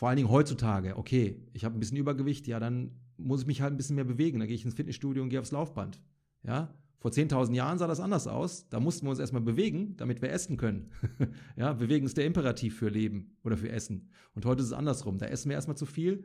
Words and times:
vor 0.00 0.08
allen 0.08 0.16
Dingen 0.16 0.30
heutzutage, 0.30 0.96
okay, 0.96 1.36
ich 1.52 1.66
habe 1.66 1.76
ein 1.76 1.78
bisschen 1.78 1.98
Übergewicht, 1.98 2.46
ja, 2.46 2.58
dann 2.58 2.92
muss 3.18 3.42
ich 3.42 3.46
mich 3.46 3.60
halt 3.60 3.74
ein 3.74 3.76
bisschen 3.76 3.96
mehr 3.96 4.06
bewegen. 4.06 4.38
Dann 4.38 4.48
gehe 4.48 4.54
ich 4.54 4.64
ins 4.64 4.72
Fitnessstudio 4.72 5.22
und 5.22 5.28
gehe 5.28 5.38
aufs 5.38 5.50
Laufband. 5.50 6.00
Ja, 6.42 6.72
vor 7.00 7.10
10.000 7.10 7.52
Jahren 7.52 7.76
sah 7.76 7.86
das 7.86 8.00
anders 8.00 8.26
aus. 8.26 8.66
Da 8.70 8.80
mussten 8.80 9.04
wir 9.04 9.10
uns 9.10 9.18
erstmal 9.18 9.42
bewegen, 9.42 9.98
damit 9.98 10.22
wir 10.22 10.32
essen 10.32 10.56
können. 10.56 10.90
ja, 11.56 11.74
bewegen 11.74 12.06
ist 12.06 12.16
der 12.16 12.24
Imperativ 12.24 12.78
für 12.78 12.88
Leben 12.88 13.36
oder 13.44 13.58
für 13.58 13.68
Essen. 13.68 14.08
Und 14.34 14.46
heute 14.46 14.62
ist 14.62 14.68
es 14.68 14.72
andersrum. 14.72 15.18
Da 15.18 15.26
essen 15.26 15.50
wir 15.50 15.56
erstmal 15.56 15.76
zu 15.76 15.84
viel. 15.84 16.24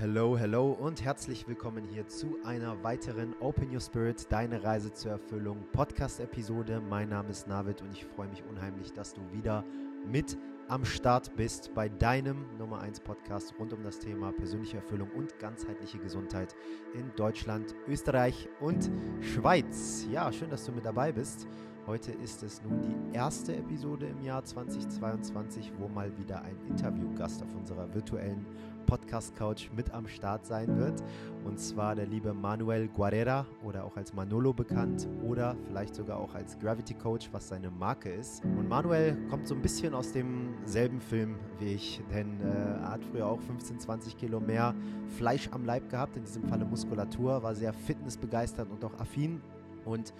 Hallo, 0.00 0.38
hallo 0.38 0.72
und 0.72 1.04
herzlich 1.04 1.46
willkommen 1.46 1.84
hier 1.84 2.08
zu 2.08 2.36
einer 2.44 2.82
weiteren 2.82 3.34
Open 3.40 3.72
Your 3.72 3.80
Spirit, 3.80 4.26
deine 4.30 4.64
Reise 4.64 4.92
zur 4.92 5.12
Erfüllung 5.12 5.64
Podcast-Episode. 5.72 6.80
Mein 6.80 7.10
Name 7.10 7.28
ist 7.30 7.46
Navid 7.46 7.82
und 7.82 7.92
ich 7.92 8.04
freue 8.04 8.28
mich 8.28 8.42
unheimlich, 8.50 8.92
dass 8.92 9.14
du 9.14 9.20
wieder 9.32 9.64
mit 10.04 10.38
am 10.68 10.84
Start 10.84 11.36
bist 11.36 11.72
bei 11.74 11.88
deinem 11.88 12.46
Nummer 12.58 12.80
1 12.80 13.00
Podcast 13.00 13.54
rund 13.58 13.72
um 13.72 13.82
das 13.84 13.98
Thema 13.98 14.32
persönliche 14.32 14.78
Erfüllung 14.78 15.10
und 15.10 15.38
ganzheitliche 15.38 15.98
Gesundheit 15.98 16.56
in 16.94 17.12
Deutschland, 17.14 17.74
Österreich 17.86 18.48
und 18.60 18.90
Schweiz. 19.20 20.06
Ja, 20.10 20.32
schön, 20.32 20.50
dass 20.50 20.64
du 20.64 20.72
mit 20.72 20.84
dabei 20.84 21.12
bist. 21.12 21.46
Heute 21.84 22.12
ist 22.12 22.44
es 22.44 22.62
nun 22.62 22.80
die 22.80 23.16
erste 23.16 23.56
Episode 23.56 24.06
im 24.06 24.22
Jahr 24.22 24.44
2022, 24.44 25.72
wo 25.78 25.88
mal 25.88 26.16
wieder 26.16 26.40
ein 26.42 26.56
Interviewgast 26.68 27.42
auf 27.42 27.52
unserer 27.56 27.92
virtuellen 27.92 28.46
Podcast-Couch 28.82 29.70
mit 29.74 29.92
am 29.92 30.06
Start 30.06 30.46
sein 30.46 30.76
wird. 30.76 31.02
Und 31.44 31.58
zwar 31.58 31.94
der 31.94 32.06
liebe 32.06 32.34
Manuel 32.34 32.88
Guerrera 32.88 33.46
oder 33.64 33.84
auch 33.84 33.96
als 33.96 34.12
Manolo 34.12 34.52
bekannt 34.52 35.08
oder 35.22 35.56
vielleicht 35.66 35.94
sogar 35.94 36.18
auch 36.18 36.34
als 36.34 36.58
Gravity 36.58 36.94
Coach, 36.94 37.28
was 37.32 37.48
seine 37.48 37.70
Marke 37.70 38.10
ist. 38.10 38.44
Und 38.44 38.68
Manuel 38.68 39.16
kommt 39.28 39.48
so 39.48 39.54
ein 39.54 39.62
bisschen 39.62 39.94
aus 39.94 40.12
demselben 40.12 41.00
Film 41.00 41.36
wie 41.58 41.74
ich, 41.74 42.00
denn 42.12 42.40
äh, 42.40 42.80
er 42.80 42.90
hat 42.90 43.04
früher 43.04 43.26
auch 43.26 43.40
15, 43.40 43.80
20 43.80 44.16
Kilo 44.16 44.40
mehr 44.40 44.74
Fleisch 45.16 45.48
am 45.52 45.64
Leib 45.64 45.88
gehabt, 45.90 46.16
in 46.16 46.24
diesem 46.24 46.44
Falle 46.44 46.64
Muskulatur, 46.64 47.42
war 47.42 47.54
sehr 47.54 47.72
fitnessbegeistert 47.72 48.70
und 48.70 48.84
auch 48.84 48.98
affin 48.98 49.40
und 49.84 50.12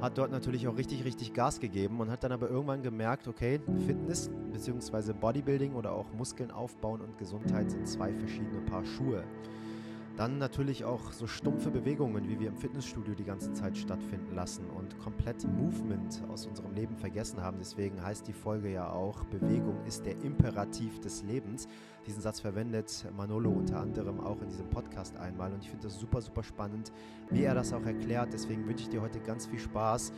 hat 0.00 0.18
dort 0.18 0.30
natürlich 0.30 0.68
auch 0.68 0.76
richtig, 0.76 1.04
richtig 1.04 1.34
Gas 1.34 1.60
gegeben 1.60 2.00
und 2.00 2.10
hat 2.10 2.24
dann 2.24 2.32
aber 2.32 2.48
irgendwann 2.50 2.82
gemerkt, 2.82 3.28
okay, 3.28 3.60
Fitness 3.86 4.30
bzw. 4.52 5.12
Bodybuilding 5.12 5.74
oder 5.74 5.92
auch 5.92 6.12
Muskeln 6.12 6.50
aufbauen 6.50 7.00
und 7.00 7.18
Gesundheit 7.18 7.70
sind 7.70 7.88
zwei 7.88 8.12
verschiedene 8.12 8.60
Paar 8.62 8.84
Schuhe. 8.84 9.24
Dann 10.16 10.38
natürlich 10.38 10.86
auch 10.86 11.12
so 11.12 11.26
stumpfe 11.26 11.70
Bewegungen, 11.70 12.26
wie 12.26 12.40
wir 12.40 12.48
im 12.48 12.56
Fitnessstudio 12.56 13.14
die 13.14 13.24
ganze 13.24 13.52
Zeit 13.52 13.76
stattfinden 13.76 14.34
lassen 14.34 14.64
und 14.70 14.98
komplett 14.98 15.44
Movement 15.44 16.22
aus 16.30 16.46
unserem 16.46 16.72
Leben 16.72 16.96
vergessen 16.96 17.42
haben. 17.42 17.58
Deswegen 17.58 18.02
heißt 18.02 18.26
die 18.26 18.32
Folge 18.32 18.72
ja 18.72 18.90
auch, 18.90 19.24
Bewegung 19.24 19.76
ist 19.84 20.06
der 20.06 20.18
Imperativ 20.22 21.00
des 21.00 21.22
Lebens. 21.22 21.68
Diesen 22.06 22.22
Satz 22.22 22.40
verwendet 22.40 23.06
Manolo 23.14 23.50
unter 23.50 23.78
anderem 23.78 24.18
auch 24.20 24.40
in 24.40 24.48
diesem 24.48 24.70
Podcast 24.70 25.18
einmal 25.18 25.52
und 25.52 25.62
ich 25.62 25.68
finde 25.68 25.84
das 25.88 26.00
super, 26.00 26.22
super 26.22 26.42
spannend, 26.42 26.92
wie 27.30 27.42
er 27.42 27.54
das 27.54 27.74
auch 27.74 27.84
erklärt. 27.84 28.32
Deswegen 28.32 28.66
wünsche 28.66 28.84
ich 28.84 28.88
dir 28.88 29.02
heute 29.02 29.20
ganz 29.20 29.44
viel 29.46 29.58
Spaß 29.58 30.14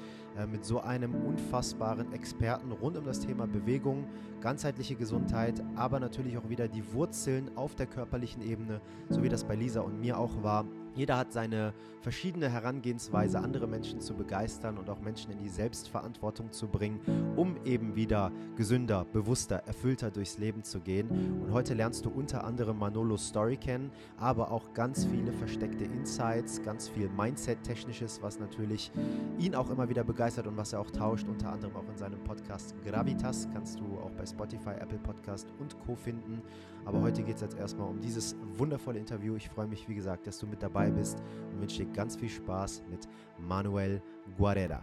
mit 0.46 0.64
so 0.64 0.80
einem 0.80 1.14
unfassbaren 1.14 2.12
Experten 2.12 2.72
rund 2.72 2.96
um 2.96 3.04
das 3.04 3.20
Thema 3.20 3.46
Bewegung, 3.46 4.06
ganzheitliche 4.40 4.94
Gesundheit, 4.94 5.62
aber 5.74 6.00
natürlich 6.00 6.38
auch 6.38 6.48
wieder 6.48 6.68
die 6.68 6.92
Wurzeln 6.92 7.50
auf 7.56 7.74
der 7.74 7.86
körperlichen 7.86 8.42
Ebene, 8.42 8.80
so 9.08 9.22
wie 9.22 9.28
das 9.28 9.44
bei 9.44 9.54
Lisa 9.54 9.80
und 9.80 10.00
mir 10.00 10.18
auch 10.18 10.42
war. 10.42 10.64
Jeder 10.98 11.16
hat 11.16 11.32
seine 11.32 11.74
verschiedene 12.00 12.48
Herangehensweise, 12.48 13.38
andere 13.38 13.68
Menschen 13.68 14.00
zu 14.00 14.14
begeistern 14.14 14.78
und 14.78 14.90
auch 14.90 14.98
Menschen 14.98 15.30
in 15.30 15.38
die 15.38 15.48
Selbstverantwortung 15.48 16.50
zu 16.50 16.66
bringen, 16.66 16.98
um 17.36 17.56
eben 17.64 17.94
wieder 17.94 18.32
gesünder, 18.56 19.04
bewusster, 19.04 19.62
erfüllter 19.66 20.10
durchs 20.10 20.38
Leben 20.38 20.64
zu 20.64 20.80
gehen. 20.80 21.08
Und 21.40 21.52
heute 21.52 21.74
lernst 21.74 22.04
du 22.04 22.10
unter 22.10 22.42
anderem 22.42 22.80
Manolos 22.80 23.28
Story 23.28 23.56
kennen, 23.56 23.92
aber 24.16 24.50
auch 24.50 24.74
ganz 24.74 25.04
viele 25.04 25.32
versteckte 25.32 25.84
Insights, 25.84 26.60
ganz 26.64 26.88
viel 26.88 27.08
Mindset-Technisches, 27.10 28.20
was 28.20 28.40
natürlich 28.40 28.90
ihn 29.38 29.54
auch 29.54 29.70
immer 29.70 29.88
wieder 29.88 30.02
begeistert 30.02 30.48
und 30.48 30.56
was 30.56 30.72
er 30.72 30.80
auch 30.80 30.90
tauscht, 30.90 31.28
unter 31.28 31.52
anderem 31.52 31.76
auch 31.76 31.88
in 31.88 31.96
seinem 31.96 32.24
Podcast 32.24 32.74
Gravitas, 32.84 33.46
kannst 33.52 33.78
du 33.78 33.84
auch 33.98 34.10
bei 34.10 34.26
Spotify, 34.26 34.70
Apple 34.80 34.98
Podcast 34.98 35.46
und 35.60 35.78
Co. 35.78 35.94
finden. 35.94 36.42
Aber 36.84 37.02
heute 37.02 37.22
geht 37.22 37.36
es 37.36 37.42
jetzt 37.42 37.58
erstmal 37.58 37.88
um 37.88 38.00
dieses 38.00 38.34
wundervolle 38.56 38.98
Interview. 38.98 39.36
Ich 39.36 39.50
freue 39.50 39.66
mich, 39.66 39.88
wie 39.88 39.94
gesagt, 39.94 40.26
dass 40.26 40.38
du 40.38 40.46
mit 40.46 40.62
dabei 40.62 40.87
bist 40.90 41.22
und 41.52 41.60
wünsche 41.60 41.84
dir 41.84 41.92
ganz 41.92 42.16
viel 42.16 42.28
Spaß 42.28 42.82
mit 42.90 43.08
Manuel 43.38 44.02
Guerrera. 44.36 44.82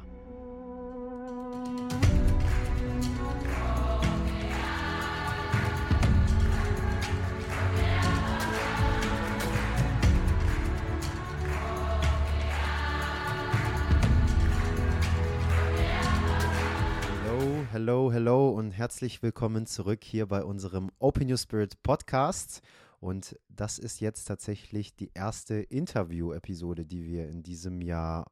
Hello, 17.76 18.10
hello 18.10 18.50
und 18.52 18.72
herzlich 18.72 19.22
willkommen 19.22 19.66
zurück 19.66 20.02
hier 20.02 20.28
bei 20.28 20.46
unserem 20.46 20.92
Open 20.98 21.30
Your 21.30 21.38
Spirit 21.38 21.84
Podcast. 21.84 22.62
Und 23.06 23.40
das 23.50 23.78
ist 23.78 24.00
jetzt 24.00 24.26
tatsächlich 24.26 24.96
die 24.96 25.12
erste 25.14 25.54
Interview-Episode, 25.54 26.88
die 26.88 27.06
wir 27.06 27.30
in 27.30 27.44
diesem 27.44 27.84
Jahr 27.84 28.32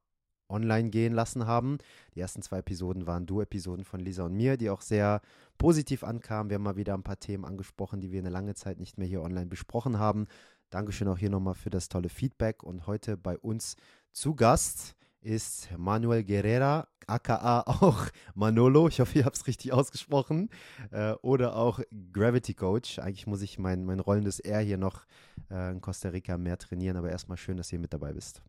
online 0.50 0.90
gehen 0.90 1.14
lassen 1.14 1.46
haben. 1.46 1.78
Die 2.16 2.22
ersten 2.22 2.42
zwei 2.42 2.58
Episoden 2.58 3.06
waren 3.06 3.28
Duo-Episoden 3.28 3.86
von 3.86 4.00
Lisa 4.00 4.24
und 4.24 4.34
mir, 4.34 4.58
die 4.58 4.72
auch 4.72 4.82
sehr 4.82 5.22
positiv 5.60 6.04
ankamen. 6.04 6.50
Wir 6.50 6.56
haben 6.56 6.64
mal 6.64 6.76
wieder 6.76 6.96
ein 6.96 7.04
paar 7.04 7.20
Themen 7.20 7.46
angesprochen, 7.46 8.02
die 8.02 8.12
wir 8.12 8.18
eine 8.18 8.32
lange 8.32 8.56
Zeit 8.56 8.80
nicht 8.80 8.98
mehr 8.98 9.08
hier 9.08 9.22
online 9.22 9.46
besprochen 9.46 10.00
haben. 10.00 10.26
Dankeschön 10.72 11.08
auch 11.08 11.20
hier 11.20 11.30
nochmal 11.30 11.54
für 11.54 11.70
das 11.70 11.88
tolle 11.88 12.10
Feedback. 12.10 12.64
Und 12.64 12.88
heute 12.88 13.16
bei 13.16 13.38
uns 13.38 13.76
zu 14.12 14.34
Gast 14.34 14.96
ist 15.24 15.70
Manuel 15.78 16.24
Guerrera, 16.24 16.88
aka 17.08 17.62
auch 17.62 18.08
Manolo, 18.36 18.88
ich 18.88 19.00
hoffe, 19.00 19.20
ihr 19.20 19.26
habt 19.26 19.38
es 19.38 19.48
richtig 19.48 19.74
ausgesprochen, 19.74 20.50
äh, 20.92 21.14
oder 21.22 21.56
auch 21.56 21.80
Gravity 22.12 22.54
Coach. 22.54 23.00
Eigentlich 23.00 23.28
muss 23.28 23.42
ich 23.42 23.58
mein, 23.58 23.86
mein 23.86 24.00
rollendes 24.00 24.40
R 24.40 24.60
hier 24.60 24.78
noch 24.78 25.06
äh, 25.50 25.72
in 25.72 25.82
Costa 25.82 26.10
Rica 26.10 26.38
mehr 26.38 26.58
trainieren, 26.58 26.98
aber 26.98 27.10
erstmal 27.10 27.38
schön, 27.38 27.58
dass 27.58 27.72
ihr 27.72 27.80
mit 27.80 27.94
dabei 27.94 28.14
bist. 28.14 28.44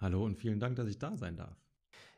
Hallo 0.00 0.24
und 0.24 0.36
vielen 0.36 0.60
Dank, 0.60 0.76
dass 0.76 0.88
ich 0.88 0.98
da 0.98 1.16
sein 1.16 1.36
darf. 1.36 1.56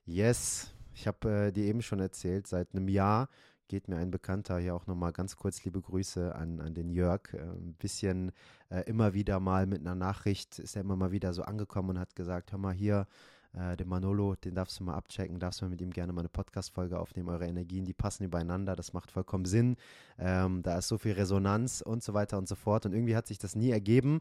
Yes, 0.05 0.72
ich 0.95 1.06
habe 1.06 1.49
äh, 1.49 1.53
dir 1.53 1.65
eben 1.65 1.83
schon 1.83 2.00
erzählt, 2.00 2.47
seit 2.47 2.75
einem 2.75 2.89
Jahr 2.89 3.28
geht 3.69 3.89
mir 3.89 3.97
ein 3.97 4.11
Bekannter 4.11 4.59
hier 4.59 4.75
auch 4.75 4.87
nochmal 4.87 5.12
ganz 5.12 5.37
kurz 5.37 5.65
liebe 5.65 5.81
Grüße 5.81 6.34
an, 6.34 6.61
an 6.61 6.75
den 6.75 6.91
Jörg. 6.91 7.33
Äh, 7.34 7.39
ein 7.39 7.75
bisschen 7.75 8.33
äh, 8.71 8.83
immer 8.83 9.15
wieder 9.15 9.41
mal 9.41 9.66
mit 9.66 9.81
einer 9.81 9.95
Nachricht 9.95 10.59
ist 10.59 10.77
er 10.77 10.83
immer 10.83 10.97
mal 10.97 11.12
wieder 11.12 11.33
so 11.34 11.43
angekommen 11.43 11.91
und 11.91 11.99
hat 11.99 12.15
gesagt, 12.15 12.53
hör 12.53 12.59
mal 12.59 12.75
hier, 12.75 13.06
äh, 13.56 13.77
den 13.77 13.89
Manolo, 13.89 14.34
den 14.37 14.55
darfst 14.55 14.78
du 14.78 14.84
mal 14.84 14.94
abchecken, 14.94 15.39
darfst 15.39 15.62
du 15.62 15.67
mit 15.67 15.81
ihm 15.81 15.91
gerne 15.91 16.12
mal 16.12 16.21
eine 16.21 16.28
Podcast-Folge 16.28 16.99
aufnehmen. 16.99 17.28
Eure 17.28 17.47
Energien, 17.47 17.84
die 17.84 17.94
passen 17.94 18.25
übereinander, 18.25 18.77
das 18.77 18.93
macht 18.93 19.11
vollkommen 19.11 19.47
Sinn. 19.47 19.77
Ähm, 20.19 20.62
da 20.62 20.78
ist 20.78 20.89
so 20.89 20.99
viel 20.99 21.12
Resonanz 21.12 21.81
und 21.81 22.03
so 22.03 22.15
weiter 22.15 22.39
und 22.39 22.49
so 22.49 22.55
fort. 22.55 22.87
Und 22.87 22.93
irgendwie 22.93 23.16
hat 23.16 23.27
sich 23.27 23.39
das 23.39 23.56
nie 23.56 23.71
ergeben. 23.71 24.21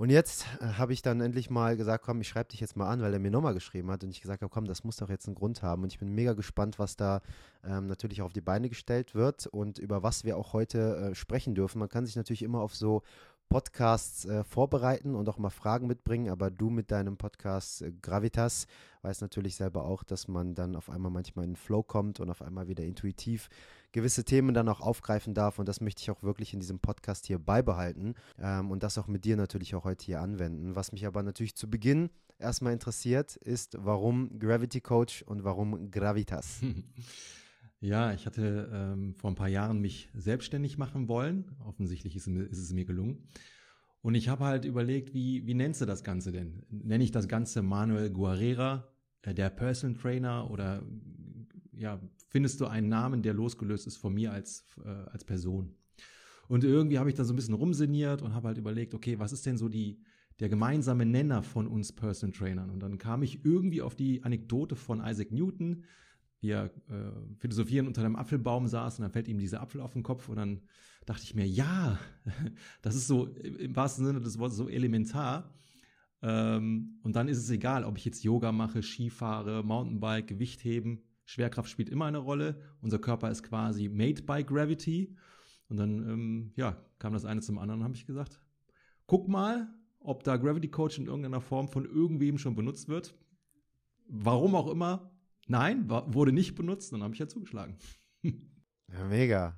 Und 0.00 0.08
jetzt 0.08 0.46
äh, 0.60 0.64
habe 0.78 0.94
ich 0.94 1.02
dann 1.02 1.20
endlich 1.20 1.50
mal 1.50 1.76
gesagt, 1.76 2.04
komm, 2.06 2.22
ich 2.22 2.28
schreibe 2.28 2.48
dich 2.48 2.60
jetzt 2.60 2.74
mal 2.74 2.88
an, 2.88 3.02
weil 3.02 3.12
er 3.12 3.18
mir 3.18 3.30
nochmal 3.30 3.52
geschrieben 3.52 3.90
hat 3.90 4.02
und 4.02 4.08
ich 4.08 4.22
gesagt 4.22 4.40
habe, 4.40 4.50
komm, 4.50 4.64
das 4.64 4.82
muss 4.82 4.96
doch 4.96 5.10
jetzt 5.10 5.26
einen 5.26 5.34
Grund 5.34 5.62
haben. 5.62 5.82
Und 5.82 5.92
ich 5.92 5.98
bin 5.98 6.14
mega 6.14 6.32
gespannt, 6.32 6.78
was 6.78 6.96
da 6.96 7.20
ähm, 7.64 7.86
natürlich 7.86 8.22
auf 8.22 8.32
die 8.32 8.40
Beine 8.40 8.70
gestellt 8.70 9.14
wird 9.14 9.46
und 9.46 9.78
über 9.78 10.02
was 10.02 10.24
wir 10.24 10.38
auch 10.38 10.54
heute 10.54 11.10
äh, 11.10 11.14
sprechen 11.14 11.54
dürfen. 11.54 11.80
Man 11.80 11.90
kann 11.90 12.06
sich 12.06 12.16
natürlich 12.16 12.42
immer 12.42 12.60
auf 12.60 12.74
so 12.74 13.02
Podcasts 13.50 14.26
äh, 14.26 14.44
vorbereiten 14.44 15.16
und 15.16 15.28
auch 15.28 15.36
mal 15.36 15.50
Fragen 15.50 15.88
mitbringen, 15.88 16.30
aber 16.30 16.52
du 16.52 16.70
mit 16.70 16.92
deinem 16.92 17.16
Podcast 17.16 17.82
äh, 17.82 17.92
Gravitas 18.00 18.68
weißt 19.02 19.22
natürlich 19.22 19.56
selber 19.56 19.84
auch, 19.84 20.04
dass 20.04 20.28
man 20.28 20.54
dann 20.54 20.76
auf 20.76 20.88
einmal 20.88 21.10
manchmal 21.10 21.44
in 21.44 21.52
den 21.52 21.56
Flow 21.56 21.82
kommt 21.82 22.20
und 22.20 22.30
auf 22.30 22.42
einmal 22.42 22.68
wieder 22.68 22.84
intuitiv 22.84 23.48
gewisse 23.90 24.24
Themen 24.24 24.54
dann 24.54 24.68
auch 24.68 24.80
aufgreifen 24.80 25.34
darf 25.34 25.58
und 25.58 25.68
das 25.68 25.80
möchte 25.80 26.00
ich 26.00 26.12
auch 26.12 26.22
wirklich 26.22 26.54
in 26.54 26.60
diesem 26.60 26.78
Podcast 26.78 27.26
hier 27.26 27.40
beibehalten 27.40 28.14
ähm, 28.38 28.70
und 28.70 28.84
das 28.84 28.98
auch 28.98 29.08
mit 29.08 29.24
dir 29.24 29.36
natürlich 29.36 29.74
auch 29.74 29.82
heute 29.82 30.06
hier 30.06 30.20
anwenden. 30.20 30.76
Was 30.76 30.92
mich 30.92 31.04
aber 31.04 31.24
natürlich 31.24 31.56
zu 31.56 31.68
Beginn 31.68 32.10
erstmal 32.38 32.72
interessiert, 32.72 33.34
ist, 33.34 33.76
warum 33.80 34.38
Gravity 34.38 34.80
Coach 34.80 35.22
und 35.22 35.42
warum 35.42 35.90
Gravitas? 35.90 36.60
Ja, 37.80 38.12
ich 38.12 38.26
hatte 38.26 38.70
ähm, 38.72 39.14
vor 39.14 39.30
ein 39.30 39.36
paar 39.36 39.48
Jahren 39.48 39.80
mich 39.80 40.10
selbstständig 40.14 40.76
machen 40.76 41.08
wollen. 41.08 41.44
Offensichtlich 41.64 42.14
ist, 42.14 42.28
ist 42.28 42.58
es 42.58 42.72
mir 42.72 42.84
gelungen. 42.84 43.26
Und 44.02 44.14
ich 44.14 44.28
habe 44.28 44.44
halt 44.44 44.64
überlegt, 44.64 45.14
wie, 45.14 45.46
wie 45.46 45.54
nennst 45.54 45.80
du 45.80 45.86
das 45.86 46.04
Ganze 46.04 46.30
denn? 46.30 46.62
Nenne 46.70 47.04
ich 47.04 47.10
das 47.10 47.26
Ganze 47.26 47.62
Manuel 47.62 48.10
Guerrera, 48.10 48.88
äh, 49.22 49.34
der 49.34 49.50
Personal 49.50 49.96
Trainer 49.96 50.50
oder 50.50 50.82
ja, 51.72 52.00
findest 52.28 52.60
du 52.60 52.66
einen 52.66 52.88
Namen, 52.88 53.22
der 53.22 53.32
losgelöst 53.32 53.86
ist 53.86 53.96
von 53.96 54.12
mir 54.12 54.32
als, 54.32 54.66
äh, 54.84 54.88
als 54.88 55.24
Person? 55.24 55.74
Und 56.48 56.64
irgendwie 56.64 56.98
habe 56.98 57.08
ich 57.08 57.14
da 57.14 57.24
so 57.24 57.32
ein 57.32 57.36
bisschen 57.36 57.54
rumsiniert 57.54 58.20
und 58.20 58.34
habe 58.34 58.48
halt 58.48 58.58
überlegt, 58.58 58.92
okay, 58.92 59.18
was 59.18 59.32
ist 59.32 59.46
denn 59.46 59.56
so 59.56 59.68
die, 59.68 60.02
der 60.40 60.48
gemeinsame 60.48 61.06
Nenner 61.06 61.42
von 61.42 61.66
uns 61.66 61.92
Personal 61.92 62.36
Trainern. 62.36 62.70
Und 62.70 62.80
dann 62.80 62.98
kam 62.98 63.22
ich 63.22 63.44
irgendwie 63.44 63.82
auf 63.82 63.94
die 63.94 64.22
Anekdote 64.24 64.74
von 64.74 65.00
Isaac 65.04 65.30
Newton, 65.30 65.84
wie 66.40 66.50
er 66.50 66.66
äh, 66.66 67.10
philosophieren 67.38 67.86
unter 67.86 68.02
einem 68.02 68.16
Apfelbaum 68.16 68.66
saß 68.66 68.98
und 68.98 69.02
dann 69.02 69.12
fällt 69.12 69.28
ihm 69.28 69.38
dieser 69.38 69.60
Apfel 69.60 69.80
auf 69.80 69.92
den 69.92 70.02
Kopf 70.02 70.28
und 70.28 70.36
dann 70.36 70.62
dachte 71.06 71.24
ich 71.24 71.34
mir, 71.34 71.46
ja, 71.46 71.98
das 72.82 72.94
ist 72.94 73.06
so 73.06 73.26
im 73.26 73.74
wahrsten 73.76 74.04
Sinne 74.04 74.20
des 74.20 74.38
Wortes 74.38 74.56
so 74.56 74.68
elementar. 74.68 75.52
Ähm, 76.22 76.98
und 77.02 77.16
dann 77.16 77.28
ist 77.28 77.38
es 77.38 77.50
egal, 77.50 77.84
ob 77.84 77.96
ich 77.96 78.04
jetzt 78.04 78.24
Yoga 78.24 78.52
mache, 78.52 78.82
Ski 78.82 79.10
fahre, 79.10 79.62
Mountainbike, 79.62 80.26
Gewicht 80.26 80.64
heben. 80.64 81.02
Schwerkraft 81.24 81.70
spielt 81.70 81.88
immer 81.88 82.06
eine 82.06 82.18
Rolle. 82.18 82.60
Unser 82.82 82.98
Körper 82.98 83.30
ist 83.30 83.42
quasi 83.42 83.88
made 83.88 84.22
by 84.22 84.44
gravity. 84.44 85.16
Und 85.68 85.76
dann, 85.76 86.08
ähm, 86.08 86.52
ja, 86.56 86.76
kam 86.98 87.12
das 87.12 87.24
eine 87.24 87.40
zum 87.40 87.58
anderen 87.58 87.84
habe 87.84 87.94
ich 87.94 88.06
gesagt, 88.06 88.40
guck 89.06 89.28
mal, 89.28 89.72
ob 90.00 90.24
da 90.24 90.36
Gravity 90.36 90.68
Coach 90.68 90.98
in 90.98 91.06
irgendeiner 91.06 91.40
Form 91.40 91.68
von 91.68 91.84
irgendwem 91.84 92.38
schon 92.38 92.56
benutzt 92.56 92.88
wird. 92.88 93.14
Warum 94.08 94.54
auch 94.54 94.68
immer, 94.68 95.10
nein, 95.50 95.88
war, 95.88 96.12
wurde 96.14 96.32
nicht 96.32 96.54
benutzt, 96.54 96.92
dann 96.92 97.02
habe 97.02 97.14
ich 97.14 97.20
ja 97.20 97.28
zugeschlagen. 97.28 97.76
Ja, 98.92 99.04
mega 99.04 99.56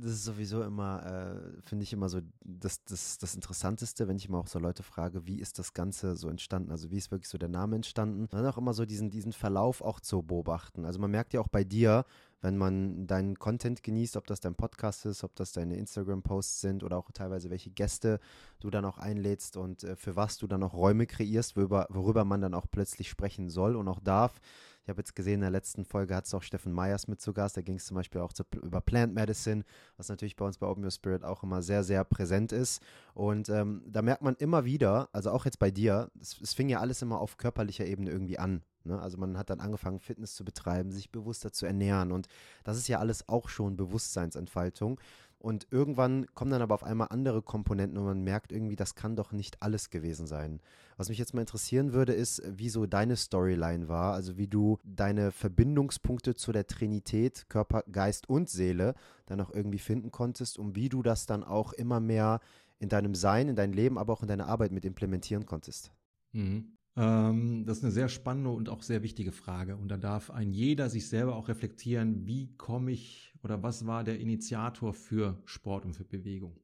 das 0.00 0.12
ist 0.12 0.24
sowieso 0.24 0.62
immer, 0.62 1.04
äh, 1.04 1.62
finde 1.62 1.82
ich 1.82 1.92
immer 1.92 2.08
so 2.08 2.20
das, 2.44 2.84
das, 2.84 3.18
das 3.18 3.34
Interessanteste, 3.34 4.08
wenn 4.08 4.16
ich 4.16 4.28
immer 4.28 4.38
auch 4.38 4.46
so 4.46 4.58
Leute 4.58 4.82
frage, 4.82 5.26
wie 5.26 5.40
ist 5.40 5.58
das 5.58 5.72
Ganze 5.72 6.16
so 6.16 6.28
entstanden? 6.28 6.70
Also 6.70 6.90
wie 6.90 6.98
ist 6.98 7.10
wirklich 7.10 7.28
so 7.28 7.38
der 7.38 7.48
Name 7.48 7.76
entstanden? 7.76 8.22
Und 8.22 8.32
dann 8.32 8.46
auch 8.46 8.58
immer 8.58 8.74
so 8.74 8.84
diesen, 8.84 9.10
diesen 9.10 9.32
Verlauf 9.32 9.80
auch 9.80 10.00
zu 10.00 10.22
beobachten. 10.22 10.84
Also 10.84 10.98
man 10.98 11.10
merkt 11.10 11.32
ja 11.34 11.40
auch 11.40 11.48
bei 11.48 11.64
dir, 11.64 12.04
wenn 12.40 12.56
man 12.56 13.06
deinen 13.06 13.38
Content 13.38 13.82
genießt, 13.82 14.16
ob 14.16 14.26
das 14.26 14.40
dein 14.40 14.54
Podcast 14.54 15.06
ist, 15.06 15.24
ob 15.24 15.34
das 15.34 15.52
deine 15.52 15.76
Instagram-Posts 15.76 16.60
sind 16.60 16.84
oder 16.84 16.98
auch 16.98 17.10
teilweise 17.12 17.50
welche 17.50 17.70
Gäste 17.70 18.20
du 18.60 18.70
dann 18.70 18.84
auch 18.84 18.98
einlädst 18.98 19.56
und 19.56 19.84
äh, 19.84 19.96
für 19.96 20.16
was 20.16 20.38
du 20.38 20.46
dann 20.46 20.62
auch 20.62 20.74
Räume 20.74 21.06
kreierst, 21.06 21.56
worüber, 21.56 21.86
worüber 21.90 22.24
man 22.24 22.40
dann 22.40 22.54
auch 22.54 22.66
plötzlich 22.70 23.08
sprechen 23.08 23.48
soll 23.48 23.76
und 23.76 23.88
auch 23.88 24.00
darf. 24.00 24.40
Ich 24.86 24.88
habe 24.88 25.00
jetzt 25.00 25.16
gesehen, 25.16 25.34
in 25.34 25.40
der 25.40 25.50
letzten 25.50 25.84
Folge 25.84 26.14
hat 26.14 26.26
es 26.26 26.34
auch 26.34 26.44
Steffen 26.44 26.72
Meyers 26.72 27.08
mit 27.08 27.20
zu 27.20 27.32
Gast. 27.32 27.56
Da 27.56 27.60
ging 27.60 27.74
es 27.74 27.86
zum 27.86 27.96
Beispiel 27.96 28.20
auch 28.20 28.32
zu, 28.32 28.44
über 28.62 28.80
Plant 28.80 29.14
Medicine, 29.14 29.64
was 29.96 30.08
natürlich 30.08 30.36
bei 30.36 30.44
uns 30.44 30.58
bei 30.58 30.66
Open 30.68 30.84
Your 30.84 30.92
Spirit 30.92 31.24
auch 31.24 31.42
immer 31.42 31.60
sehr, 31.60 31.82
sehr 31.82 32.04
präsent 32.04 32.52
ist. 32.52 32.80
Und 33.12 33.48
ähm, 33.48 33.82
da 33.88 34.00
merkt 34.00 34.22
man 34.22 34.36
immer 34.36 34.64
wieder, 34.64 35.08
also 35.12 35.32
auch 35.32 35.44
jetzt 35.44 35.58
bei 35.58 35.72
dir, 35.72 36.08
es, 36.20 36.54
fing 36.54 36.68
ja 36.68 36.78
alles 36.78 37.02
immer 37.02 37.20
auf 37.20 37.36
körperlicher 37.36 37.84
Ebene 37.84 38.12
irgendwie 38.12 38.38
an. 38.38 38.62
Ne? 38.84 39.02
Also 39.02 39.18
man 39.18 39.36
hat 39.36 39.50
dann 39.50 39.58
angefangen, 39.58 39.98
Fitness 39.98 40.36
zu 40.36 40.44
betreiben, 40.44 40.92
sich 40.92 41.10
bewusster 41.10 41.52
zu 41.52 41.66
ernähren. 41.66 42.12
Und 42.12 42.28
das 42.62 42.78
ist 42.78 42.86
ja 42.86 43.00
alles 43.00 43.28
auch 43.28 43.48
schon 43.48 43.76
Bewusstseinsentfaltung. 43.76 45.00
Und 45.46 45.68
irgendwann 45.70 46.26
kommen 46.34 46.50
dann 46.50 46.60
aber 46.60 46.74
auf 46.74 46.82
einmal 46.82 47.06
andere 47.10 47.40
Komponenten 47.40 47.96
und 47.98 48.04
man 48.04 48.24
merkt 48.24 48.50
irgendwie, 48.50 48.74
das 48.74 48.96
kann 48.96 49.14
doch 49.14 49.30
nicht 49.30 49.62
alles 49.62 49.90
gewesen 49.90 50.26
sein. 50.26 50.58
Was 50.96 51.08
mich 51.08 51.18
jetzt 51.18 51.34
mal 51.34 51.42
interessieren 51.42 51.92
würde, 51.92 52.14
ist, 52.14 52.42
wie 52.44 52.68
so 52.68 52.86
deine 52.86 53.14
Storyline 53.14 53.86
war, 53.86 54.14
also 54.14 54.36
wie 54.38 54.48
du 54.48 54.80
deine 54.82 55.30
Verbindungspunkte 55.30 56.34
zu 56.34 56.50
der 56.50 56.66
Trinität, 56.66 57.48
Körper, 57.48 57.84
Geist 57.92 58.28
und 58.28 58.50
Seele 58.50 58.96
dann 59.26 59.40
auch 59.40 59.52
irgendwie 59.52 59.78
finden 59.78 60.10
konntest 60.10 60.58
und 60.58 60.74
wie 60.74 60.88
du 60.88 61.04
das 61.04 61.26
dann 61.26 61.44
auch 61.44 61.72
immer 61.72 62.00
mehr 62.00 62.40
in 62.80 62.88
deinem 62.88 63.14
Sein, 63.14 63.48
in 63.48 63.54
dein 63.54 63.72
Leben, 63.72 63.98
aber 63.98 64.14
auch 64.14 64.22
in 64.22 64.28
deine 64.28 64.46
Arbeit 64.46 64.72
mit 64.72 64.84
implementieren 64.84 65.46
konntest. 65.46 65.92
Mhm. 66.32 66.75
Ähm, 66.96 67.64
das 67.66 67.78
ist 67.78 67.84
eine 67.84 67.92
sehr 67.92 68.08
spannende 68.08 68.50
und 68.50 68.68
auch 68.68 68.82
sehr 68.82 69.02
wichtige 69.02 69.32
Frage. 69.32 69.76
Und 69.76 69.88
da 69.88 69.96
darf 69.96 70.30
ein 70.30 70.52
jeder 70.52 70.88
sich 70.88 71.08
selber 71.08 71.36
auch 71.36 71.48
reflektieren, 71.48 72.26
wie 72.26 72.54
komme 72.56 72.92
ich 72.92 73.34
oder 73.42 73.62
was 73.62 73.86
war 73.86 74.02
der 74.02 74.18
Initiator 74.18 74.94
für 74.94 75.40
Sport 75.44 75.84
und 75.84 75.94
für 75.94 76.04
Bewegung. 76.04 76.58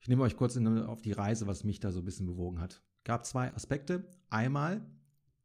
Ich 0.00 0.08
nehme 0.08 0.22
euch 0.22 0.36
kurz 0.36 0.56
in, 0.56 0.66
auf 0.66 1.00
die 1.00 1.12
Reise, 1.12 1.46
was 1.46 1.64
mich 1.64 1.80
da 1.80 1.90
so 1.90 2.00
ein 2.00 2.04
bisschen 2.04 2.26
bewogen 2.26 2.60
hat. 2.60 2.82
Gab 3.04 3.24
zwei 3.26 3.52
Aspekte. 3.54 4.08
Einmal 4.28 4.86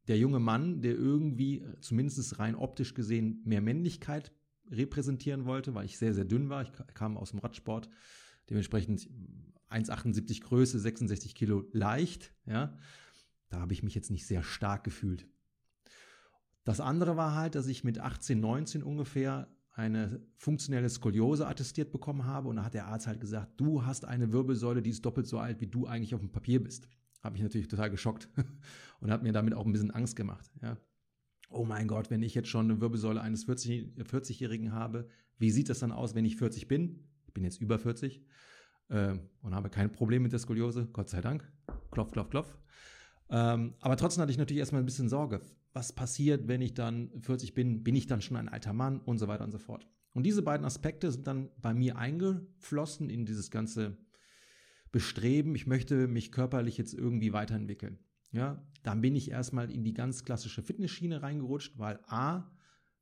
der 0.07 0.17
junge 0.17 0.39
Mann, 0.39 0.81
der 0.81 0.95
irgendwie, 0.95 1.65
zumindest 1.79 2.39
rein 2.39 2.55
optisch 2.55 2.93
gesehen, 2.93 3.41
mehr 3.45 3.61
Männlichkeit 3.61 4.33
repräsentieren 4.69 5.45
wollte, 5.45 5.75
weil 5.75 5.85
ich 5.85 5.97
sehr, 5.97 6.13
sehr 6.13 6.25
dünn 6.25 6.49
war. 6.49 6.61
Ich 6.63 6.71
kam 6.93 7.17
aus 7.17 7.31
dem 7.31 7.39
Radsport, 7.39 7.89
dementsprechend 8.49 9.09
1,78 9.69 10.41
Größe, 10.41 10.79
66 10.79 11.35
Kilo 11.35 11.65
leicht, 11.71 12.33
ja. 12.45 12.77
Da 13.53 13.59
habe 13.59 13.73
ich 13.73 13.83
mich 13.83 13.93
jetzt 13.93 14.09
nicht 14.09 14.25
sehr 14.25 14.41
stark 14.41 14.83
gefühlt. 14.83 15.27
Das 16.63 16.79
andere 16.79 17.17
war 17.17 17.35
halt, 17.35 17.53
dass 17.53 17.67
ich 17.67 17.83
mit 17.83 17.99
18, 17.99 18.39
19 18.39 18.81
ungefähr 18.81 19.47
eine 19.73 20.25
funktionelle 20.37 20.89
Skoliose 20.89 21.45
attestiert 21.45 21.91
bekommen 21.91 22.25
habe 22.25 22.49
und 22.49 22.55
da 22.55 22.63
hat 22.63 22.73
der 22.73 22.87
Arzt 22.87 23.05
halt 23.05 23.21
gesagt, 23.21 23.53
du 23.57 23.85
hast 23.85 24.05
eine 24.05 24.31
Wirbelsäule, 24.33 24.81
die 24.81 24.89
ist 24.89 25.05
doppelt 25.05 25.27
so 25.27 25.37
alt, 25.37 25.61
wie 25.61 25.67
du 25.67 25.85
eigentlich 25.85 26.15
auf 26.15 26.21
dem 26.21 26.31
Papier 26.31 26.63
bist. 26.63 26.87
Habe 27.21 27.37
ich 27.37 27.43
natürlich 27.43 27.67
total 27.67 27.91
geschockt 27.91 28.27
und 29.01 29.11
hat 29.11 29.21
mir 29.21 29.33
damit 29.33 29.53
auch 29.53 29.67
ein 29.67 29.71
bisschen 29.71 29.91
Angst 29.91 30.15
gemacht. 30.15 30.49
Ja. 30.63 30.77
Oh 31.51 31.63
mein 31.63 31.87
Gott, 31.87 32.09
wenn 32.09 32.23
ich 32.23 32.33
jetzt 32.33 32.49
schon 32.49 32.71
eine 32.71 32.81
Wirbelsäule 32.81 33.21
eines 33.21 33.43
40, 33.43 33.99
40-Jährigen 33.99 34.71
habe, 34.71 35.07
wie 35.37 35.51
sieht 35.51 35.69
das 35.69 35.77
dann 35.77 35.91
aus, 35.91 36.15
wenn 36.15 36.25
ich 36.25 36.37
40 36.37 36.67
bin? 36.67 37.07
Ich 37.27 37.35
bin 37.35 37.43
jetzt 37.43 37.61
über 37.61 37.77
40 37.77 38.25
äh, 38.89 39.13
und 39.43 39.53
habe 39.53 39.69
kein 39.69 39.91
Problem 39.91 40.23
mit 40.23 40.31
der 40.31 40.39
Skoliose, 40.39 40.87
Gott 40.91 41.09
sei 41.09 41.21
Dank. 41.21 41.51
Klopf, 41.91 42.13
klopf, 42.13 42.31
klopf. 42.31 42.57
Ähm, 43.33 43.73
aber 43.79 43.97
trotzdem 43.97 44.21
hatte 44.21 44.31
ich 44.31 44.37
natürlich 44.37 44.59
erstmal 44.59 44.83
ein 44.83 44.85
bisschen 44.85 45.09
Sorge. 45.09 45.41
Was 45.73 45.91
passiert, 45.91 46.47
wenn 46.47 46.61
ich 46.61 46.75
dann 46.75 47.09
40 47.19 47.55
bin? 47.55 47.83
Bin 47.83 47.95
ich 47.95 48.05
dann 48.05 48.21
schon 48.21 48.37
ein 48.37 48.47
alter 48.47 48.73
Mann 48.73 48.99
und 48.99 49.17
so 49.17 49.27
weiter 49.27 49.43
und 49.43 49.51
so 49.51 49.57
fort. 49.57 49.89
Und 50.13 50.23
diese 50.23 50.43
beiden 50.43 50.67
Aspekte 50.67 51.11
sind 51.11 51.25
dann 51.25 51.49
bei 51.59 51.73
mir 51.73 51.97
eingeflossen 51.97 53.09
in 53.09 53.25
dieses 53.25 53.49
ganze 53.49 53.97
Bestreben. 54.91 55.55
Ich 55.55 55.65
möchte 55.65 56.07
mich 56.07 56.31
körperlich 56.31 56.77
jetzt 56.77 56.93
irgendwie 56.93 57.33
weiterentwickeln. 57.33 57.97
Ja, 58.31 58.63
dann 58.83 59.01
bin 59.01 59.15
ich 59.15 59.31
erstmal 59.31 59.71
in 59.71 59.83
die 59.83 59.95
ganz 59.95 60.23
klassische 60.23 60.61
Fitnessschiene 60.61 61.23
reingerutscht, 61.23 61.79
weil 61.79 61.99
A, 62.05 62.51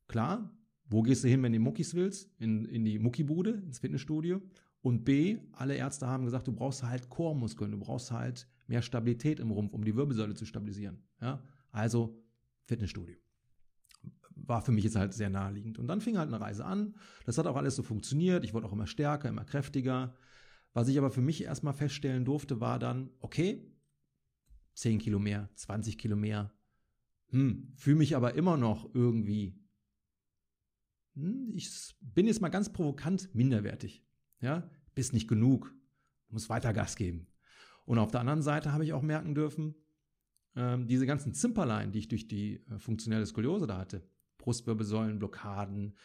klar, 0.07 0.57
wo 0.85 1.01
gehst 1.01 1.25
du 1.25 1.27
hin, 1.27 1.43
wenn 1.43 1.51
du 1.51 1.59
Muckis 1.59 1.93
willst? 1.93 2.31
In, 2.39 2.63
in 2.63 2.85
die 2.85 2.99
Muckibude, 2.99 3.51
ins 3.65 3.79
Fitnessstudio. 3.79 4.41
Und 4.81 5.03
B, 5.03 5.39
alle 5.51 5.75
Ärzte 5.75 6.07
haben 6.07 6.23
gesagt, 6.23 6.47
du 6.47 6.53
brauchst 6.53 6.83
halt 6.83 7.09
Chormuskeln, 7.09 7.71
du 7.71 7.79
brauchst 7.79 8.11
halt 8.11 8.47
mehr 8.67 8.81
Stabilität 8.81 9.39
im 9.39 9.51
Rumpf, 9.51 9.73
um 9.73 9.83
die 9.83 9.95
Wirbelsäule 9.95 10.35
zu 10.35 10.45
stabilisieren. 10.45 11.03
Ja? 11.21 11.43
Also 11.71 12.23
Fitnessstudio. 12.65 13.17
War 14.35 14.61
für 14.61 14.71
mich 14.71 14.83
jetzt 14.83 14.95
halt 14.95 15.13
sehr 15.13 15.29
naheliegend. 15.29 15.77
Und 15.77 15.87
dann 15.87 16.01
fing 16.01 16.17
halt 16.17 16.27
eine 16.27 16.41
Reise 16.41 16.65
an. 16.65 16.95
Das 17.25 17.37
hat 17.37 17.47
auch 17.47 17.55
alles 17.55 17.75
so 17.75 17.83
funktioniert. 17.83 18.43
Ich 18.43 18.53
wurde 18.53 18.67
auch 18.67 18.73
immer 18.73 18.87
stärker, 18.87 19.29
immer 19.29 19.45
kräftiger. 19.45 20.15
Was 20.73 20.87
ich 20.87 20.97
aber 20.97 21.11
für 21.11 21.21
mich 21.21 21.43
erstmal 21.43 21.73
feststellen 21.73 22.25
durfte, 22.25 22.61
war 22.61 22.79
dann, 22.79 23.11
okay, 23.19 23.71
10 24.73 24.99
Kilo 24.99 25.19
mehr, 25.19 25.49
20 25.55 25.97
Kilo 25.97 26.15
mehr. 26.15 26.53
Hm, 27.27 27.73
fühle 27.75 27.97
mich 27.97 28.15
aber 28.15 28.35
immer 28.35 28.57
noch 28.57 28.93
irgendwie. 28.93 29.59
Hm, 31.15 31.51
ich 31.53 31.95
bin 31.99 32.27
jetzt 32.27 32.41
mal 32.41 32.49
ganz 32.49 32.71
provokant 32.71 33.33
minderwertig. 33.35 34.03
Ja, 34.39 34.69
bist 34.95 35.13
nicht 35.13 35.27
genug. 35.27 35.73
Muss 36.29 36.49
weiter 36.49 36.73
Gas 36.73 36.95
geben. 36.95 37.27
Und 37.91 37.99
auf 37.99 38.09
der 38.09 38.21
anderen 38.21 38.41
Seite 38.41 38.71
habe 38.71 38.85
ich 38.85 38.93
auch 38.93 39.01
merken 39.01 39.35
dürfen, 39.35 39.75
ähm, 40.55 40.87
diese 40.87 41.05
ganzen 41.05 41.33
Zimperlein, 41.33 41.91
die 41.91 41.99
ich 41.99 42.07
durch 42.07 42.25
die 42.25 42.63
äh, 42.69 42.79
funktionelle 42.79 43.25
Skoliose 43.25 43.67
da 43.67 43.79
hatte, 43.79 44.01
Brustwirbelsäulenblockaden, 44.37 45.97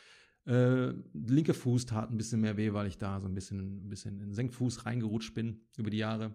äh, 0.46 0.88
linke 1.12 1.54
Fuß 1.54 1.86
tat 1.86 2.10
ein 2.10 2.16
bisschen 2.16 2.40
mehr 2.40 2.56
weh, 2.56 2.72
weil 2.72 2.88
ich 2.88 2.98
da 2.98 3.20
so 3.20 3.28
ein 3.28 3.34
bisschen, 3.34 3.86
ein 3.86 3.88
bisschen 3.88 4.20
in 4.20 4.34
Senkfuß 4.34 4.84
reingerutscht 4.84 5.32
bin 5.32 5.60
über 5.76 5.90
die 5.90 5.98
Jahre. 5.98 6.34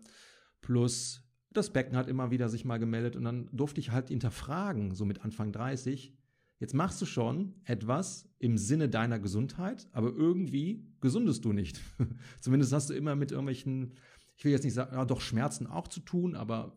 Plus 0.62 1.22
das 1.50 1.74
Becken 1.74 1.98
hat 1.98 2.08
immer 2.08 2.32
wieder 2.32 2.48
sich 2.48 2.64
mal 2.64 2.78
gemeldet 2.78 3.18
und 3.18 3.26
dann 3.26 3.50
durfte 3.52 3.82
ich 3.82 3.92
halt 3.92 4.08
hinterfragen, 4.08 4.96
so 4.96 5.04
mit 5.04 5.26
Anfang 5.26 5.52
30, 5.52 6.18
jetzt 6.60 6.74
machst 6.74 7.02
du 7.02 7.06
schon 7.06 7.56
etwas 7.66 8.30
im 8.40 8.58
Sinne 8.58 8.88
deiner 8.88 9.20
Gesundheit, 9.20 9.90
aber 9.92 10.16
irgendwie 10.16 10.88
gesundest 11.02 11.44
du 11.44 11.52
nicht. 11.52 11.82
Zumindest 12.40 12.72
hast 12.72 12.90
du 12.90 12.94
immer 12.94 13.18
mit 13.18 13.32
irgendwelchen 13.32 13.96
ich 14.42 14.46
will 14.46 14.54
jetzt 14.54 14.64
nicht 14.64 14.74
sagen, 14.74 14.96
ja, 14.96 15.06
doch 15.06 15.22
Schmerzen 15.22 15.68
auch 15.68 15.88
zu 15.88 16.00
tun, 16.00 16.34
aber 16.34 16.76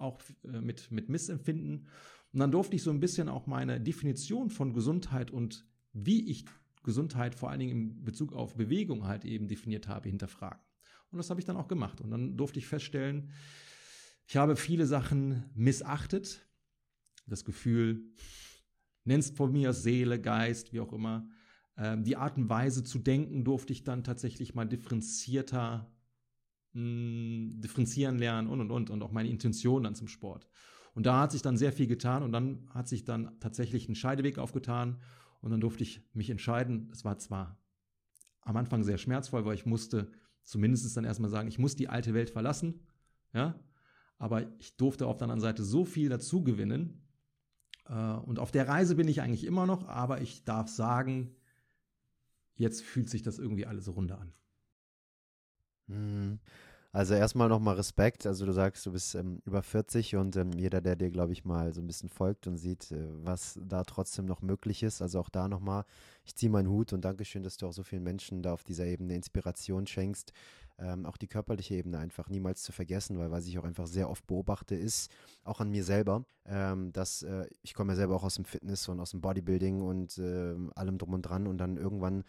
auch 0.00 0.20
äh, 0.52 0.60
mit, 0.60 0.90
mit 0.90 1.08
Missempfinden. 1.08 1.86
Und 2.32 2.40
dann 2.40 2.50
durfte 2.50 2.74
ich 2.74 2.82
so 2.82 2.90
ein 2.90 2.98
bisschen 2.98 3.28
auch 3.28 3.46
meine 3.46 3.80
Definition 3.80 4.50
von 4.50 4.72
Gesundheit 4.72 5.30
und 5.30 5.64
wie 5.92 6.28
ich 6.28 6.44
Gesundheit 6.82 7.36
vor 7.36 7.50
allen 7.50 7.60
Dingen 7.60 7.70
in 7.70 8.04
Bezug 8.04 8.32
auf 8.32 8.56
Bewegung 8.56 9.06
halt 9.06 9.24
eben 9.24 9.46
definiert 9.46 9.86
habe, 9.86 10.08
hinterfragen. 10.08 10.58
Und 11.12 11.18
das 11.18 11.30
habe 11.30 11.38
ich 11.38 11.46
dann 11.46 11.56
auch 11.56 11.68
gemacht. 11.68 12.00
Und 12.00 12.10
dann 12.10 12.36
durfte 12.36 12.58
ich 12.58 12.66
feststellen, 12.66 13.30
ich 14.26 14.36
habe 14.36 14.56
viele 14.56 14.84
Sachen 14.84 15.44
missachtet. 15.54 16.44
Das 17.28 17.44
Gefühl, 17.44 18.10
nennst 19.04 19.36
von 19.36 19.52
mir 19.52 19.72
Seele, 19.72 20.20
Geist, 20.20 20.72
wie 20.72 20.80
auch 20.80 20.92
immer. 20.92 21.28
Ähm, 21.76 22.02
die 22.02 22.16
Art 22.16 22.38
und 22.38 22.48
Weise 22.48 22.82
zu 22.82 22.98
denken 22.98 23.44
durfte 23.44 23.72
ich 23.72 23.84
dann 23.84 24.02
tatsächlich 24.02 24.56
mal 24.56 24.64
differenzierter 24.64 25.93
differenzieren 26.74 28.18
lernen 28.18 28.48
und 28.48 28.60
und 28.60 28.70
und 28.70 28.90
und 28.90 29.02
auch 29.02 29.12
meine 29.12 29.28
Intention 29.28 29.84
dann 29.84 29.94
zum 29.94 30.08
Sport. 30.08 30.48
Und 30.94 31.06
da 31.06 31.20
hat 31.20 31.32
sich 31.32 31.42
dann 31.42 31.56
sehr 31.56 31.72
viel 31.72 31.86
getan 31.86 32.22
und 32.22 32.32
dann 32.32 32.68
hat 32.70 32.88
sich 32.88 33.04
dann 33.04 33.38
tatsächlich 33.40 33.88
ein 33.88 33.94
Scheideweg 33.94 34.38
aufgetan 34.38 35.00
und 35.40 35.50
dann 35.50 35.60
durfte 35.60 35.82
ich 35.82 36.02
mich 36.14 36.30
entscheiden. 36.30 36.88
Es 36.92 37.04
war 37.04 37.18
zwar 37.18 37.58
am 38.42 38.56
Anfang 38.56 38.82
sehr 38.82 38.98
schmerzvoll, 38.98 39.44
weil 39.44 39.54
ich 39.54 39.66
musste 39.66 40.10
zumindest 40.42 40.96
dann 40.96 41.04
erstmal 41.04 41.30
sagen, 41.30 41.48
ich 41.48 41.58
muss 41.58 41.76
die 41.76 41.88
alte 41.88 42.14
Welt 42.14 42.30
verlassen, 42.30 42.86
ja, 43.32 43.58
aber 44.18 44.46
ich 44.58 44.76
durfte 44.76 45.06
auf 45.06 45.16
der 45.16 45.24
anderen 45.24 45.40
Seite 45.40 45.64
so 45.64 45.84
viel 45.84 46.08
dazu 46.08 46.44
gewinnen. 46.44 47.02
Äh, 47.86 47.94
und 47.94 48.38
auf 48.38 48.50
der 48.50 48.68
Reise 48.68 48.94
bin 48.94 49.08
ich 49.08 49.22
eigentlich 49.22 49.44
immer 49.44 49.66
noch, 49.66 49.88
aber 49.88 50.20
ich 50.20 50.44
darf 50.44 50.68
sagen, 50.68 51.34
jetzt 52.54 52.82
fühlt 52.82 53.08
sich 53.08 53.22
das 53.22 53.38
irgendwie 53.38 53.66
alles 53.66 53.94
runter 53.94 54.20
an. 54.20 54.32
Mhm. 55.88 56.38
Also 56.92 57.14
erstmal 57.14 57.48
nochmal 57.48 57.74
Respekt. 57.74 58.24
Also 58.24 58.46
du 58.46 58.52
sagst, 58.52 58.86
du 58.86 58.92
bist 58.92 59.16
ähm, 59.16 59.42
über 59.46 59.64
40 59.64 60.14
und 60.14 60.36
ähm, 60.36 60.52
jeder, 60.52 60.80
der 60.80 60.94
dir, 60.94 61.10
glaube 61.10 61.32
ich, 61.32 61.44
mal 61.44 61.74
so 61.74 61.80
ein 61.80 61.88
bisschen 61.88 62.08
folgt 62.08 62.46
und 62.46 62.56
sieht, 62.56 62.92
äh, 62.92 63.08
was 63.24 63.58
da 63.66 63.82
trotzdem 63.82 64.26
noch 64.26 64.42
möglich 64.42 64.84
ist. 64.84 65.02
Also 65.02 65.18
auch 65.18 65.28
da 65.28 65.48
nochmal, 65.48 65.84
ich 66.24 66.36
ziehe 66.36 66.50
meinen 66.50 66.68
Hut 66.68 66.92
und 66.92 67.04
Dankeschön, 67.04 67.42
dass 67.42 67.56
du 67.56 67.66
auch 67.66 67.72
so 67.72 67.82
vielen 67.82 68.04
Menschen 68.04 68.42
da 68.42 68.52
auf 68.52 68.62
dieser 68.62 68.86
Ebene 68.86 69.16
Inspiration 69.16 69.88
schenkst. 69.88 70.32
Ähm, 70.78 71.04
auch 71.06 71.16
die 71.16 71.26
körperliche 71.26 71.74
Ebene 71.74 71.98
einfach 71.98 72.28
niemals 72.28 72.62
zu 72.62 72.70
vergessen, 72.70 73.18
weil 73.18 73.32
was 73.32 73.46
ich 73.46 73.58
auch 73.58 73.64
einfach 73.64 73.86
sehr 73.86 74.08
oft 74.08 74.26
beobachte, 74.28 74.76
ist 74.76 75.10
auch 75.42 75.60
an 75.60 75.70
mir 75.70 75.82
selber, 75.84 76.24
ähm, 76.46 76.92
dass 76.92 77.22
äh, 77.22 77.46
ich 77.62 77.74
komme 77.74 77.92
ja 77.92 77.96
selber 77.96 78.14
auch 78.16 78.24
aus 78.24 78.36
dem 78.36 78.44
Fitness 78.44 78.88
und 78.88 79.00
aus 79.00 79.10
dem 79.10 79.20
Bodybuilding 79.20 79.82
und 79.82 80.18
äh, 80.18 80.54
allem 80.76 80.98
drum 80.98 81.14
und 81.14 81.22
dran 81.22 81.46
und 81.48 81.58
dann 81.58 81.76
irgendwann 81.76 82.24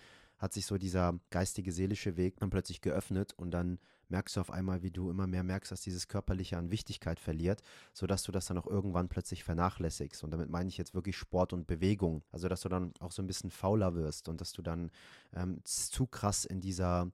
hat 0.46 0.54
sich 0.54 0.66
so 0.66 0.78
dieser 0.78 1.20
geistige, 1.32 1.72
seelische 1.72 2.18
Weg 2.18 2.40
dann 2.40 2.52
plötzlich 2.52 2.82
geöffnet 2.82 3.34
und 3.36 3.52
dann 3.52 3.80
merkst 4.10 4.36
du 4.36 4.42
auf 4.42 4.52
einmal, 4.52 4.84
wie 4.84 4.92
du 4.92 5.10
immer 5.10 5.26
mehr 5.26 5.44
merkst, 5.44 5.72
dass 5.72 5.82
dieses 5.82 6.08
Körperliche 6.08 6.58
an 6.58 6.70
Wichtigkeit 6.70 7.20
verliert, 7.20 7.64
sodass 7.94 8.22
du 8.22 8.32
das 8.32 8.46
dann 8.46 8.60
auch 8.60 8.68
irgendwann 8.68 9.10
plötzlich 9.10 9.44
vernachlässigst. 9.44 10.24
Und 10.24 10.30
damit 10.30 10.52
meine 10.52 10.70
ich 10.70 10.78
jetzt 10.78 10.94
wirklich 10.94 11.18
Sport 11.18 11.52
und 11.52 11.66
Bewegung. 11.66 12.24
Also, 12.32 12.48
dass 12.48 12.62
du 12.62 12.70
dann 12.70 12.94
auch 13.00 13.12
so 13.12 13.24
ein 13.24 13.28
bisschen 13.28 13.50
fauler 13.50 13.96
wirst 13.96 14.30
und 14.30 14.40
dass 14.40 14.52
du 14.52 14.62
dann 14.62 14.92
ähm, 15.34 15.60
zu 15.64 16.06
krass 16.06 16.46
in 16.46 16.62
dieser 16.62 17.12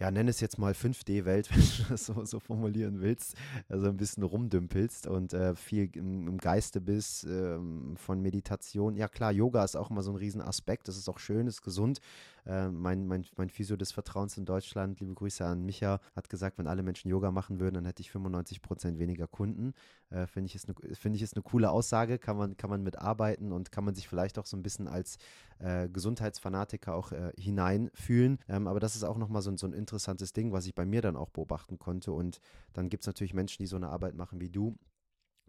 ja, 0.00 0.10
nenn 0.10 0.28
es 0.28 0.40
jetzt 0.40 0.58
mal 0.58 0.72
5D-Welt, 0.72 1.50
wenn 1.54 1.60
du 1.60 1.90
das 1.90 2.06
so, 2.06 2.24
so, 2.24 2.40
formulieren 2.40 3.00
willst, 3.00 3.36
also 3.68 3.86
ein 3.86 3.98
bisschen 3.98 4.22
rumdümpelst 4.22 5.06
und 5.06 5.34
äh, 5.34 5.54
viel 5.54 5.90
im, 5.94 6.26
im, 6.26 6.38
Geiste 6.38 6.80
bist, 6.80 7.24
ähm, 7.24 7.96
von 7.96 8.20
Meditation. 8.22 8.96
Ja 8.96 9.08
klar, 9.08 9.30
Yoga 9.30 9.62
ist 9.62 9.76
auch 9.76 9.90
immer 9.90 10.02
so 10.02 10.10
ein 10.10 10.16
Riesenaspekt, 10.16 10.88
das 10.88 10.96
ist 10.96 11.08
auch 11.08 11.18
schön, 11.18 11.46
ist 11.46 11.60
gesund, 11.60 12.00
äh, 12.46 12.68
mein, 12.68 13.06
mein, 13.06 13.26
mein 13.36 13.50
Physio 13.50 13.76
des 13.76 13.92
Vertrauens 13.92 14.36
in 14.36 14.44
Deutschland, 14.44 15.00
liebe 15.00 15.14
Grüße 15.14 15.44
an 15.44 15.64
Micha, 15.64 16.00
hat 16.14 16.28
gesagt, 16.28 16.58
wenn 16.58 16.66
alle 16.66 16.82
Menschen 16.82 17.08
Yoga 17.08 17.30
machen 17.30 17.60
würden, 17.60 17.74
dann 17.74 17.84
hätte 17.84 18.02
ich 18.02 18.10
95 18.10 18.62
Prozent 18.62 18.98
weniger 18.98 19.26
Kunden. 19.26 19.74
Äh, 20.10 20.26
Finde 20.26 20.46
ich, 20.46 20.60
eine, 20.66 20.94
find 20.94 21.16
ich 21.16 21.22
ist 21.22 21.36
eine 21.36 21.42
coole 21.42 21.70
Aussage, 21.70 22.18
kann 22.18 22.36
man, 22.36 22.56
kann 22.56 22.70
man 22.70 22.82
mitarbeiten 22.82 23.52
und 23.52 23.72
kann 23.72 23.84
man 23.84 23.94
sich 23.94 24.08
vielleicht 24.08 24.38
auch 24.38 24.46
so 24.46 24.56
ein 24.56 24.62
bisschen 24.62 24.88
als 24.88 25.18
äh, 25.58 25.88
Gesundheitsfanatiker 25.88 26.94
auch 26.94 27.12
äh, 27.12 27.32
hineinfühlen. 27.38 28.38
Ähm, 28.48 28.66
aber 28.66 28.80
das 28.80 28.96
ist 28.96 29.04
auch 29.04 29.18
nochmal 29.18 29.42
so, 29.42 29.56
so 29.56 29.66
ein 29.66 29.72
interessantes 29.72 30.32
Ding, 30.32 30.52
was 30.52 30.66
ich 30.66 30.74
bei 30.74 30.84
mir 30.84 31.02
dann 31.02 31.16
auch 31.16 31.30
beobachten 31.30 31.78
konnte. 31.78 32.12
Und 32.12 32.40
dann 32.72 32.88
gibt 32.88 33.04
es 33.04 33.06
natürlich 33.06 33.34
Menschen, 33.34 33.62
die 33.62 33.66
so 33.66 33.76
eine 33.76 33.88
Arbeit 33.88 34.14
machen 34.14 34.40
wie 34.40 34.48
du 34.50 34.76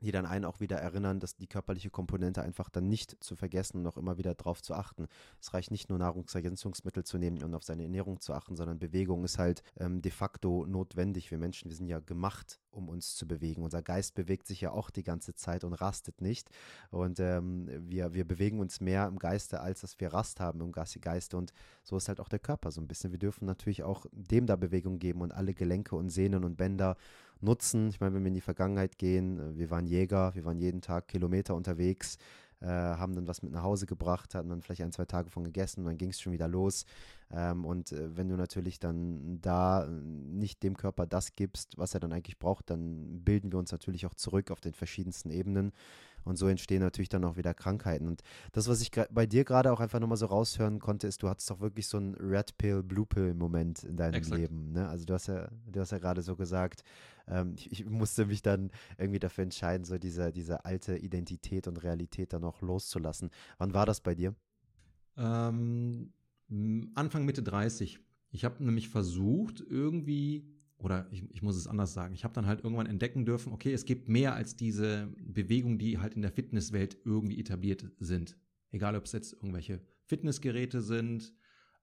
die 0.01 0.11
dann 0.11 0.25
einen 0.25 0.45
auch 0.45 0.59
wieder 0.59 0.77
erinnern, 0.77 1.19
dass 1.19 1.35
die 1.35 1.47
körperliche 1.47 1.89
Komponente 1.89 2.41
einfach 2.41 2.69
dann 2.69 2.87
nicht 2.87 3.23
zu 3.23 3.35
vergessen 3.35 3.77
und 3.77 3.87
auch 3.87 3.97
immer 3.97 4.17
wieder 4.17 4.33
darauf 4.33 4.61
zu 4.61 4.73
achten. 4.73 5.07
Es 5.39 5.53
reicht 5.53 5.71
nicht 5.71 5.89
nur 5.89 5.99
Nahrungsergänzungsmittel 5.99 7.03
zu 7.03 7.17
nehmen 7.17 7.41
und 7.43 7.53
auf 7.53 7.63
seine 7.63 7.83
Ernährung 7.83 8.19
zu 8.19 8.33
achten, 8.33 8.55
sondern 8.55 8.79
Bewegung 8.79 9.23
ist 9.23 9.37
halt 9.37 9.63
ähm, 9.79 10.01
de 10.01 10.11
facto 10.11 10.65
notwendig. 10.65 11.31
Wir 11.31 11.37
Menschen, 11.37 11.69
wir 11.69 11.77
sind 11.77 11.87
ja 11.87 11.99
gemacht, 11.99 12.59
um 12.71 12.89
uns 12.89 13.15
zu 13.15 13.27
bewegen. 13.27 13.63
Unser 13.63 13.81
Geist 13.81 14.15
bewegt 14.15 14.47
sich 14.47 14.61
ja 14.61 14.71
auch 14.71 14.89
die 14.89 15.03
ganze 15.03 15.35
Zeit 15.35 15.63
und 15.63 15.73
rastet 15.73 16.21
nicht. 16.21 16.49
Und 16.89 17.19
ähm, 17.19 17.69
wir, 17.89 18.13
wir 18.13 18.25
bewegen 18.25 18.59
uns 18.59 18.81
mehr 18.81 19.07
im 19.07 19.19
Geiste, 19.19 19.61
als 19.61 19.81
dass 19.81 19.99
wir 19.99 20.13
Rast 20.13 20.39
haben 20.39 20.61
im 20.61 20.71
Geiste. 20.71 21.37
Und 21.37 21.53
so 21.83 21.97
ist 21.97 22.07
halt 22.07 22.19
auch 22.19 22.29
der 22.29 22.39
Körper 22.39 22.71
so 22.71 22.81
ein 22.81 22.87
bisschen. 22.87 23.11
Wir 23.11 23.19
dürfen 23.19 23.45
natürlich 23.45 23.83
auch 23.83 24.05
dem 24.11 24.45
da 24.45 24.55
Bewegung 24.55 24.99
geben 24.99 25.21
und 25.21 25.31
alle 25.31 25.53
Gelenke 25.53 25.95
und 25.95 26.09
Sehnen 26.09 26.43
und 26.43 26.57
Bänder 26.57 26.97
nutzen. 27.43 27.89
Ich 27.89 27.99
meine, 27.99 28.13
wenn 28.15 28.23
wir 28.23 28.29
in 28.29 28.33
die 28.33 28.41
Vergangenheit 28.41 28.97
gehen, 28.97 29.39
äh, 29.39 29.57
wir 29.57 29.69
waren 29.69 29.85
Jäger, 29.85 30.33
wir 30.35 30.45
waren 30.45 30.57
jeden 30.57 30.81
Tag 30.81 31.07
Kilometer 31.07 31.55
unterwegs, 31.55 32.17
äh, 32.61 32.67
haben 32.67 33.15
dann 33.15 33.27
was 33.27 33.41
mit 33.41 33.51
nach 33.51 33.63
Hause 33.63 33.85
gebracht, 33.85 34.35
hatten 34.35 34.49
dann 34.49 34.61
vielleicht 34.61 34.81
ein, 34.81 34.91
zwei 34.91 35.05
Tage 35.05 35.29
von 35.29 35.43
gegessen 35.43 35.81
und 35.81 35.87
dann 35.87 35.97
ging 35.97 36.09
es 36.09 36.21
schon 36.21 36.33
wieder 36.33 36.47
los. 36.47 36.85
Ähm, 37.31 37.65
und 37.65 37.91
äh, 37.91 38.15
wenn 38.15 38.29
du 38.29 38.35
natürlich 38.35 38.79
dann 38.79 39.39
da 39.41 39.87
nicht 39.87 40.61
dem 40.63 40.77
Körper 40.77 41.05
das 41.05 41.35
gibst, 41.35 41.77
was 41.77 41.93
er 41.93 41.99
dann 41.99 42.13
eigentlich 42.13 42.37
braucht, 42.37 42.69
dann 42.69 43.23
bilden 43.23 43.51
wir 43.51 43.59
uns 43.59 43.71
natürlich 43.71 44.05
auch 44.05 44.15
zurück 44.15 44.51
auf 44.51 44.61
den 44.61 44.73
verschiedensten 44.73 45.31
Ebenen. 45.31 45.71
Und 46.23 46.37
so 46.37 46.47
entstehen 46.47 46.81
natürlich 46.81 47.09
dann 47.09 47.23
auch 47.23 47.37
wieder 47.37 47.53
Krankheiten. 47.53 48.07
Und 48.07 48.21
das, 48.51 48.67
was 48.67 48.81
ich 48.81 48.91
bei 49.11 49.25
dir 49.25 49.43
gerade 49.43 49.71
auch 49.71 49.79
einfach 49.79 49.99
nochmal 49.99 50.17
so 50.17 50.27
raushören 50.27 50.79
konnte, 50.79 51.07
ist, 51.07 51.23
du 51.23 51.29
hattest 51.29 51.49
doch 51.49 51.59
wirklich 51.59 51.87
so 51.87 51.97
einen 51.97 52.15
Red 52.15 52.57
Pill, 52.57 52.83
Blue 52.83 53.05
Pill 53.05 53.33
Moment 53.33 53.83
in 53.83 53.97
deinem 53.97 54.15
Exakt. 54.15 54.39
Leben. 54.39 54.71
Ne? 54.71 54.87
Also 54.87 55.05
du 55.05 55.13
hast 55.13 55.27
ja, 55.27 55.49
du 55.67 55.79
hast 55.79 55.91
ja 55.91 55.99
gerade 55.99 56.21
so 56.21 56.35
gesagt, 56.35 56.83
ähm, 57.27 57.53
ich, 57.55 57.71
ich, 57.71 57.85
musste 57.85 58.25
mich 58.25 58.41
dann 58.41 58.71
irgendwie 58.97 59.19
dafür 59.19 59.43
entscheiden, 59.43 59.85
so 59.85 59.97
diese, 59.97 60.31
diese 60.31 60.65
alte 60.65 60.97
Identität 60.97 61.67
und 61.67 61.77
Realität 61.83 62.33
dann 62.33 62.43
auch 62.43 62.61
loszulassen. 62.61 63.29
Wann 63.57 63.73
war 63.73 63.85
das 63.85 64.01
bei 64.01 64.15
dir? 64.15 64.35
Ähm, 65.17 66.13
Anfang 66.95 67.25
Mitte 67.25 67.43
30. 67.43 67.99
Ich 68.31 68.45
habe 68.45 68.63
nämlich 68.63 68.89
versucht, 68.89 69.61
irgendwie 69.61 70.45
oder 70.83 71.07
ich, 71.11 71.23
ich 71.31 71.41
muss 71.41 71.55
es 71.55 71.67
anders 71.67 71.93
sagen, 71.93 72.13
ich 72.13 72.23
habe 72.23 72.33
dann 72.33 72.45
halt 72.45 72.63
irgendwann 72.63 72.87
entdecken 72.87 73.25
dürfen, 73.25 73.53
okay, 73.53 73.73
es 73.73 73.85
gibt 73.85 74.09
mehr 74.09 74.33
als 74.33 74.55
diese 74.55 75.07
Bewegungen, 75.23 75.77
die 75.77 75.97
halt 75.99 76.13
in 76.15 76.21
der 76.21 76.31
Fitnesswelt 76.31 76.97
irgendwie 77.05 77.39
etabliert 77.39 77.85
sind. 77.99 78.37
Egal, 78.71 78.95
ob 78.95 79.05
es 79.05 79.11
jetzt 79.11 79.33
irgendwelche 79.33 79.81
Fitnessgeräte 80.05 80.81
sind 80.81 81.33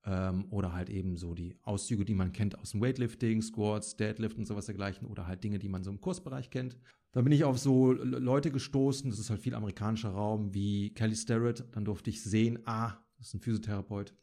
ähm, 0.04 0.46
oder 0.50 0.72
halt 0.72 0.90
eben 0.90 1.16
so 1.16 1.34
die 1.34 1.56
Auszüge, 1.62 2.04
die 2.04 2.14
man 2.14 2.32
kennt 2.32 2.58
aus 2.58 2.72
dem 2.72 2.80
Weightlifting, 2.80 3.42
Squats, 3.42 3.96
Deadlift 3.96 4.38
und 4.38 4.46
sowas 4.46 4.66
dergleichen 4.66 5.06
oder 5.06 5.26
halt 5.26 5.44
Dinge, 5.44 5.58
die 5.58 5.68
man 5.68 5.84
so 5.84 5.90
im 5.90 6.00
Kursbereich 6.00 6.50
kennt. 6.50 6.76
Da 7.12 7.22
bin 7.22 7.32
ich 7.32 7.44
auf 7.44 7.58
so 7.58 7.92
Leute 7.92 8.50
gestoßen, 8.50 9.10
das 9.10 9.18
ist 9.18 9.30
halt 9.30 9.40
viel 9.40 9.54
amerikanischer 9.54 10.10
Raum, 10.10 10.54
wie 10.54 10.92
Kelly 10.94 11.16
Starrett. 11.16 11.64
Dann 11.72 11.84
durfte 11.84 12.10
ich 12.10 12.22
sehen, 12.22 12.58
ah, 12.64 12.98
das 13.16 13.28
ist 13.28 13.34
ein 13.34 13.40
Physiotherapeut. 13.40 14.14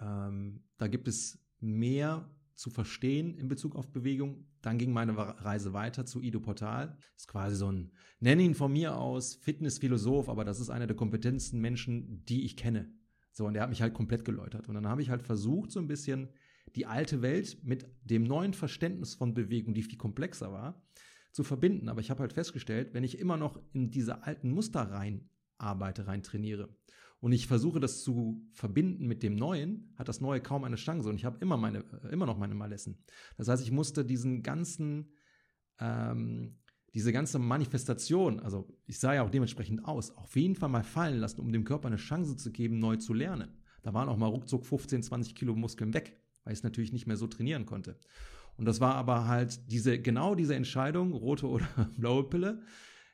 Ähm, 0.00 0.62
da 0.76 0.86
gibt 0.86 1.08
es 1.08 1.38
mehr 1.60 2.30
zu 2.58 2.70
verstehen 2.70 3.38
in 3.38 3.46
Bezug 3.46 3.76
auf 3.76 3.92
Bewegung. 3.92 4.44
Dann 4.62 4.78
ging 4.78 4.92
meine 4.92 5.16
Reise 5.16 5.72
weiter 5.72 6.04
zu 6.04 6.20
Ido 6.20 6.40
Portal. 6.40 6.98
Ist 7.16 7.28
quasi 7.28 7.54
so 7.54 7.70
ein, 7.70 7.92
nenne 8.18 8.42
ihn 8.42 8.56
von 8.56 8.72
mir 8.72 8.96
aus, 8.96 9.36
Fitnessphilosoph, 9.36 10.28
aber 10.28 10.44
das 10.44 10.58
ist 10.58 10.68
einer 10.68 10.88
der 10.88 10.96
kompetentesten 10.96 11.60
Menschen, 11.60 12.24
die 12.24 12.44
ich 12.44 12.56
kenne. 12.56 12.92
So, 13.32 13.46
und 13.46 13.54
der 13.54 13.62
hat 13.62 13.70
mich 13.70 13.80
halt 13.80 13.94
komplett 13.94 14.24
geläutert. 14.24 14.68
Und 14.68 14.74
dann 14.74 14.88
habe 14.88 15.00
ich 15.02 15.08
halt 15.08 15.22
versucht, 15.22 15.70
so 15.70 15.78
ein 15.78 15.86
bisschen 15.86 16.30
die 16.74 16.84
alte 16.84 17.22
Welt 17.22 17.58
mit 17.62 17.86
dem 18.02 18.24
neuen 18.24 18.52
Verständnis 18.52 19.14
von 19.14 19.34
Bewegung, 19.34 19.72
die 19.72 19.84
viel 19.84 19.96
komplexer 19.96 20.52
war, 20.52 20.82
zu 21.30 21.44
verbinden. 21.44 21.88
Aber 21.88 22.00
ich 22.00 22.10
habe 22.10 22.20
halt 22.20 22.32
festgestellt, 22.32 22.92
wenn 22.92 23.04
ich 23.04 23.20
immer 23.20 23.36
noch 23.36 23.62
in 23.72 23.92
diese 23.92 24.24
alten 24.24 24.50
Muster 24.50 24.80
rein 24.80 25.30
arbeite, 25.58 26.08
rein 26.08 26.24
trainiere, 26.24 26.76
und 27.20 27.32
ich 27.32 27.46
versuche 27.46 27.80
das 27.80 28.02
zu 28.02 28.46
verbinden 28.52 29.06
mit 29.06 29.22
dem 29.22 29.34
Neuen, 29.34 29.92
hat 29.96 30.08
das 30.08 30.20
Neue 30.20 30.40
kaum 30.40 30.64
eine 30.64 30.76
Chance 30.76 31.08
und 31.08 31.16
ich 31.16 31.24
habe 31.24 31.38
immer 31.40 31.74
äh, 31.74 31.82
immer 32.12 32.26
noch 32.26 32.38
meine 32.38 32.54
Malessen. 32.54 32.98
Das 33.36 33.48
heißt, 33.48 33.62
ich 33.62 33.72
musste 33.72 34.04
diesen 34.04 34.42
ganzen, 34.42 35.12
ähm, 35.80 36.58
diese 36.94 37.12
ganze 37.12 37.38
Manifestation, 37.38 38.40
also 38.40 38.68
ich 38.86 38.98
sah 38.98 39.14
ja 39.14 39.22
auch 39.22 39.30
dementsprechend 39.30 39.84
aus, 39.84 40.16
auf 40.16 40.36
jeden 40.36 40.54
Fall 40.54 40.68
mal 40.68 40.84
fallen 40.84 41.18
lassen, 41.18 41.40
um 41.40 41.52
dem 41.52 41.64
Körper 41.64 41.88
eine 41.88 41.96
Chance 41.96 42.36
zu 42.36 42.52
geben, 42.52 42.78
neu 42.78 42.96
zu 42.96 43.12
lernen. 43.12 43.50
Da 43.82 43.94
waren 43.94 44.08
auch 44.08 44.16
mal 44.16 44.26
ruckzuck 44.26 44.64
15, 44.64 45.02
20 45.02 45.34
Kilo 45.34 45.54
Muskeln 45.54 45.94
weg, 45.94 46.20
weil 46.44 46.52
ich 46.52 46.60
es 46.60 46.64
natürlich 46.64 46.92
nicht 46.92 47.06
mehr 47.06 47.16
so 47.16 47.26
trainieren 47.26 47.66
konnte. 47.66 47.98
Und 48.56 48.64
das 48.64 48.80
war 48.80 48.94
aber 48.94 49.26
halt 49.26 49.70
diese, 49.70 50.00
genau 50.00 50.34
diese 50.34 50.54
Entscheidung, 50.54 51.12
rote 51.12 51.48
oder 51.48 51.66
blaue 51.96 52.28
Pille. 52.28 52.62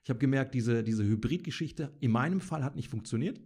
Ich 0.03 0.11
habe 0.11 0.19
gemerkt, 0.19 0.55
diese, 0.55 0.85
diese 0.85 1.05
Hybridgeschichte 1.05 1.97
in 2.01 2.11
meinem 2.11 2.41
Fall 2.41 2.65
hat 2.65 2.77
nicht 2.77 2.89
funktioniert. 2.89 3.41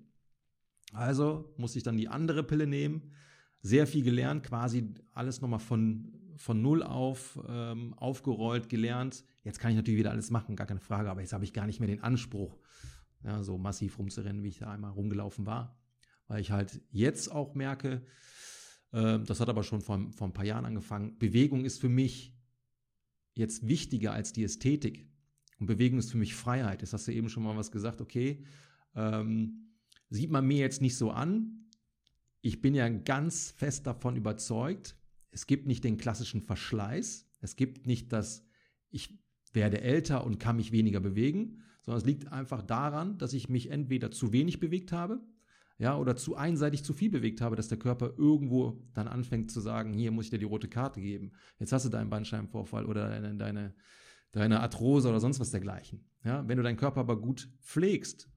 Also 0.93 1.53
musste 1.57 1.79
ich 1.79 1.85
dann 1.85 1.97
die 1.97 2.09
andere 2.09 2.43
Pille 2.43 2.67
nehmen. 2.67 3.13
Sehr 3.61 3.87
viel 3.87 4.05
gelernt, 4.05 4.45
quasi 4.45 4.95
alles 5.13 5.41
nochmal 5.41 5.59
von, 5.59 6.13
von 6.37 6.63
Null 6.63 6.83
auf 6.83 7.39
ähm, 7.49 7.95
aufgerollt, 7.95 8.69
gelernt. 8.69 9.25
Jetzt 9.43 9.59
kann 9.59 9.71
ich 9.71 9.77
natürlich 9.77 9.99
wieder 9.99 10.13
alles 10.13 10.31
machen, 10.31 10.57
gar 10.57 10.67
keine 10.67 10.81
Frage, 10.81 11.11
aber 11.11 11.21
jetzt 11.21 11.33
habe 11.33 11.45
ich 11.45 11.53
gar 11.53 11.67
nicht 11.67 11.81
mehr 11.81 11.89
den 11.89 12.03
Anspruch, 12.03 12.57
ja, 13.25 13.43
so 13.43 13.59
massiv 13.59 13.99
rumzurennen, 13.99 14.43
wie 14.45 14.49
ich 14.49 14.59
da 14.59 14.71
einmal 14.71 14.93
rumgelaufen 14.93 15.45
war. 15.45 15.77
Weil 16.29 16.41
ich 16.41 16.53
halt 16.53 16.81
jetzt 16.91 17.33
auch 17.33 17.55
merke, 17.55 18.03
äh, 18.93 19.19
das 19.19 19.41
hat 19.41 19.49
aber 19.49 19.65
schon 19.65 19.81
vor, 19.81 20.01
vor 20.13 20.29
ein 20.29 20.33
paar 20.33 20.45
Jahren 20.45 20.65
angefangen, 20.65 21.19
Bewegung 21.19 21.65
ist 21.65 21.81
für 21.81 21.89
mich 21.89 22.37
jetzt 23.35 23.67
wichtiger 23.67 24.13
als 24.13 24.33
die 24.33 24.45
Ästhetik. 24.45 25.09
Und 25.59 25.67
Bewegung 25.67 25.99
ist 25.99 26.13
für 26.13 26.19
mich 26.19 26.35
Freiheit. 26.35 26.83
Jetzt 26.83 26.93
hast 26.93 27.09
du 27.09 27.13
eben 27.13 27.29
schon 27.29 27.43
mal 27.43 27.57
was 27.57 27.73
gesagt, 27.73 28.01
okay, 28.01 28.45
ähm, 28.95 29.68
Sieht 30.11 30.31
man 30.31 30.47
mir 30.47 30.59
jetzt 30.59 30.81
nicht 30.81 30.97
so 30.97 31.11
an. 31.11 31.67
Ich 32.41 32.61
bin 32.61 32.75
ja 32.75 32.89
ganz 32.89 33.51
fest 33.51 33.87
davon 33.87 34.17
überzeugt, 34.17 34.97
es 35.31 35.47
gibt 35.47 35.67
nicht 35.67 35.85
den 35.85 35.99
klassischen 35.99 36.41
Verschleiß. 36.41 37.29
Es 37.41 37.57
gibt 37.57 37.87
nicht 37.87 38.13
das, 38.13 38.47
ich 38.91 39.19
werde 39.53 39.81
älter 39.81 40.25
und 40.25 40.39
kann 40.39 40.57
mich 40.57 40.73
weniger 40.73 41.01
bewegen, 41.01 41.63
sondern 41.83 42.01
es 42.01 42.07
liegt 42.07 42.33
einfach 42.33 42.63
daran, 42.63 43.19
dass 43.19 43.33
ich 43.33 43.49
mich 43.49 43.71
entweder 43.71 44.11
zu 44.11 44.33
wenig 44.33 44.61
bewegt 44.61 44.93
habe, 44.93 45.21
ja, 45.79 45.97
oder 45.97 46.17
zu 46.17 46.35
einseitig 46.35 46.83
zu 46.83 46.93
viel 46.93 47.11
bewegt 47.11 47.41
habe, 47.41 47.55
dass 47.55 47.69
der 47.69 47.79
Körper 47.79 48.15
irgendwo 48.17 48.83
dann 48.95 49.07
anfängt 49.07 49.51
zu 49.51 49.61
sagen, 49.61 49.93
hier 49.93 50.11
muss 50.11 50.25
ich 50.25 50.31
dir 50.31 50.39
die 50.39 50.45
rote 50.45 50.69
Karte 50.69 51.01
geben. 51.01 51.33
Jetzt 51.59 51.73
hast 51.73 51.85
du 51.85 51.89
deinen 51.89 52.11
Bandscheibenvorfall 52.11 52.85
oder 52.85 53.09
deine, 53.09 53.37
deine 53.37 53.75
deine 54.33 54.61
Arthrose 54.61 55.09
oder 55.09 55.21
sonst 55.21 55.41
was 55.41 55.51
dergleichen. 55.51 56.05
Ja, 56.25 56.47
wenn 56.47 56.57
du 56.57 56.63
deinen 56.63 56.77
Körper 56.77 57.01
aber 57.01 57.21
gut 57.21 57.49
pflegst, 57.61 58.29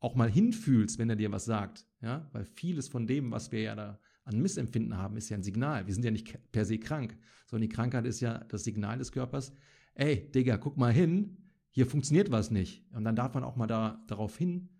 auch 0.00 0.14
mal 0.14 0.30
hinfühlst, 0.30 0.98
wenn 0.98 1.10
er 1.10 1.16
dir 1.16 1.30
was 1.30 1.44
sagt, 1.44 1.86
ja, 2.00 2.28
weil 2.32 2.44
vieles 2.44 2.88
von 2.88 3.06
dem, 3.06 3.30
was 3.30 3.52
wir 3.52 3.60
ja 3.60 3.74
da 3.74 4.00
an 4.24 4.40
Missempfinden 4.40 4.96
haben, 4.96 5.16
ist 5.16 5.28
ja 5.28 5.36
ein 5.36 5.42
Signal. 5.42 5.86
Wir 5.86 5.94
sind 5.94 6.04
ja 6.04 6.10
nicht 6.10 6.38
per 6.52 6.64
se 6.64 6.78
krank, 6.78 7.16
sondern 7.46 7.68
die 7.68 7.74
Krankheit 7.74 8.06
ist 8.06 8.20
ja 8.20 8.38
das 8.48 8.64
Signal 8.64 8.98
des 8.98 9.12
Körpers. 9.12 9.52
Ey, 9.94 10.30
Digga, 10.30 10.56
guck 10.56 10.76
mal 10.76 10.92
hin, 10.92 11.36
hier 11.70 11.86
funktioniert 11.86 12.30
was 12.30 12.50
nicht. 12.50 12.84
Und 12.92 13.04
dann 13.04 13.16
darf 13.16 13.34
man 13.34 13.44
auch 13.44 13.56
mal 13.56 13.66
da, 13.66 14.02
darauf 14.06 14.36
hin, 14.36 14.70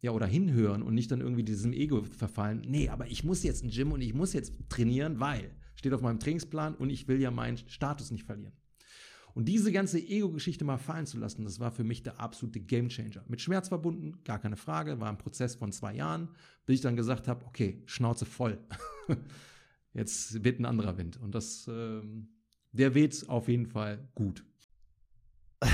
ja, 0.00 0.12
oder 0.12 0.26
hinhören 0.26 0.82
und 0.82 0.94
nicht 0.94 1.10
dann 1.10 1.20
irgendwie 1.20 1.42
diesem 1.42 1.72
Ego 1.72 2.02
verfallen. 2.02 2.62
Nee, 2.66 2.88
aber 2.88 3.08
ich 3.08 3.24
muss 3.24 3.42
jetzt 3.42 3.64
ein 3.64 3.70
Gym 3.70 3.92
und 3.92 4.02
ich 4.02 4.14
muss 4.14 4.32
jetzt 4.32 4.54
trainieren, 4.68 5.18
weil 5.20 5.50
steht 5.74 5.92
auf 5.92 6.02
meinem 6.02 6.18
Trainingsplan 6.18 6.74
und 6.74 6.90
ich 6.90 7.08
will 7.08 7.20
ja 7.20 7.30
meinen 7.30 7.56
Status 7.56 8.10
nicht 8.10 8.24
verlieren. 8.24 8.52
Und 9.36 9.44
diese 9.44 9.70
ganze 9.70 9.98
Ego-Geschichte 9.98 10.64
mal 10.64 10.78
fallen 10.78 11.04
zu 11.04 11.18
lassen, 11.18 11.44
das 11.44 11.60
war 11.60 11.70
für 11.70 11.84
mich 11.84 12.02
der 12.02 12.18
absolute 12.20 12.58
Gamechanger. 12.58 13.22
Mit 13.28 13.42
Schmerz 13.42 13.68
verbunden, 13.68 14.18
gar 14.24 14.38
keine 14.38 14.56
Frage, 14.56 14.98
war 14.98 15.10
ein 15.10 15.18
Prozess 15.18 15.56
von 15.56 15.72
zwei 15.72 15.92
Jahren, 15.92 16.30
bis 16.64 16.76
ich 16.76 16.80
dann 16.80 16.96
gesagt 16.96 17.28
habe, 17.28 17.44
okay, 17.44 17.82
Schnauze 17.84 18.24
voll. 18.24 18.58
Jetzt 19.92 20.42
weht 20.42 20.58
ein 20.58 20.64
anderer 20.64 20.96
Wind. 20.96 21.20
Und 21.20 21.34
das, 21.34 21.68
ähm, 21.68 22.28
der 22.72 22.94
weht 22.94 23.28
auf 23.28 23.48
jeden 23.48 23.66
Fall 23.66 24.08
gut. 24.14 24.42
I 25.62 25.66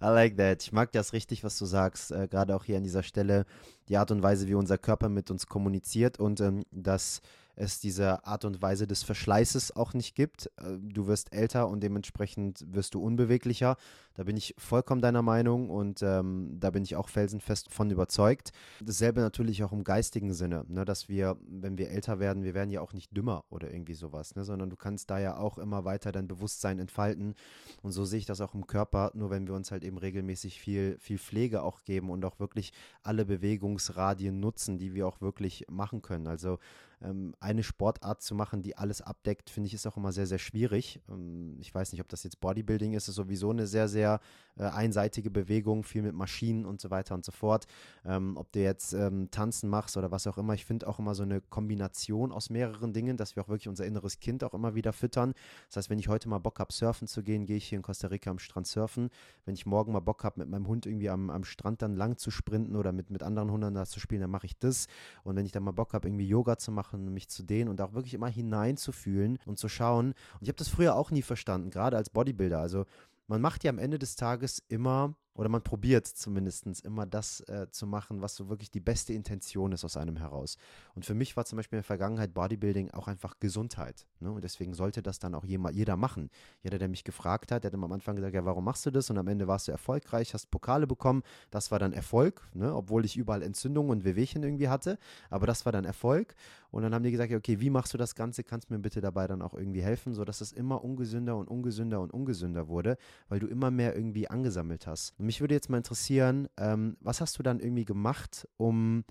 like 0.00 0.38
that. 0.38 0.62
Ich 0.62 0.72
mag 0.72 0.90
das 0.92 1.12
richtig, 1.12 1.44
was 1.44 1.58
du 1.58 1.66
sagst, 1.66 2.12
äh, 2.12 2.28
gerade 2.28 2.56
auch 2.56 2.64
hier 2.64 2.78
an 2.78 2.82
dieser 2.82 3.02
Stelle, 3.02 3.44
die 3.90 3.98
Art 3.98 4.10
und 4.10 4.22
Weise, 4.22 4.48
wie 4.48 4.54
unser 4.54 4.78
Körper 4.78 5.10
mit 5.10 5.30
uns 5.30 5.48
kommuniziert 5.48 6.18
und 6.18 6.40
ähm, 6.40 6.64
dass 6.70 7.20
es 7.56 7.80
diese 7.80 8.24
Art 8.26 8.44
und 8.44 8.62
Weise 8.62 8.86
des 8.86 9.02
Verschleißes 9.02 9.76
auch 9.76 9.94
nicht 9.94 10.14
gibt. 10.14 10.46
Äh, 10.56 10.78
du 10.80 11.06
wirst 11.06 11.32
älter 11.32 11.68
und 11.68 11.82
dementsprechend 11.82 12.64
wirst 12.72 12.94
du 12.94 13.02
unbeweglicher. 13.02 13.76
Da 14.14 14.24
bin 14.24 14.36
ich 14.36 14.54
vollkommen 14.58 15.00
deiner 15.00 15.22
Meinung 15.22 15.70
und 15.70 16.02
ähm, 16.02 16.56
da 16.60 16.70
bin 16.70 16.82
ich 16.82 16.96
auch 16.96 17.08
felsenfest 17.08 17.70
von 17.70 17.90
überzeugt. 17.90 18.52
Dasselbe 18.80 19.20
natürlich 19.20 19.64
auch 19.64 19.72
im 19.72 19.84
geistigen 19.84 20.34
Sinne, 20.34 20.64
ne, 20.68 20.84
dass 20.84 21.08
wir, 21.08 21.36
wenn 21.46 21.78
wir 21.78 21.90
älter 21.90 22.18
werden, 22.18 22.44
wir 22.44 22.54
werden 22.54 22.70
ja 22.70 22.80
auch 22.82 22.92
nicht 22.92 23.16
dümmer 23.16 23.44
oder 23.48 23.72
irgendwie 23.72 23.94
sowas, 23.94 24.34
ne, 24.34 24.44
sondern 24.44 24.68
du 24.68 24.76
kannst 24.76 25.10
da 25.10 25.18
ja 25.18 25.36
auch 25.36 25.58
immer 25.58 25.84
weiter 25.84 26.12
dein 26.12 26.28
Bewusstsein 26.28 26.78
entfalten. 26.78 27.34
Und 27.82 27.92
so 27.92 28.04
sehe 28.04 28.18
ich 28.18 28.26
das 28.26 28.40
auch 28.40 28.54
im 28.54 28.66
Körper, 28.66 29.12
nur 29.14 29.30
wenn 29.30 29.46
wir 29.46 29.54
uns 29.54 29.70
halt 29.70 29.84
eben 29.84 29.98
regelmäßig 29.98 30.60
viel, 30.60 30.98
viel 30.98 31.18
Pflege 31.18 31.62
auch 31.62 31.82
geben 31.84 32.10
und 32.10 32.24
auch 32.24 32.38
wirklich 32.38 32.72
alle 33.02 33.24
Bewegungsradien 33.24 34.40
nutzen, 34.40 34.78
die 34.78 34.94
wir 34.94 35.06
auch 35.06 35.20
wirklich 35.20 35.64
machen 35.70 36.02
können. 36.02 36.26
Also 36.26 36.58
ähm, 37.02 37.34
eine 37.40 37.62
Sportart 37.62 38.22
zu 38.22 38.34
machen, 38.34 38.62
die 38.62 38.76
alles 38.76 39.00
abdeckt, 39.00 39.50
finde 39.50 39.66
ich, 39.66 39.74
ist 39.74 39.86
auch 39.86 39.96
immer 39.96 40.12
sehr, 40.12 40.26
sehr 40.26 40.38
schwierig. 40.38 41.00
Ähm, 41.08 41.56
ich 41.60 41.74
weiß 41.74 41.92
nicht, 41.92 42.00
ob 42.00 42.08
das 42.08 42.22
jetzt 42.24 42.40
Bodybuilding 42.40 42.94
ist, 42.94 43.08
ist 43.08 43.16
sowieso 43.16 43.50
eine 43.50 43.66
sehr, 43.66 43.88
sehr 43.88 44.20
äh, 44.56 44.64
einseitige 44.64 45.30
Bewegung, 45.30 45.82
viel 45.82 46.02
mit 46.02 46.14
Maschinen 46.14 46.66
und 46.66 46.80
so 46.80 46.90
weiter 46.90 47.14
und 47.14 47.24
so 47.24 47.32
fort. 47.32 47.66
Ähm, 48.04 48.36
ob 48.36 48.52
du 48.52 48.60
jetzt 48.60 48.92
ähm, 48.92 49.30
Tanzen 49.30 49.68
machst 49.68 49.96
oder 49.96 50.10
was 50.10 50.26
auch 50.26 50.38
immer, 50.38 50.54
ich 50.54 50.64
finde 50.64 50.86
auch 50.88 50.98
immer 50.98 51.14
so 51.14 51.22
eine 51.22 51.40
Kombination 51.40 52.32
aus 52.32 52.50
mehreren 52.50 52.92
Dingen, 52.92 53.16
dass 53.16 53.36
wir 53.36 53.42
auch 53.42 53.48
wirklich 53.48 53.68
unser 53.68 53.86
inneres 53.86 54.20
Kind 54.20 54.44
auch 54.44 54.54
immer 54.54 54.74
wieder 54.74 54.92
füttern. 54.92 55.34
Das 55.68 55.76
heißt, 55.76 55.90
wenn 55.90 55.98
ich 55.98 56.08
heute 56.08 56.28
mal 56.28 56.38
Bock 56.38 56.58
habe, 56.60 56.72
surfen 56.72 57.08
zu 57.08 57.22
gehen, 57.22 57.46
gehe 57.46 57.56
ich 57.56 57.66
hier 57.66 57.76
in 57.76 57.82
Costa 57.82 58.08
Rica 58.08 58.30
am 58.30 58.38
Strand 58.38 58.66
surfen. 58.66 59.10
Wenn 59.44 59.54
ich 59.54 59.66
morgen 59.66 59.92
mal 59.92 60.00
Bock 60.00 60.24
habe, 60.24 60.40
mit 60.40 60.48
meinem 60.48 60.66
Hund 60.68 60.86
irgendwie 60.86 61.08
am, 61.08 61.30
am 61.30 61.44
Strand 61.44 61.82
dann 61.82 61.96
lang 61.96 62.16
zu 62.16 62.30
sprinten 62.30 62.76
oder 62.76 62.92
mit, 62.92 63.10
mit 63.10 63.22
anderen 63.22 63.50
Hunden 63.50 63.74
da 63.74 63.86
zu 63.86 64.00
spielen, 64.00 64.20
dann 64.20 64.30
mache 64.30 64.46
ich 64.46 64.58
das. 64.58 64.86
Und 65.24 65.36
wenn 65.36 65.46
ich 65.46 65.52
dann 65.52 65.62
mal 65.62 65.72
Bock 65.72 65.94
habe, 65.94 66.08
irgendwie 66.08 66.26
Yoga 66.26 66.58
zu 66.58 66.72
machen, 66.72 66.91
mich 66.98 67.28
zu 67.28 67.42
dehnen 67.42 67.68
und 67.68 67.80
auch 67.80 67.92
wirklich 67.92 68.14
immer 68.14 68.28
hineinzufühlen 68.28 69.38
und 69.46 69.58
zu 69.58 69.68
schauen. 69.68 70.08
Und 70.08 70.42
ich 70.42 70.48
habe 70.48 70.58
das 70.58 70.68
früher 70.68 70.96
auch 70.96 71.10
nie 71.10 71.22
verstanden, 71.22 71.70
gerade 71.70 71.96
als 71.96 72.10
Bodybuilder. 72.10 72.58
Also 72.58 72.86
man 73.26 73.40
macht 73.40 73.64
ja 73.64 73.70
am 73.70 73.78
Ende 73.78 73.98
des 73.98 74.16
Tages 74.16 74.62
immer 74.68 75.14
oder 75.34 75.48
man 75.48 75.62
probiert 75.62 76.06
zumindest 76.06 76.66
immer 76.84 77.06
das 77.06 77.40
äh, 77.48 77.66
zu 77.70 77.86
machen, 77.86 78.20
was 78.20 78.36
so 78.36 78.48
wirklich 78.48 78.70
die 78.70 78.80
beste 78.80 79.12
Intention 79.12 79.72
ist 79.72 79.84
aus 79.84 79.96
einem 79.96 80.16
heraus. 80.16 80.58
Und 80.94 81.06
für 81.06 81.14
mich 81.14 81.36
war 81.36 81.44
zum 81.44 81.56
Beispiel 81.56 81.78
in 81.78 81.82
der 81.82 81.86
Vergangenheit 81.86 82.34
Bodybuilding 82.34 82.90
auch 82.90 83.08
einfach 83.08 83.38
Gesundheit. 83.40 84.06
Ne? 84.20 84.30
Und 84.30 84.44
deswegen 84.44 84.74
sollte 84.74 85.02
das 85.02 85.18
dann 85.18 85.34
auch 85.34 85.44
jeder 85.44 85.96
machen. 85.96 86.30
Jeder, 86.62 86.78
der 86.78 86.88
mich 86.88 87.04
gefragt 87.04 87.50
hat, 87.50 87.64
der 87.64 87.70
hat 87.70 87.74
am 87.74 87.92
Anfang 87.92 88.16
gesagt, 88.16 88.34
ja, 88.34 88.44
warum 88.44 88.64
machst 88.64 88.84
du 88.84 88.90
das? 88.90 89.08
Und 89.10 89.18
am 89.18 89.28
Ende 89.28 89.48
warst 89.48 89.68
du 89.68 89.72
erfolgreich, 89.72 90.34
hast 90.34 90.50
Pokale 90.50 90.86
bekommen. 90.86 91.22
Das 91.50 91.70
war 91.70 91.78
dann 91.78 91.92
Erfolg, 91.92 92.46
ne? 92.52 92.74
obwohl 92.74 93.04
ich 93.04 93.16
überall 93.16 93.42
Entzündungen 93.42 93.90
und 93.90 94.04
Wehwehchen 94.04 94.42
irgendwie 94.42 94.68
hatte. 94.68 94.98
Aber 95.30 95.46
das 95.46 95.64
war 95.64 95.72
dann 95.72 95.84
Erfolg. 95.84 96.34
Und 96.70 96.82
dann 96.82 96.94
haben 96.94 97.02
die 97.02 97.10
gesagt, 97.10 97.30
ja, 97.30 97.36
okay, 97.36 97.60
wie 97.60 97.70
machst 97.70 97.92
du 97.92 97.98
das 97.98 98.14
Ganze? 98.14 98.44
Kannst 98.44 98.70
mir 98.70 98.78
bitte 98.78 99.00
dabei 99.00 99.26
dann 99.26 99.42
auch 99.42 99.52
irgendwie 99.54 99.82
helfen, 99.82 100.14
sodass 100.14 100.40
es 100.40 100.52
immer 100.52 100.82
ungesünder 100.82 101.36
und 101.36 101.48
ungesünder 101.48 102.00
und 102.00 102.12
ungesünder 102.12 102.68
wurde, 102.68 102.96
weil 103.28 103.40
du 103.40 103.46
immer 103.46 103.70
mehr 103.70 103.94
irgendwie 103.94 104.28
angesammelt 104.28 104.86
hast. 104.86 105.14
Und 105.22 105.26
mich 105.26 105.40
würde 105.40 105.54
jetzt 105.54 105.70
mal 105.70 105.76
interessieren, 105.76 106.48
ähm, 106.56 106.96
was 107.00 107.20
hast 107.20 107.38
du 107.38 107.44
dann 107.44 107.60
irgendwie 107.60 107.84
gemacht, 107.84 108.48
um 108.56 109.04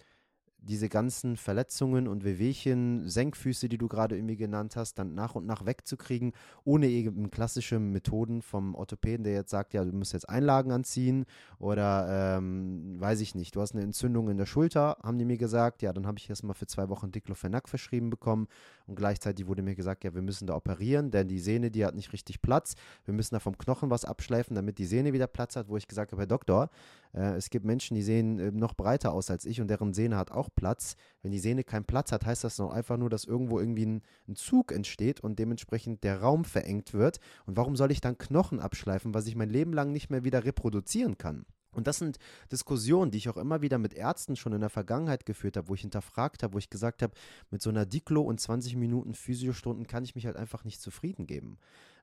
diese 0.57 0.89
ganzen 0.89 1.37
Verletzungen 1.37 2.09
und 2.09 2.25
Wehwehchen, 2.25 3.07
Senkfüße, 3.07 3.69
die 3.69 3.77
du 3.77 3.87
gerade 3.87 4.17
irgendwie 4.17 4.35
genannt 4.35 4.75
hast, 4.75 4.99
dann 4.99 5.15
nach 5.15 5.35
und 5.35 5.45
nach 5.45 5.65
wegzukriegen, 5.65 6.33
ohne 6.65 6.87
eben 6.87 7.31
klassische 7.31 7.79
Methoden 7.79 8.41
vom 8.41 8.75
Orthopäden, 8.75 9.23
der 9.23 9.33
jetzt 9.33 9.51
sagt, 9.51 9.73
ja, 9.73 9.85
du 9.85 9.93
musst 9.93 10.11
jetzt 10.11 10.27
Einlagen 10.27 10.73
anziehen 10.73 11.25
oder 11.59 12.37
ähm, 12.37 12.99
weiß 12.99 13.21
ich 13.21 13.33
nicht, 13.33 13.55
du 13.55 13.61
hast 13.61 13.73
eine 13.73 13.83
Entzündung 13.83 14.29
in 14.29 14.37
der 14.37 14.45
Schulter, 14.45 14.97
haben 15.01 15.17
die 15.17 15.25
mir 15.25 15.37
gesagt, 15.37 15.81
ja, 15.81 15.93
dann 15.93 16.05
habe 16.05 16.19
ich 16.19 16.29
erstmal 16.29 16.55
für 16.55 16.67
zwei 16.67 16.89
Wochen 16.89 17.11
Diclofenac 17.11 17.69
verschrieben 17.69 18.09
bekommen 18.09 18.47
und 18.91 18.95
gleichzeitig 18.97 19.47
wurde 19.47 19.61
mir 19.61 19.73
gesagt, 19.73 20.03
ja, 20.03 20.13
wir 20.13 20.21
müssen 20.21 20.47
da 20.47 20.55
operieren, 20.55 21.11
denn 21.11 21.29
die 21.29 21.39
Sehne, 21.39 21.71
die 21.71 21.85
hat 21.85 21.95
nicht 21.95 22.11
richtig 22.11 22.41
Platz, 22.41 22.75
wir 23.05 23.13
müssen 23.13 23.33
da 23.33 23.39
vom 23.39 23.57
Knochen 23.57 23.89
was 23.89 24.03
abschleifen, 24.03 24.53
damit 24.53 24.77
die 24.77 24.85
Sehne 24.85 25.13
wieder 25.13 25.27
Platz 25.27 25.55
hat, 25.55 25.69
wo 25.69 25.77
ich 25.77 25.87
gesagt 25.87 26.11
habe, 26.11 26.21
Herr 26.21 26.27
Doktor, 26.27 26.69
äh, 27.13 27.35
es 27.35 27.49
gibt 27.49 27.65
Menschen, 27.65 27.95
die 27.95 28.03
sehen 28.03 28.37
äh, 28.37 28.51
noch 28.51 28.73
breiter 28.73 29.13
aus 29.13 29.31
als 29.31 29.45
ich 29.45 29.61
und 29.61 29.69
deren 29.69 29.93
Sehne 29.93 30.17
hat 30.17 30.31
auch 30.31 30.49
Platz. 30.53 30.95
Wenn 31.21 31.31
die 31.31 31.39
Sehne 31.39 31.63
keinen 31.63 31.85
Platz 31.85 32.11
hat, 32.11 32.25
heißt 32.25 32.43
das 32.43 32.57
noch 32.57 32.71
einfach 32.71 32.97
nur, 32.97 33.09
dass 33.09 33.23
irgendwo 33.23 33.59
irgendwie 33.59 33.85
ein, 33.85 34.01
ein 34.27 34.35
Zug 34.35 34.73
entsteht 34.73 35.21
und 35.21 35.39
dementsprechend 35.39 36.03
der 36.03 36.19
Raum 36.19 36.43
verengt 36.43 36.93
wird. 36.93 37.19
Und 37.45 37.55
warum 37.55 37.77
soll 37.77 37.91
ich 37.91 38.01
dann 38.01 38.17
Knochen 38.17 38.59
abschleifen, 38.59 39.13
was 39.13 39.25
ich 39.25 39.37
mein 39.37 39.49
Leben 39.49 39.71
lang 39.71 39.93
nicht 39.93 40.09
mehr 40.09 40.25
wieder 40.25 40.43
reproduzieren 40.43 41.17
kann? 41.17 41.45
Und 41.71 41.87
das 41.87 41.97
sind 41.97 42.17
Diskussionen, 42.51 43.11
die 43.11 43.17
ich 43.17 43.29
auch 43.29 43.37
immer 43.37 43.61
wieder 43.61 43.77
mit 43.77 43.93
Ärzten 43.93 44.35
schon 44.35 44.53
in 44.53 44.61
der 44.61 44.69
Vergangenheit 44.69 45.25
geführt 45.25 45.57
habe, 45.57 45.69
wo 45.69 45.75
ich 45.75 45.81
hinterfragt 45.81 46.43
habe, 46.43 46.53
wo 46.53 46.57
ich 46.57 46.69
gesagt 46.69 47.01
habe, 47.01 47.13
mit 47.49 47.61
so 47.61 47.69
einer 47.69 47.85
Diklo 47.85 48.21
und 48.21 48.39
20 48.39 48.75
Minuten 48.75 49.13
Physiostunden 49.13 49.87
kann 49.87 50.03
ich 50.03 50.15
mich 50.15 50.25
halt 50.25 50.35
einfach 50.35 50.63
nicht 50.63 50.81
zufrieden 50.81 51.27
geben. 51.27 51.57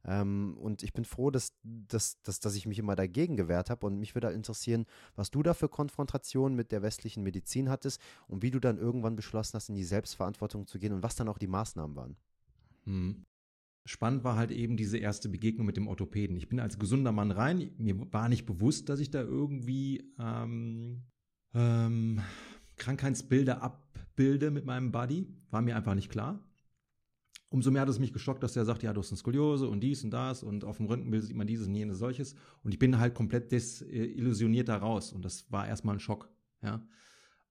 Ähm, 0.04 0.56
und 0.60 0.82
ich 0.82 0.92
bin 0.92 1.04
froh, 1.04 1.30
dass, 1.30 1.52
dass, 1.62 2.20
dass, 2.22 2.40
dass 2.40 2.54
ich 2.54 2.66
mich 2.66 2.78
immer 2.78 2.96
dagegen 2.96 3.36
gewehrt 3.36 3.70
habe. 3.70 3.86
Und 3.86 3.98
mich 3.98 4.14
würde 4.14 4.28
halt 4.28 4.36
interessieren, 4.36 4.86
was 5.16 5.30
du 5.30 5.42
da 5.42 5.54
für 5.54 5.68
Konfrontationen 5.68 6.56
mit 6.56 6.72
der 6.72 6.82
westlichen 6.82 7.22
Medizin 7.22 7.68
hattest 7.68 8.00
und 8.26 8.42
wie 8.42 8.50
du 8.50 8.60
dann 8.60 8.78
irgendwann 8.78 9.16
beschlossen 9.16 9.54
hast, 9.54 9.68
in 9.68 9.74
die 9.74 9.84
Selbstverantwortung 9.84 10.66
zu 10.66 10.78
gehen 10.78 10.92
und 10.92 11.02
was 11.02 11.16
dann 11.16 11.28
auch 11.28 11.38
die 11.38 11.46
Maßnahmen 11.46 11.96
waren. 11.96 12.16
Hm. 12.84 13.26
Spannend 13.88 14.22
war 14.22 14.36
halt 14.36 14.50
eben 14.50 14.76
diese 14.76 14.98
erste 14.98 15.30
Begegnung 15.30 15.64
mit 15.66 15.78
dem 15.78 15.88
Orthopäden. 15.88 16.36
Ich 16.36 16.50
bin 16.50 16.60
als 16.60 16.78
gesunder 16.78 17.10
Mann 17.10 17.30
rein. 17.30 17.70
Mir 17.78 18.12
war 18.12 18.28
nicht 18.28 18.44
bewusst, 18.44 18.90
dass 18.90 19.00
ich 19.00 19.10
da 19.10 19.22
irgendwie 19.22 20.12
ähm, 20.18 21.04
ähm, 21.54 22.20
Krankheitsbilder 22.76 23.62
abbilde 23.62 24.50
mit 24.50 24.66
meinem 24.66 24.92
Body. 24.92 25.26
War 25.50 25.62
mir 25.62 25.74
einfach 25.74 25.94
nicht 25.94 26.10
klar. 26.10 26.38
Umso 27.48 27.70
mehr 27.70 27.80
hat 27.80 27.88
es 27.88 27.98
mich 27.98 28.12
geschockt, 28.12 28.42
dass 28.42 28.56
er 28.56 28.66
sagt, 28.66 28.82
ja, 28.82 28.92
du 28.92 29.00
hast 29.00 29.10
eine 29.10 29.16
Skoliose 29.16 29.66
und 29.66 29.80
dies 29.80 30.04
und 30.04 30.10
das 30.10 30.42
und 30.42 30.66
auf 30.66 30.76
dem 30.76 30.84
Röntgenbild 30.84 31.24
sieht 31.24 31.36
man 31.36 31.46
dieses 31.46 31.66
und 31.66 31.74
jenes 31.74 31.96
solches. 31.96 32.34
Und 32.62 32.72
ich 32.72 32.78
bin 32.78 32.98
halt 32.98 33.14
komplett 33.14 33.50
desillusioniert 33.50 34.68
da 34.68 34.76
raus. 34.76 35.14
Und 35.14 35.24
das 35.24 35.50
war 35.50 35.66
erstmal 35.66 35.96
ein 35.96 36.00
Schock. 36.00 36.28
Ja. 36.60 36.86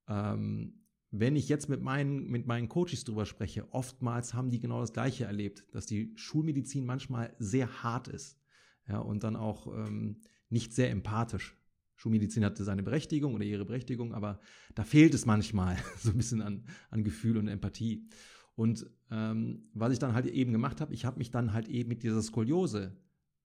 Ähm, 0.07 0.86
wenn 1.11 1.35
ich 1.35 1.47
jetzt 1.47 1.69
mit 1.69 1.81
meinen, 1.81 2.27
mit 2.27 2.47
meinen 2.47 2.67
Coaches 2.67 3.03
drüber 3.03 3.25
spreche, 3.25 3.71
oftmals 3.71 4.33
haben 4.33 4.49
die 4.49 4.59
genau 4.59 4.81
das 4.81 4.93
Gleiche 4.93 5.25
erlebt, 5.25 5.63
dass 5.71 5.85
die 5.85 6.11
Schulmedizin 6.15 6.85
manchmal 6.85 7.35
sehr 7.39 7.83
hart 7.83 8.07
ist. 8.07 8.39
Ja, 8.87 8.99
und 8.99 9.23
dann 9.23 9.35
auch 9.35 9.67
ähm, 9.67 10.21
nicht 10.49 10.73
sehr 10.73 10.91
empathisch. 10.91 11.57
Schulmedizin 11.95 12.45
hatte 12.45 12.63
seine 12.63 12.83
Berechtigung 12.83 13.33
oder 13.35 13.43
ihre 13.43 13.65
Berechtigung, 13.65 14.13
aber 14.13 14.39
da 14.75 14.83
fehlt 14.83 15.13
es 15.13 15.25
manchmal 15.25 15.77
so 15.97 16.11
ein 16.11 16.17
bisschen 16.17 16.41
an, 16.41 16.65
an 16.89 17.03
Gefühl 17.03 17.37
und 17.37 17.47
Empathie. 17.47 18.07
Und 18.55 18.89
ähm, 19.11 19.69
was 19.73 19.93
ich 19.93 19.99
dann 19.99 20.13
halt 20.13 20.27
eben 20.27 20.51
gemacht 20.51 20.81
habe, 20.81 20.93
ich 20.93 21.05
habe 21.05 21.17
mich 21.17 21.31
dann 21.31 21.53
halt 21.53 21.67
eben 21.67 21.89
mit 21.89 22.03
dieser 22.03 22.21
Skoliose, 22.21 22.97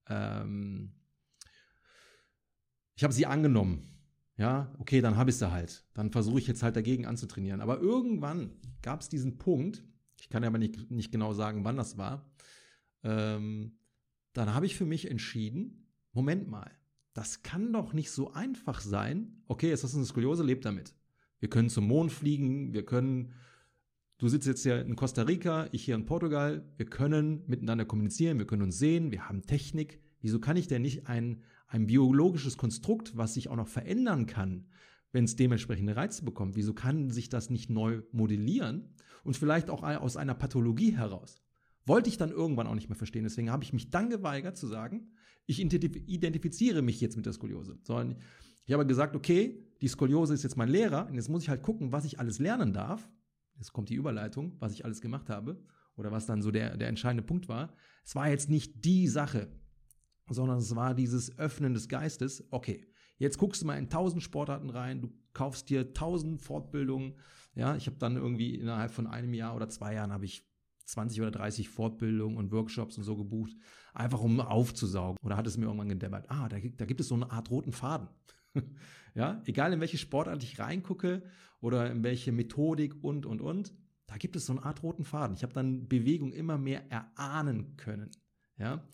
ähm, 0.08 0.92
ich 2.94 3.04
habe 3.04 3.12
sie 3.12 3.26
angenommen. 3.26 3.82
Ja, 4.42 4.74
okay, 4.80 5.00
dann 5.00 5.16
habe 5.16 5.30
ich 5.30 5.36
sie 5.36 5.52
halt. 5.52 5.84
Dann 5.94 6.10
versuche 6.10 6.40
ich 6.40 6.48
jetzt 6.48 6.64
halt 6.64 6.74
dagegen 6.74 7.06
anzutrainieren. 7.06 7.60
Aber 7.60 7.78
irgendwann 7.78 8.50
gab 8.82 9.00
es 9.00 9.08
diesen 9.08 9.38
Punkt, 9.38 9.84
ich 10.20 10.30
kann 10.30 10.42
ja 10.42 10.48
aber 10.48 10.58
nicht, 10.58 10.90
nicht 10.90 11.12
genau 11.12 11.32
sagen, 11.32 11.64
wann 11.64 11.76
das 11.76 11.96
war, 11.96 12.28
ähm, 13.04 13.78
dann 14.32 14.52
habe 14.52 14.66
ich 14.66 14.74
für 14.74 14.84
mich 14.84 15.08
entschieden, 15.08 15.86
Moment 16.12 16.48
mal, 16.48 16.72
das 17.12 17.44
kann 17.44 17.72
doch 17.72 17.92
nicht 17.92 18.10
so 18.10 18.32
einfach 18.32 18.80
sein. 18.80 19.44
Okay, 19.46 19.68
jetzt 19.68 19.84
hast 19.84 19.92
du 19.92 19.98
eine 19.98 20.06
Skoliose, 20.06 20.42
lebt 20.42 20.64
damit. 20.64 20.92
Wir 21.38 21.48
können 21.48 21.68
zum 21.68 21.86
Mond 21.86 22.10
fliegen, 22.10 22.72
wir 22.72 22.84
können 22.84 23.32
Du 24.18 24.28
sitzt 24.28 24.48
jetzt 24.48 24.64
ja 24.64 24.80
in 24.80 24.96
Costa 24.96 25.22
Rica, 25.22 25.68
ich 25.70 25.84
hier 25.84 25.94
in 25.94 26.04
Portugal. 26.06 26.64
Wir 26.76 26.86
können 26.86 27.44
miteinander 27.46 27.84
kommunizieren, 27.84 28.38
wir 28.38 28.46
können 28.46 28.62
uns 28.62 28.78
sehen, 28.78 29.12
wir 29.12 29.28
haben 29.28 29.46
Technik. 29.46 30.00
Wieso 30.20 30.40
kann 30.40 30.56
ich 30.56 30.66
denn 30.66 30.82
nicht 30.82 31.06
ein, 31.06 31.42
ein 31.72 31.86
biologisches 31.86 32.58
Konstrukt, 32.58 33.16
was 33.16 33.34
sich 33.34 33.48
auch 33.48 33.56
noch 33.56 33.68
verändern 33.68 34.26
kann, 34.26 34.66
wenn 35.10 35.24
es 35.24 35.36
dementsprechende 35.36 35.96
Reize 35.96 36.22
bekommt? 36.22 36.54
Wieso 36.54 36.74
kann 36.74 37.10
sich 37.10 37.30
das 37.30 37.48
nicht 37.48 37.70
neu 37.70 38.02
modellieren 38.12 38.94
und 39.24 39.38
vielleicht 39.38 39.70
auch 39.70 39.82
aus 39.82 40.18
einer 40.18 40.34
Pathologie 40.34 40.94
heraus? 40.94 41.42
Wollte 41.86 42.10
ich 42.10 42.18
dann 42.18 42.30
irgendwann 42.30 42.66
auch 42.66 42.74
nicht 42.74 42.90
mehr 42.90 42.96
verstehen. 42.96 43.24
Deswegen 43.24 43.50
habe 43.50 43.64
ich 43.64 43.72
mich 43.72 43.90
dann 43.90 44.10
geweigert 44.10 44.56
zu 44.56 44.66
sagen, 44.66 45.12
ich 45.46 45.60
identifiziere 45.60 46.82
mich 46.82 47.00
jetzt 47.00 47.16
mit 47.16 47.26
der 47.26 47.32
Skoliose. 47.32 47.78
Sondern 47.82 48.18
ich 48.66 48.72
habe 48.72 48.86
gesagt, 48.86 49.16
okay, 49.16 49.66
die 49.80 49.88
Skoliose 49.88 50.34
ist 50.34 50.42
jetzt 50.42 50.56
mein 50.56 50.68
Lehrer 50.68 51.06
und 51.08 51.14
jetzt 51.14 51.30
muss 51.30 51.42
ich 51.42 51.48
halt 51.48 51.62
gucken, 51.62 51.90
was 51.90 52.04
ich 52.04 52.20
alles 52.20 52.38
lernen 52.38 52.72
darf. 52.72 53.10
Jetzt 53.56 53.72
kommt 53.72 53.88
die 53.88 53.94
Überleitung, 53.94 54.56
was 54.60 54.72
ich 54.72 54.84
alles 54.84 55.00
gemacht 55.00 55.30
habe 55.30 55.60
oder 55.96 56.12
was 56.12 56.26
dann 56.26 56.42
so 56.42 56.50
der, 56.50 56.76
der 56.76 56.88
entscheidende 56.88 57.22
Punkt 57.22 57.48
war. 57.48 57.74
Es 58.04 58.14
war 58.14 58.28
jetzt 58.28 58.50
nicht 58.50 58.84
die 58.84 59.08
Sache, 59.08 59.48
sondern 60.32 60.58
es 60.58 60.74
war 60.74 60.94
dieses 60.94 61.38
Öffnen 61.38 61.74
des 61.74 61.88
Geistes. 61.88 62.44
Okay, 62.50 62.86
jetzt 63.18 63.38
guckst 63.38 63.62
du 63.62 63.66
mal 63.66 63.78
in 63.78 63.90
tausend 63.90 64.22
Sportarten 64.22 64.70
rein, 64.70 65.00
du 65.00 65.12
kaufst 65.32 65.70
dir 65.70 65.92
tausend 65.92 66.42
Fortbildungen. 66.42 67.14
Ja, 67.54 67.76
ich 67.76 67.86
habe 67.86 67.96
dann 67.98 68.16
irgendwie 68.16 68.54
innerhalb 68.54 68.90
von 68.90 69.06
einem 69.06 69.34
Jahr 69.34 69.54
oder 69.54 69.68
zwei 69.68 69.94
Jahren 69.94 70.12
habe 70.12 70.24
ich 70.24 70.46
20 70.86 71.20
oder 71.20 71.30
30 71.30 71.68
Fortbildungen 71.68 72.36
und 72.36 72.52
Workshops 72.52 72.98
und 72.98 73.04
so 73.04 73.16
gebucht, 73.16 73.52
einfach 73.94 74.20
um 74.20 74.40
aufzusaugen. 74.40 75.18
Oder 75.22 75.36
hat 75.36 75.46
es 75.46 75.56
mir 75.56 75.66
irgendwann 75.66 75.88
gedämmert, 75.88 76.26
ah, 76.28 76.48
da, 76.48 76.58
da 76.58 76.84
gibt 76.84 77.00
es 77.00 77.08
so 77.08 77.14
eine 77.14 77.30
Art 77.30 77.50
roten 77.50 77.72
Faden. 77.72 78.08
ja, 79.14 79.42
egal 79.46 79.72
in 79.72 79.80
welche 79.80 79.98
Sportart 79.98 80.42
ich 80.42 80.58
reingucke 80.58 81.22
oder 81.60 81.90
in 81.90 82.02
welche 82.02 82.32
Methodik 82.32 83.02
und, 83.02 83.26
und, 83.26 83.40
und, 83.40 83.74
da 84.06 84.16
gibt 84.18 84.36
es 84.36 84.46
so 84.46 84.52
eine 84.52 84.64
Art 84.64 84.82
roten 84.82 85.04
Faden. 85.04 85.36
Ich 85.36 85.42
habe 85.42 85.54
dann 85.54 85.88
Bewegung 85.88 86.32
immer 86.32 86.58
mehr 86.58 86.90
erahnen 86.90 87.76
können. 87.76 88.10
Ja, 88.58 88.86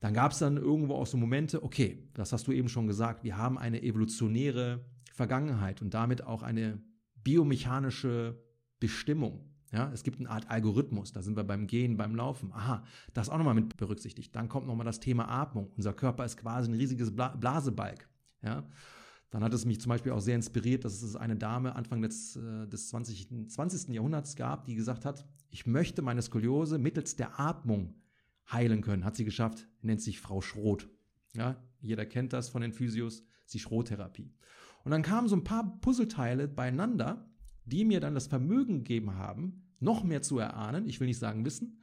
dann 0.00 0.14
gab 0.14 0.32
es 0.32 0.38
dann 0.38 0.56
irgendwo 0.56 0.94
auch 0.94 1.06
so 1.06 1.16
Momente, 1.16 1.62
okay, 1.62 2.08
das 2.14 2.32
hast 2.32 2.46
du 2.46 2.52
eben 2.52 2.68
schon 2.68 2.86
gesagt, 2.86 3.24
wir 3.24 3.36
haben 3.36 3.58
eine 3.58 3.82
evolutionäre 3.82 4.84
Vergangenheit 5.12 5.82
und 5.82 5.94
damit 5.94 6.22
auch 6.24 6.42
eine 6.42 6.80
biomechanische 7.16 8.40
Bestimmung. 8.78 9.44
Ja, 9.72 9.90
es 9.92 10.02
gibt 10.02 10.18
eine 10.18 10.30
Art 10.30 10.48
Algorithmus, 10.48 11.12
da 11.12 11.20
sind 11.20 11.36
wir 11.36 11.44
beim 11.44 11.66
Gehen, 11.66 11.98
beim 11.98 12.14
Laufen. 12.14 12.52
Aha, 12.52 12.84
das 13.12 13.28
auch 13.28 13.36
nochmal 13.36 13.54
mit 13.54 13.76
berücksichtigt. 13.76 14.34
Dann 14.34 14.48
kommt 14.48 14.66
nochmal 14.66 14.86
das 14.86 15.00
Thema 15.00 15.28
Atmung. 15.28 15.70
Unser 15.76 15.92
Körper 15.92 16.24
ist 16.24 16.38
quasi 16.38 16.70
ein 16.70 16.74
riesiges 16.74 17.14
Bla 17.14 17.36
Blasebalg. 17.36 18.08
Ja, 18.42 18.66
dann 19.30 19.44
hat 19.44 19.52
es 19.52 19.66
mich 19.66 19.80
zum 19.80 19.90
Beispiel 19.90 20.12
auch 20.12 20.20
sehr 20.20 20.36
inspiriert, 20.36 20.86
dass 20.86 21.02
es 21.02 21.16
eine 21.16 21.36
Dame 21.36 21.76
Anfang 21.76 22.00
des, 22.00 22.36
äh, 22.36 22.66
des 22.66 22.88
20, 22.88 23.50
20. 23.50 23.94
Jahrhunderts 23.94 24.36
gab, 24.36 24.64
die 24.64 24.74
gesagt 24.74 25.04
hat, 25.04 25.26
ich 25.50 25.66
möchte 25.66 26.00
meine 26.00 26.22
Skoliose 26.22 26.78
mittels 26.78 27.16
der 27.16 27.38
Atmung 27.38 27.94
heilen 28.50 28.80
können. 28.80 29.04
Hat 29.04 29.16
sie 29.16 29.24
geschafft, 29.24 29.68
nennt 29.82 30.00
sich 30.00 30.20
Frau 30.20 30.40
Schroth. 30.40 30.88
Ja, 31.34 31.62
jeder 31.80 32.06
kennt 32.06 32.32
das 32.32 32.48
von 32.48 32.62
den 32.62 32.72
Physios, 32.72 33.22
die 33.52 33.58
Schroth-Therapie. 33.58 34.32
Und 34.84 34.90
dann 34.90 35.02
kamen 35.02 35.28
so 35.28 35.36
ein 35.36 35.44
paar 35.44 35.80
Puzzleteile 35.80 36.48
beieinander, 36.48 37.30
die 37.64 37.84
mir 37.84 38.00
dann 38.00 38.14
das 38.14 38.26
Vermögen 38.26 38.78
gegeben 38.78 39.14
haben, 39.14 39.68
noch 39.80 40.02
mehr 40.02 40.22
zu 40.22 40.38
erahnen, 40.38 40.88
ich 40.88 41.00
will 41.00 41.06
nicht 41.06 41.18
sagen 41.18 41.44
wissen, 41.44 41.82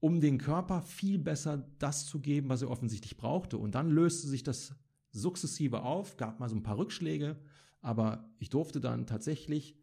um 0.00 0.20
den 0.20 0.38
Körper 0.38 0.82
viel 0.82 1.18
besser 1.18 1.68
das 1.78 2.06
zu 2.06 2.20
geben, 2.20 2.48
was 2.48 2.62
er 2.62 2.70
offensichtlich 2.70 3.16
brauchte. 3.16 3.56
Und 3.56 3.74
dann 3.74 3.88
löste 3.88 4.26
sich 4.26 4.42
das 4.42 4.74
sukzessive 5.12 5.82
auf, 5.82 6.16
gab 6.16 6.40
mal 6.40 6.48
so 6.48 6.56
ein 6.56 6.64
paar 6.64 6.78
Rückschläge, 6.78 7.38
aber 7.80 8.28
ich 8.38 8.50
durfte 8.50 8.80
dann 8.80 9.06
tatsächlich 9.06 9.76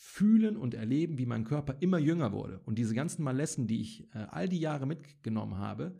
fühlen 0.00 0.56
und 0.56 0.74
erleben, 0.74 1.18
wie 1.18 1.26
mein 1.26 1.44
Körper 1.44 1.76
immer 1.80 1.98
jünger 1.98 2.32
wurde 2.32 2.60
und 2.64 2.78
diese 2.78 2.94
ganzen 2.94 3.22
Malessen, 3.22 3.66
die 3.66 3.80
ich 3.80 4.04
äh, 4.14 4.26
all 4.30 4.48
die 4.48 4.60
Jahre 4.60 4.86
mitgenommen 4.86 5.58
habe, 5.58 5.96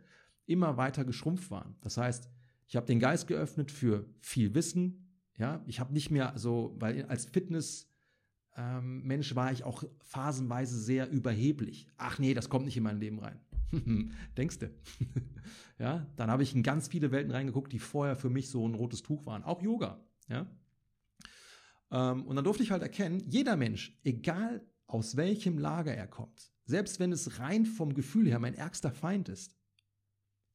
immer 0.46 0.76
weiter 0.76 1.04
geschrumpft 1.04 1.50
waren. 1.50 1.74
Das 1.80 1.96
heißt, 1.96 2.30
ich 2.66 2.76
habe 2.76 2.86
den 2.86 3.00
Geist 3.00 3.26
geöffnet 3.26 3.70
für 3.70 4.06
viel 4.20 4.54
Wissen, 4.54 5.08
ja, 5.36 5.62
ich 5.66 5.78
habe 5.78 5.92
nicht 5.92 6.10
mehr 6.10 6.32
so, 6.36 6.76
weil 6.78 7.04
als 7.06 7.26
Fitness 7.26 7.88
ähm, 8.56 9.02
Mensch 9.04 9.34
war 9.36 9.52
ich 9.52 9.62
auch 9.62 9.84
phasenweise 10.00 10.78
sehr 10.78 11.08
überheblich. 11.10 11.86
Ach 11.96 12.18
nee, 12.18 12.34
das 12.34 12.48
kommt 12.48 12.64
nicht 12.64 12.76
in 12.76 12.82
mein 12.82 12.98
Leben 12.98 13.20
rein. 13.20 13.40
Denkst 14.36 14.58
du? 14.58 14.70
ja, 15.78 16.06
dann 16.16 16.30
habe 16.30 16.42
ich 16.42 16.54
in 16.54 16.62
ganz 16.62 16.88
viele 16.88 17.12
Welten 17.12 17.30
reingeguckt, 17.30 17.72
die 17.72 17.78
vorher 17.78 18.16
für 18.16 18.30
mich 18.30 18.50
so 18.50 18.66
ein 18.66 18.74
rotes 18.74 19.02
Tuch 19.02 19.26
waren. 19.26 19.44
Auch 19.44 19.62
Yoga. 19.62 20.00
Ja. 20.28 20.46
Ähm, 21.90 22.26
und 22.26 22.36
dann 22.36 22.44
durfte 22.44 22.62
ich 22.62 22.70
halt 22.70 22.82
erkennen, 22.82 23.22
jeder 23.26 23.56
Mensch, 23.56 23.98
egal 24.04 24.66
aus 24.86 25.16
welchem 25.16 25.58
Lager 25.58 25.94
er 25.94 26.06
kommt, 26.06 26.50
selbst 26.64 27.00
wenn 27.00 27.12
es 27.12 27.38
rein 27.38 27.66
vom 27.66 27.94
Gefühl 27.94 28.28
her 28.28 28.38
mein 28.38 28.54
ärgster 28.54 28.92
Feind 28.92 29.28
ist, 29.28 29.56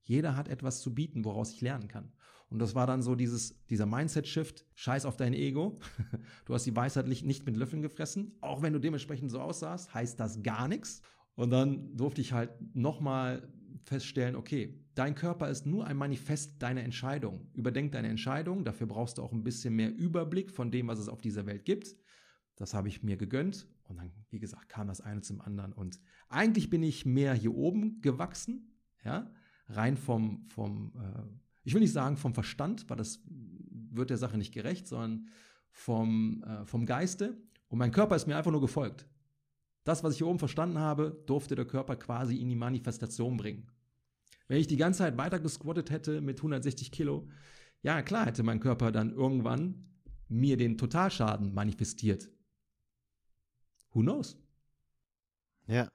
jeder 0.02 0.36
hat 0.36 0.48
etwas 0.50 0.82
zu 0.82 0.94
bieten, 0.94 1.24
woraus 1.24 1.52
ich 1.52 1.62
lernen 1.62 1.88
kann. 1.88 2.12
Und 2.50 2.60
das 2.60 2.76
war 2.76 2.86
dann 2.86 3.02
so 3.02 3.16
dieses, 3.16 3.66
dieser 3.68 3.88
Mindset-Shift, 3.88 4.68
scheiß 4.76 5.06
auf 5.06 5.18
dein 5.18 5.34
Ego. 5.34 5.80
Du 6.46 6.54
hast 6.54 6.66
die 6.66 6.76
Weisheit 6.76 7.08
nicht 7.08 7.46
mit 7.46 7.58
Löffeln 7.58 7.82
gefressen. 7.82 8.38
Auch 8.42 8.62
wenn 8.62 8.74
du 8.74 8.80
dementsprechend 8.80 9.32
so 9.32 9.40
aussahst, 9.40 9.94
heißt 9.94 10.20
das 10.20 10.44
gar 10.44 10.68
nichts. 10.68 11.02
Und 11.36 11.50
dann 11.50 11.96
durfte 11.98 12.22
ich 12.22 12.34
halt 12.34 12.52
nochmal 12.76 13.52
feststellen, 13.86 14.36
okay, 14.36 14.80
dein 14.96 15.16
Körper 15.16 15.50
ist 15.50 15.66
nur 15.66 15.86
ein 15.86 15.98
Manifest 15.98 16.62
deiner 16.62 16.84
Entscheidung. 16.84 17.48
Überdenk 17.54 17.92
deine 17.92 18.10
Entscheidung, 18.10 18.64
dafür 18.64 18.88
brauchst 18.88 19.18
du 19.18 19.24
auch 19.24 19.32
ein 19.32 19.44
bisschen 19.44 19.76
mehr 19.76 19.94
Überblick 19.96 20.52
von 20.52 20.72
dem, 20.72 20.88
was 20.88 21.00
es 21.00 21.10
auf 21.10 21.22
dieser 21.22 21.46
Welt 21.46 21.66
gibt. 21.66 21.96
Das 22.56 22.74
habe 22.74 22.88
ich 22.88 23.04
mir 23.04 23.18
gegönnt 23.18 23.68
und 23.84 23.98
dann, 23.98 24.12
wie 24.30 24.40
gesagt, 24.40 24.70
kam 24.70 24.88
das 24.88 25.02
eine 25.02 25.22
zum 25.22 25.42
anderen. 25.42 25.74
Und 25.74 26.00
eigentlich 26.30 26.70
bin 26.70 26.84
ich 26.84 27.06
mehr 27.06 27.34
hier 27.34 27.54
oben 27.54 28.02
gewachsen, 28.02 28.78
ja, 29.04 29.32
rein 29.68 29.98
vom, 29.98 30.46
vom 30.50 30.94
äh, 30.96 31.24
ich 31.64 31.74
will 31.74 31.82
nicht 31.82 31.94
sagen 31.94 32.18
vom 32.18 32.34
Verstand, 32.34 32.90
weil 32.90 32.98
das 32.98 33.22
wird 33.28 34.10
der 34.10 34.18
Sache 34.18 34.38
nicht 34.38 34.54
gerecht, 34.54 34.88
sondern 34.88 35.28
vom, 35.72 36.44
äh, 36.44 36.66
vom 36.66 36.86
Geiste. 36.86 37.38
Und 37.68 37.80
mein 37.80 37.92
Körper 37.92 38.16
ist 38.16 38.28
mir 38.28 38.38
einfach 38.38 38.52
nur 38.52 38.62
gefolgt. 38.62 39.08
Das, 39.84 40.04
was 40.04 40.14
ich 40.14 40.20
hier 40.20 40.28
oben 40.28 40.40
verstanden 40.40 40.80
habe, 40.80 41.24
durfte 41.26 41.56
der 41.56 41.66
Körper 41.66 41.96
quasi 41.96 42.38
in 42.38 42.50
die 42.50 42.56
Manifestation 42.56 43.38
bringen. 43.38 43.68
Wenn 44.48 44.60
ich 44.60 44.68
die 44.68 44.78
ganze 44.78 45.00
Zeit 45.00 45.18
weiter 45.18 45.40
gesquattet 45.40 45.90
hätte 45.90 46.22
mit 46.22 46.40
160 46.40 46.92
Kilo, 46.92 47.28
ja 47.82 48.02
klar 48.02 48.26
hätte 48.26 48.44
mein 48.44 48.60
Körper 48.60 48.92
dann 48.92 49.12
irgendwann 49.12 49.90
mir 50.28 50.58
den 50.58 50.78
Totalschaden 50.78 51.54
manifestiert. 51.54 52.30
Who 53.92 54.02
knows? 54.02 54.38
Ja. 55.68 55.90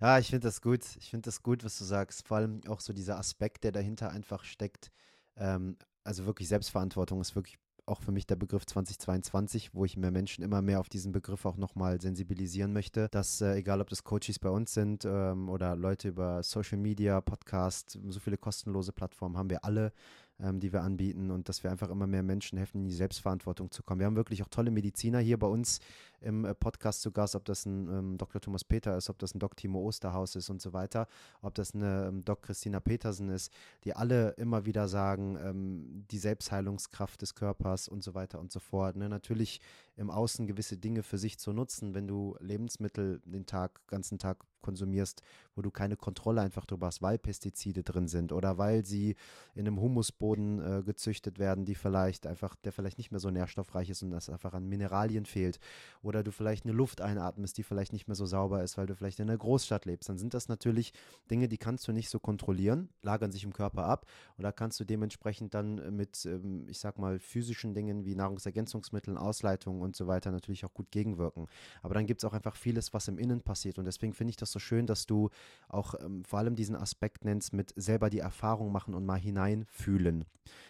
Ja, 0.00 0.18
ich 0.18 0.28
finde 0.28 0.48
das 0.48 0.60
gut. 0.60 0.84
Ich 0.98 1.10
finde 1.10 1.26
das 1.26 1.42
gut, 1.42 1.64
was 1.64 1.78
du 1.78 1.84
sagst. 1.84 2.26
Vor 2.26 2.38
allem 2.38 2.60
auch 2.66 2.80
so 2.80 2.92
dieser 2.92 3.16
Aspekt, 3.16 3.64
der 3.64 3.72
dahinter 3.72 4.10
einfach 4.10 4.44
steckt. 4.44 4.90
Ähm, 5.36 5.76
also 6.02 6.26
wirklich 6.26 6.48
Selbstverantwortung 6.48 7.20
ist 7.20 7.34
wirklich 7.34 7.58
auch 7.86 8.00
für 8.00 8.12
mich 8.12 8.26
der 8.26 8.36
Begriff 8.36 8.66
2022, 8.66 9.74
wo 9.74 9.84
ich 9.84 9.96
mehr 9.96 10.10
Menschen 10.10 10.42
immer 10.44 10.62
mehr 10.62 10.80
auf 10.80 10.88
diesen 10.88 11.12
Begriff 11.12 11.44
auch 11.44 11.56
nochmal 11.56 12.00
sensibilisieren 12.00 12.72
möchte, 12.72 13.08
dass 13.10 13.40
äh, 13.40 13.54
egal 13.54 13.80
ob 13.80 13.88
das 13.88 14.04
Coaches 14.04 14.38
bei 14.38 14.50
uns 14.50 14.74
sind 14.74 15.04
ähm, 15.04 15.48
oder 15.48 15.76
Leute 15.76 16.08
über 16.08 16.42
Social 16.42 16.78
Media, 16.78 17.20
Podcast, 17.20 17.98
so 18.08 18.20
viele 18.20 18.36
kostenlose 18.36 18.92
Plattformen 18.92 19.36
haben 19.36 19.50
wir 19.50 19.64
alle 19.64 19.92
ähm, 20.40 20.58
die 20.58 20.72
wir 20.72 20.82
anbieten 20.82 21.30
und 21.30 21.48
dass 21.48 21.62
wir 21.62 21.70
einfach 21.70 21.90
immer 21.90 22.08
mehr 22.08 22.24
Menschen 22.24 22.58
helfen, 22.58 22.82
in 22.82 22.88
die 22.88 22.94
Selbstverantwortung 22.94 23.70
zu 23.70 23.84
kommen. 23.84 24.00
Wir 24.00 24.06
haben 24.06 24.16
wirklich 24.16 24.42
auch 24.42 24.48
tolle 24.48 24.72
Mediziner 24.72 25.20
hier 25.20 25.38
bei 25.38 25.46
uns 25.46 25.78
im 26.20 26.44
äh, 26.44 26.54
Podcast 26.54 27.02
zu 27.02 27.12
Gast, 27.12 27.34
ob 27.36 27.44
das 27.44 27.66
ein 27.66 27.88
ähm, 27.88 28.18
Dr. 28.18 28.40
Thomas 28.40 28.64
Peter 28.64 28.96
ist, 28.96 29.10
ob 29.10 29.18
das 29.18 29.34
ein 29.34 29.38
Dr. 29.38 29.56
Timo 29.56 29.80
Osterhaus 29.80 30.36
ist 30.36 30.50
und 30.50 30.60
so 30.60 30.72
weiter, 30.72 31.06
ob 31.42 31.54
das 31.54 31.74
eine 31.74 32.06
ähm, 32.08 32.24
Doc 32.24 32.42
Christina 32.42 32.80
Petersen 32.80 33.28
ist, 33.28 33.52
die 33.84 33.94
alle 33.94 34.30
immer 34.30 34.66
wieder 34.66 34.88
sagen, 34.88 35.36
ähm, 35.42 36.04
die 36.10 36.18
Selbstheilungskraft 36.18 37.20
des 37.22 37.34
Körpers 37.34 37.88
und 37.88 38.02
so 38.02 38.14
weiter 38.14 38.40
und 38.40 38.52
so 38.52 38.60
fort. 38.60 38.96
Ne? 38.96 39.08
Natürlich 39.08 39.60
im 39.96 40.10
Außen 40.10 40.46
gewisse 40.46 40.76
Dinge 40.76 41.02
für 41.02 41.18
sich 41.18 41.38
zu 41.38 41.52
nutzen, 41.52 41.94
wenn 41.94 42.06
du 42.06 42.36
Lebensmittel 42.40 43.20
den 43.24 43.46
Tag, 43.46 43.86
ganzen 43.86 44.18
Tag 44.18 44.44
konsumierst, 44.64 45.22
wo 45.54 45.62
du 45.62 45.70
keine 45.70 45.96
Kontrolle 45.96 46.40
einfach 46.40 46.64
drüber 46.64 46.88
hast, 46.88 47.02
weil 47.02 47.18
Pestizide 47.18 47.84
drin 47.84 48.08
sind 48.08 48.32
oder 48.32 48.58
weil 48.58 48.84
sie 48.84 49.14
in 49.54 49.66
einem 49.66 49.80
Humusboden 49.80 50.60
äh, 50.60 50.82
gezüchtet 50.82 51.38
werden, 51.38 51.64
die 51.64 51.74
vielleicht 51.74 52.26
einfach, 52.26 52.56
der 52.56 52.72
vielleicht 52.72 52.98
nicht 52.98 53.10
mehr 53.10 53.20
so 53.20 53.30
nährstoffreich 53.30 53.90
ist 53.90 54.02
und 54.02 54.10
das 54.10 54.30
einfach 54.30 54.54
an 54.54 54.66
Mineralien 54.66 55.26
fehlt. 55.26 55.60
Oder 56.02 56.13
du 56.22 56.32
vielleicht 56.32 56.64
eine 56.64 56.74
Luft 56.74 57.00
einatmest, 57.00 57.58
die 57.58 57.62
vielleicht 57.62 57.92
nicht 57.92 58.06
mehr 58.08 58.14
so 58.14 58.26
sauber 58.26 58.62
ist, 58.62 58.78
weil 58.78 58.86
du 58.86 58.94
vielleicht 58.94 59.18
in 59.20 59.28
einer 59.28 59.38
Großstadt 59.38 59.84
lebst. 59.84 60.08
Dann 60.08 60.18
sind 60.18 60.34
das 60.34 60.48
natürlich 60.48 60.92
Dinge, 61.30 61.48
die 61.48 61.58
kannst 61.58 61.88
du 61.88 61.92
nicht 61.92 62.08
so 62.08 62.18
kontrollieren, 62.18 62.88
lagern 63.02 63.32
sich 63.32 63.44
im 63.44 63.52
Körper 63.52 63.84
ab. 63.84 64.06
Oder 64.38 64.52
kannst 64.52 64.78
du 64.80 64.84
dementsprechend 64.84 65.54
dann 65.54 65.96
mit, 65.96 66.24
ähm, 66.26 66.66
ich 66.68 66.78
sag 66.78 66.98
mal, 66.98 67.18
physischen 67.18 67.74
Dingen 67.74 68.04
wie 68.04 68.14
Nahrungsergänzungsmitteln, 68.14 69.16
Ausleitungen 69.16 69.82
und 69.82 69.96
so 69.96 70.06
weiter 70.06 70.30
natürlich 70.30 70.64
auch 70.64 70.74
gut 70.74 70.90
gegenwirken. 70.90 71.46
Aber 71.82 71.94
dann 71.94 72.06
gibt 72.06 72.22
es 72.22 72.24
auch 72.24 72.32
einfach 72.32 72.56
vieles, 72.56 72.94
was 72.94 73.08
im 73.08 73.18
Innen 73.18 73.40
passiert. 73.40 73.78
Und 73.78 73.84
deswegen 73.84 74.12
finde 74.12 74.30
ich 74.30 74.36
das 74.36 74.52
so 74.52 74.58
schön, 74.58 74.86
dass 74.86 75.06
du 75.06 75.30
auch 75.68 75.94
ähm, 76.00 76.24
vor 76.24 76.38
allem 76.38 76.56
diesen 76.56 76.76
Aspekt 76.76 77.24
nennst 77.24 77.52
mit 77.52 77.72
selber 77.76 78.10
die 78.10 78.18
Erfahrung 78.18 78.72
machen 78.72 78.94
und 78.94 79.04
mal 79.04 79.18
hineinfühlen, 79.18 80.24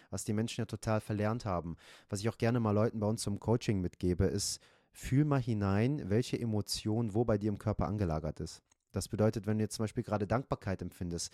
was 0.09 0.23
die 0.23 0.33
Menschen 0.33 0.61
ja 0.61 0.65
total 0.65 1.01
verlernt 1.01 1.45
haben. 1.45 1.75
Was 2.09 2.19
ich 2.19 2.29
auch 2.29 2.37
gerne 2.37 2.59
mal 2.59 2.71
Leuten 2.71 2.99
bei 2.99 3.07
uns 3.07 3.21
zum 3.21 3.39
Coaching 3.39 3.81
mitgebe, 3.81 4.25
ist, 4.25 4.59
fühl 4.95 5.25
mal 5.25 5.41
hinein, 5.41 6.09
welche 6.09 6.39
Emotion 6.39 7.13
wo 7.13 7.25
bei 7.25 7.37
dir 7.37 7.49
im 7.49 7.57
Körper 7.57 7.87
angelagert 7.87 8.39
ist. 8.39 8.61
Das 8.91 9.09
bedeutet, 9.09 9.45
wenn 9.45 9.57
du 9.57 9.63
jetzt 9.65 9.75
zum 9.75 9.83
Beispiel 9.83 10.03
gerade 10.03 10.25
Dankbarkeit 10.25 10.81
empfindest, 10.81 11.33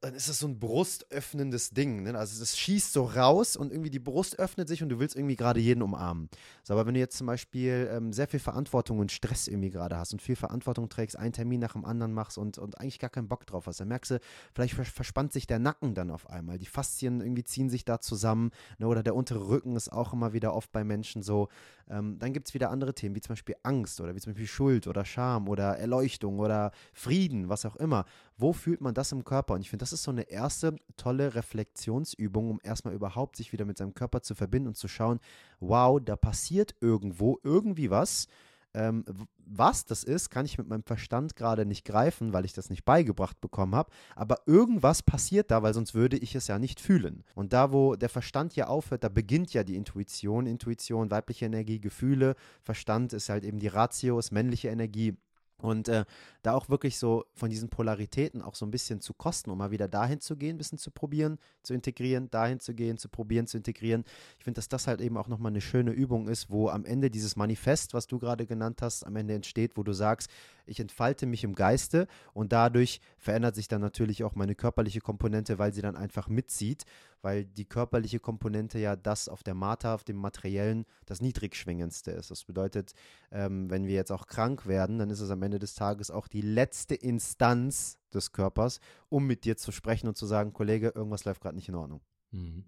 dann 0.00 0.14
ist 0.14 0.28
das 0.30 0.38
so 0.38 0.48
ein 0.48 0.58
brustöffnendes 0.58 1.70
Ding. 1.70 2.04
Ne? 2.04 2.16
Also 2.16 2.42
es 2.42 2.58
schießt 2.58 2.92
so 2.92 3.04
raus 3.04 3.56
und 3.56 3.70
irgendwie 3.70 3.90
die 3.90 3.98
Brust 3.98 4.38
öffnet 4.38 4.66
sich 4.66 4.82
und 4.82 4.88
du 4.88 4.98
willst 4.98 5.14
irgendwie 5.14 5.36
gerade 5.36 5.60
jeden 5.60 5.82
umarmen. 5.82 6.30
So, 6.62 6.72
aber 6.72 6.86
wenn 6.86 6.94
du 6.94 7.00
jetzt 7.00 7.18
zum 7.18 7.26
Beispiel 7.26 7.90
ähm, 7.92 8.12
sehr 8.12 8.26
viel 8.26 8.40
Verantwortung 8.40 8.98
und 8.98 9.12
Stress 9.12 9.46
irgendwie 9.46 9.70
gerade 9.70 9.98
hast 9.98 10.12
und 10.14 10.22
viel 10.22 10.36
Verantwortung 10.36 10.88
trägst, 10.88 11.18
einen 11.18 11.34
Termin 11.34 11.60
nach 11.60 11.74
dem 11.74 11.84
anderen 11.84 12.14
machst 12.14 12.38
und, 12.38 12.56
und 12.56 12.80
eigentlich 12.80 12.98
gar 12.98 13.10
keinen 13.10 13.28
Bock 13.28 13.46
drauf 13.46 13.66
hast, 13.66 13.80
dann 13.80 13.88
merkst 13.88 14.12
du, 14.12 14.20
vielleicht 14.54 14.74
verspannt 14.74 15.34
sich 15.34 15.46
der 15.46 15.58
Nacken 15.58 15.94
dann 15.94 16.10
auf 16.10 16.30
einmal. 16.30 16.56
Die 16.56 16.66
Faszien 16.66 17.20
irgendwie 17.20 17.44
ziehen 17.44 17.68
sich 17.68 17.84
da 17.84 18.00
zusammen 18.00 18.52
ne? 18.78 18.86
oder 18.86 19.02
der 19.02 19.14
untere 19.14 19.48
Rücken 19.48 19.76
ist 19.76 19.92
auch 19.92 20.14
immer 20.14 20.32
wieder 20.32 20.54
oft 20.54 20.72
bei 20.72 20.82
Menschen 20.82 21.22
so. 21.22 21.48
Ähm, 21.90 22.18
dann 22.18 22.32
gibt 22.32 22.48
es 22.48 22.54
wieder 22.54 22.70
andere 22.70 22.94
Themen, 22.94 23.16
wie 23.16 23.20
zum 23.20 23.32
Beispiel 23.32 23.56
Angst 23.64 24.00
oder 24.00 24.14
wie 24.14 24.20
zum 24.20 24.32
Beispiel 24.32 24.46
Schuld 24.46 24.86
oder 24.86 25.04
Scham 25.04 25.48
oder 25.48 25.76
Erleuchtung 25.76 26.38
oder 26.38 26.70
Frieden, 26.92 27.48
was 27.48 27.66
auch 27.66 27.76
immer. 27.76 28.04
Wo 28.38 28.52
fühlt 28.52 28.80
man 28.80 28.94
das 28.94 29.10
im 29.10 29.24
Körper? 29.24 29.54
Und 29.54 29.62
ich 29.62 29.70
finde, 29.70 29.82
das 29.82 29.92
ist 29.92 30.04
so 30.04 30.12
eine 30.12 30.30
erste 30.30 30.76
tolle 30.96 31.34
Reflexionsübung, 31.34 32.48
um 32.48 32.60
erstmal 32.62 32.94
überhaupt 32.94 33.36
sich 33.36 33.52
wieder 33.52 33.64
mit 33.64 33.76
seinem 33.76 33.94
Körper 33.94 34.22
zu 34.22 34.36
verbinden 34.36 34.68
und 34.68 34.76
zu 34.76 34.86
schauen, 34.86 35.18
wow, 35.58 36.00
da 36.02 36.14
passiert 36.14 36.76
irgendwo 36.80 37.38
irgendwie 37.42 37.90
was. 37.90 38.28
Ähm, 38.72 39.04
was 39.52 39.84
das 39.84 40.04
ist, 40.04 40.30
kann 40.30 40.46
ich 40.46 40.58
mit 40.58 40.68
meinem 40.68 40.84
Verstand 40.84 41.34
gerade 41.34 41.66
nicht 41.66 41.84
greifen, 41.84 42.32
weil 42.32 42.44
ich 42.44 42.52
das 42.52 42.70
nicht 42.70 42.84
beigebracht 42.84 43.40
bekommen 43.40 43.74
habe. 43.74 43.90
Aber 44.14 44.36
irgendwas 44.46 45.02
passiert 45.02 45.50
da, 45.50 45.62
weil 45.62 45.74
sonst 45.74 45.94
würde 45.94 46.16
ich 46.16 46.34
es 46.34 46.46
ja 46.46 46.58
nicht 46.58 46.80
fühlen. 46.80 47.24
Und 47.34 47.52
da, 47.52 47.72
wo 47.72 47.96
der 47.96 48.08
Verstand 48.08 48.54
ja 48.54 48.68
aufhört, 48.68 49.02
da 49.02 49.08
beginnt 49.08 49.52
ja 49.52 49.64
die 49.64 49.76
Intuition. 49.76 50.46
Intuition, 50.46 51.10
weibliche 51.10 51.46
Energie, 51.46 51.80
Gefühle. 51.80 52.36
Verstand 52.62 53.12
ist 53.12 53.28
halt 53.28 53.44
eben 53.44 53.58
die 53.58 53.68
Ratio, 53.68 54.18
ist 54.18 54.30
männliche 54.30 54.68
Energie. 54.68 55.16
Und 55.62 55.88
äh, 55.88 56.04
da 56.42 56.54
auch 56.54 56.68
wirklich 56.68 56.98
so 56.98 57.24
von 57.34 57.50
diesen 57.50 57.68
Polaritäten 57.68 58.42
auch 58.42 58.54
so 58.54 58.64
ein 58.64 58.70
bisschen 58.70 59.00
zu 59.00 59.14
kosten, 59.14 59.50
um 59.50 59.58
mal 59.58 59.70
wieder 59.70 59.88
dahin 59.88 60.20
zu 60.20 60.36
gehen, 60.36 60.56
ein 60.56 60.58
bisschen 60.58 60.78
zu 60.78 60.90
probieren, 60.90 61.38
zu 61.62 61.74
integrieren, 61.74 62.30
dahin 62.30 62.60
zu 62.60 62.74
gehen, 62.74 62.96
zu 62.98 63.08
probieren, 63.08 63.46
zu 63.46 63.56
integrieren. 63.56 64.04
Ich 64.38 64.44
finde, 64.44 64.58
dass 64.58 64.68
das 64.68 64.86
halt 64.86 65.00
eben 65.00 65.16
auch 65.16 65.28
nochmal 65.28 65.50
eine 65.50 65.60
schöne 65.60 65.90
Übung 65.90 66.28
ist, 66.28 66.50
wo 66.50 66.68
am 66.68 66.84
Ende 66.84 67.10
dieses 67.10 67.36
Manifest, 67.36 67.94
was 67.94 68.06
du 68.06 68.18
gerade 68.18 68.46
genannt 68.46 68.80
hast, 68.82 69.06
am 69.06 69.16
Ende 69.16 69.34
entsteht, 69.34 69.76
wo 69.76 69.82
du 69.82 69.92
sagst, 69.92 70.30
ich 70.70 70.78
entfalte 70.78 71.26
mich 71.26 71.42
im 71.42 71.54
Geiste 71.54 72.06
und 72.32 72.52
dadurch 72.52 73.00
verändert 73.18 73.56
sich 73.56 73.66
dann 73.66 73.80
natürlich 73.80 74.22
auch 74.22 74.36
meine 74.36 74.54
körperliche 74.54 75.00
Komponente, 75.00 75.58
weil 75.58 75.74
sie 75.74 75.82
dann 75.82 75.96
einfach 75.96 76.28
mitzieht, 76.28 76.84
weil 77.22 77.44
die 77.44 77.64
körperliche 77.64 78.20
Komponente 78.20 78.78
ja 78.78 78.94
das 78.94 79.28
auf 79.28 79.42
der 79.42 79.54
Mata, 79.54 79.94
auf 79.94 80.04
dem 80.04 80.16
Materiellen, 80.16 80.86
das 81.06 81.20
niedrigschwingendste 81.20 82.12
ist. 82.12 82.30
Das 82.30 82.44
bedeutet, 82.44 82.94
ähm, 83.32 83.68
wenn 83.68 83.86
wir 83.86 83.94
jetzt 83.94 84.12
auch 84.12 84.28
krank 84.28 84.66
werden, 84.66 84.98
dann 84.98 85.10
ist 85.10 85.20
es 85.20 85.30
am 85.30 85.42
Ende 85.42 85.49
des 85.58 85.74
Tages 85.74 86.10
auch 86.10 86.28
die 86.28 86.42
letzte 86.42 86.94
Instanz 86.94 87.98
des 88.12 88.32
Körpers, 88.32 88.80
um 89.08 89.26
mit 89.26 89.44
dir 89.44 89.56
zu 89.56 89.72
sprechen 89.72 90.08
und 90.08 90.16
zu 90.16 90.26
sagen, 90.26 90.52
Kollege, 90.52 90.92
irgendwas 90.94 91.24
läuft 91.24 91.40
gerade 91.40 91.56
nicht 91.56 91.68
in 91.68 91.74
Ordnung. 91.74 92.00
Mhm. 92.30 92.64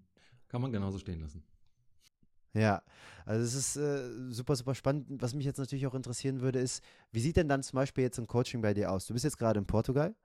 Kann 0.47 0.61
man 0.61 0.71
genauso 0.71 0.99
stehen 0.99 1.21
lassen. 1.21 1.43
Ja, 2.53 2.83
also 3.25 3.43
es 3.43 3.55
ist 3.55 3.75
äh, 3.77 4.31
super, 4.31 4.55
super 4.55 4.75
spannend. 4.75 5.07
Was 5.21 5.33
mich 5.33 5.45
jetzt 5.45 5.57
natürlich 5.57 5.87
auch 5.87 5.95
interessieren 5.95 6.41
würde, 6.41 6.59
ist, 6.59 6.83
wie 7.11 7.19
sieht 7.19 7.37
denn 7.37 7.49
dann 7.49 7.63
zum 7.63 7.77
Beispiel 7.77 8.03
jetzt 8.03 8.19
ein 8.19 8.27
Coaching 8.27 8.61
bei 8.61 8.75
dir 8.75 8.91
aus? 8.91 9.07
Du 9.07 9.13
bist 9.13 9.25
jetzt 9.25 9.39
gerade 9.39 9.59
in 9.59 9.65
Portugal. 9.65 10.15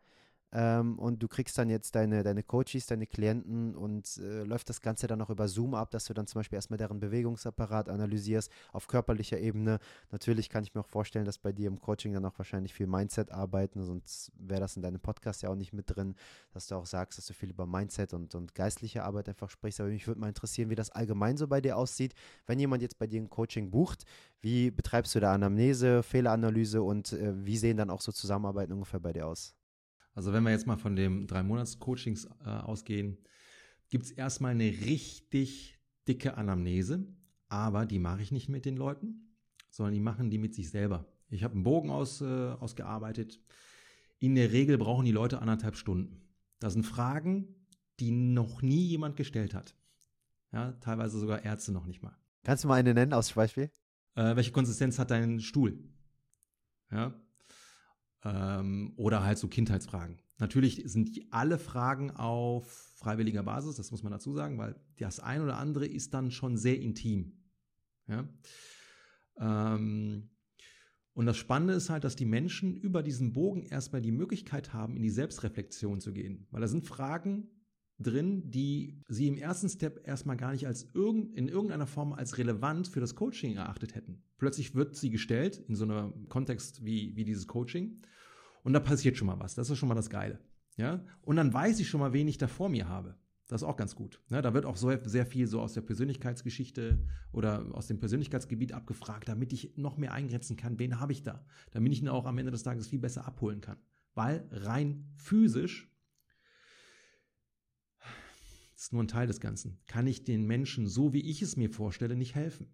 Ähm, 0.51 0.99
und 0.99 1.23
du 1.23 1.29
kriegst 1.29 1.59
dann 1.59 1.69
jetzt 1.69 1.95
deine, 1.95 2.23
deine 2.23 2.43
Coaches, 2.43 2.87
deine 2.87 3.07
Klienten 3.07 3.75
und 3.75 4.17
äh, 4.17 4.45
läuft 4.45 4.71
das 4.71 4.81
Ganze 4.81 5.07
dann 5.07 5.21
auch 5.21 5.29
über 5.29 5.47
Zoom 5.47 5.75
ab, 5.75 5.91
dass 5.91 6.07
du 6.07 6.15
dann 6.15 6.27
zum 6.27 6.39
Beispiel 6.39 6.57
erstmal 6.57 6.79
deren 6.79 7.01
Bewegungsapparat 7.01 7.91
analysierst 7.91 8.51
auf 8.73 8.87
körperlicher 8.87 9.39
Ebene. 9.39 9.79
Natürlich 10.11 10.49
kann 10.49 10.65
ich 10.65 10.75
mir 10.75 10.81
auch 10.81 10.87
vorstellen, 10.87 11.27
dass 11.27 11.37
bei 11.37 11.53
dir 11.53 11.69
im 11.69 11.79
Coaching 11.81 12.15
dann 12.15 12.25
auch 12.25 12.39
wahrscheinlich 12.39 12.73
viel 12.73 12.87
Mindset 12.87 13.31
arbeiten, 13.31 13.83
sonst 13.83 14.33
wäre 14.39 14.61
das 14.61 14.77
in 14.77 14.83
deinem 14.83 15.01
Podcast 15.01 15.43
ja 15.43 15.51
auch 15.51 15.55
nicht 15.55 15.75
mit 15.75 15.95
drin, 15.95 16.15
dass 16.53 16.67
du 16.67 16.77
auch 16.77 16.87
sagst, 16.87 17.19
dass 17.19 17.27
du 17.27 17.35
viel 17.35 17.51
über 17.51 17.67
Mindset 17.67 18.15
und, 18.15 18.35
und 18.35 18.55
geistliche 18.55 19.05
Arbeit 19.05 19.29
einfach 19.29 19.51
sprichst. 19.51 19.81
Aber 19.81 19.91
mich 19.91 20.07
würde 20.07 20.21
mal 20.21 20.29
interessieren, 20.29 20.71
wie 20.71 20.77
das 20.77 20.91
allgemein 20.91 21.37
so 21.37 21.47
bei 21.47 21.61
dir 21.61 21.77
aussieht. 21.77 22.15
Wenn 22.47 22.59
jemand 22.59 22.81
jetzt 22.81 22.99
bei 22.99 23.07
dir 23.07 23.21
ein 23.21 23.29
Coaching 23.29 23.71
bucht, 23.71 24.05
wie 24.41 24.71
betreibst 24.71 25.15
du 25.15 25.21
da 25.21 25.35
Anamnese, 25.35 26.03
Fehleranalyse 26.03 26.83
und 26.83 27.13
äh, 27.13 27.35
wie 27.45 27.59
sehen 27.59 27.77
dann 27.77 27.91
auch 27.91 28.01
so 28.01 28.13
Zusammenarbeiten 28.13 28.73
ungefähr 28.73 29.01
bei 29.01 29.13
dir 29.13 29.27
aus? 29.27 29.58
Also 30.19 30.33
wenn 30.33 30.43
wir 30.43 30.51
jetzt 30.51 30.67
mal 30.67 30.77
von 30.77 30.97
dem 30.97 31.29
drei 31.29 31.45
Monats 31.45 31.79
Coachings 31.79 32.25
äh, 32.45 32.49
ausgehen, 32.49 33.19
gibt 33.89 34.07
es 34.07 34.11
erstmal 34.11 34.51
eine 34.51 34.65
richtig 34.65 35.79
dicke 36.09 36.37
Anamnese, 36.37 37.07
aber 37.49 37.87
die 37.87 38.01
mache 38.01 38.23
ich 38.23 38.33
nicht 38.33 38.49
mit 38.49 38.65
den 38.65 38.77
Leuten, 38.77 39.37
sondern 39.71 39.95
die 39.95 40.01
machen 40.01 40.29
die 40.29 40.39
mit 40.39 40.57
sich 40.57 40.71
selber. 40.71 41.07
Ich 41.31 41.45
habe 41.45 41.55
einen 41.55 41.63
Bogen 41.63 41.91
aus, 41.91 42.21
äh, 42.21 42.25
ausgearbeitet. 42.25 43.41
In 44.19 44.35
der 44.35 44.51
Regel 44.51 44.77
brauchen 44.77 45.05
die 45.05 45.13
Leute 45.13 45.41
anderthalb 45.41 45.77
Stunden. 45.77 46.21
Das 46.59 46.73
sind 46.73 46.85
Fragen, 46.85 47.55
die 48.01 48.11
noch 48.11 48.61
nie 48.61 48.89
jemand 48.89 49.15
gestellt 49.15 49.55
hat. 49.55 49.77
Ja, 50.51 50.73
teilweise 50.81 51.21
sogar 51.21 51.45
Ärzte 51.45 51.71
noch 51.71 51.87
nicht 51.87 52.03
mal. 52.03 52.19
Kannst 52.43 52.65
du 52.65 52.69
mal 52.69 52.75
eine 52.75 52.93
nennen 52.93 53.13
aus 53.13 53.35
Beispiel? 53.35 53.71
Äh, 54.17 54.35
welche 54.35 54.51
Konsistenz 54.51 54.99
hat 54.99 55.13
dein 55.13 55.39
Stuhl? 55.39 55.79
Ja, 56.91 57.15
ähm, 58.25 58.93
oder 58.97 59.25
halt 59.25 59.39
so 59.39 59.49
Kindheitsfragen. 59.49 60.19
Natürlich 60.39 60.83
sind 60.87 61.17
die 61.17 61.33
alle 61.33 61.59
Fragen 61.59 62.11
auf 62.13 62.71
freiwilliger 62.97 63.43
Basis, 63.43 63.77
das 63.77 63.91
muss 63.91 64.03
man 64.03 64.13
dazu 64.13 64.35
sagen, 64.35 64.59
weil 64.59 64.77
das 64.99 65.21
ein 65.21 65.43
oder 65.43 65.59
andere 65.59 65.87
ist 65.87 66.15
dann 66.15 66.31
schon 66.31 66.57
sehr 66.57 66.81
intim. 66.81 67.33
Ja? 68.07 68.29
Ähm, 69.39 70.31
und 71.15 71.27
das 71.27 71.37
Spannende 71.37 71.75
ist 71.75 71.91
halt, 71.91 72.05
dass 72.05 72.15
die 72.15 72.25
Menschen 72.25 72.77
über 72.77 73.03
diesen 73.03 73.33
Bogen 73.33 73.65
erstmal 73.65 74.01
die 74.01 74.13
Möglichkeit 74.13 74.73
haben, 74.73 74.97
in 74.97 75.03
die 75.03 75.11
Selbstreflexion 75.11 76.01
zu 76.01 76.13
gehen. 76.13 76.47
Weil 76.51 76.61
da 76.61 76.69
sind 76.69 76.87
Fragen 76.87 77.49
drin, 77.99 78.51
die 78.51 79.03
sie 79.09 79.27
im 79.27 79.37
ersten 79.37 79.69
Step 79.69 80.07
erstmal 80.07 80.37
gar 80.37 80.53
nicht 80.53 80.67
als 80.67 80.89
irgend, 80.95 81.35
in 81.35 81.49
irgendeiner 81.49 81.87
Form 81.87 82.13
als 82.13 82.39
relevant 82.39 82.89
für 82.89 83.01
das 83.01 83.15
Coaching 83.15 83.57
erachtet 83.57 83.95
hätten. 83.95 84.23
Plötzlich 84.39 84.75
wird 84.75 84.95
sie 84.95 85.11
gestellt 85.11 85.63
in 85.69 85.75
so 85.75 85.85
einem 85.85 86.29
Kontext 86.29 86.85
wie, 86.85 87.17
wie 87.17 87.25
dieses 87.25 87.47
Coaching 87.47 88.03
und 88.63 88.73
da 88.73 88.81
passiert 88.81 89.17
schon 89.17 89.27
mal 89.27 89.41
was. 89.41 89.55
Das 89.55 89.71
ist 89.71 89.79
schon 89.79 89.89
mal 89.89 89.95
das 89.95 90.11
Geile. 90.11 90.39
Ja? 90.77 91.05
Und 91.23 91.37
dann 91.37 91.53
weiß 91.53 91.81
ich 91.81 91.89
schon 91.89 92.01
mal, 92.01 92.13
wen 92.13 92.29
ich 92.29 92.39
da 92.39 92.47
vor 92.47 92.69
mir 92.69 92.89
habe. 92.89 93.17
Das 93.49 93.63
ist 93.63 93.69
auch 93.69 93.79
ganz 93.79 93.95
gut. 93.95 94.21
Ja, 94.29 94.43
da 94.43 94.53
wird 94.53 94.67
auch 94.67 94.77
so, 94.77 94.93
sehr 95.05 95.25
viel 95.25 95.47
so 95.47 95.61
aus 95.61 95.73
der 95.73 95.81
Persönlichkeitsgeschichte 95.81 96.99
oder 97.33 97.65
aus 97.73 97.87
dem 97.87 97.99
Persönlichkeitsgebiet 97.99 98.75
abgefragt, 98.75 99.27
damit 99.27 99.55
ich 99.55 99.75
noch 99.77 99.97
mehr 99.97 100.13
eingrenzen 100.13 100.57
kann, 100.57 100.79
wen 100.79 101.01
habe 101.01 101.13
ich 101.13 101.23
da, 101.23 101.47
damit 101.71 101.93
ich 101.95 102.03
ihn 102.03 102.09
auch 102.09 102.27
am 102.27 102.37
Ende 102.37 102.53
des 102.53 102.63
Tages 102.63 102.89
viel 102.89 102.99
besser 102.99 103.27
abholen 103.27 103.63
kann. 103.63 103.79
Weil 104.15 104.47
rein 104.51 105.07
physisch, 105.17 105.91
das 108.79 108.85
ist 108.85 108.93
nur 108.93 109.03
ein 109.03 109.09
Teil 109.09 109.27
des 109.27 109.41
Ganzen, 109.41 109.81
kann 109.89 110.07
ich 110.07 110.23
den 110.23 110.47
Menschen, 110.47 110.87
so 110.87 111.13
wie 111.13 111.29
ich 111.29 111.43
es 111.43 111.57
mir 111.57 111.69
vorstelle, 111.69 112.15
nicht 112.15 112.37
helfen. 112.37 112.69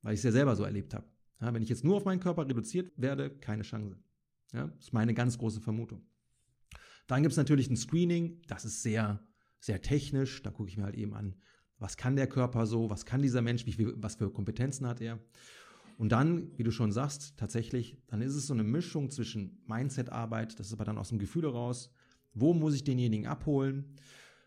Weil 0.00 0.14
ich 0.14 0.20
es 0.20 0.24
ja 0.24 0.32
selber 0.32 0.56
so 0.56 0.64
erlebt 0.64 0.94
habe. 0.94 1.06
Ja, 1.42 1.52
wenn 1.52 1.62
ich 1.62 1.68
jetzt 1.68 1.84
nur 1.84 1.96
auf 1.96 2.06
meinen 2.06 2.20
Körper 2.20 2.48
reduziert 2.48 2.90
werde, 2.96 3.28
keine 3.28 3.62
Chance. 3.62 3.98
Ja, 4.54 4.68
das 4.68 4.86
ist 4.86 4.92
meine 4.94 5.12
ganz 5.12 5.36
große 5.36 5.60
Vermutung. 5.60 6.06
Dann 7.06 7.22
gibt 7.22 7.32
es 7.32 7.36
natürlich 7.36 7.68
ein 7.68 7.76
Screening, 7.76 8.40
das 8.46 8.64
ist 8.64 8.82
sehr, 8.82 9.22
sehr 9.60 9.82
technisch. 9.82 10.42
Da 10.42 10.50
gucke 10.50 10.70
ich 10.70 10.78
mir 10.78 10.84
halt 10.84 10.94
eben 10.94 11.12
an, 11.12 11.36
was 11.76 11.98
kann 11.98 12.16
der 12.16 12.28
Körper 12.28 12.64
so, 12.64 12.88
was 12.88 13.04
kann 13.04 13.20
dieser 13.20 13.42
Mensch, 13.42 13.66
wie 13.66 13.92
was 13.96 14.14
für 14.14 14.32
Kompetenzen 14.32 14.86
hat 14.86 15.02
er. 15.02 15.18
Und 15.98 16.12
dann, 16.12 16.56
wie 16.56 16.62
du 16.62 16.70
schon 16.70 16.92
sagst, 16.92 17.36
tatsächlich, 17.36 17.98
dann 18.06 18.22
ist 18.22 18.36
es 18.36 18.46
so 18.46 18.54
eine 18.54 18.64
Mischung 18.64 19.10
zwischen 19.10 19.62
Mindset-Arbeit, 19.66 20.58
das 20.58 20.68
ist 20.68 20.72
aber 20.72 20.86
dann 20.86 20.96
aus 20.96 21.10
dem 21.10 21.18
Gefühl 21.18 21.42
heraus, 21.42 21.92
wo 22.32 22.54
muss 22.54 22.74
ich 22.74 22.84
denjenigen 22.84 23.26
abholen? 23.26 23.98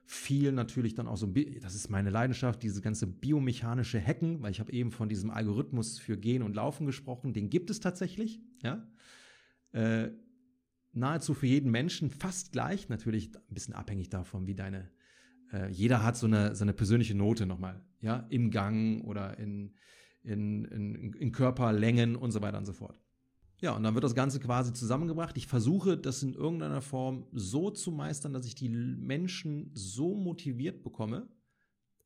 Viel 0.06 0.52
natürlich 0.52 0.94
dann 0.94 1.08
auch 1.08 1.18
so, 1.18 1.28
das 1.62 1.74
ist 1.76 1.90
meine 1.90 2.12
Leidenschaft, 2.12 2.62
diese 2.62 2.82
ganze 2.82 3.08
biomechanische 3.08 4.00
Hacken, 4.00 4.42
weil 4.42 4.52
ich 4.52 4.60
habe 4.60 4.72
eben 4.72 4.92
von 4.92 5.10
diesem 5.10 5.32
Algorithmus 5.32 5.98
für 5.98 6.18
Gehen 6.18 6.44
und 6.44 6.56
Laufen 6.56 6.86
gesprochen, 6.86 7.34
den 7.34 7.50
gibt 7.50 7.70
es 7.70 7.80
tatsächlich, 7.80 8.40
ja 8.62 8.88
äh, 9.76 10.10
nahezu 10.94 11.34
für 11.34 11.48
jeden 11.48 11.70
Menschen 11.70 12.10
fast 12.10 12.54
gleich, 12.54 12.88
natürlich 12.88 13.36
ein 13.36 13.54
bisschen 13.54 13.74
abhängig 13.74 14.10
davon, 14.10 14.48
wie 14.48 14.56
deine, 14.56 14.90
äh, 15.52 15.70
jeder 15.70 16.02
hat 16.04 16.16
so 16.16 16.26
eine, 16.26 16.56
so 16.56 16.64
eine 16.64 16.74
persönliche 16.74 17.16
Note 17.16 17.46
nochmal, 17.46 17.82
ja, 18.00 18.26
im 18.30 18.50
Gang 18.50 19.04
oder 19.04 19.38
in, 19.38 19.76
in, 20.24 20.64
in, 20.66 21.14
in 21.14 21.32
Körperlängen 21.34 22.16
und 22.16 22.32
so 22.32 22.42
weiter 22.42 22.58
und 22.58 22.66
so 22.66 22.74
fort. 22.74 23.02
Ja, 23.62 23.76
und 23.76 23.84
dann 23.84 23.94
wird 23.94 24.04
das 24.04 24.16
Ganze 24.16 24.40
quasi 24.40 24.74
zusammengebracht. 24.74 25.38
Ich 25.38 25.48
versuche 25.48 25.98
das 25.98 26.22
in 26.24 26.34
irgendeiner 26.34 26.82
Form 26.82 27.26
so 27.32 27.70
zu 27.72 27.92
meistern, 27.92 28.34
dass 28.34 28.46
ich 28.46 28.56
die 28.56 28.70
Menschen 28.70 29.72
so 29.74 30.14
motiviert 30.14 30.84
bekomme, 30.84 31.28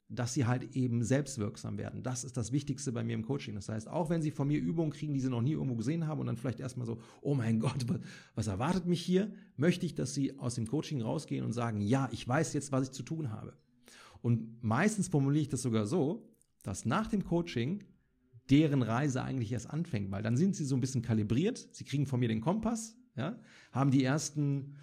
dass 0.09 0.33
sie 0.33 0.45
halt 0.45 0.75
eben 0.75 1.03
selbstwirksam 1.03 1.77
werden. 1.77 2.01
Das 2.01 2.23
ist 2.23 2.35
das 2.35 2.51
Wichtigste 2.51 2.91
bei 2.91 3.03
mir 3.03 3.13
im 3.13 3.25
Coaching. 3.25 3.55
Das 3.55 3.69
heißt, 3.69 3.87
auch 3.87 4.09
wenn 4.09 4.23
sie 4.23 4.31
von 4.31 4.47
mir 4.47 4.59
Übungen 4.59 4.91
kriegen, 4.91 5.13
die 5.13 5.19
sie 5.19 5.29
noch 5.29 5.41
nie 5.41 5.51
irgendwo 5.51 5.75
gesehen 5.75 6.07
haben 6.07 6.19
und 6.19 6.25
dann 6.25 6.37
vielleicht 6.37 6.59
erstmal 6.59 6.87
so, 6.87 6.99
oh 7.21 7.35
mein 7.35 7.59
Gott, 7.59 7.85
was, 8.33 8.47
erwartet 8.47 8.87
mich 8.87 9.01
hier, 9.01 9.31
möchte 9.55 9.85
ich, 9.85 9.93
dass 9.93 10.15
sie 10.15 10.37
aus 10.39 10.55
dem 10.55 10.67
Coaching 10.67 11.01
rausgehen 11.01 11.45
und 11.45 11.53
sagen, 11.53 11.79
ja, 11.81 12.09
ich 12.11 12.27
weiß 12.27 12.53
jetzt, 12.53 12.71
was 12.71 12.85
ich 12.85 12.91
zu 12.91 13.03
tun 13.03 13.31
habe. 13.31 13.53
Und 14.21 14.63
meistens 14.63 15.07
formuliere 15.07 15.43
ich 15.43 15.49
das 15.49 15.61
sogar 15.61 15.85
so, 15.85 16.27
dass 16.63 16.85
nach 16.85 17.07
dem 17.07 17.23
Coaching 17.23 17.83
deren 18.49 18.81
Reise 18.81 19.23
eigentlich 19.23 19.51
erst 19.51 19.69
anfängt, 19.69 20.11
weil 20.11 20.23
dann 20.23 20.37
sind 20.37 20.55
sie 20.55 20.65
so 20.65 20.75
ein 20.75 20.81
bisschen 20.81 21.01
kalibriert, 21.01 21.67
sie 21.71 21.83
kriegen 21.83 22.05
von 22.05 22.19
mir 22.19 22.29
den 22.29 22.41
Kompass, 22.41 22.97
ja, 23.15 23.39
haben 23.71 23.91
die 23.91 24.03
ersten 24.03 24.75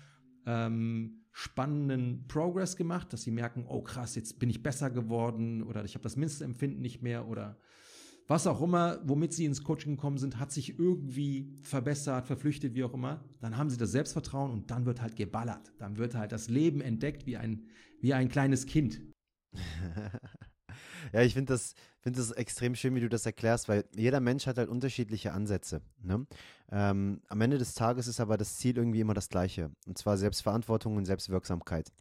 ähm, 0.47 1.25
spannenden 1.33 2.27
Progress 2.29 2.77
gemacht, 2.77 3.13
dass 3.13 3.23
sie 3.23 3.31
merken, 3.31 3.65
oh 3.69 3.83
krass, 3.83 4.15
jetzt 4.15 4.39
bin 4.39 4.49
ich 4.49 4.63
besser 4.63 4.91
geworden 4.91 5.63
oder 5.63 5.85
ich 5.85 5.95
habe 5.95 6.03
das 6.03 6.17
Mindestempfinden 6.17 6.81
nicht 6.81 7.03
mehr 7.03 7.29
oder 7.29 7.59
was 8.29 8.47
auch 8.49 8.61
immer, 8.61 9.01
womit 9.05 9.33
sie 9.33 9.45
ins 9.45 9.63
Coaching 9.63 9.97
gekommen 9.97 10.19
sind, 10.19 10.41
hat 10.41 10.51
sich 10.51 10.79
irgendwie 10.79 11.55
verbessert, 11.63 12.27
verflüchtet, 12.27 12.75
wie 12.75 12.83
auch 12.83 12.95
immer, 12.95 13.25
dann 13.41 13.57
haben 13.57 13.71
sie 13.71 13.77
das 13.77 13.93
Selbstvertrauen 13.93 14.51
und 14.51 14.71
dann 14.71 14.85
wird 14.85 15.01
halt 15.01 15.15
geballert. 15.15 15.73
Dann 15.79 15.97
wird 15.97 16.17
halt 16.17 16.33
das 16.33 16.49
Leben 16.49 16.81
entdeckt 16.81 17.27
wie 17.27 17.37
ein, 17.37 17.67
wie 18.01 18.15
ein 18.15 18.29
kleines 18.29 18.67
Kind. 18.67 19.01
ja, 21.13 21.23
ich 21.23 21.35
finde 21.35 21.53
das, 21.53 21.75
find 22.01 22.19
das 22.19 22.31
extrem 22.33 22.75
schön, 22.75 22.95
wie 22.95 23.01
du 23.01 23.09
das 23.09 23.27
erklärst, 23.27 23.69
weil 23.69 23.85
jeder 23.95 24.21
Mensch 24.21 24.47
hat 24.47 24.59
halt 24.59 24.69
unterschiedliche 24.69 25.33
Ansätze. 25.33 25.81
Ne? 26.03 26.27
Ähm, 26.71 27.21
am 27.29 27.41
Ende 27.41 27.59
des 27.59 27.75
Tages 27.75 28.07
ist 28.07 28.21
aber 28.21 28.37
das 28.37 28.57
Ziel 28.57 28.77
irgendwie 28.77 29.01
immer 29.01 29.15
das 29.15 29.29
gleiche. 29.29 29.71
Und 29.87 29.99
zwar 29.99 30.17
Selbstverantwortung 30.17 30.97
und 30.97 31.05
Selbstwirksamkeit. 31.05 31.93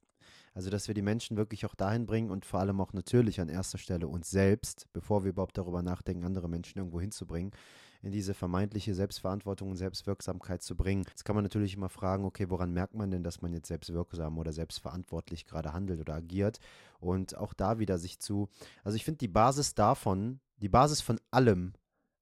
Also, 0.56 0.70
dass 0.70 0.88
wir 0.88 0.96
die 0.96 1.02
Menschen 1.02 1.36
wirklich 1.36 1.66
auch 1.66 1.76
dahin 1.76 2.06
bringen 2.06 2.32
und 2.32 2.46
vor 2.46 2.62
allem 2.62 2.80
auch 2.80 2.94
natürlich 2.94 3.42
an 3.42 3.50
erster 3.50 3.78
Stelle 3.78 4.08
uns 4.08 4.30
selbst, 4.30 4.88
bevor 4.94 5.26
wir 5.26 5.32
überhaupt 5.32 5.58
darüber 5.58 5.82
nachdenken, 5.82 6.24
andere 6.24 6.48
Menschen 6.48 6.78
irgendwo 6.78 7.02
hinzubringen, 7.02 7.52
in 8.02 8.12
diese 8.12 8.34
vermeintliche 8.34 8.94
Selbstverantwortung 8.94 9.72
und 9.72 9.78
Selbstwirksamkeit 9.78 10.62
zu 10.62 10.76
bringen. 10.76 11.06
Jetzt 11.10 11.26
kann 11.26 11.36
man 11.36 11.44
natürlich 11.44 11.76
immer 11.76 11.90
fragen, 11.90 12.26
okay, 12.26 12.50
woran 12.50 12.74
merkt 12.74 12.96
man 12.96 13.12
denn, 13.12 13.24
dass 13.24 13.42
man 13.42 13.54
jetzt 13.54 13.68
selbstwirksam 13.68 14.38
oder 14.38 14.54
selbstverantwortlich 14.54 15.46
gerade 15.46 15.74
handelt 15.74 16.00
oder 16.00 16.16
agiert? 16.16 16.60
Und 17.00 17.38
auch 17.38 17.54
da 17.54 17.80
wieder 17.80 17.98
sich 17.98 18.20
zu, 18.20 18.50
also 18.84 18.96
ich 18.96 19.06
finde 19.06 19.20
die 19.20 19.28
Basis 19.28 19.74
davon, 19.74 20.40
die 20.58 20.70
Basis 20.70 21.02
von 21.02 21.20
allem 21.32 21.74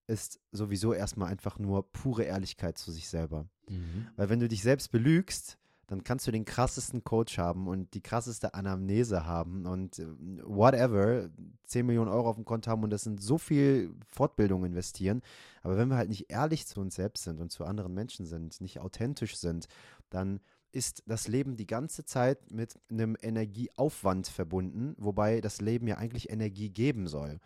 ist 0.08 0.40
sowieso 0.52 0.94
erstmal 0.94 1.30
einfach 1.30 1.60
nur 1.60 1.92
pure 1.92 2.24
Ehrlichkeit 2.24 2.78
zu 2.78 2.92
sich 2.92 3.08
selber. 3.08 3.48
Mhm. 3.70 4.08
Weil 4.16 4.30
wenn 4.30 4.40
du 4.40 4.48
dich 4.48 4.62
selbst 4.62 4.92
belügst, 4.92 5.58
dann 5.88 6.04
kannst 6.04 6.26
du 6.28 6.32
den 6.32 6.46
krassesten 6.46 7.04
Coach 7.04 7.38
haben 7.38 7.68
und 7.68 7.94
die 7.94 8.02
krasseste 8.02 8.54
Anamnese 8.54 9.26
haben 9.26 9.66
und 9.66 10.00
äh, 10.00 10.06
whatever, 10.44 11.30
10 11.66 11.86
Millionen 11.86 12.10
Euro 12.10 12.30
auf 12.30 12.36
dem 12.36 12.46
Konto 12.46 12.72
haben 12.72 12.84
und 12.84 12.90
das 12.90 13.06
in 13.06 13.18
so 13.18 13.38
viel 13.38 13.94
Fortbildung 14.08 14.66
investieren. 14.66 15.22
Aber 15.62 15.78
wenn 15.78 15.90
wir 15.90 15.98
halt 15.98 16.10
nicht 16.10 16.32
ehrlich 16.32 16.68
zu 16.68 16.80
uns 16.80 16.96
selbst 16.96 17.24
sind 17.24 17.40
und 17.42 17.52
zu 17.52 17.66
anderen 17.66 17.94
Menschen 17.94 18.26
sind, 18.26 18.62
nicht 18.62 18.80
authentisch 18.80 19.36
sind, 19.38 19.68
dann 20.10 20.40
ist 20.72 21.04
das 21.06 21.28
Leben 21.28 21.56
die 21.56 21.68
ganze 21.68 22.04
Zeit 22.04 22.52
mit 22.52 22.80
einem 22.90 23.16
Energieaufwand 23.22 24.28
verbunden, 24.28 24.96
wobei 24.98 25.40
das 25.40 25.62
Leben 25.62 25.88
ja 25.88 25.98
eigentlich 25.98 26.30
Energie 26.30 26.70
geben 26.70 27.08
soll. 27.08 27.40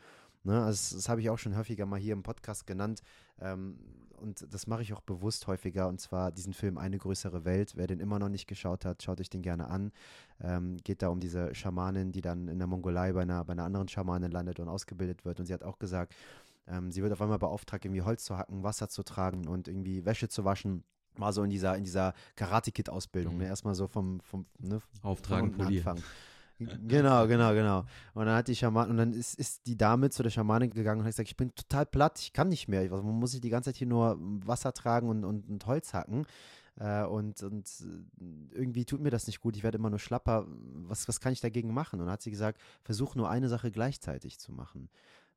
Ne, 0.44 0.64
also 0.64 0.96
das 0.96 1.10
habe 1.10 1.20
ich 1.20 1.30
auch 1.30 1.38
schon 1.38 1.58
häufiger 1.58 1.86
mal 1.86 2.00
hier 2.00 2.14
im 2.14 2.24
Podcast 2.24 2.66
genannt. 2.66 3.02
Ähm, 3.40 3.78
und 4.18 4.46
das 4.54 4.68
mache 4.68 4.82
ich 4.82 4.94
auch 4.94 5.02
bewusst 5.02 5.48
häufiger, 5.48 5.88
und 5.88 6.00
zwar 6.00 6.32
diesen 6.32 6.54
Film 6.54 6.78
Eine 6.78 6.98
größere 6.98 7.46
Welt. 7.46 7.74
Wer 7.76 7.88
den 7.88 8.00
immer 8.00 8.20
noch 8.20 8.30
nicht 8.30 8.48
geschaut 8.48 8.86
hat, 8.86 9.04
schaut 9.04 9.20
euch 9.20 9.30
den 9.30 9.42
gerne 9.42 9.68
an. 9.70 9.92
Ähm, 10.42 10.78
geht 10.84 11.02
da 11.02 11.10
um 11.10 11.20
diese 11.20 11.54
Schamanin, 11.56 12.12
die 12.12 12.22
dann 12.22 12.48
in 12.48 12.60
der 12.60 12.68
Mongolei 12.68 13.14
bei 13.14 13.22
einer, 13.22 13.44
bei 13.44 13.54
einer 13.54 13.64
anderen 13.64 13.88
Schamanin 13.88 14.32
landet 14.32 14.60
und 14.60 14.68
ausgebildet 14.68 15.26
wird. 15.26 15.40
Und 15.40 15.46
sie 15.46 15.54
hat 15.54 15.64
auch 15.64 15.80
gesagt, 15.80 16.16
ähm, 16.68 16.92
sie 16.92 17.02
wird 17.02 17.14
auf 17.14 17.22
einmal 17.22 17.40
beauftragt, 17.40 17.86
irgendwie 17.86 18.02
Holz 18.02 18.24
zu 18.24 18.38
hacken, 18.38 18.64
Wasser 18.64 18.90
zu 18.90 19.04
tragen 19.04 19.48
und 19.48 19.68
irgendwie 19.68 20.06
Wäsche 20.06 20.30
zu 20.30 20.46
waschen 20.46 20.84
war 21.20 21.34
so 21.34 21.44
in 21.44 21.50
dieser, 21.50 21.76
in 21.76 21.84
dieser 21.84 22.14
Karate-Kid-Ausbildung, 22.36 23.34
mhm. 23.34 23.40
ne? 23.42 23.48
Erstmal 23.48 23.76
so 23.76 23.88
vom, 23.88 24.20
vom 24.22 24.46
ne? 24.60 24.82
Auftragen, 25.02 25.52
vom 25.52 25.66
Anfang. 25.66 26.02
Genau, 26.60 27.28
genau, 27.28 27.54
genau. 27.54 27.86
Und 28.14 28.26
dann 28.26 28.36
hat 28.36 28.48
die 28.48 28.56
Schamane, 28.56 28.90
und 28.90 28.98
dann 28.98 29.14
ist, 29.14 29.36
ist 29.36 29.68
die 29.68 29.78
Dame 29.78 30.10
zu 30.10 30.24
der 30.24 30.32
Schamanin 30.32 30.72
gegangen 30.72 31.02
und 31.02 31.06
hat 31.06 31.14
gesagt, 31.14 31.30
ich 31.30 31.38
bin 31.38 31.54
total 31.54 31.86
platt, 31.86 32.20
ich 32.20 32.34
kann 32.34 32.50
nicht 32.50 32.68
mehr. 32.68 32.82
Also 32.82 33.04
man 33.04 33.16
muss 33.16 33.32
sich 33.32 33.42
die 33.42 33.50
ganze 33.50 33.70
Zeit 33.70 33.78
hier 33.78 33.88
nur 33.88 34.18
Wasser 34.20 34.74
tragen 34.74 35.10
und, 35.10 35.24
und, 35.24 35.48
und 35.48 35.66
Holz 35.68 35.94
hacken. 35.94 36.26
Äh, 36.80 37.04
und, 37.06 37.44
und 37.44 37.70
irgendwie 38.52 38.86
tut 38.86 39.02
mir 39.02 39.12
das 39.12 39.28
nicht 39.28 39.40
gut, 39.40 39.56
ich 39.56 39.64
werde 39.64 39.78
immer 39.78 39.92
nur 39.92 40.00
schlapper. 40.00 40.48
Was, 40.88 41.08
was 41.08 41.20
kann 41.20 41.34
ich 41.34 41.42
dagegen 41.42 41.74
machen? 41.74 42.00
Und 42.00 42.08
dann 42.08 42.14
hat 42.14 42.22
sie 42.24 42.32
gesagt, 42.32 42.60
versuch 42.84 43.16
nur 43.16 43.30
eine 43.30 43.50
Sache 43.50 43.72
gleichzeitig 43.72 44.40
zu 44.40 44.52
machen 44.52 44.90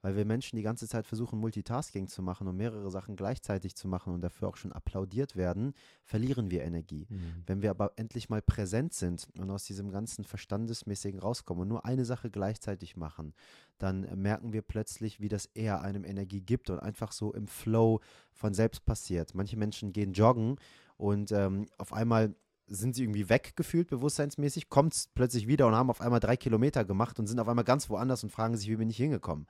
weil 0.02 0.16
wir 0.16 0.24
Menschen 0.24 0.56
die 0.56 0.62
ganze 0.62 0.88
Zeit 0.88 1.06
versuchen, 1.06 1.38
Multitasking 1.38 2.08
zu 2.08 2.22
machen 2.22 2.48
und 2.48 2.56
mehrere 2.56 2.90
Sachen 2.90 3.16
gleichzeitig 3.16 3.74
zu 3.74 3.88
machen 3.88 4.14
und 4.14 4.20
dafür 4.20 4.48
auch 4.48 4.56
schon 4.56 4.72
applaudiert 4.72 5.36
werden, 5.36 5.74
verlieren 6.04 6.50
wir 6.50 6.62
Energie. 6.62 7.06
Mhm. 7.08 7.42
Wenn 7.46 7.62
wir 7.62 7.70
aber 7.70 7.92
endlich 7.96 8.28
mal 8.28 8.42
präsent 8.42 8.94
sind 8.94 9.28
und 9.38 9.50
aus 9.50 9.64
diesem 9.64 9.90
ganzen 9.90 10.24
Verstandesmäßigen 10.24 11.20
rauskommen 11.20 11.62
und 11.62 11.68
nur 11.68 11.84
eine 11.84 12.04
Sache 12.04 12.30
gleichzeitig 12.30 12.96
machen, 12.96 13.34
dann 13.78 14.06
merken 14.20 14.52
wir 14.52 14.62
plötzlich, 14.62 15.20
wie 15.20 15.28
das 15.28 15.46
eher 15.46 15.80
einem 15.80 16.04
Energie 16.04 16.40
gibt 16.40 16.70
und 16.70 16.80
einfach 16.80 17.12
so 17.12 17.32
im 17.32 17.46
Flow 17.46 18.00
von 18.32 18.54
selbst 18.54 18.84
passiert. 18.84 19.34
Manche 19.34 19.56
Menschen 19.56 19.92
gehen 19.92 20.12
joggen 20.12 20.56
und 20.96 21.32
ähm, 21.32 21.66
auf 21.78 21.92
einmal 21.92 22.34
sind 22.70 22.94
sie 22.94 23.02
irgendwie 23.02 23.28
weggefühlt, 23.28 23.88
bewusstseinsmäßig, 23.88 24.68
kommt 24.68 25.08
plötzlich 25.14 25.48
wieder 25.48 25.66
und 25.66 25.74
haben 25.74 25.90
auf 25.90 26.00
einmal 26.00 26.20
drei 26.20 26.36
Kilometer 26.36 26.84
gemacht 26.84 27.18
und 27.18 27.26
sind 27.26 27.40
auf 27.40 27.48
einmal 27.48 27.64
ganz 27.64 27.90
woanders 27.90 28.22
und 28.22 28.30
fragen 28.30 28.56
sich, 28.56 28.68
wie 28.68 28.76
bin 28.76 28.88
ich 28.88 28.96
hingekommen. 28.96 29.46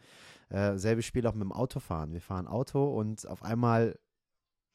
Äh, 0.48 0.78
selbes 0.78 1.04
Spiel 1.04 1.26
auch 1.26 1.34
mit 1.34 1.42
dem 1.42 1.52
Autofahren. 1.52 2.12
Wir 2.12 2.22
fahren 2.22 2.48
Auto 2.48 2.82
und 2.82 3.28
auf 3.28 3.42
einmal 3.42 3.98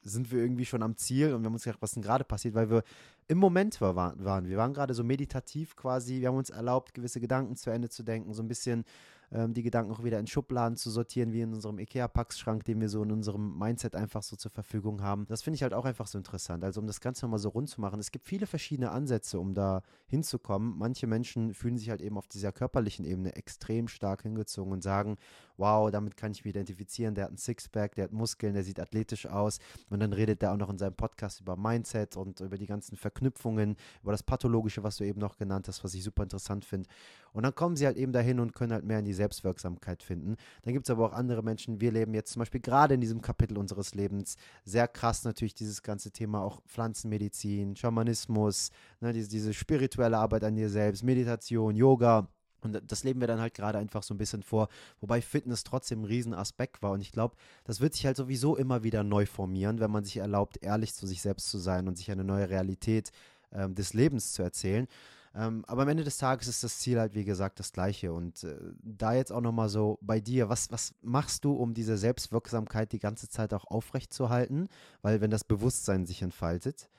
sind 0.03 0.31
wir 0.31 0.39
irgendwie 0.39 0.65
schon 0.65 0.83
am 0.83 0.95
Ziel 0.95 1.33
und 1.33 1.41
wir 1.41 1.47
haben 1.47 1.53
uns 1.53 1.63
gedacht, 1.63 1.81
was 1.81 1.93
denn 1.93 2.03
gerade 2.03 2.23
passiert, 2.23 2.53
weil 2.53 2.69
wir 2.69 2.83
im 3.27 3.39
Moment 3.39 3.81
war, 3.81 3.95
waren. 3.95 4.47
Wir 4.47 4.57
waren 4.57 4.73
gerade 4.73 4.93
so 4.93 5.03
meditativ 5.03 5.75
quasi, 5.75 6.21
wir 6.21 6.27
haben 6.27 6.37
uns 6.37 6.51
erlaubt, 6.51 6.93
gewisse 6.93 7.19
Gedanken 7.19 7.55
zu 7.55 7.71
Ende 7.71 7.89
zu 7.89 8.03
denken, 8.03 8.31
so 8.33 8.43
ein 8.43 8.47
bisschen 8.47 8.85
ähm, 9.31 9.53
die 9.53 9.63
Gedanken 9.63 9.91
auch 9.91 10.03
wieder 10.03 10.19
in 10.19 10.27
Schubladen 10.27 10.77
zu 10.77 10.89
sortieren, 10.89 11.33
wie 11.33 11.41
in 11.41 11.53
unserem 11.53 11.79
IKEA-Packschrank, 11.79 12.63
den 12.63 12.81
wir 12.81 12.89
so 12.89 13.03
in 13.03 13.11
unserem 13.11 13.57
Mindset 13.57 13.95
einfach 13.95 14.23
so 14.23 14.35
zur 14.35 14.51
Verfügung 14.51 15.01
haben. 15.01 15.25
Das 15.27 15.41
finde 15.41 15.55
ich 15.55 15.63
halt 15.63 15.73
auch 15.73 15.85
einfach 15.85 16.07
so 16.07 16.17
interessant. 16.17 16.63
Also 16.63 16.81
um 16.81 16.87
das 16.87 17.01
Ganze 17.01 17.25
nochmal 17.25 17.39
so 17.39 17.49
rund 17.49 17.69
zu 17.69 17.81
machen. 17.81 17.99
Es 17.99 18.11
gibt 18.11 18.25
viele 18.25 18.47
verschiedene 18.47 18.91
Ansätze, 18.91 19.39
um 19.39 19.53
da 19.53 19.81
hinzukommen. 20.07 20.77
Manche 20.77 21.07
Menschen 21.07 21.53
fühlen 21.53 21.77
sich 21.77 21.89
halt 21.89 22.01
eben 22.01 22.17
auf 22.17 22.27
dieser 22.27 22.51
körperlichen 22.51 23.05
Ebene 23.05 23.35
extrem 23.35 23.87
stark 23.87 24.23
hingezogen 24.23 24.73
und 24.73 24.83
sagen, 24.83 25.17
wow, 25.57 25.89
damit 25.91 26.17
kann 26.17 26.31
ich 26.31 26.43
mich 26.43 26.51
identifizieren, 26.51 27.15
der 27.15 27.25
hat 27.25 27.31
ein 27.31 27.37
Sixpack, 27.37 27.95
der 27.95 28.05
hat 28.05 28.11
Muskeln, 28.11 28.53
der 28.53 28.63
sieht 28.63 28.79
athletisch 28.79 29.25
aus. 29.25 29.59
Und 29.89 29.99
dann 29.99 30.13
redet 30.13 30.43
er 30.43 30.53
auch 30.53 30.57
noch 30.57 30.69
in 30.69 30.77
seinem 30.77 30.95
Podcast 30.95 31.41
über 31.41 31.55
Mindset 31.55 32.17
und 32.17 32.39
über 32.39 32.57
die 32.57 32.65
ganzen 32.65 32.95
Verknüpfungen, 32.95 33.75
über 34.01 34.11
das 34.11 34.23
Pathologische, 34.23 34.83
was 34.83 34.97
du 34.97 35.03
eben 35.03 35.19
noch 35.19 35.37
genannt 35.37 35.67
hast, 35.67 35.83
was 35.83 35.93
ich 35.93 36.03
super 36.03 36.23
interessant 36.23 36.65
finde. 36.65 36.89
Und 37.33 37.43
dann 37.43 37.53
kommen 37.53 37.75
sie 37.75 37.85
halt 37.85 37.97
eben 37.97 38.13
dahin 38.13 38.39
und 38.39 38.53
können 38.53 38.71
halt 38.71 38.85
mehr 38.85 38.99
in 38.99 39.05
die 39.05 39.13
Selbstwirksamkeit 39.13 40.01
finden. 40.01 40.37
Dann 40.63 40.73
gibt 40.73 40.87
es 40.87 40.89
aber 40.89 41.05
auch 41.05 41.13
andere 41.13 41.43
Menschen, 41.43 41.81
wir 41.81 41.91
leben 41.91 42.13
jetzt 42.13 42.31
zum 42.31 42.39
Beispiel 42.39 42.61
gerade 42.61 42.93
in 42.93 43.01
diesem 43.01 43.21
Kapitel 43.21 43.57
unseres 43.57 43.93
Lebens 43.93 44.37
sehr 44.63 44.87
krass 44.87 45.25
natürlich 45.25 45.53
dieses 45.53 45.83
ganze 45.83 46.11
Thema 46.11 46.41
auch 46.41 46.61
Pflanzenmedizin, 46.65 47.75
Schamanismus, 47.75 48.71
ne, 49.01 49.11
diese, 49.11 49.29
diese 49.29 49.53
spirituelle 49.53 50.17
Arbeit 50.17 50.45
an 50.45 50.55
dir 50.55 50.69
selbst, 50.69 51.03
Meditation, 51.03 51.75
Yoga. 51.75 52.29
Und 52.65 52.81
das 52.87 53.03
leben 53.03 53.19
wir 53.19 53.27
dann 53.27 53.39
halt 53.39 53.53
gerade 53.53 53.77
einfach 53.77 54.03
so 54.03 54.13
ein 54.13 54.17
bisschen 54.17 54.43
vor, 54.43 54.67
wobei 54.99 55.21
Fitness 55.21 55.63
trotzdem 55.63 56.01
ein 56.01 56.05
Riesenaspekt 56.05 56.81
war. 56.81 56.91
Und 56.91 57.01
ich 57.01 57.11
glaube, 57.11 57.35
das 57.63 57.79
wird 57.79 57.93
sich 57.93 58.05
halt 58.05 58.17
sowieso 58.17 58.55
immer 58.55 58.83
wieder 58.83 59.03
neu 59.03 59.25
formieren, 59.25 59.79
wenn 59.79 59.91
man 59.91 60.03
sich 60.03 60.17
erlaubt, 60.17 60.57
ehrlich 60.61 60.93
zu 60.93 61.07
sich 61.07 61.21
selbst 61.21 61.49
zu 61.49 61.57
sein 61.57 61.87
und 61.87 61.97
sich 61.97 62.11
eine 62.11 62.23
neue 62.23 62.49
Realität 62.49 63.11
ähm, 63.51 63.75
des 63.75 63.93
Lebens 63.93 64.33
zu 64.33 64.41
erzählen. 64.41 64.87
Ähm, 65.35 65.65
aber 65.67 65.81
am 65.81 65.89
Ende 65.89 66.03
des 66.03 66.17
Tages 66.17 66.47
ist 66.47 66.63
das 66.63 66.79
Ziel 66.79 66.99
halt, 66.99 67.13
wie 67.13 67.25
gesagt, 67.25 67.59
das 67.59 67.73
gleiche. 67.73 68.13
Und 68.13 68.43
äh, 68.43 68.55
da 68.81 69.13
jetzt 69.13 69.31
auch 69.31 69.41
nochmal 69.41 69.69
so 69.69 69.99
bei 70.01 70.19
dir, 70.19 70.47
was, 70.49 70.71
was 70.71 70.95
machst 71.01 71.43
du, 71.43 71.53
um 71.53 71.73
diese 71.73 71.97
Selbstwirksamkeit 71.97 72.91
die 72.93 72.99
ganze 72.99 73.27
Zeit 73.27 73.53
auch 73.53 73.65
aufrechtzuerhalten? 73.65 74.69
Weil 75.01 75.19
wenn 75.21 75.31
das 75.31 75.43
Bewusstsein 75.43 76.05
sich 76.05 76.21
entfaltet, 76.21 76.89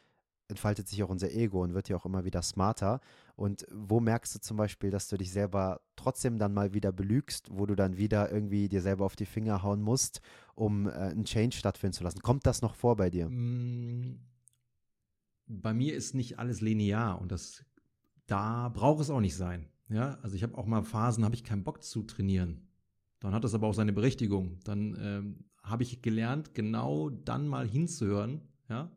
entfaltet 0.49 0.89
sich 0.89 1.03
auch 1.03 1.09
unser 1.09 1.31
Ego 1.33 1.63
und 1.63 1.75
wird 1.75 1.89
ja 1.89 1.97
auch 1.97 2.07
immer 2.07 2.25
wieder 2.25 2.43
smarter. 2.43 3.01
Und 3.35 3.67
wo 3.73 4.01
merkst 4.01 4.35
du 4.35 4.41
zum 4.41 4.57
Beispiel, 4.57 4.91
dass 4.91 5.09
du 5.09 5.17
dich 5.17 5.33
selber 5.33 5.81
trotzdem 5.97 6.39
dann 6.39 6.55
mal 6.55 6.73
wieder 6.73 6.93
belügst, 6.93 7.49
wo 7.51 7.67
du 7.67 7.75
dann 7.75 7.97
wieder 7.97 8.31
irgendwie 8.31 8.69
dir 8.69 8.83
selber 8.83 9.05
auf 9.05 9.17
die 9.17 9.27
Finger 9.27 9.63
hauen 9.63 9.83
musst, 9.83 10.21
um 10.55 10.89
äh, 10.89 10.93
einen 10.93 11.25
Change 11.25 11.57
stattfinden 11.57 11.95
zu 11.95 12.05
lassen? 12.05 12.21
Kommt 12.21 12.47
das 12.47 12.63
noch 12.63 12.75
vor 12.75 12.97
bei 12.97 13.11
dir? 13.11 13.29
Mm, 13.29 14.21
bei 15.47 15.75
mir 15.75 15.95
ist 15.95 16.15
nicht 16.15 16.39
alles 16.39 16.61
linear 16.61 17.21
und 17.21 17.33
das 17.33 17.65
da 18.27 18.69
braucht 18.69 19.01
es 19.01 19.11
auch 19.11 19.21
nicht 19.21 19.37
sein. 19.37 19.69
Ja, 19.89 20.19
also 20.23 20.35
ich 20.35 20.43
habe 20.43 20.59
auch 20.59 20.67
mal 20.67 20.83
Phasen, 20.83 21.25
habe 21.25 21.37
ich 21.37 21.45
keinen 21.45 21.63
Bock 21.63 21.83
zu 21.83 22.03
trainieren. 22.03 22.69
Dann 23.21 23.33
hat 23.33 23.45
das 23.45 23.55
aber 23.55 23.69
auch 23.69 23.75
seine 23.75 23.93
Berechtigung. 23.93 24.59
Dann 24.65 24.97
ähm, 25.01 25.45
habe 25.63 25.85
ich 25.85 26.03
gelernt, 26.03 26.55
genau 26.55 27.11
dann 27.11 27.47
mal 27.47 27.69
hinzuhören, 27.69 28.41
ja, 28.69 28.91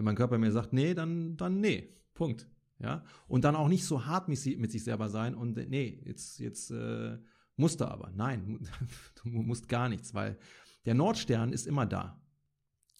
wenn 0.00 0.04
mein 0.06 0.16
Körper 0.16 0.38
mir 0.38 0.50
sagt, 0.50 0.72
nee, 0.72 0.94
dann, 0.94 1.36
dann 1.36 1.60
nee. 1.60 1.94
Punkt. 2.14 2.48
Ja. 2.78 3.04
Und 3.28 3.44
dann 3.44 3.54
auch 3.54 3.68
nicht 3.68 3.84
so 3.84 4.06
hart 4.06 4.28
mit, 4.28 4.38
sich 4.38 4.82
selber 4.82 5.10
sein 5.10 5.34
und 5.34 5.58
nee, 5.68 6.00
jetzt, 6.06 6.38
jetzt 6.38 6.70
äh, 6.70 7.18
musst 7.56 7.82
du 7.82 7.84
aber. 7.84 8.10
Nein, 8.14 8.66
du 9.22 9.28
musst 9.28 9.68
gar 9.68 9.90
nichts, 9.90 10.14
weil 10.14 10.38
der 10.86 10.94
Nordstern 10.94 11.52
ist 11.52 11.66
immer 11.66 11.84
da. 11.84 12.18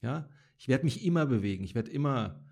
Ja. 0.03 0.29
Ich 0.59 0.69
werde 0.69 0.85
mich 0.85 1.07
immer 1.07 1.25
bewegen. 1.25 1.65
Ich 1.65 1.75
werde 1.75 1.91
immer 1.91 2.45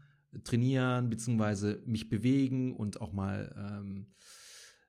trainieren, 0.44 1.10
beziehungsweise 1.10 1.82
mich 1.84 2.08
bewegen 2.08 2.74
und 2.74 3.02
auch 3.02 3.12
mal 3.12 3.54
ähm, 3.54 4.14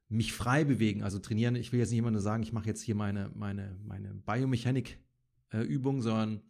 mich 0.07 0.32
frei 0.32 0.64
bewegen. 0.64 1.03
Also 1.03 1.20
trainieren, 1.20 1.55
ich 1.55 1.74
will 1.74 1.80
jetzt 1.80 1.89
nicht 1.89 1.99
immer 1.99 2.12
nur 2.12 2.22
sagen, 2.22 2.43
ich 2.43 2.53
mache 2.53 2.68
jetzt 2.68 2.82
hier 2.82 2.95
meine, 2.95 3.30
meine, 3.36 3.78
meine 3.84 4.14
Biomechanik-Übung, 4.14 5.97
äh, 5.97 6.01
sondern 6.01 6.43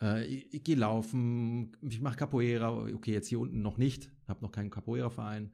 äh, 0.00 0.24
ich, 0.24 0.64
gehe 0.64 0.76
laufen, 0.76 1.76
ich 1.82 2.00
mache 2.00 2.16
Capoeira, 2.16 2.84
okay, 2.94 3.12
jetzt 3.12 3.28
hier 3.28 3.40
unten 3.40 3.62
noch 3.62 3.78
nicht, 3.78 4.10
habe 4.26 4.42
noch 4.42 4.52
keinen 4.52 4.70
Capoeira-Verein. 4.70 5.52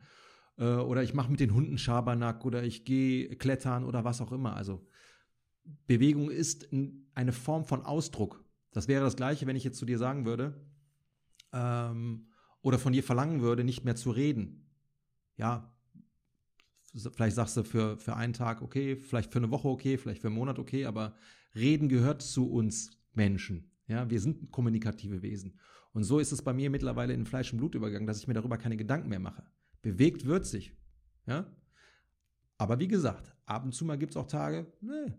Äh, 0.58 0.64
oder 0.64 1.02
ich 1.02 1.14
mache 1.14 1.30
mit 1.30 1.40
den 1.40 1.54
Hunden 1.54 1.78
Schabernack 1.78 2.44
oder 2.44 2.62
ich 2.62 2.84
gehe 2.84 3.36
klettern 3.36 3.84
oder 3.84 4.04
was 4.04 4.20
auch 4.20 4.32
immer. 4.32 4.56
Also 4.56 4.86
Bewegung 5.86 6.30
ist 6.30 6.68
eine 7.14 7.32
Form 7.32 7.64
von 7.64 7.82
Ausdruck. 7.82 8.44
Das 8.72 8.88
wäre 8.88 9.04
das 9.04 9.16
Gleiche, 9.16 9.46
wenn 9.46 9.56
ich 9.56 9.64
jetzt 9.64 9.78
zu 9.78 9.86
dir 9.86 9.98
sagen 9.98 10.26
würde 10.26 10.54
ähm, 11.52 12.28
oder 12.62 12.78
von 12.78 12.92
dir 12.92 13.02
verlangen 13.02 13.40
würde, 13.40 13.64
nicht 13.64 13.84
mehr 13.84 13.96
zu 13.96 14.10
reden. 14.10 14.70
Ja, 15.36 15.72
vielleicht 16.94 17.36
sagst 17.36 17.56
du 17.56 17.64
für, 17.64 17.98
für 17.98 18.16
einen 18.16 18.32
Tag 18.32 18.62
okay, 18.62 18.96
vielleicht 18.96 19.32
für 19.32 19.38
eine 19.38 19.50
Woche 19.50 19.68
okay, 19.68 19.98
vielleicht 19.98 20.20
für 20.20 20.28
einen 20.28 20.36
Monat 20.36 20.58
okay, 20.58 20.86
aber 20.86 21.14
Reden 21.54 21.88
gehört 21.88 22.22
zu 22.22 22.50
uns 22.50 22.98
Menschen. 23.12 23.70
Ja, 23.86 24.08
wir 24.10 24.20
sind 24.20 24.50
kommunikative 24.50 25.22
Wesen. 25.22 25.58
Und 25.92 26.04
so 26.04 26.18
ist 26.18 26.32
es 26.32 26.42
bei 26.42 26.52
mir 26.52 26.70
mittlerweile 26.70 27.14
in 27.14 27.24
Fleisch 27.24 27.52
und 27.52 27.58
Blut 27.58 27.74
übergegangen, 27.74 28.06
dass 28.06 28.18
ich 28.18 28.28
mir 28.28 28.34
darüber 28.34 28.58
keine 28.58 28.76
Gedanken 28.76 29.08
mehr 29.08 29.20
mache. 29.20 29.44
Bewegt 29.82 30.26
wird 30.26 30.44
sich. 30.44 30.76
Ja? 31.26 31.46
Aber 32.58 32.78
wie 32.78 32.88
gesagt, 32.88 33.34
ab 33.46 33.64
und 33.64 33.72
zu 33.72 33.84
mal 33.84 33.98
gibt 33.98 34.12
es 34.12 34.16
auch 34.16 34.26
Tage, 34.26 34.66
nee, 34.80 35.14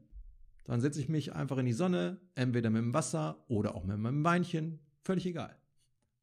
dann 0.65 0.81
setze 0.81 0.99
ich 0.99 1.07
mich 1.07 1.33
einfach 1.33 1.57
in 1.57 1.65
die 1.65 1.73
Sonne, 1.73 2.19
entweder 2.35 2.69
mit 2.69 2.81
dem 2.81 2.93
Wasser 2.93 3.45
oder 3.47 3.75
auch 3.75 3.85
mit 3.85 3.97
meinem 3.97 4.23
Weinchen. 4.23 4.79
Völlig 5.01 5.25
egal. 5.25 5.57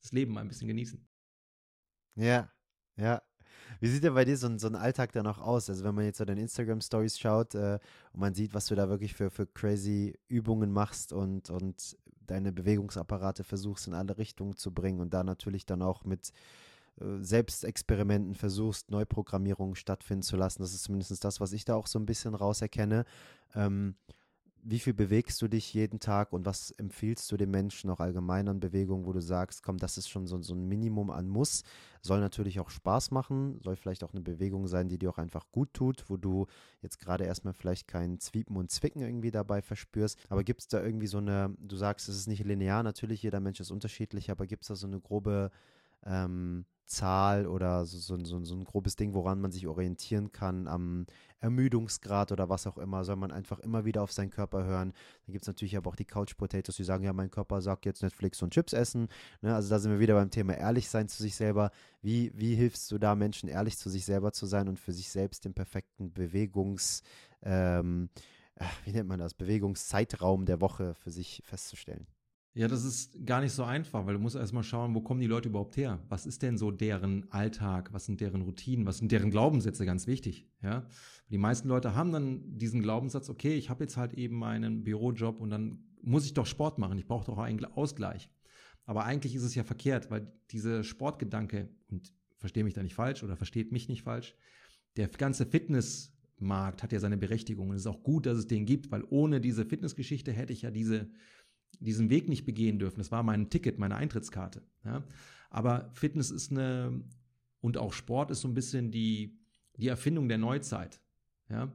Das 0.03 0.13
Leben 0.13 0.35
mal 0.35 0.43
ein 0.43 0.49
bisschen 0.49 0.69
genießen. 0.69 1.03
Ja, 2.17 2.53
ja. 2.97 3.23
Wie 3.81 3.89
sieht 3.89 4.05
denn 4.05 4.15
bei 4.15 4.25
dir 4.25 4.37
so 4.37 4.47
ein, 4.47 4.59
so 4.59 4.67
ein 4.67 4.75
Alltag 4.75 5.13
dann 5.13 5.27
auch 5.27 5.39
aus? 5.39 5.71
Also 5.71 5.85
wenn 5.85 5.95
man 5.95 6.05
jetzt 6.05 6.19
so 6.19 6.25
deine 6.25 6.43
Instagram-Stories 6.43 7.19
schaut 7.19 7.55
äh, 7.55 7.79
und 8.13 8.21
man 8.21 8.35
sieht, 8.35 8.53
was 8.53 8.67
du 8.67 8.75
da 8.75 8.89
wirklich 8.89 9.15
für, 9.15 9.31
für 9.31 9.47
crazy 9.47 10.15
Übungen 10.29 10.71
machst 10.71 11.13
und, 11.13 11.49
und 11.51 11.97
deine 12.27 12.53
Bewegungsapparate 12.53 13.45
versuchst 13.45 13.87
in 13.87 13.95
alle 13.95 14.19
Richtungen 14.19 14.57
zu 14.57 14.73
bringen 14.73 15.01
und 15.01 15.15
da 15.15 15.25
natürlich 15.25 15.67
dann 15.67 15.83
auch 15.83 16.05
mit 16.05 16.33
äh, 17.01 17.23
Selbstexperimenten 17.23 18.35
versuchst, 18.35 18.91
Neuprogrammierungen 18.91 19.77
stattfinden 19.77 20.23
zu 20.23 20.37
lassen. 20.37 20.63
Das 20.63 20.75
ist 20.75 20.85
zumindest 20.85 21.25
das, 21.25 21.41
was 21.41 21.53
ich 21.53 21.65
da 21.65 21.75
auch 21.75 21.87
so 21.87 21.99
ein 21.99 22.07
bisschen 22.07 22.35
rauserkenne. 22.35 23.05
Ähm, 23.55 23.97
wie 24.67 24.79
viel 24.79 24.95
bewegst 24.95 25.41
du 25.43 25.49
dich 25.49 25.75
jeden 25.75 26.01
Tag 26.01 26.33
und 26.33 26.47
was 26.47 26.71
empfiehlst 26.71 27.31
du 27.31 27.37
den 27.37 27.51
Menschen 27.51 27.91
auch 27.91 28.01
allgemein 28.01 28.49
an 28.49 28.61
Bewegung, 28.61 29.05
wo 29.05 29.13
du 29.13 29.21
sagst, 29.21 29.63
komm, 29.63 29.77
das 29.77 29.99
ist 29.99 30.09
schon 30.09 30.27
so, 30.27 30.41
so 30.41 30.55
ein 30.55 30.67
Minimum 30.67 31.11
an 31.11 31.29
Muss, 31.29 31.65
soll 32.01 32.21
natürlich 32.21 32.61
auch 32.61 32.71
Spaß 32.71 33.11
machen, 33.11 33.61
soll 33.61 33.77
vielleicht 33.77 34.03
auch 34.03 34.15
eine 34.15 34.23
Bewegung 34.23 34.67
sein, 34.67 34.89
die 34.89 34.99
dir 34.99 35.11
auch 35.11 35.19
einfach 35.19 35.51
gut 35.53 35.75
tut, 35.75 36.09
wo 36.09 36.17
du 36.17 36.47
jetzt 36.81 36.99
gerade 36.99 37.25
erstmal 37.25 37.53
vielleicht 37.53 37.89
kein 37.89 38.19
Zwiepen 38.19 38.57
und 38.57 38.71
Zwicken 38.71 39.03
irgendwie 39.03 39.31
dabei 39.31 39.61
verspürst, 39.61 40.19
aber 40.31 40.45
gibt 40.45 40.63
es 40.63 40.69
da 40.69 40.83
irgendwie 40.83 41.09
so 41.09 41.19
eine, 41.19 41.55
du 41.59 41.77
sagst, 41.77 42.09
es 42.09 42.17
ist 42.17 42.27
nicht 42.27 42.45
linear, 42.45 42.83
natürlich 42.83 43.23
jeder 43.23 43.41
Mensch 43.41 43.61
ist 43.61 43.71
unterschiedlich, 43.71 44.31
aber 44.31 44.47
gibt 44.47 44.63
es 44.63 44.69
da 44.69 44.77
so 44.77 44.87
eine 44.87 45.01
grobe 45.01 45.51
ähm, 46.07 46.65
Zahl 46.87 47.47
oder 47.47 47.85
so, 47.87 47.99
so, 47.99 48.23
so, 48.25 48.45
so, 48.45 48.55
ein 48.55 48.65
grobes 48.65 48.97
Ding, 48.97 49.15
woran 49.15 49.41
man 49.41 49.53
sich 49.53 49.67
orientieren 49.67 50.33
kann 50.33 50.69
am 50.69 51.07
Ermüdungsgrad 51.41 52.33
oder 52.33 52.49
was 52.49 52.67
auch 52.67 52.79
immer, 52.79 53.05
soll 53.05 53.17
man 53.17 53.31
einfach 53.31 53.59
immer 53.61 53.85
wieder 53.85 54.03
auf 54.03 54.13
seinen 54.13 54.31
Körper 54.31 54.65
hören. 54.65 54.93
Dann 55.27 55.33
gibt 55.33 55.45
es 55.45 55.47
natürlich 55.47 55.77
aber 55.77 55.91
auch 55.91 55.97
die 55.97 56.05
Couch 56.05 56.37
Potatoes, 56.37 56.77
die 56.77 56.85
sagen, 56.85 57.05
ja, 57.05 57.13
mein 57.13 57.31
Körper 57.31 57.61
sagt 57.61 57.87
jetzt 57.87 58.03
Netflix 58.03 58.43
und 58.43 58.53
Chips 58.53 58.73
essen. 58.73 59.09
Ne? 59.43 59.55
Also 59.55 59.69
da 59.71 59.79
sind 59.79 59.93
wir 59.93 60.01
wieder 60.01 60.15
beim 60.15 60.31
Thema 60.31 60.55
ehrlich 60.55 60.89
sein 60.89 61.09
zu 61.09 61.23
sich 61.23 61.37
selber. 61.37 61.71
Wie, 62.03 62.33
wie 62.35 62.55
hilfst 62.55 62.91
du 62.91 62.99
da 62.99 63.15
Menschen 63.15 63.49
ehrlich 63.49 63.77
zu 63.77 63.91
sich 63.91 64.05
selber 64.05 64.33
zu 64.33 64.47
sein 64.47 64.69
und 64.69 64.81
für 64.81 64.93
sich 64.93 65.11
selbst 65.11 65.45
den 65.45 65.55
perfekten 65.55 66.13
Bewegungs, 66.13 67.03
ähm, 67.43 68.09
wie 68.85 68.93
nennt 68.93 69.09
man 69.09 69.19
das, 69.19 69.35
Bewegungszeitraum 69.35 70.47
der 70.47 70.61
Woche 70.61 70.95
für 70.95 71.11
sich 71.11 71.43
festzustellen? 71.45 72.07
Ja, 72.57 72.69
das 72.69 72.85
ist 72.85 73.27
gar 73.27 73.41
nicht 73.41 73.53
so 73.53 73.65
einfach, 73.65 74.07
weil 74.07 74.15
du 74.15 74.21
musst 74.21 74.37
erstmal 74.37 74.63
schauen, 74.63 74.95
wo 74.95 75.01
kommen 75.01 75.21
die 75.21 75.27
Leute 75.27 75.49
überhaupt 75.49 75.77
her? 75.77 76.01
Was 76.09 76.25
ist 76.25 76.41
denn 76.43 76.57
so 76.57 76.71
deren 76.71 77.29
Alltag? 77.33 77.93
Was 77.93 78.07
sind 78.07 78.21
deren 78.21 78.43
Routinen? 78.43 78.87
Was 78.87 78.99
sind 78.99 79.11
deren 79.11 79.33
Glaubenssätze? 79.33 79.85
Ganz 79.85 80.07
wichtig, 80.07 80.47
ja. 80.63 80.87
Die 81.31 81.39
meisten 81.39 81.67
Leute 81.67 81.97
haben 81.97 82.13
dann 82.13 82.57
diesen 82.57 82.81
Glaubenssatz, 82.81 83.29
okay, 83.29 83.55
ich 83.55 83.71
habe 83.71 83.83
jetzt 83.83 83.97
halt 83.97 84.15
eben 84.15 84.37
meinen 84.37 84.85
Bürojob 84.85 85.41
und 85.41 85.51
dann 85.51 85.85
muss 86.01 86.27
ich 86.27 86.35
doch 86.35 86.47
Sport 86.47 86.79
machen. 86.79 86.97
Ich 86.97 87.07
brauche 87.07 87.27
doch 87.27 87.39
einen 87.39 87.65
Ausgleich. 87.65 88.31
Aber 88.87 89.05
eigentlich 89.05 89.35
ist 89.35 89.43
es 89.43 89.57
ja 89.57 89.65
verkehrt, 89.65 90.13
weil 90.13 90.31
dieser 90.53 90.85
Sportgedanke, 90.85 91.69
und 91.91 92.13
verstehe 92.37 92.63
mich 92.63 92.75
da 92.75 92.85
nicht 92.85 92.95
falsch 92.95 93.25
oder 93.25 93.37
versteht 93.37 93.73
mich 93.73 93.89
nicht 93.89 94.03
falsch, 94.03 94.37
der 94.97 95.09
ganze 95.09 95.45
Fitnessmarkt 95.45 96.85
hat 96.85 96.93
ja 96.93 97.01
seine 97.01 97.17
Berechtigung. 97.17 97.71
Und 97.71 97.75
es 97.75 97.83
ist 97.83 97.89
auch 97.89 98.05
gut, 98.05 98.27
dass 98.27 98.39
es 98.39 98.47
den 98.47 98.65
gibt, 98.65 98.93
weil 98.93 99.03
ohne 99.09 99.41
diese 99.41 99.65
Fitnessgeschichte 99.65 100.31
hätte 100.31 100.53
ich 100.53 100.63
ja 100.63 100.71
diese 100.71 101.11
diesen 101.81 102.11
Weg 102.11 102.29
nicht 102.29 102.45
begehen 102.45 102.79
dürfen. 102.79 102.99
Das 102.99 103.13
war 103.13 103.23
mein 103.23 103.51
Ticket, 103.51 103.79
meine 103.79 103.97
Eintrittskarte. 103.97 104.63
Ja. 104.85 105.05
Aber 105.51 105.91
Fitness 105.93 106.31
ist 106.31 106.51
eine 106.51 107.05
und 107.61 107.79
auch 107.79 107.93
Sport 107.93 108.31
ist 108.31 108.43
so 108.43 108.49
ein 108.49 108.55
bisschen 108.55 108.91
die, 108.91 109.39
die 109.77 109.89
Erfindung 109.89 110.29
der 110.29 110.39
Neuzeit. 110.39 111.01
Ja. 111.49 111.73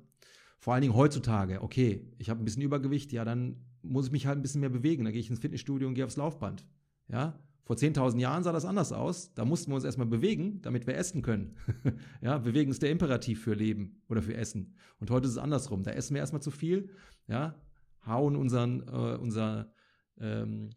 Vor 0.59 0.73
allen 0.73 0.81
Dingen 0.81 0.95
heutzutage, 0.95 1.63
okay, 1.63 2.05
ich 2.17 2.29
habe 2.29 2.41
ein 2.41 2.45
bisschen 2.45 2.61
Übergewicht, 2.61 3.11
ja, 3.11 3.23
dann 3.23 3.65
muss 3.81 4.07
ich 4.07 4.11
mich 4.11 4.27
halt 4.27 4.37
ein 4.37 4.41
bisschen 4.41 4.61
mehr 4.61 4.69
bewegen. 4.69 5.03
Dann 5.03 5.13
gehe 5.13 5.21
ich 5.21 5.29
ins 5.29 5.39
Fitnessstudio 5.39 5.87
und 5.87 5.93
gehe 5.95 6.05
aufs 6.05 6.17
Laufband. 6.17 6.65
Ja. 7.07 7.39
Vor 7.63 7.75
10.000 7.75 8.19
Jahren 8.19 8.43
sah 8.43 8.51
das 8.51 8.65
anders 8.65 8.91
aus. 8.91 9.33
Da 9.35 9.45
mussten 9.45 9.71
wir 9.71 9.75
uns 9.75 9.83
erstmal 9.83 10.07
bewegen, 10.07 10.61
damit 10.63 10.87
wir 10.87 10.97
essen 10.97 11.21
können. 11.21 11.55
ja, 12.21 12.39
bewegen 12.39 12.71
ist 12.71 12.81
der 12.81 12.89
Imperativ 12.89 13.43
für 13.43 13.53
Leben 13.53 14.01
oder 14.09 14.21
für 14.21 14.35
Essen. 14.35 14.75
Und 14.99 15.11
heute 15.11 15.27
ist 15.27 15.33
es 15.33 15.37
andersrum. 15.37 15.83
Da 15.83 15.91
essen 15.91 16.15
wir 16.15 16.19
erstmal 16.19 16.41
zu 16.41 16.51
viel, 16.51 16.89
ja, 17.27 17.55
hauen 18.05 18.35
unseren, 18.35 18.81
äh, 18.87 19.17
unser, 19.17 19.71
ähm, 20.19 20.69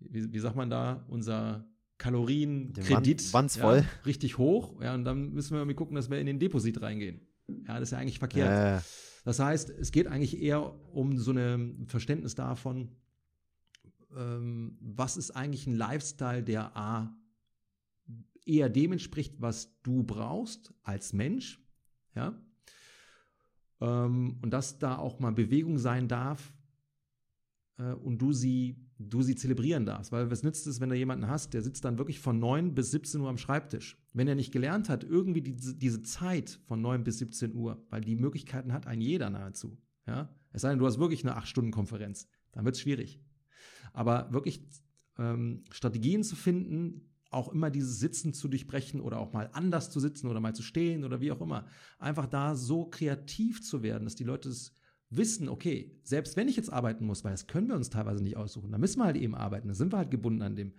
wie, 0.00 0.32
wie 0.32 0.38
sagt 0.38 0.56
man 0.56 0.70
da, 0.70 1.04
unser 1.08 1.66
Kalorienkredit 1.98 3.32
Wand, 3.32 3.54
ja, 3.56 3.84
richtig 4.04 4.38
hoch. 4.38 4.80
Ja, 4.82 4.94
und 4.94 5.04
dann 5.04 5.32
müssen 5.32 5.52
wir 5.52 5.58
irgendwie 5.58 5.76
gucken, 5.76 5.94
dass 5.94 6.10
wir 6.10 6.18
in 6.18 6.26
den 6.26 6.38
Deposit 6.38 6.82
reingehen. 6.82 7.20
Ja, 7.66 7.74
das 7.74 7.84
ist 7.84 7.90
ja 7.92 7.98
eigentlich 7.98 8.18
verkehrt. 8.18 8.82
Äh. 8.82 8.84
Das 9.24 9.38
heißt, 9.38 9.70
es 9.70 9.90
geht 9.92 10.06
eigentlich 10.06 10.40
eher 10.40 10.74
um 10.94 11.16
so 11.16 11.32
ein 11.32 11.86
Verständnis 11.86 12.34
davon, 12.34 12.90
ähm, 14.16 14.76
was 14.80 15.16
ist 15.16 15.30
eigentlich 15.30 15.66
ein 15.66 15.74
Lifestyle, 15.74 16.42
der 16.42 16.76
A 16.76 17.16
eher 18.44 18.68
dem 18.68 18.92
entspricht, 18.92 19.40
was 19.40 19.80
du 19.82 20.02
brauchst 20.02 20.74
als 20.82 21.12
Mensch, 21.12 21.64
ja, 22.14 22.38
ähm, 23.80 24.38
und 24.42 24.50
dass 24.50 24.78
da 24.78 24.98
auch 24.98 25.18
mal 25.18 25.32
Bewegung 25.32 25.78
sein 25.78 26.08
darf, 26.08 26.52
und 27.82 28.18
du 28.18 28.32
sie, 28.32 28.76
du 28.98 29.22
sie 29.22 29.34
zelebrieren 29.34 29.84
darfst. 29.84 30.12
Weil 30.12 30.30
was 30.30 30.42
nützt 30.42 30.66
es, 30.66 30.80
wenn 30.80 30.90
du 30.90 30.96
jemanden 30.96 31.26
hast, 31.26 31.54
der 31.54 31.62
sitzt 31.62 31.84
dann 31.84 31.98
wirklich 31.98 32.20
von 32.20 32.38
9 32.38 32.74
bis 32.74 32.90
17 32.92 33.20
Uhr 33.20 33.28
am 33.28 33.38
Schreibtisch. 33.38 33.98
Wenn 34.12 34.28
er 34.28 34.34
nicht 34.34 34.52
gelernt 34.52 34.88
hat, 34.88 35.04
irgendwie 35.04 35.42
die, 35.42 35.56
diese 35.56 36.02
Zeit 36.02 36.60
von 36.66 36.80
9 36.80 37.04
bis 37.04 37.18
17 37.18 37.54
Uhr, 37.54 37.84
weil 37.90 38.00
die 38.00 38.16
Möglichkeiten 38.16 38.72
hat 38.72 38.86
ein 38.86 39.00
jeder 39.00 39.30
nahezu. 39.30 39.76
Ja? 40.06 40.32
Es 40.52 40.62
sei 40.62 40.70
denn, 40.70 40.78
du 40.78 40.86
hast 40.86 40.98
wirklich 40.98 41.24
eine 41.24 41.36
8-Stunden-Konferenz, 41.36 42.28
dann 42.52 42.64
wird 42.64 42.76
es 42.76 42.80
schwierig. 42.80 43.20
Aber 43.92 44.32
wirklich 44.32 44.64
ähm, 45.18 45.64
Strategien 45.70 46.22
zu 46.22 46.36
finden, 46.36 47.10
auch 47.30 47.52
immer 47.52 47.70
dieses 47.70 47.98
Sitzen 47.98 48.32
zu 48.32 48.48
durchbrechen 48.48 49.00
oder 49.00 49.18
auch 49.18 49.32
mal 49.32 49.50
anders 49.52 49.90
zu 49.90 49.98
sitzen 49.98 50.28
oder 50.28 50.40
mal 50.40 50.54
zu 50.54 50.62
stehen 50.62 51.04
oder 51.04 51.20
wie 51.20 51.32
auch 51.32 51.40
immer. 51.40 51.66
Einfach 51.98 52.26
da 52.26 52.54
so 52.54 52.86
kreativ 52.86 53.62
zu 53.62 53.82
werden, 53.82 54.04
dass 54.04 54.14
die 54.14 54.24
Leute 54.24 54.48
es 54.48 54.76
wissen, 55.10 55.48
okay, 55.48 56.00
selbst 56.02 56.36
wenn 56.36 56.48
ich 56.48 56.56
jetzt 56.56 56.72
arbeiten 56.72 57.06
muss, 57.06 57.24
weil 57.24 57.32
das 57.32 57.46
können 57.46 57.68
wir 57.68 57.76
uns 57.76 57.90
teilweise 57.90 58.22
nicht 58.22 58.36
aussuchen, 58.36 58.72
dann 58.72 58.80
müssen 58.80 58.98
wir 58.98 59.04
halt 59.04 59.16
eben 59.16 59.34
arbeiten, 59.34 59.68
dann 59.68 59.76
sind 59.76 59.92
wir 59.92 59.98
halt 59.98 60.10
gebunden 60.10 60.42
an 60.42 60.56
dem 60.56 60.72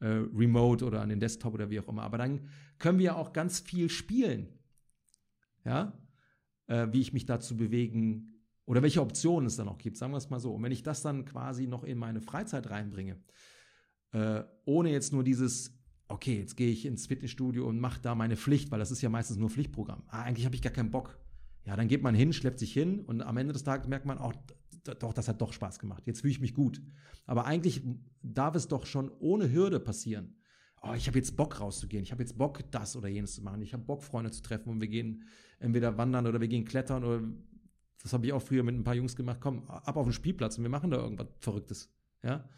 äh, 0.00 0.06
Remote 0.08 0.84
oder 0.84 1.02
an 1.02 1.08
den 1.08 1.20
Desktop 1.20 1.54
oder 1.54 1.70
wie 1.70 1.80
auch 1.80 1.88
immer. 1.88 2.02
Aber 2.02 2.18
dann 2.18 2.48
können 2.78 2.98
wir 2.98 3.16
auch 3.16 3.32
ganz 3.32 3.60
viel 3.60 3.88
spielen. 3.88 4.48
Ja, 5.64 6.00
äh, 6.66 6.88
wie 6.92 7.00
ich 7.00 7.12
mich 7.12 7.26
dazu 7.26 7.56
bewegen 7.56 8.46
oder 8.64 8.82
welche 8.82 9.02
Optionen 9.02 9.46
es 9.46 9.56
dann 9.56 9.68
auch 9.68 9.78
gibt, 9.78 9.96
sagen 9.96 10.12
wir 10.12 10.18
es 10.18 10.30
mal 10.30 10.40
so. 10.40 10.54
Und 10.54 10.62
wenn 10.62 10.72
ich 10.72 10.82
das 10.82 11.02
dann 11.02 11.24
quasi 11.24 11.66
noch 11.66 11.84
in 11.84 11.98
meine 11.98 12.20
Freizeit 12.20 12.70
reinbringe, 12.70 13.20
äh, 14.12 14.42
ohne 14.64 14.90
jetzt 14.90 15.12
nur 15.12 15.24
dieses, 15.24 15.78
okay, 16.08 16.38
jetzt 16.38 16.56
gehe 16.56 16.70
ich 16.70 16.86
ins 16.86 17.06
Fitnessstudio 17.06 17.68
und 17.68 17.78
mache 17.78 18.00
da 18.00 18.14
meine 18.14 18.36
Pflicht, 18.36 18.70
weil 18.70 18.78
das 18.78 18.90
ist 18.90 19.02
ja 19.02 19.10
meistens 19.10 19.36
nur 19.36 19.50
Pflichtprogramm. 19.50 20.04
Ah, 20.06 20.22
eigentlich 20.22 20.46
habe 20.46 20.54
ich 20.54 20.62
gar 20.62 20.72
keinen 20.72 20.90
Bock. 20.90 21.18
Ja, 21.64 21.76
dann 21.76 21.88
geht 21.88 22.02
man 22.02 22.14
hin, 22.14 22.32
schleppt 22.32 22.58
sich 22.58 22.72
hin 22.72 23.00
und 23.00 23.22
am 23.22 23.36
Ende 23.36 23.52
des 23.52 23.64
Tages 23.64 23.86
merkt 23.86 24.06
man 24.06 24.18
auch, 24.18 24.34
doch, 24.98 25.12
das 25.12 25.28
hat 25.28 25.40
doch 25.40 25.52
Spaß 25.52 25.78
gemacht. 25.78 26.06
Jetzt 26.06 26.22
fühle 26.22 26.32
ich 26.32 26.40
mich 26.40 26.54
gut. 26.54 26.80
Aber 27.26 27.44
eigentlich 27.44 27.82
darf 28.22 28.54
es 28.54 28.66
doch 28.66 28.86
schon 28.86 29.10
ohne 29.20 29.52
Hürde 29.52 29.78
passieren. 29.78 30.36
Oh, 30.82 30.94
ich 30.94 31.06
habe 31.06 31.18
jetzt 31.18 31.36
Bock 31.36 31.60
rauszugehen. 31.60 32.02
Ich 32.02 32.12
habe 32.12 32.22
jetzt 32.22 32.38
Bock, 32.38 32.62
das 32.70 32.96
oder 32.96 33.08
jenes 33.08 33.34
zu 33.34 33.42
machen. 33.42 33.60
Ich 33.60 33.74
habe 33.74 33.84
Bock, 33.84 34.02
Freunde 34.02 34.30
zu 34.30 34.40
treffen 34.42 34.70
und 34.70 34.80
wir 34.80 34.88
gehen 34.88 35.24
entweder 35.58 35.98
wandern 35.98 36.26
oder 36.26 36.40
wir 36.40 36.48
gehen 36.48 36.64
klettern 36.64 37.04
oder 37.04 37.22
das 38.02 38.14
habe 38.14 38.24
ich 38.24 38.32
auch 38.32 38.40
früher 38.40 38.62
mit 38.62 38.74
ein 38.74 38.84
paar 38.84 38.94
Jungs 38.94 39.14
gemacht. 39.14 39.38
Komm, 39.40 39.66
ab 39.68 39.96
auf 39.96 40.06
den 40.06 40.14
Spielplatz 40.14 40.56
und 40.56 40.64
wir 40.64 40.70
machen 40.70 40.90
da 40.90 40.96
irgendwas 40.96 41.28
Verrücktes. 41.40 41.92
Ja, 42.22 42.48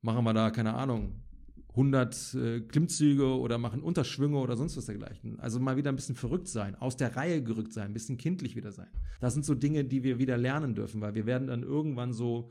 machen 0.00 0.24
wir 0.24 0.34
da 0.34 0.50
keine 0.50 0.74
Ahnung 0.74 1.22
100 1.70 2.34
äh, 2.34 2.60
Klimmzüge 2.60 3.38
oder 3.38 3.58
machen 3.58 3.82
Unterschwünge 3.82 4.38
oder 4.38 4.56
sonst 4.56 4.76
was 4.76 4.86
dergleichen. 4.86 5.38
Also 5.38 5.60
mal 5.60 5.76
wieder 5.76 5.92
ein 5.92 5.96
bisschen 5.96 6.16
verrückt 6.16 6.48
sein, 6.48 6.74
aus 6.74 6.96
der 6.96 7.16
Reihe 7.16 7.42
gerückt 7.42 7.72
sein, 7.72 7.86
ein 7.86 7.92
bisschen 7.92 8.16
kindlich 8.16 8.56
wieder 8.56 8.72
sein. 8.72 8.88
Das 9.20 9.34
sind 9.34 9.44
so 9.44 9.54
Dinge, 9.54 9.84
die 9.84 10.02
wir 10.02 10.18
wieder 10.18 10.36
lernen 10.36 10.74
dürfen, 10.74 11.00
weil 11.00 11.14
wir 11.14 11.26
werden 11.26 11.46
dann 11.46 11.62
irgendwann 11.62 12.12
so 12.12 12.50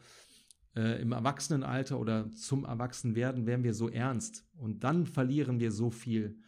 äh, 0.75 1.01
im 1.01 1.11
Erwachsenenalter 1.11 1.99
oder 1.99 2.31
zum 2.31 2.63
Erwachsenwerden 2.63 3.45
werden 3.45 3.63
wir 3.63 3.73
so 3.73 3.89
ernst 3.89 4.45
und 4.55 4.83
dann 4.83 5.05
verlieren 5.05 5.59
wir 5.59 5.71
so 5.71 5.89
viel 5.89 6.39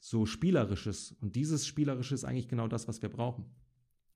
so 0.00 0.26
Spielerisches. 0.26 1.12
Und 1.20 1.36
dieses 1.36 1.64
Spielerische 1.64 2.14
ist 2.14 2.24
eigentlich 2.24 2.48
genau 2.48 2.66
das, 2.66 2.88
was 2.88 3.00
wir 3.02 3.08
brauchen. 3.08 3.44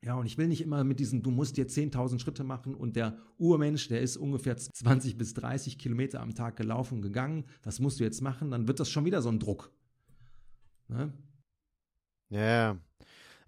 Ja, 0.03 0.15
und 0.15 0.27
ich 0.27 0.39
will 0.39 0.47
nicht 0.47 0.61
immer 0.61 0.85
mit 0.85 1.01
diesem, 1.01 1.23
du 1.23 1.31
musst 1.31 1.57
dir 1.57 1.67
10.000 1.67 2.21
Schritte 2.21 2.45
machen 2.45 2.75
und 2.75 2.97
der 2.97 3.19
Urmensch, 3.39 3.89
der 3.89 4.01
ist 4.03 4.17
ungefähr 4.17 4.57
20 4.57 5.17
bis 5.17 5.35
30 5.35 5.79
Kilometer 5.79 6.21
am 6.21 6.35
Tag 6.35 6.57
gelaufen, 6.57 7.03
gegangen, 7.03 7.45
das 7.63 7.81
musst 7.81 7.99
du 7.99 8.05
jetzt 8.05 8.21
machen, 8.21 8.51
dann 8.51 8.69
wird 8.69 8.79
das 8.79 8.91
schon 8.91 9.05
wieder 9.05 9.23
so 9.23 9.31
ein 9.31 9.41
Druck. 9.41 9.73
Ne? 10.89 11.13
Ja, 12.29 12.79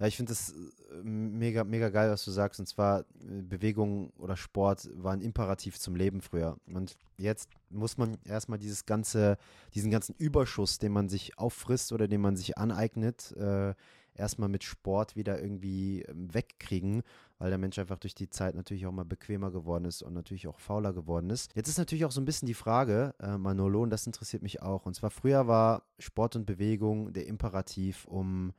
ja, 0.01 0.07
ich 0.07 0.17
finde 0.17 0.31
das 0.31 0.51
äh, 0.53 1.03
mega, 1.03 1.65
mega 1.65 1.89
geil, 1.89 2.11
was 2.11 2.25
du 2.25 2.31
sagst. 2.31 2.61
Und 2.61 2.67
zwar, 2.67 3.01
äh, 3.01 3.43
Bewegung 3.43 4.11
oder 4.11 4.37
Sport 4.37 4.89
war 4.95 5.13
ein 5.13 5.21
Imperativ 5.21 5.79
zum 5.79 5.97
Leben 5.97 6.21
früher. 6.21 6.57
Und 6.67 6.97
jetzt 7.17 7.51
muss 7.69 7.99
man 7.99 8.17
erstmal 8.25 8.59
dieses 8.59 8.87
ganze, 8.87 9.39
diesen 9.75 9.91
ganzen 9.91 10.15
Überschuss, 10.17 10.79
den 10.79 10.93
man 10.93 11.09
sich 11.09 11.37
auffrisst 11.39 11.93
oder 11.93 12.07
den 12.07 12.21
man 12.21 12.37
sich 12.37 12.57
aneignet, 12.59 13.33
äh, 13.37 13.75
erstmal 14.19 14.49
mit 14.49 14.64
Sport 14.64 15.16
wieder 15.16 15.41
irgendwie 15.41 16.03
ähm, 16.03 16.33
wegkriegen, 16.33 17.03
weil 17.39 17.51
der 17.51 17.59
Mensch 17.59 17.79
einfach 17.79 17.99
durch 17.99 18.14
die 18.14 18.29
Zeit 18.29 18.55
natürlich 18.55 18.87
auch 18.87 18.93
mal 18.93 19.05
bequemer 19.05 19.51
geworden 19.51 19.85
ist 19.85 20.03
und 20.03 20.14
natürlich 20.14 20.49
auch 20.49 20.59
fauler 20.59 20.93
geworden 20.93 21.31
ist. 21.31 21.55
Jetzt 21.55 21.69
ist 21.69 21.79
natürlich 21.79 22.05
auch 22.05 22.12
so 22.12 22.21
ein 22.21 22.25
bisschen 22.25 22.47
die 22.47 22.55
Frage, 22.55 23.14
äh, 23.21 23.39
Manolo, 23.39 23.83
und 23.83 23.91
das 23.91 24.07
interessiert 24.07 24.43
mich 24.43 24.62
auch. 24.62 24.87
Und 24.87 24.95
zwar 24.95 25.11
früher 25.11 25.47
war 25.47 25.85
Sport 25.99 26.37
und 26.37 26.47
Bewegung 26.47 27.12
der 27.12 27.27
Imperativ, 27.27 28.05
um 28.07 28.53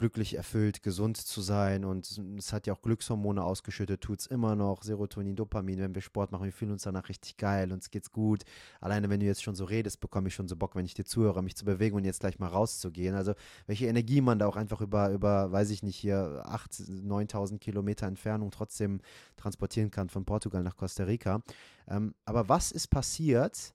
glücklich 0.00 0.34
erfüllt, 0.34 0.82
gesund 0.82 1.18
zu 1.18 1.42
sein 1.42 1.84
und 1.84 2.18
es 2.38 2.54
hat 2.54 2.66
ja 2.66 2.72
auch 2.72 2.80
Glückshormone 2.80 3.44
ausgeschüttet, 3.44 4.00
tut 4.00 4.20
es 4.20 4.26
immer 4.26 4.56
noch, 4.56 4.82
Serotonin, 4.82 5.36
Dopamin, 5.36 5.78
wenn 5.78 5.94
wir 5.94 6.00
Sport 6.00 6.32
machen, 6.32 6.44
wir 6.44 6.54
fühlen 6.54 6.72
uns 6.72 6.84
danach 6.84 7.10
richtig 7.10 7.36
geil, 7.36 7.70
uns 7.70 7.90
geht's 7.90 8.10
gut. 8.10 8.44
Alleine 8.80 9.10
wenn 9.10 9.20
du 9.20 9.26
jetzt 9.26 9.42
schon 9.42 9.54
so 9.54 9.64
redest, 9.66 10.00
bekomme 10.00 10.28
ich 10.28 10.34
schon 10.34 10.48
so 10.48 10.56
Bock, 10.56 10.74
wenn 10.74 10.86
ich 10.86 10.94
dir 10.94 11.04
zuhöre, 11.04 11.42
mich 11.42 11.54
zu 11.54 11.66
bewegen 11.66 11.96
und 11.96 12.06
jetzt 12.06 12.20
gleich 12.20 12.38
mal 12.38 12.46
rauszugehen. 12.48 13.14
Also 13.14 13.34
welche 13.66 13.88
Energie 13.88 14.22
man 14.22 14.38
da 14.38 14.46
auch 14.46 14.56
einfach 14.56 14.80
über, 14.80 15.10
über 15.10 15.52
weiß 15.52 15.68
ich 15.68 15.82
nicht, 15.82 15.96
hier 15.96 16.44
8.000, 16.46 17.06
9.000 17.06 17.58
Kilometer 17.58 18.06
Entfernung 18.06 18.50
trotzdem 18.50 19.02
transportieren 19.36 19.90
kann 19.90 20.08
von 20.08 20.24
Portugal 20.24 20.62
nach 20.62 20.78
Costa 20.78 21.04
Rica. 21.04 21.42
Ähm, 21.86 22.14
aber 22.24 22.48
was 22.48 22.72
ist 22.72 22.88
passiert, 22.88 23.74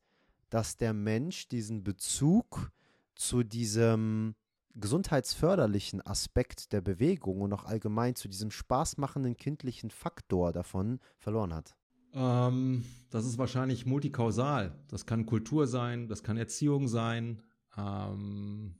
dass 0.49 0.75
der 0.75 0.93
Mensch 0.93 1.47
diesen 1.49 1.83
Bezug 1.83 2.71
zu 3.13 3.43
diesem 3.43 4.33
gesundheitsförderlichen 4.75 6.05
Aspekt 6.05 6.73
der 6.73 6.81
Bewegung 6.81 7.41
und 7.41 7.53
auch 7.53 7.65
allgemein 7.65 8.15
zu 8.15 8.27
diesem 8.27 8.51
spaßmachenden 8.51 9.37
kindlichen 9.37 9.89
Faktor 9.89 10.51
davon 10.51 10.99
verloren 11.17 11.53
hat? 11.53 11.75
Ähm, 12.13 12.83
das 13.09 13.25
ist 13.25 13.37
wahrscheinlich 13.37 13.85
multikausal. 13.85 14.77
Das 14.87 15.05
kann 15.05 15.25
Kultur 15.25 15.67
sein, 15.67 16.07
das 16.07 16.23
kann 16.23 16.37
Erziehung 16.37 16.87
sein. 16.87 17.41
Ähm, 17.77 18.75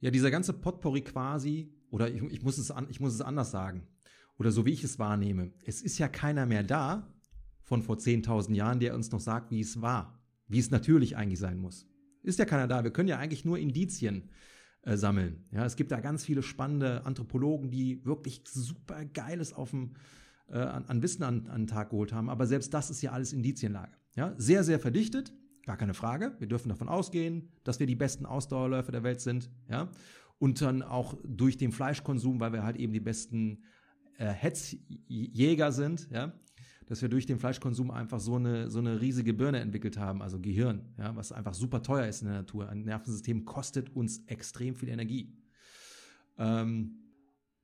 ja, 0.00 0.10
dieser 0.10 0.30
ganze 0.30 0.52
Potpourri 0.52 1.02
quasi, 1.02 1.72
oder 1.90 2.10
ich, 2.10 2.22
ich, 2.22 2.42
muss 2.42 2.58
es 2.58 2.70
an, 2.70 2.86
ich 2.88 3.00
muss 3.00 3.14
es 3.14 3.20
anders 3.20 3.50
sagen, 3.50 3.86
oder 4.38 4.52
so 4.52 4.64
wie 4.64 4.72
ich 4.72 4.84
es 4.84 4.98
wahrnehme, 4.98 5.52
es 5.64 5.82
ist 5.82 5.98
ja 5.98 6.08
keiner 6.08 6.46
mehr 6.46 6.62
da 6.62 7.12
von 7.62 7.82
vor 7.82 7.96
10.000 7.96 8.54
Jahren, 8.54 8.80
der 8.80 8.94
uns 8.94 9.10
noch 9.10 9.20
sagt, 9.20 9.50
wie 9.50 9.60
es 9.60 9.82
war, 9.82 10.22
wie 10.46 10.58
es 10.58 10.70
natürlich 10.70 11.16
eigentlich 11.16 11.40
sein 11.40 11.58
muss. 11.58 11.86
Ist 12.22 12.38
ja 12.38 12.44
keiner 12.44 12.68
da. 12.68 12.84
Wir 12.84 12.92
können 12.92 13.08
ja 13.08 13.18
eigentlich 13.18 13.44
nur 13.44 13.58
Indizien 13.58 14.30
äh, 14.88 14.96
sammeln. 14.96 15.44
Ja, 15.50 15.64
es 15.66 15.76
gibt 15.76 15.92
da 15.92 16.00
ganz 16.00 16.24
viele 16.24 16.42
spannende 16.42 17.04
Anthropologen, 17.04 17.70
die 17.70 18.04
wirklich 18.06 18.42
super 18.48 19.04
Geiles 19.04 19.52
auf 19.52 19.70
dem, 19.70 19.94
äh, 20.48 20.58
an, 20.58 20.86
an, 20.86 21.02
Wissen 21.02 21.22
an, 21.22 21.46
an 21.48 21.62
den 21.62 21.66
Tag 21.66 21.90
geholt 21.90 22.12
haben. 22.12 22.30
Aber 22.30 22.46
selbst 22.46 22.72
das 22.72 22.88
ist 22.88 23.02
ja 23.02 23.12
alles 23.12 23.32
Indizienlage. 23.32 23.92
Ja, 24.16 24.34
sehr, 24.38 24.64
sehr 24.64 24.80
verdichtet. 24.80 25.32
Gar 25.66 25.76
keine 25.76 25.92
Frage. 25.92 26.34
Wir 26.38 26.48
dürfen 26.48 26.70
davon 26.70 26.88
ausgehen, 26.88 27.50
dass 27.64 27.78
wir 27.78 27.86
die 27.86 27.96
besten 27.96 28.24
Ausdauerläufer 28.24 28.90
der 28.90 29.02
Welt 29.02 29.20
sind. 29.20 29.50
Ja, 29.68 29.90
und 30.38 30.62
dann 30.62 30.82
auch 30.82 31.18
durch 31.22 31.58
den 31.58 31.72
Fleischkonsum, 31.72 32.40
weil 32.40 32.52
wir 32.52 32.62
halt 32.62 32.76
eben 32.76 32.92
die 32.92 33.00
besten 33.00 33.64
äh, 34.16 34.28
Hetzjäger 34.28 35.70
sind. 35.72 36.08
Ja, 36.10 36.32
dass 36.88 37.02
wir 37.02 37.08
durch 37.08 37.26
den 37.26 37.38
Fleischkonsum 37.38 37.90
einfach 37.90 38.18
so 38.18 38.36
eine, 38.36 38.70
so 38.70 38.78
eine 38.78 39.00
riesige 39.00 39.34
Birne 39.34 39.60
entwickelt 39.60 39.98
haben, 39.98 40.22
also 40.22 40.40
Gehirn, 40.40 40.94
ja, 40.98 41.14
was 41.14 41.32
einfach 41.32 41.54
super 41.54 41.82
teuer 41.82 42.06
ist 42.06 42.22
in 42.22 42.28
der 42.28 42.38
Natur. 42.38 42.68
Ein 42.68 42.82
Nervensystem 42.82 43.44
kostet 43.44 43.94
uns 43.94 44.24
extrem 44.26 44.74
viel 44.74 44.88
Energie. 44.88 45.36
Ähm, 46.38 47.08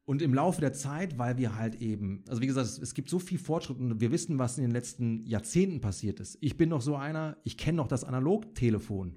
und 0.04 0.20
im 0.20 0.34
Laufe 0.34 0.60
der 0.60 0.74
Zeit, 0.74 1.18
weil 1.18 1.38
wir 1.38 1.56
halt 1.56 1.80
eben, 1.80 2.22
also 2.28 2.42
wie 2.42 2.46
gesagt, 2.46 2.66
es, 2.66 2.78
es, 2.78 2.92
gibt 2.92 3.08
so 3.08 3.18
viel 3.18 3.38
Fortschritt 3.38 3.78
und 3.78 4.00
wir 4.00 4.12
wissen, 4.12 4.38
was 4.38 4.58
in 4.58 4.64
den 4.64 4.72
letzten 4.72 5.24
Jahrzehnten 5.24 5.80
passiert 5.80 6.20
ist. 6.20 6.36
Ich 6.42 6.58
bin 6.58 6.68
noch 6.68 6.82
so 6.82 6.94
einer, 6.94 7.38
ich 7.44 7.56
kenne 7.56 7.76
noch 7.76 7.88
das 7.88 8.04
Analogtelefon. 8.04 9.16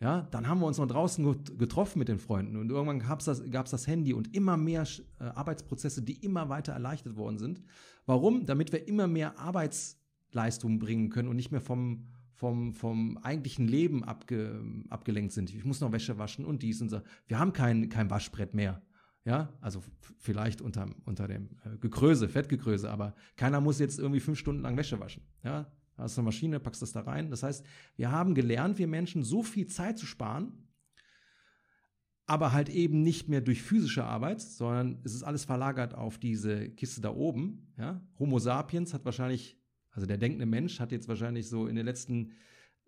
Ja, 0.00 0.22
dann 0.32 0.48
haben 0.48 0.60
wir 0.60 0.66
uns 0.66 0.78
noch 0.78 0.88
draußen 0.88 1.44
getroffen 1.58 2.00
mit 2.00 2.08
den 2.08 2.18
Freunden 2.18 2.56
und 2.56 2.70
irgendwann 2.70 2.98
gab 2.98 3.20
es 3.20 3.26
das, 3.26 3.48
gab's 3.50 3.70
das 3.70 3.86
Handy 3.86 4.14
und 4.14 4.34
immer 4.34 4.56
mehr 4.56 4.84
äh, 5.20 5.24
Arbeitsprozesse, 5.24 6.02
die 6.02 6.14
immer 6.24 6.48
weiter 6.48 6.72
erleichtert 6.72 7.16
worden 7.16 7.38
sind. 7.38 7.62
Warum? 8.06 8.46
Damit 8.46 8.72
wir 8.72 8.88
immer 8.88 9.06
mehr 9.06 9.38
Arbeitsleistung 9.38 10.78
bringen 10.78 11.10
können 11.10 11.28
und 11.28 11.36
nicht 11.36 11.52
mehr 11.52 11.60
vom, 11.60 12.06
vom, 12.34 12.74
vom 12.74 13.18
eigentlichen 13.18 13.68
Leben 13.68 14.04
abge, 14.04 14.62
abgelenkt 14.88 15.32
sind. 15.32 15.54
Ich 15.54 15.64
muss 15.64 15.80
noch 15.80 15.92
Wäsche 15.92 16.18
waschen 16.18 16.44
und 16.44 16.62
dies 16.62 16.80
und 16.82 16.88
so. 16.88 17.00
Wir 17.26 17.38
haben 17.38 17.52
kein, 17.52 17.88
kein 17.88 18.10
Waschbrett 18.10 18.54
mehr. 18.54 18.82
Ja, 19.24 19.52
also 19.60 19.82
vielleicht 20.18 20.60
unter, 20.60 20.86
unter 21.04 21.28
dem 21.28 21.50
äh, 21.64 21.78
Gekröse, 21.78 22.28
Fettgekröse, 22.28 22.90
aber 22.90 23.14
keiner 23.36 23.60
muss 23.60 23.78
jetzt 23.78 24.00
irgendwie 24.00 24.18
fünf 24.18 24.38
Stunden 24.38 24.62
lang 24.62 24.76
Wäsche 24.76 24.98
waschen. 24.98 25.22
Ja, 25.44 25.70
hast 25.96 26.18
eine 26.18 26.24
Maschine, 26.24 26.58
packst 26.58 26.82
das 26.82 26.92
da 26.92 27.02
rein. 27.02 27.30
Das 27.30 27.44
heißt, 27.44 27.64
wir 27.94 28.10
haben 28.10 28.34
gelernt, 28.34 28.78
wir 28.78 28.88
Menschen 28.88 29.22
so 29.22 29.44
viel 29.44 29.68
Zeit 29.68 29.98
zu 29.98 30.06
sparen, 30.06 30.66
aber 32.26 32.52
halt 32.52 32.68
eben 32.68 33.02
nicht 33.02 33.28
mehr 33.28 33.40
durch 33.40 33.62
physische 33.62 34.04
Arbeit, 34.04 34.40
sondern 34.40 35.00
es 35.04 35.14
ist 35.14 35.22
alles 35.22 35.44
verlagert 35.44 35.94
auf 35.94 36.18
diese 36.18 36.70
Kiste 36.70 37.00
da 37.00 37.10
oben. 37.10 37.72
Ja? 37.76 38.00
Homo 38.18 38.38
sapiens 38.38 38.94
hat 38.94 39.04
wahrscheinlich, 39.04 39.58
also 39.90 40.06
der 40.06 40.18
denkende 40.18 40.46
Mensch 40.46 40.80
hat 40.80 40.92
jetzt 40.92 41.08
wahrscheinlich 41.08 41.48
so 41.48 41.66
in 41.66 41.76
den 41.76 41.84
letzten 41.84 42.32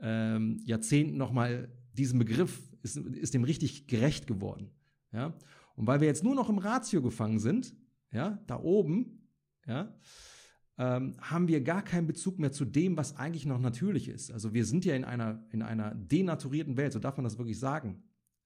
ähm, 0.01 0.61
Jahrzehnten 0.65 1.17
nochmal 1.17 1.73
diesen 1.93 2.19
Begriff, 2.19 2.63
ist, 2.83 2.97
ist 2.97 3.35
dem 3.35 3.45
richtig 3.45 3.87
gerecht 3.87 4.27
geworden. 4.27 4.71
Ja? 5.13 5.37
Und 5.75 5.87
weil 5.87 6.01
wir 6.01 6.07
jetzt 6.07 6.25
nur 6.25 6.35
noch 6.35 6.49
im 6.49 6.59
Ratio 6.59 7.03
gefangen 7.03 7.39
sind, 7.39 7.75
ja, 8.13 8.39
da 8.47 8.61
oben, 8.61 9.29
ja, 9.67 9.93
ähm, 10.79 11.15
haben 11.21 11.49
wir 11.49 11.61
gar 11.61 11.83
keinen 11.83 12.07
Bezug 12.07 12.39
mehr 12.39 12.53
zu 12.53 12.65
dem, 12.65 12.97
was 12.97 13.17
eigentlich 13.17 13.47
noch 13.47 13.61
natürlich 13.61 14.09
ist. 14.09 14.31
Also 14.33 14.55
wir 14.55 14.65
sind 14.65 14.85
ja 14.85 14.95
in 14.95 15.05
einer, 15.05 15.45
in 15.51 15.63
einer 15.63 15.95
denaturierten 15.95 16.77
Welt, 16.77 16.93
so 16.93 16.99
darf 16.99 17.17
man 17.17 17.25
das 17.25 17.39
wirklich 17.39 17.59
sagen. 17.59 18.03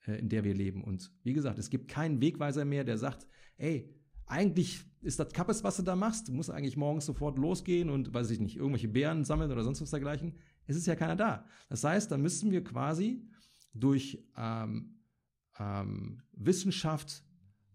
Äh, 0.09 0.16
in 0.16 0.28
der 0.28 0.44
wir 0.44 0.54
leben. 0.54 0.82
Und 0.82 1.12
wie 1.22 1.34
gesagt, 1.34 1.59
es 1.59 1.70
gibt 1.70 1.88
keinen 1.88 2.20
Wegweiser 2.20 2.64
mehr, 2.64 2.84
der 2.84 2.98
sagt, 2.98 3.26
ey, 3.59 3.94
eigentlich 4.26 4.84
ist 5.00 5.20
das 5.20 5.32
Kappes, 5.32 5.64
was 5.64 5.76
du 5.76 5.82
da 5.82 5.96
machst. 5.96 6.28
Du 6.28 6.32
musst 6.32 6.50
eigentlich 6.50 6.76
morgens 6.76 7.06
sofort 7.06 7.38
losgehen 7.38 7.88
und, 7.88 8.12
weiß 8.12 8.30
ich 8.30 8.40
nicht, 8.40 8.56
irgendwelche 8.56 8.88
Beeren 8.88 9.24
sammeln 9.24 9.50
oder 9.50 9.62
sonst 9.62 9.80
was 9.80 9.90
dergleichen. 9.90 10.34
Es 10.66 10.76
ist 10.76 10.86
ja 10.86 10.96
keiner 10.96 11.16
da. 11.16 11.46
Das 11.68 11.84
heißt, 11.84 12.11
da 12.11 12.18
müssen 12.18 12.50
wir 12.50 12.64
quasi 12.64 13.26
durch 13.72 14.26
ähm, 14.36 14.96
ähm, 15.59 16.22
Wissenschaft 16.32 17.24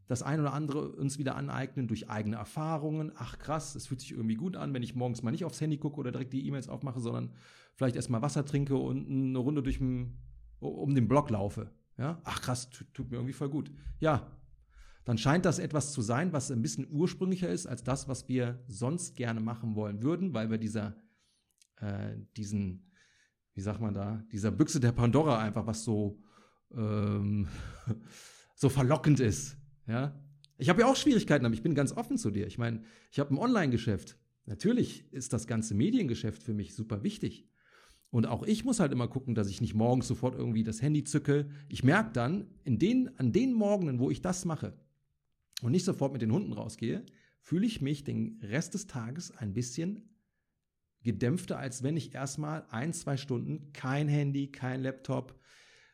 das 0.08 0.22
eine 0.22 0.42
oder 0.42 0.54
andere 0.54 0.92
uns 0.92 1.18
wieder 1.18 1.36
aneignen 1.36 1.88
durch 1.88 2.10
eigene 2.10 2.36
Erfahrungen. 2.36 3.12
Ach 3.16 3.40
krass, 3.40 3.74
es 3.74 3.88
fühlt 3.88 4.02
sich 4.02 4.12
irgendwie 4.12 4.36
gut 4.36 4.58
an, 4.58 4.74
wenn 4.74 4.84
ich 4.84 4.96
morgens 4.96 5.24
mal 5.24 5.32
nicht 5.32 5.46
aufs 5.46 5.62
Handy 5.62 5.78
gucke 5.78 6.00
oder 6.00 6.12
direkt 6.12 6.34
die 6.34 6.46
E-Mails 6.46 6.68
aufmache, 6.68 7.00
sondern 7.00 7.32
vielleicht 7.74 7.96
erstmal 7.96 8.22
Wasser 8.22 8.46
trinke 8.46 8.76
und 8.76 9.08
eine 9.08 9.40
Runde 9.40 9.64
durch 9.64 9.80
um 9.80 10.96
den 10.96 11.08
Block 11.08 11.30
laufe. 11.30 11.72
Ja, 11.98 12.22
ach 12.24 12.42
krass, 12.42 12.70
tut 12.70 13.12
mir 13.12 13.18
irgendwie 13.18 13.34
voll 13.34 13.50
gut. 13.50 13.72
Ja, 14.00 14.32
dann 15.06 15.18
scheint 15.18 15.46
das 15.46 15.60
etwas 15.60 15.92
zu 15.92 16.02
sein, 16.02 16.32
was 16.34 16.50
ein 16.50 16.62
bisschen 16.62 16.88
ursprünglicher 16.90 17.50
ist 17.50 17.68
als 17.68 17.84
das, 17.84 18.08
was 18.08 18.28
wir 18.30 18.64
sonst 18.68 19.16
gerne 19.16 19.42
machen 19.42 19.76
wollen 19.76 20.02
würden, 20.02 20.34
weil 20.34 20.50
wir 20.50 20.58
dieser, 20.58 20.96
äh, 21.78 22.16
diesen, 22.38 22.92
wie 23.54 23.62
sagt 23.62 23.82
man 23.82 23.94
da, 23.94 24.24
dieser 24.32 24.52
Büchse 24.52 24.80
der 24.80 24.94
Pandora 24.94 25.40
einfach 25.40 25.68
was 25.68 25.84
so, 25.84 26.22
ähm, 26.74 27.48
so 28.56 28.70
verlockend 28.70 29.20
ist. 29.20 29.58
Ja, 29.88 30.18
ich 30.58 30.70
habe 30.70 30.82
ja 30.82 30.88
auch 30.88 30.96
Schwierigkeiten, 30.96 31.46
aber 31.46 31.54
ich 31.54 31.64
bin 31.64 31.76
ganz 31.76 31.92
offen 31.92 32.18
zu 32.18 32.32
dir. 32.32 32.48
Ich 32.48 32.58
meine, 32.58 32.84
ich 33.12 33.20
habe 33.20 33.34
ein 33.34 33.38
Online-Geschäft. 33.38 34.18
Natürlich 34.46 35.12
ist 35.12 35.34
das 35.34 35.48
ganze 35.48 35.76
Mediengeschäft 35.76 36.42
für 36.42 36.54
mich 36.54 36.74
super 36.76 37.04
wichtig. 37.04 37.50
Und 38.14 38.28
auch 38.28 38.44
ich 38.44 38.64
muss 38.64 38.80
halt 38.80 38.92
immer 38.92 39.08
gucken, 39.08 39.34
dass 39.34 39.50
ich 39.50 39.60
nicht 39.60 39.74
morgens 39.74 40.08
sofort 40.08 40.36
irgendwie 40.36 40.64
das 40.64 40.84
Handy 40.84 41.04
zücke. 41.04 41.50
Ich 41.68 41.84
merke 41.84 42.12
dann, 42.14 42.46
in 42.64 42.78
den, 42.78 43.10
an 43.18 43.32
den 43.32 43.54
Morgenen, 43.54 43.98
wo 43.98 44.12
ich 44.12 44.22
das 44.22 44.46
mache 44.46 44.78
und 45.64 45.72
nicht 45.72 45.84
sofort 45.84 46.14
mit 46.14 46.22
den 46.22 46.32
Hunden 46.32 46.54
rausgehe, 46.54 47.04
fühle 47.42 47.66
ich 47.66 47.82
mich 47.82 48.04
den 48.04 48.40
Rest 48.44 48.76
des 48.76 48.86
Tages 48.86 49.36
ein 49.36 49.56
bisschen 49.56 50.16
gedämpfter, 51.02 51.58
als 51.58 51.82
wenn 51.82 51.98
ich 51.98 52.14
erstmal 52.14 52.68
ein, 52.70 52.94
zwei 52.94 53.18
Stunden 53.18 53.74
kein 53.74 54.08
Handy, 54.08 54.52
kein 54.52 54.84
Laptop, 54.84 55.40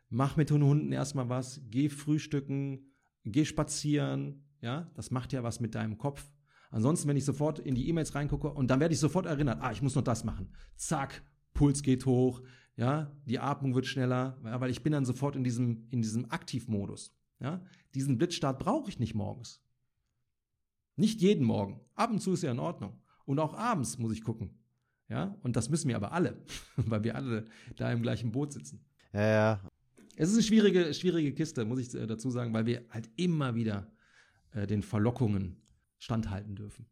mach 0.10 0.36
mit 0.36 0.50
den 0.50 0.62
Hunden 0.62 0.92
erstmal 0.92 1.30
was, 1.30 1.62
geh 1.70 1.88
frühstücken, 1.88 2.92
geh 3.24 3.46
spazieren, 3.46 4.44
ja, 4.60 4.92
das 4.94 5.10
macht 5.10 5.32
ja 5.32 5.42
was 5.42 5.62
mit 5.62 5.74
deinem 5.74 5.98
Kopf. 5.98 6.30
Ansonsten, 6.70 7.08
wenn 7.08 7.16
ich 7.16 7.24
sofort 7.24 7.60
in 7.60 7.76
die 7.76 7.88
E-Mails 7.88 8.14
reingucke 8.14 8.50
und 8.50 8.70
dann 8.70 8.82
werde 8.82 8.94
ich 8.94 9.00
sofort 9.00 9.26
erinnert, 9.26 9.62
ah, 9.62 9.72
ich 9.72 9.82
muss 9.82 9.96
noch 9.96 10.04
das 10.04 10.26
machen. 10.26 10.50
Zack, 10.76 11.24
Puls 11.60 11.82
geht 11.84 12.06
hoch, 12.06 12.42
ja, 12.78 13.12
die 13.26 13.38
Atmung 13.38 13.76
wird 13.76 13.86
schneller, 13.86 14.38
ja, 14.46 14.62
weil 14.62 14.72
ich 14.72 14.82
bin 14.82 14.94
dann 14.94 15.04
sofort 15.04 15.36
in 15.36 15.44
diesem, 15.44 15.90
in 15.92 16.02
diesem 16.02 16.32
Aktivmodus. 16.32 17.14
Ja, 17.42 17.62
diesen 17.94 18.18
Blitzstart 18.18 18.60
brauche 18.60 18.90
ich 18.90 18.98
nicht 18.98 19.14
morgens. 19.14 19.62
Nicht 20.96 21.22
jeden 21.22 21.44
Morgen. 21.44 21.82
Ab 21.96 22.12
und 22.12 22.22
zu 22.22 22.32
ist 22.32 22.44
ja 22.44 22.52
in 22.52 22.60
Ordnung. 22.60 23.02
Und 23.26 23.40
auch 23.40 23.54
abends 23.54 23.98
muss 23.98 24.14
ich 24.14 24.24
gucken. 24.24 24.52
Ja, 25.10 25.36
und 25.42 25.58
das 25.58 25.70
müssen 25.70 25.90
wir 25.90 25.98
aber 25.98 26.14
alle, 26.14 26.42
weil 26.78 27.04
wir 27.04 27.16
alle 27.16 27.46
da 27.76 27.92
im 27.92 28.02
gleichen 28.02 28.32
Boot 28.32 28.54
sitzen. 28.54 28.86
Ja, 29.12 29.28
ja. 29.28 29.60
Es 30.16 30.30
ist 30.30 30.36
eine 30.36 30.44
schwierige, 30.44 30.94
schwierige 30.94 31.34
Kiste, 31.34 31.66
muss 31.66 31.80
ich 31.80 31.94
äh, 31.94 32.08
dazu 32.08 32.30
sagen, 32.30 32.54
weil 32.54 32.66
wir 32.68 32.86
halt 32.90 33.10
immer 33.18 33.56
wieder 33.56 33.92
äh, 34.52 34.66
den 34.66 34.82
Verlockungen 34.82 35.62
standhalten 35.98 36.56
dürfen. 36.56 36.86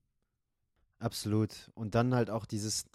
Absolut. 1.00 1.72
Und 1.74 1.96
dann 1.96 2.14
halt 2.14 2.30
auch 2.30 2.46
dieses, 2.46 2.86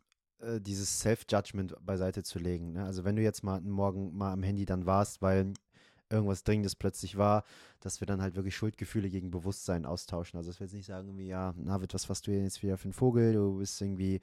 äh, 0.42 0.60
dieses 0.60 1.00
Self-Judgment 1.00 1.74
beiseite 1.84 2.22
zu 2.22 2.38
legen. 2.38 2.72
Ne? 2.72 2.84
Also 2.84 3.04
wenn 3.04 3.16
du 3.16 3.22
jetzt 3.22 3.42
mal 3.42 3.60
morgen 3.60 4.16
mal 4.16 4.32
am 4.32 4.42
Handy 4.42 4.64
dann 4.64 4.86
warst, 4.86 5.22
weil 5.22 5.52
irgendwas 6.10 6.44
Dringendes 6.44 6.76
plötzlich 6.76 7.16
war, 7.16 7.44
dass 7.80 8.00
wir 8.00 8.06
dann 8.06 8.20
halt 8.20 8.36
wirklich 8.36 8.54
Schuldgefühle 8.54 9.08
gegen 9.08 9.30
Bewusstsein 9.30 9.86
austauschen. 9.86 10.36
Also 10.36 10.50
dass 10.50 10.60
wir 10.60 10.66
jetzt 10.66 10.74
nicht 10.74 10.86
sagen, 10.86 11.08
irgendwie, 11.08 11.28
ja, 11.28 11.54
Navid, 11.56 11.94
was 11.94 12.08
warst 12.08 12.26
du 12.26 12.32
jetzt 12.32 12.62
wieder 12.62 12.76
für 12.76 12.88
ein 12.88 12.92
Vogel? 12.92 13.32
Du 13.32 13.58
bist 13.58 13.80
irgendwie 13.80 14.20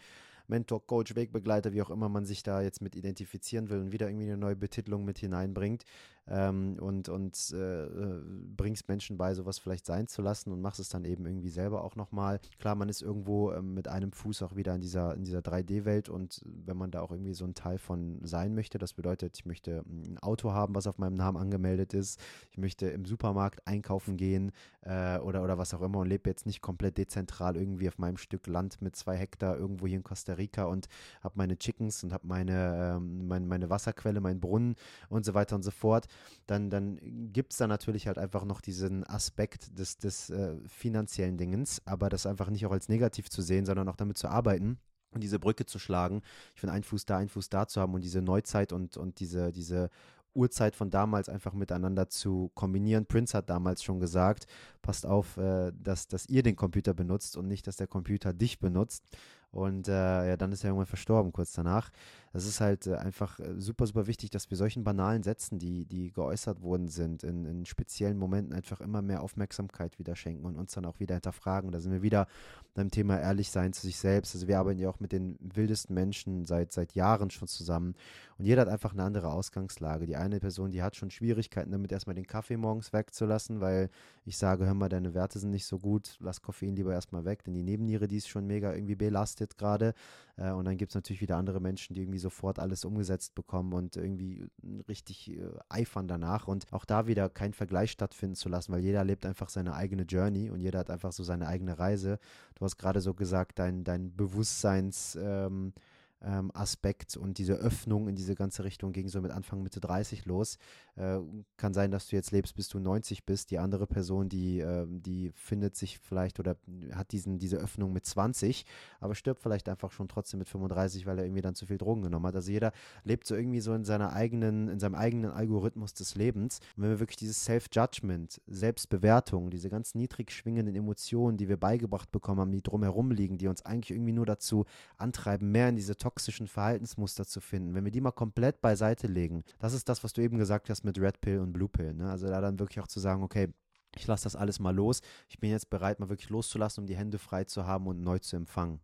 Mentor, 0.48 0.86
Coach, 0.86 1.16
Wegbegleiter, 1.16 1.74
wie 1.74 1.82
auch 1.82 1.92
immer 1.92 2.10
man 2.10 2.26
sich 2.26 2.44
da 2.44 2.62
jetzt 2.62 2.82
mit 2.82 2.96
identifizieren 2.96 3.70
will 3.70 3.80
und 3.80 3.92
wieder 3.92 4.08
irgendwie 4.08 4.26
eine 4.26 4.38
neue 4.38 4.56
Betitelung 4.56 5.06
mit 5.06 5.20
hineinbringt, 5.20 5.84
ähm, 6.30 6.78
und, 6.80 7.10
und 7.10 7.54
äh, 7.54 7.86
äh, 7.86 8.22
bringst 8.56 8.88
Menschen 8.88 9.18
bei, 9.18 9.34
sowas 9.34 9.58
vielleicht 9.60 9.86
sein 9.86 10.08
zu 10.08 10.22
lassen 10.22 10.52
und 10.52 10.62
machst 10.62 10.80
es 10.80 10.90
dann 10.90 11.06
eben 11.06 11.26
irgendwie 11.26 11.50
selber 11.50 11.84
auch 11.84 11.96
nochmal. 11.96 12.40
Klar, 12.60 12.76
man 12.76 12.90
ist 12.90 13.02
irgendwo 13.02 13.52
ähm, 13.52 13.74
mit 13.74 13.88
einem 13.88 14.12
Fuß 14.12 14.44
auch 14.44 14.56
wieder 14.56 14.76
in 14.76 14.82
dieser, 14.82 15.16
in 15.16 15.24
dieser 15.24 15.40
3D-Welt 15.40 16.10
und 16.10 16.42
wenn 16.46 16.78
man 16.78 16.92
da 16.92 17.02
auch 17.02 17.12
irgendwie 17.12 17.34
so 17.34 17.46
ein 17.46 17.56
Teil 17.56 17.80
von 17.80 18.20
sein 18.24 18.54
möchte, 18.54 18.78
das 18.78 18.94
bedeutet, 18.94 19.38
ich 19.38 19.46
möchte 19.46 19.84
ein 19.88 20.20
Auto 20.20 20.52
haben, 20.52 20.76
was 20.76 20.88
auf 20.88 21.00
meinem 21.00 21.16
Namen 21.16 21.38
angemeldet 21.38 21.94
ist, 21.94 22.20
ich 22.52 22.58
möchte 22.58 22.88
im 22.88 23.06
Supermarkt 23.06 23.66
einkaufen 23.66 24.16
gehen 24.16 24.52
äh, 24.82 25.18
oder, 25.20 25.44
oder 25.44 25.58
was 25.58 25.74
auch 25.74 25.82
immer 25.82 26.00
und 26.00 26.10
lebe 26.10 26.30
jetzt 26.30 26.46
nicht 26.46 26.62
komplett 26.62 26.98
dezentral 26.98 27.58
irgendwie 27.58 27.88
auf 27.88 27.98
meinem 27.98 28.18
Stück 28.18 28.46
Land 28.48 28.82
mit 28.82 28.96
zwei 28.96 29.18
Hektar 29.18 29.58
irgendwo 29.58 29.88
hier 29.88 29.98
in 29.98 30.04
Costa 30.04 30.34
Rica 30.34 30.66
und 30.66 30.88
habe 31.22 31.34
meine 31.38 31.58
Chickens 31.58 32.04
und 32.04 32.14
habe 32.14 32.28
meine, 32.28 32.96
ähm, 32.98 33.28
mein, 33.28 33.48
meine 33.48 33.70
Wasserquelle, 33.70 34.22
meinen 34.22 34.40
Brunnen 34.40 34.76
und 35.10 35.26
so 35.26 35.34
weiter 35.34 35.56
und 35.56 35.64
so 35.64 35.72
fort 35.72 36.08
dann, 36.48 36.70
dann 36.70 37.00
gibt 37.32 37.52
es 37.52 37.58
da 37.58 37.68
natürlich 37.68 38.08
halt 38.08 38.18
einfach 38.18 38.46
noch 38.46 38.62
diesen 38.62 39.06
Aspekt 39.06 39.78
des, 39.78 39.98
des 39.98 40.30
äh, 40.30 40.56
finanziellen 40.68 41.38
Dingens, 41.38 41.82
aber 41.86 42.10
das 42.10 42.26
einfach 42.26 42.50
nicht 42.50 42.66
auch 42.66 42.72
als 42.72 42.90
negativ 42.90 43.30
zu 43.30 43.42
sehen, 43.42 43.66
sondern 43.66 43.88
auch 43.90 43.96
damit 43.96 44.18
zu 44.18 44.28
arbeiten 44.28 44.80
und 45.12 45.24
diese 45.24 45.40
Brücke 45.40 45.66
zu 45.66 45.80
schlagen. 45.80 46.22
Ich 46.56 46.62
finde, 46.62 46.74
einen 46.74 46.84
Fuß 46.84 47.06
da, 47.06 47.18
einen 47.18 47.30
Fuß 47.30 47.50
da 47.50 47.68
zu 47.68 47.82
haben 47.82 47.94
und 47.94 48.04
diese 48.04 48.22
Neuzeit 48.22 48.74
und, 48.74 48.98
und 48.98 49.20
diese, 49.20 49.52
diese 49.52 49.90
Uhrzeit 50.34 50.76
von 50.76 50.90
damals 50.90 51.30
einfach 51.30 51.54
miteinander 51.54 52.08
zu 52.08 52.52
kombinieren. 52.54 53.06
Prince 53.06 53.38
hat 53.38 53.50
damals 53.50 53.84
schon 53.84 54.00
gesagt, 54.00 54.46
passt 54.82 55.06
auf, 55.06 55.38
äh, 55.38 55.72
dass, 55.76 56.08
dass 56.08 56.28
ihr 56.28 56.44
den 56.44 56.56
Computer 56.56 56.94
benutzt 56.94 57.38
und 57.38 57.48
nicht, 57.48 57.68
dass 57.68 57.78
der 57.78 57.88
Computer 57.88 58.34
dich 58.34 58.60
benutzt. 58.60 59.04
Und 59.52 59.88
äh, 59.88 60.30
ja, 60.30 60.38
dann 60.38 60.52
ist 60.52 60.64
er 60.64 60.70
irgendwann 60.70 60.86
verstorben 60.86 61.32
kurz 61.32 61.54
danach. 61.54 61.90
Das 62.32 62.46
ist 62.46 62.62
halt 62.62 62.88
äh, 62.88 62.96
einfach 62.96 63.40
äh, 63.40 63.60
super, 63.60 63.88
super 63.88 64.08
wichtig, 64.08 64.30
dass 64.30 64.50
wir 64.50 64.58
solchen 64.58 64.84
banalen 64.84 65.24
Sätzen, 65.24 65.60
die, 65.60 65.86
die 65.86 66.12
geäußert 66.12 66.62
worden 66.62 66.88
sind, 66.88 67.24
in, 67.24 67.46
in 67.46 67.66
speziellen 67.66 68.18
Momenten 68.18 68.54
einfach 68.54 68.82
immer 68.82 69.02
mehr 69.02 69.22
Aufmerksamkeit 69.24 69.98
wieder 70.00 70.16
schenken 70.16 70.46
und 70.46 70.56
uns 70.56 70.74
dann 70.74 70.86
auch 70.86 71.00
wieder 71.00 71.16
hinterfragen. 71.16 71.72
Da 71.72 71.80
sind 71.80 71.92
wir 71.92 72.02
wieder 72.02 72.28
beim 72.76 72.92
Thema 72.92 73.20
ehrlich 73.20 73.50
sein 73.50 73.74
zu 73.74 73.82
sich 73.82 73.98
selbst. 73.98 74.36
Also 74.36 74.48
wir 74.48 74.60
arbeiten 74.60 74.80
ja 74.80 74.90
auch 74.90 75.00
mit 75.00 75.12
den 75.12 75.38
wildesten 75.42 75.94
Menschen 75.94 76.46
seit, 76.46 76.72
seit 76.72 76.94
Jahren 76.94 77.30
schon 77.32 77.48
zusammen. 77.48 77.96
Und 78.38 78.46
jeder 78.46 78.62
hat 78.62 78.70
einfach 78.70 78.94
eine 78.94 79.04
andere 79.04 79.32
Ausgangslage. 79.32 80.06
Die 80.06 80.16
eine 80.16 80.40
Person, 80.40 80.72
die 80.72 80.82
hat 80.82 80.96
schon 80.96 81.12
Schwierigkeiten 81.12 81.72
damit, 81.72 81.92
erstmal 81.92 82.16
den 82.16 82.28
Kaffee 82.28 82.56
morgens 82.58 82.94
wegzulassen, 82.94 83.60
weil 83.60 83.90
ich 84.24 84.38
sage, 84.38 84.66
hör 84.66 84.74
mal, 84.74 84.88
deine 84.88 85.14
Werte 85.14 85.40
sind 85.40 85.50
nicht 85.50 85.66
so 85.66 85.80
gut, 85.80 86.16
lass 86.20 86.42
Koffein 86.42 86.76
lieber 86.76 86.94
erstmal 86.94 87.26
weg, 87.26 87.44
denn 87.44 87.54
die 87.54 87.64
Nebenniere, 87.64 88.08
die 88.08 88.18
ist 88.18 88.30
schon 88.30 88.48
mega 88.48 88.74
irgendwie 88.74 88.96
belastet 88.96 89.58
gerade. 89.58 89.94
Äh, 90.38 90.52
und 90.52 90.66
dann 90.66 90.78
gibt 90.78 90.92
es 90.92 90.96
natürlich 90.96 91.22
wieder 91.22 91.38
andere 91.38 91.60
Menschen, 91.60 91.96
die 91.96 92.02
irgendwie 92.02 92.19
sofort 92.20 92.60
alles 92.60 92.86
umgesetzt 92.86 93.34
bekommen 93.36 93.74
und 93.74 93.98
irgendwie 93.98 94.46
richtig 94.88 95.32
äh, 95.32 95.50
eifern 95.70 96.08
danach. 96.08 96.48
Und 96.48 96.72
auch 96.72 96.86
da 96.86 97.08
wieder 97.08 97.30
kein 97.30 97.54
Vergleich 97.54 97.92
stattfinden 97.92 98.36
zu 98.36 98.50
lassen, 98.50 98.72
weil 98.72 98.82
jeder 98.82 99.04
lebt 99.04 99.26
einfach 99.26 99.50
seine 99.50 99.74
eigene 99.74 100.04
Journey 100.04 100.50
und 100.50 100.60
jeder 100.62 100.80
hat 100.80 100.92
einfach 100.92 101.12
so 101.12 101.24
seine 101.24 101.48
eigene 101.48 101.80
Reise. 101.80 102.20
Du 102.56 102.66
hast 102.66 102.78
gerade 102.78 103.02
so 103.02 103.14
gesagt, 103.14 103.60
dein, 103.60 103.84
dein 103.84 104.16
Bewusstseins. 104.16 105.18
Ähm, 105.20 105.74
ähm, 106.22 106.52
Aspekt 106.54 107.16
und 107.16 107.38
diese 107.38 107.54
Öffnung 107.54 108.08
in 108.08 108.16
diese 108.16 108.36
ganze 108.36 108.64
Richtung 108.64 108.92
ging 108.92 109.08
so 109.08 109.22
mit 109.22 109.32
Anfang, 109.32 109.64
Mitte 109.64 109.80
30 109.80 110.26
los. 110.26 110.58
Äh, 111.00 111.22
kann 111.56 111.74
sein, 111.74 111.92
dass 111.92 112.08
du 112.08 112.18
jetzt 112.18 112.32
lebst, 112.32 112.56
bis 112.56 112.68
du 112.68 112.78
90 112.78 113.26
bist. 113.26 113.52
Die 113.52 113.58
andere 113.58 113.88
Person, 113.88 114.28
die, 114.28 114.60
äh, 114.60 114.86
die 114.90 115.32
findet 115.34 115.78
sich 115.78 115.98
vielleicht 115.98 116.42
oder 116.42 116.58
hat 116.94 117.14
diesen, 117.14 117.40
diese 117.40 117.56
Öffnung 117.56 117.94
mit 117.94 118.06
20, 118.06 118.66
aber 119.00 119.16
stirbt 119.16 119.42
vielleicht 119.42 119.70
einfach 119.70 119.92
schon 119.92 120.10
trotzdem 120.10 120.40
mit 120.40 120.50
35, 120.50 121.06
weil 121.06 121.18
er 121.18 121.24
irgendwie 121.24 121.42
dann 121.42 121.56
zu 121.56 121.66
viel 121.66 121.78
Drogen 121.78 122.02
genommen 122.02 122.26
hat. 122.26 122.36
Also 122.36 122.52
jeder 122.52 122.74
lebt 123.06 123.26
so 123.26 123.36
irgendwie 123.36 123.62
so 123.62 123.74
in 123.74 123.86
seiner 123.86 124.12
eigenen, 124.12 124.68
in 124.68 124.80
seinem 124.80 124.96
eigenen 124.96 125.32
Algorithmus 125.32 125.94
des 125.94 126.16
Lebens. 126.16 126.60
Und 126.76 126.84
wenn 126.84 126.90
wir 126.90 127.00
wirklich 127.00 127.18
dieses 127.18 127.46
Self-Judgment, 127.46 128.42
Selbstbewertung, 128.48 129.52
diese 129.52 129.70
ganz 129.70 129.96
niedrig 129.96 130.32
schwingenden 130.32 130.76
Emotionen, 130.76 131.38
die 131.38 131.48
wir 131.48 131.58
beigebracht 131.58 132.12
bekommen 132.12 132.42
haben, 132.42 132.52
die 132.52 132.62
drumherum 132.62 133.12
liegen, 133.12 133.38
die 133.38 133.48
uns 133.48 133.66
eigentlich 133.66 133.92
irgendwie 133.92 134.14
nur 134.14 134.26
dazu 134.26 134.66
antreiben, 134.98 135.50
mehr 135.50 135.70
in 135.70 135.78
diese 135.78 135.96
toxischen 135.96 136.48
Verhaltensmuster 136.48 137.26
zu 137.26 137.40
finden, 137.40 137.74
wenn 137.74 137.86
wir 137.86 137.92
die 137.92 138.02
mal 138.02 138.12
komplett 138.12 138.60
beiseite 138.60 139.08
legen, 139.08 139.46
das 139.60 139.74
ist 139.74 139.88
das, 139.88 140.04
was 140.04 140.12
du 140.12 140.22
eben 140.22 140.38
gesagt 140.38 140.70
hast 140.70 140.89
mit 140.90 141.00
Red 141.00 141.22
Pill 141.22 141.40
und 141.40 141.54
Blue 141.54 141.70
Pill. 141.70 141.94
Ne? 141.94 142.10
Also 142.10 142.28
da 142.28 142.42
dann 142.42 142.60
wirklich 142.60 142.80
auch 142.82 142.88
zu 142.88 143.00
sagen, 143.00 143.24
okay, 143.24 143.50
ich 143.96 144.08
lasse 144.08 144.26
das 144.26 144.36
alles 144.36 144.60
mal 144.60 144.76
los. 144.76 145.02
Ich 145.30 145.40
bin 145.40 145.50
jetzt 145.50 145.70
bereit, 145.70 146.00
mal 146.00 146.10
wirklich 146.10 146.30
loszulassen, 146.30 146.82
um 146.82 146.88
die 146.88 146.98
Hände 146.98 147.18
frei 147.18 147.44
zu 147.44 147.66
haben 147.66 147.88
und 147.88 148.02
neu 148.02 148.20
zu 148.20 148.36
empfangen. 148.36 148.80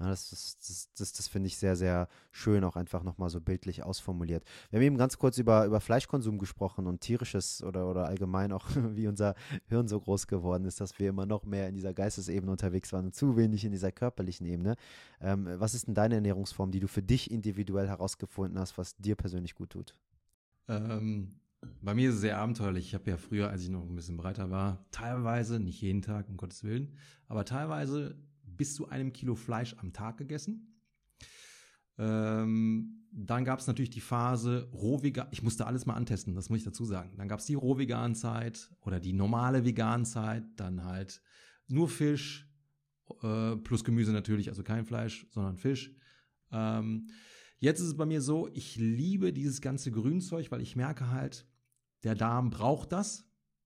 Ja, 0.00 0.08
das, 0.08 0.30
das, 0.30 0.58
das, 0.58 0.88
das, 0.98 1.12
das 1.12 1.28
finde 1.28 1.46
ich 1.46 1.56
sehr, 1.56 1.76
sehr 1.76 2.08
schön, 2.32 2.64
auch 2.64 2.74
einfach 2.74 3.04
nochmal 3.04 3.30
so 3.30 3.40
bildlich 3.40 3.84
ausformuliert. 3.84 4.42
Wir 4.70 4.78
haben 4.78 4.86
eben 4.86 4.98
ganz 4.98 5.18
kurz 5.18 5.38
über, 5.38 5.66
über 5.66 5.80
Fleischkonsum 5.80 6.38
gesprochen 6.38 6.88
und 6.88 7.00
tierisches 7.00 7.62
oder, 7.62 7.88
oder 7.88 8.06
allgemein 8.06 8.52
auch, 8.52 8.66
wie 8.94 9.06
unser 9.06 9.36
Hirn 9.66 9.86
so 9.86 10.00
groß 10.00 10.26
geworden 10.26 10.64
ist, 10.64 10.80
dass 10.80 10.98
wir 10.98 11.10
immer 11.10 11.26
noch 11.26 11.44
mehr 11.44 11.68
in 11.68 11.76
dieser 11.76 11.94
Geistesebene 11.94 12.50
unterwegs 12.50 12.92
waren 12.92 13.06
und 13.06 13.14
zu 13.14 13.36
wenig 13.36 13.64
in 13.64 13.70
dieser 13.70 13.92
körperlichen 13.92 14.46
Ebene. 14.46 14.74
Ähm, 15.20 15.48
was 15.58 15.74
ist 15.74 15.86
denn 15.86 15.94
deine 15.94 16.16
Ernährungsform, 16.16 16.72
die 16.72 16.80
du 16.80 16.88
für 16.88 17.02
dich 17.02 17.30
individuell 17.30 17.86
herausgefunden 17.86 18.58
hast, 18.58 18.76
was 18.76 18.96
dir 18.96 19.14
persönlich 19.14 19.54
gut 19.54 19.70
tut? 19.70 19.94
Ähm, 20.68 21.40
bei 21.80 21.94
mir 21.94 22.10
ist 22.10 22.16
es 22.16 22.20
sehr 22.20 22.38
abenteuerlich. 22.38 22.86
Ich 22.86 22.94
habe 22.94 23.10
ja 23.10 23.16
früher, 23.16 23.50
als 23.50 23.62
ich 23.62 23.70
noch 23.70 23.82
ein 23.82 23.96
bisschen 23.96 24.16
breiter 24.16 24.50
war, 24.50 24.86
teilweise, 24.90 25.60
nicht 25.60 25.80
jeden 25.80 26.02
Tag, 26.02 26.28
um 26.28 26.36
Gottes 26.36 26.64
Willen, 26.64 26.96
aber 27.26 27.44
teilweise 27.44 28.18
bis 28.42 28.74
zu 28.74 28.88
einem 28.88 29.12
Kilo 29.12 29.34
Fleisch 29.34 29.74
am 29.78 29.92
Tag 29.92 30.18
gegessen. 30.18 30.80
Ähm, 31.98 33.04
dann 33.12 33.44
gab 33.44 33.60
es 33.60 33.66
natürlich 33.66 33.90
die 33.90 34.00
Phase 34.00 34.68
Rohvegan. 34.72 35.28
Ich 35.30 35.42
musste 35.42 35.66
alles 35.66 35.86
mal 35.86 35.94
antesten, 35.94 36.34
das 36.34 36.50
muss 36.50 36.58
ich 36.58 36.64
dazu 36.64 36.84
sagen. 36.84 37.16
Dann 37.16 37.28
gab 37.28 37.38
es 37.38 37.46
die 37.46 37.54
Rohvegan-Zeit 37.54 38.70
oder 38.80 38.98
die 38.98 39.12
normale 39.12 39.64
Vegan-Zeit, 39.64 40.44
dann 40.56 40.84
halt 40.84 41.22
nur 41.68 41.88
Fisch 41.88 42.50
äh, 43.22 43.56
plus 43.56 43.84
Gemüse 43.84 44.12
natürlich, 44.12 44.48
also 44.48 44.62
kein 44.62 44.84
Fleisch, 44.84 45.26
sondern 45.30 45.56
Fisch. 45.56 45.94
Ähm, 46.50 47.08
jetzt 47.64 47.80
ist 47.80 47.88
es 47.88 47.96
bei 47.96 48.06
mir 48.06 48.20
so, 48.20 48.48
ich 48.52 48.76
liebe 48.76 49.32
dieses 49.32 49.60
ganze 49.60 49.90
Grünzeug, 49.90 50.50
weil 50.50 50.60
ich 50.60 50.76
merke 50.76 51.10
halt, 51.10 51.46
der 52.04 52.14
Darm 52.14 52.50
braucht 52.50 52.92
das. 52.92 53.24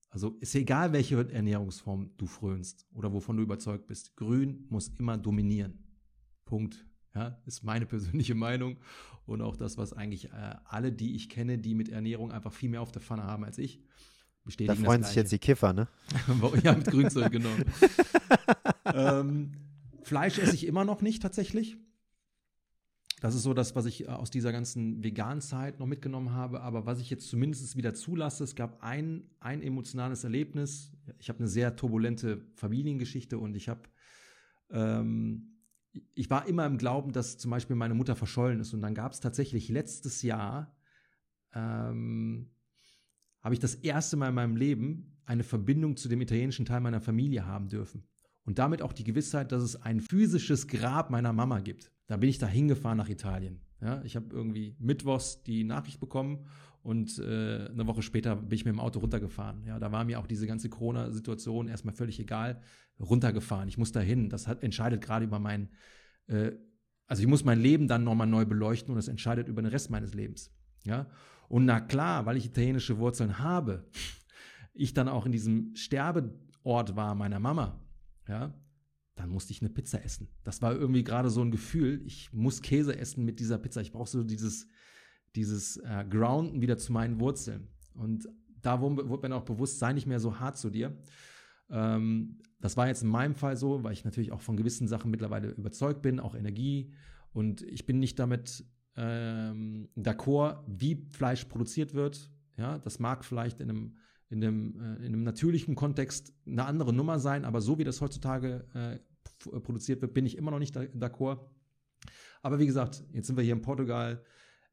Also 0.08 0.36
ist 0.40 0.54
egal, 0.54 0.92
welche 0.92 1.30
Ernährungsform 1.30 2.12
du 2.16 2.26
frönst 2.26 2.86
oder 2.94 3.12
wovon 3.12 3.36
du 3.36 3.42
überzeugt 3.42 3.86
bist. 3.86 4.16
Grün 4.16 4.66
muss 4.70 4.88
immer 4.98 5.18
dominieren. 5.18 5.84
Punkt. 6.46 6.86
Ja, 7.14 7.42
ist 7.44 7.64
meine 7.64 7.84
persönliche 7.94 8.34
Meinung 8.34 8.78
und 9.26 9.42
auch 9.42 9.56
das, 9.56 9.76
was 9.76 9.92
eigentlich 9.92 10.30
äh, 10.30 10.54
alle, 10.64 10.92
die 10.92 11.16
ich 11.16 11.28
kenne, 11.28 11.58
die 11.58 11.74
mit 11.74 11.88
Ernährung 11.88 12.30
einfach 12.30 12.52
viel 12.52 12.70
mehr 12.70 12.80
auf 12.80 12.92
der 12.92 13.02
Pfanne 13.02 13.24
haben 13.24 13.44
als 13.44 13.58
ich, 13.58 13.82
bestätigen. 14.44 14.82
Da 14.82 14.86
freuen 14.86 15.02
sich 15.02 15.16
jetzt 15.16 15.32
die 15.32 15.38
Kiffer, 15.38 15.72
ne? 15.72 15.88
ja, 16.62 16.72
mit 16.72 16.86
Grünzeug, 16.86 17.32
genau. 17.32 17.50
ähm, 18.94 19.52
Fleisch 20.04 20.38
esse 20.38 20.54
ich 20.54 20.66
immer 20.66 20.84
noch 20.84 21.02
nicht 21.02 21.20
tatsächlich. 21.20 21.76
Das 23.20 23.34
ist 23.34 23.42
so 23.42 23.52
das, 23.52 23.74
was 23.74 23.86
ich 23.86 24.04
äh, 24.04 24.08
aus 24.08 24.30
dieser 24.30 24.52
ganzen 24.52 25.02
Vegan-Zeit 25.02 25.78
noch 25.78 25.86
mitgenommen 25.86 26.32
habe. 26.32 26.60
Aber 26.60 26.86
was 26.86 27.00
ich 27.00 27.10
jetzt 27.10 27.28
zumindest 27.28 27.76
wieder 27.76 27.94
zulasse, 27.94 28.44
es 28.44 28.54
gab 28.54 28.82
ein, 28.82 29.24
ein 29.40 29.62
emotionales 29.62 30.24
Erlebnis. 30.24 30.92
Ich 31.18 31.28
habe 31.28 31.40
eine 31.40 31.48
sehr 31.48 31.74
turbulente 31.76 32.42
Familiengeschichte 32.54 33.38
und 33.38 33.56
ich 33.56 33.68
habe, 33.68 33.82
ähm, 34.70 35.58
ich 36.14 36.30
war 36.30 36.46
immer 36.46 36.66
im 36.66 36.78
Glauben, 36.78 37.12
dass 37.12 37.38
zum 37.38 37.50
Beispiel 37.50 37.76
meine 37.76 37.94
Mutter 37.94 38.14
verschollen 38.14 38.60
ist. 38.60 38.72
Und 38.72 38.82
dann 38.82 38.94
gab 38.94 39.12
es 39.12 39.20
tatsächlich 39.20 39.68
letztes 39.68 40.22
Jahr, 40.22 40.76
ähm, 41.54 42.50
habe 43.40 43.54
ich 43.54 43.60
das 43.60 43.74
erste 43.74 44.16
Mal 44.16 44.28
in 44.28 44.34
meinem 44.34 44.56
Leben 44.56 45.18
eine 45.24 45.44
Verbindung 45.44 45.96
zu 45.96 46.08
dem 46.08 46.20
italienischen 46.20 46.66
Teil 46.66 46.80
meiner 46.80 47.00
Familie 47.00 47.46
haben 47.46 47.68
dürfen. 47.68 48.04
Und 48.44 48.58
damit 48.58 48.80
auch 48.80 48.92
die 48.92 49.04
Gewissheit, 49.04 49.52
dass 49.52 49.62
es 49.62 49.76
ein 49.76 50.00
physisches 50.00 50.68
Grab 50.68 51.10
meiner 51.10 51.34
Mama 51.34 51.60
gibt. 51.60 51.92
Da 52.08 52.16
bin 52.16 52.28
ich 52.28 52.38
da 52.38 52.46
hingefahren 52.46 52.98
nach 52.98 53.08
Italien. 53.08 53.60
Ja, 53.80 54.02
ich 54.02 54.16
habe 54.16 54.26
irgendwie 54.32 54.74
mittwochs 54.80 55.44
die 55.44 55.62
Nachricht 55.62 56.00
bekommen 56.00 56.46
und 56.82 57.18
äh, 57.18 57.68
eine 57.68 57.86
Woche 57.86 58.02
später 58.02 58.34
bin 58.34 58.56
ich 58.56 58.64
mit 58.64 58.72
dem 58.72 58.80
Auto 58.80 58.98
runtergefahren. 58.98 59.64
Ja, 59.66 59.78
da 59.78 59.92
war 59.92 60.04
mir 60.04 60.18
auch 60.18 60.26
diese 60.26 60.46
ganze 60.46 60.68
Corona-Situation 60.68 61.68
erstmal 61.68 61.94
völlig 61.94 62.18
egal. 62.18 62.60
Runtergefahren. 62.98 63.68
Ich 63.68 63.78
muss 63.78 63.92
dahin. 63.92 64.30
Das 64.30 64.48
hat, 64.48 64.62
entscheidet 64.64 65.00
gerade 65.00 65.26
über 65.26 65.38
mein, 65.38 65.68
äh, 66.26 66.52
also 67.06 67.22
ich 67.22 67.28
muss 67.28 67.44
mein 67.44 67.60
Leben 67.60 67.86
dann 67.86 68.04
nochmal 68.04 68.26
neu 68.26 68.44
beleuchten 68.46 68.90
und 68.90 68.96
das 68.96 69.08
entscheidet 69.08 69.48
über 69.48 69.62
den 69.62 69.70
Rest 69.70 69.90
meines 69.90 70.14
Lebens. 70.14 70.50
Ja, 70.84 71.06
und 71.48 71.66
na 71.66 71.80
klar, 71.80 72.26
weil 72.26 72.36
ich 72.36 72.46
italienische 72.46 72.98
Wurzeln 72.98 73.38
habe, 73.38 73.88
ich 74.74 74.94
dann 74.94 75.08
auch 75.08 75.26
in 75.26 75.32
diesem 75.32 75.74
Sterbeort 75.74 76.96
war 76.96 77.14
meiner 77.14 77.38
Mama. 77.38 77.80
Ja, 78.26 78.54
dann 79.18 79.30
musste 79.30 79.52
ich 79.52 79.60
eine 79.60 79.70
Pizza 79.70 80.04
essen. 80.04 80.28
Das 80.44 80.62
war 80.62 80.74
irgendwie 80.74 81.02
gerade 81.02 81.28
so 81.28 81.42
ein 81.42 81.50
Gefühl, 81.50 82.00
ich 82.06 82.32
muss 82.32 82.62
Käse 82.62 82.96
essen 82.96 83.24
mit 83.24 83.40
dieser 83.40 83.58
Pizza. 83.58 83.80
Ich 83.80 83.90
brauche 83.90 84.08
so 84.08 84.22
dieses, 84.22 84.68
dieses 85.34 85.76
äh, 85.78 86.04
Grounden 86.08 86.62
wieder 86.62 86.78
zu 86.78 86.92
meinen 86.92 87.18
Wurzeln. 87.18 87.66
Und 87.94 88.28
da 88.62 88.80
wurde 88.80 89.28
mir 89.28 89.34
auch 89.34 89.44
bewusst, 89.44 89.80
sei 89.80 89.92
nicht 89.92 90.06
mehr 90.06 90.20
so 90.20 90.38
hart 90.38 90.56
zu 90.56 90.70
dir. 90.70 90.96
Ähm, 91.68 92.38
das 92.60 92.76
war 92.76 92.86
jetzt 92.86 93.02
in 93.02 93.08
meinem 93.08 93.34
Fall 93.34 93.56
so, 93.56 93.82
weil 93.82 93.92
ich 93.92 94.04
natürlich 94.04 94.30
auch 94.30 94.40
von 94.40 94.56
gewissen 94.56 94.86
Sachen 94.86 95.10
mittlerweile 95.10 95.48
überzeugt 95.50 96.00
bin, 96.00 96.20
auch 96.20 96.36
Energie. 96.36 96.92
Und 97.32 97.62
ich 97.62 97.86
bin 97.86 97.98
nicht 97.98 98.20
damit 98.20 98.64
ähm, 98.96 99.88
d'accord, 99.96 100.62
wie 100.68 101.06
Fleisch 101.10 101.44
produziert 101.46 101.92
wird. 101.94 102.30
Ja, 102.56 102.78
das 102.78 103.00
mag 103.00 103.24
vielleicht 103.24 103.60
in 103.60 103.70
einem 103.70 103.96
in 104.30 104.44
einem, 104.44 104.80
äh, 104.80 104.96
in 104.96 105.06
einem 105.06 105.22
natürlichen 105.22 105.74
Kontext 105.74 106.32
eine 106.46 106.64
andere 106.64 106.92
Nummer 106.92 107.18
sein, 107.18 107.44
aber 107.44 107.60
so 107.60 107.78
wie 107.78 107.84
das 107.84 108.00
heutzutage 108.00 108.64
äh, 108.74 108.98
produziert 109.60 110.02
wird, 110.02 110.14
bin 110.14 110.26
ich 110.26 110.36
immer 110.36 110.50
noch 110.50 110.58
nicht 110.58 110.76
d'accord. 110.76 111.40
Aber 112.42 112.58
wie 112.58 112.66
gesagt, 112.66 113.04
jetzt 113.12 113.26
sind 113.26 113.36
wir 113.36 113.44
hier 113.44 113.54
in 113.54 113.62
Portugal. 113.62 114.22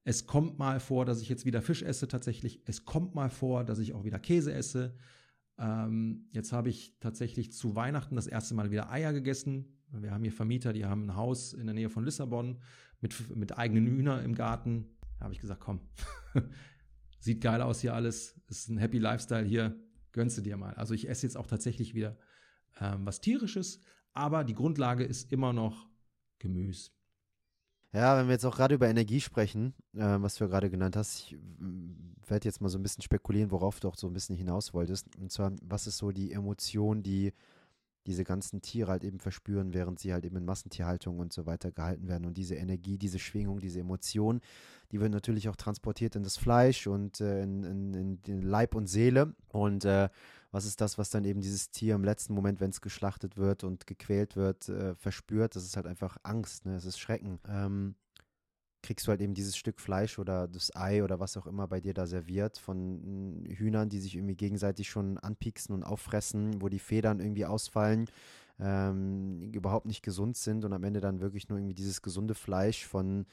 Es 0.03 0.27
kommt 0.27 0.59
mal 0.59 0.79
vor, 0.79 1.05
dass 1.05 1.21
ich 1.21 1.29
jetzt 1.29 1.45
wieder 1.45 1.61
Fisch 1.61 1.81
esse 1.81 2.07
tatsächlich. 2.07 2.61
Es 2.65 2.85
kommt 2.85 3.15
mal 3.15 3.29
vor, 3.29 3.63
dass 3.63 3.79
ich 3.79 3.93
auch 3.93 4.03
wieder 4.03 4.19
Käse 4.19 4.53
esse. 4.53 4.95
Ähm, 5.57 6.27
jetzt 6.31 6.51
habe 6.51 6.69
ich 6.69 6.97
tatsächlich 6.99 7.51
zu 7.51 7.75
Weihnachten 7.75 8.15
das 8.15 8.27
erste 8.27 8.53
Mal 8.53 8.71
wieder 8.71 8.91
Eier 8.91 9.13
gegessen. 9.13 9.79
Wir 9.91 10.11
haben 10.11 10.23
hier 10.23 10.31
Vermieter, 10.31 10.73
die 10.73 10.85
haben 10.85 11.05
ein 11.05 11.15
Haus 11.15 11.53
in 11.53 11.65
der 11.65 11.73
Nähe 11.73 11.89
von 11.89 12.03
Lissabon 12.03 12.61
mit, 13.01 13.35
mit 13.35 13.57
eigenen 13.57 13.87
Hühner 13.87 14.21
im 14.23 14.35
Garten. 14.35 14.85
Da 15.17 15.25
habe 15.25 15.33
ich 15.33 15.39
gesagt, 15.39 15.61
komm, 15.61 15.79
sieht 17.26 17.41
geil 17.41 17.61
aus 17.61 17.82
hier 17.82 17.93
alles, 17.93 18.39
ist 18.47 18.69
ein 18.69 18.78
Happy 18.78 18.99
Lifestyle 18.99 19.45
hier, 19.45 19.76
gönnst 20.11 20.38
du 20.38 20.41
dir 20.41 20.57
mal. 20.57 20.76
Also 20.76 20.93
ich 20.93 21.09
esse 21.09 21.26
jetzt 21.26 21.36
auch 21.36 21.47
tatsächlich 21.47 21.95
wieder 21.95 22.17
ähm, 22.80 23.05
was 23.05 23.19
Tierisches, 23.19 23.82
aber 24.13 24.43
die 24.43 24.53
Grundlage 24.53 25.03
ist 25.03 25.32
immer 25.32 25.51
noch 25.51 25.89
Gemüse. 26.39 26.91
Ja, 27.91 28.17
wenn 28.17 28.28
wir 28.28 28.34
jetzt 28.34 28.45
auch 28.45 28.55
gerade 28.55 28.76
über 28.76 28.88
Energie 28.88 29.21
sprechen, 29.21 29.73
äh, 29.93 30.17
was 30.19 30.36
du 30.36 30.43
ja 30.43 30.49
gerade 30.49 30.69
genannt 30.69 30.95
hast, 30.95 31.32
ich 31.32 31.38
werde 32.28 32.47
jetzt 32.47 32.61
mal 32.61 32.69
so 32.69 32.78
ein 32.78 32.84
bisschen 32.84 33.01
spekulieren, 33.01 33.51
worauf 33.51 33.80
du 33.80 33.88
auch 33.88 33.95
so 33.95 34.07
ein 34.07 34.13
bisschen 34.13 34.36
hinaus 34.36 34.73
wolltest. 34.73 35.07
Und 35.17 35.32
zwar, 35.32 35.53
was 35.63 35.88
ist 35.88 35.97
so 35.97 36.11
die 36.11 36.32
Emotion, 36.32 37.01
die 37.01 37.34
diese 38.07 38.23
ganzen 38.23 38.61
Tiere 38.61 38.91
halt 38.91 39.03
eben 39.03 39.19
verspüren, 39.19 39.73
während 39.73 39.99
sie 39.99 40.13
halt 40.13 40.25
eben 40.25 40.37
in 40.37 40.45
Massentierhaltung 40.45 41.19
und 41.19 41.33
so 41.33 41.45
weiter 41.45 41.71
gehalten 41.71 42.07
werden. 42.07 42.25
Und 42.25 42.37
diese 42.37 42.55
Energie, 42.55 42.97
diese 42.97 43.19
Schwingung, 43.19 43.59
diese 43.59 43.79
Emotion, 43.79 44.41
die 44.91 44.99
wird 44.99 45.11
natürlich 45.11 45.49
auch 45.49 45.55
transportiert 45.55 46.15
in 46.15 46.23
das 46.23 46.37
Fleisch 46.37 46.87
und 46.87 47.19
äh, 47.21 47.41
in, 47.41 47.63
in, 47.63 48.19
in, 48.25 48.41
Leib 48.41 48.75
und 48.75 48.87
Seele. 48.87 49.33
Und 49.49 49.85
äh, 49.85 50.09
was 50.51 50.65
ist 50.65 50.79
das, 50.81 50.97
was 50.97 51.09
dann 51.09 51.25
eben 51.25 51.41
dieses 51.41 51.71
Tier 51.71 51.95
im 51.95 52.03
letzten 52.03 52.33
Moment, 52.33 52.59
wenn 52.59 52.69
es 52.69 52.81
geschlachtet 52.81 53.37
wird 53.37 53.63
und 53.63 53.87
gequält 53.87 54.35
wird, 54.35 54.69
äh, 54.69 54.95
verspürt? 54.95 55.55
Das 55.55 55.63
ist 55.63 55.75
halt 55.75 55.87
einfach 55.87 56.17
Angst, 56.23 56.65
ne? 56.65 56.73
Das 56.73 56.85
ist 56.85 56.99
Schrecken. 56.99 57.39
Ähm, 57.47 57.95
kriegst 58.86 59.07
du 59.07 59.09
halt 59.09 59.21
eben 59.21 59.33
dieses 59.33 59.57
Stück 59.57 59.79
Fleisch 59.79 60.19
oder 60.19 60.47
das 60.47 60.75
Ei 60.75 61.03
oder 61.03 61.19
was 61.19 61.38
auch 61.38 61.47
immer 61.47 61.67
bei 61.67 61.81
dir 61.81 61.93
da 61.93 62.05
serviert 62.05 62.59
von 62.59 63.43
Hühnern, 63.49 63.89
die 63.89 63.99
sich 63.99 64.15
irgendwie 64.15 64.36
gegenseitig 64.36 64.89
schon 64.89 65.17
anpieksen 65.17 65.73
und 65.73 65.83
auffressen, 65.83 66.61
wo 66.61 66.69
die 66.69 66.79
Federn 66.79 67.19
irgendwie 67.19 67.45
ausfallen, 67.45 68.05
ähm, 68.59 69.51
überhaupt 69.51 69.88
nicht 69.88 70.03
gesund 70.03 70.38
sind 70.38 70.65
und 70.65 70.73
am 70.73 70.83
Ende 70.83 71.01
dann 71.01 71.19
wirklich 71.19 71.49
nur 71.49 71.57
irgendwie 71.57 71.73
dieses 71.73 72.03
gesunde 72.03 72.36
Fleisch 72.36 72.86
von 72.86 73.25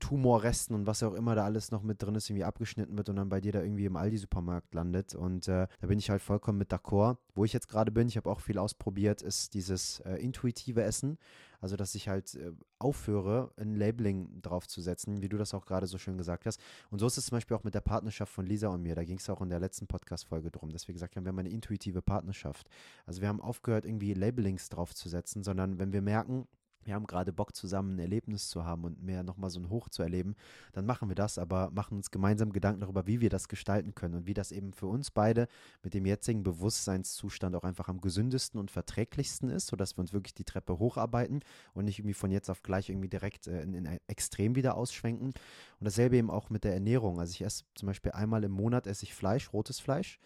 Tumorresten 0.00 0.74
und 0.74 0.86
was 0.86 1.02
auch 1.04 1.14
immer 1.14 1.36
da 1.36 1.44
alles 1.44 1.70
noch 1.70 1.82
mit 1.82 2.02
drin 2.02 2.16
ist, 2.16 2.28
irgendwie 2.28 2.44
abgeschnitten 2.44 2.96
wird 2.96 3.08
und 3.08 3.16
dann 3.16 3.28
bei 3.28 3.40
dir 3.40 3.52
da 3.52 3.62
irgendwie 3.62 3.84
im 3.84 3.96
Aldi-Supermarkt 3.96 4.74
landet. 4.74 5.14
Und 5.14 5.46
äh, 5.46 5.68
da 5.80 5.86
bin 5.86 5.98
ich 5.98 6.10
halt 6.10 6.22
vollkommen 6.22 6.58
mit 6.58 6.72
d'accord. 6.72 7.18
Wo 7.34 7.44
ich 7.44 7.52
jetzt 7.52 7.68
gerade 7.68 7.92
bin, 7.92 8.08
ich 8.08 8.16
habe 8.16 8.28
auch 8.28 8.40
viel 8.40 8.58
ausprobiert, 8.58 9.22
ist 9.22 9.54
dieses 9.54 10.00
äh, 10.00 10.16
intuitive 10.16 10.82
Essen. 10.82 11.18
Also, 11.60 11.76
dass 11.76 11.94
ich 11.94 12.08
halt 12.08 12.34
äh, 12.34 12.52
aufhöre, 12.78 13.52
ein 13.56 13.74
Labeling 13.74 14.40
draufzusetzen, 14.42 15.22
wie 15.22 15.28
du 15.28 15.38
das 15.38 15.54
auch 15.54 15.66
gerade 15.66 15.86
so 15.86 15.98
schön 15.98 16.18
gesagt 16.18 16.46
hast. 16.46 16.60
Und 16.90 16.98
so 16.98 17.06
ist 17.06 17.18
es 17.18 17.26
zum 17.26 17.36
Beispiel 17.36 17.56
auch 17.56 17.64
mit 17.64 17.74
der 17.74 17.80
Partnerschaft 17.80 18.32
von 18.32 18.46
Lisa 18.46 18.68
und 18.68 18.82
mir. 18.82 18.94
Da 18.94 19.04
ging 19.04 19.18
es 19.18 19.28
auch 19.30 19.40
in 19.40 19.48
der 19.48 19.60
letzten 19.60 19.86
Podcast-Folge 19.86 20.50
drum, 20.50 20.70
dass 20.70 20.88
wir 20.88 20.92
gesagt 20.92 21.16
haben, 21.16 21.24
wir 21.24 21.28
haben 21.30 21.38
eine 21.38 21.50
intuitive 21.50 22.02
Partnerschaft. 22.02 22.68
Also, 23.06 23.20
wir 23.20 23.28
haben 23.28 23.40
aufgehört, 23.40 23.84
irgendwie 23.84 24.14
Labelings 24.14 24.68
draufzusetzen, 24.68 25.42
sondern 25.42 25.78
wenn 25.78 25.92
wir 25.92 26.02
merken, 26.02 26.46
wir 26.86 26.94
haben 26.94 27.06
gerade 27.06 27.32
Bock 27.32 27.54
zusammen 27.54 27.96
ein 27.96 27.98
Erlebnis 27.98 28.48
zu 28.48 28.64
haben 28.64 28.84
und 28.84 29.02
mehr 29.02 29.22
nochmal 29.22 29.50
so 29.50 29.60
ein 29.60 29.68
Hoch 29.68 29.88
zu 29.88 30.02
erleben, 30.02 30.36
dann 30.72 30.86
machen 30.86 31.08
wir 31.08 31.16
das, 31.16 31.38
aber 31.38 31.70
machen 31.72 31.96
uns 31.96 32.10
gemeinsam 32.10 32.52
Gedanken 32.52 32.80
darüber, 32.80 33.06
wie 33.06 33.20
wir 33.20 33.28
das 33.30 33.48
gestalten 33.48 33.94
können 33.94 34.14
und 34.14 34.26
wie 34.26 34.34
das 34.34 34.52
eben 34.52 34.72
für 34.72 34.86
uns 34.86 35.10
beide 35.10 35.48
mit 35.82 35.94
dem 35.94 36.06
jetzigen 36.06 36.42
Bewusstseinszustand 36.42 37.56
auch 37.56 37.64
einfach 37.64 37.88
am 37.88 38.00
gesündesten 38.00 38.58
und 38.60 38.70
verträglichsten 38.70 39.50
ist, 39.50 39.66
sodass 39.66 39.96
wir 39.96 40.02
uns 40.02 40.12
wirklich 40.12 40.34
die 40.34 40.44
Treppe 40.44 40.78
hocharbeiten 40.78 41.40
und 41.74 41.84
nicht 41.84 41.98
irgendwie 41.98 42.14
von 42.14 42.30
jetzt 42.30 42.48
auf 42.48 42.62
gleich 42.62 42.88
irgendwie 42.88 43.08
direkt 43.08 43.46
äh, 43.46 43.62
in, 43.62 43.74
in 43.74 43.86
ein 43.86 43.98
Extrem 44.06 44.54
wieder 44.54 44.76
ausschwenken. 44.76 45.28
Und 45.28 45.84
dasselbe 45.84 46.16
eben 46.16 46.30
auch 46.30 46.50
mit 46.50 46.64
der 46.64 46.74
Ernährung. 46.74 47.18
Also 47.18 47.32
ich 47.32 47.42
esse 47.42 47.64
zum 47.74 47.86
Beispiel 47.86 48.12
einmal 48.12 48.44
im 48.44 48.52
Monat 48.52 48.86
esse 48.86 49.04
ich 49.04 49.14
Fleisch, 49.14 49.52
rotes 49.52 49.80
Fleisch. 49.80 50.20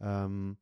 Ähm, 0.00 0.56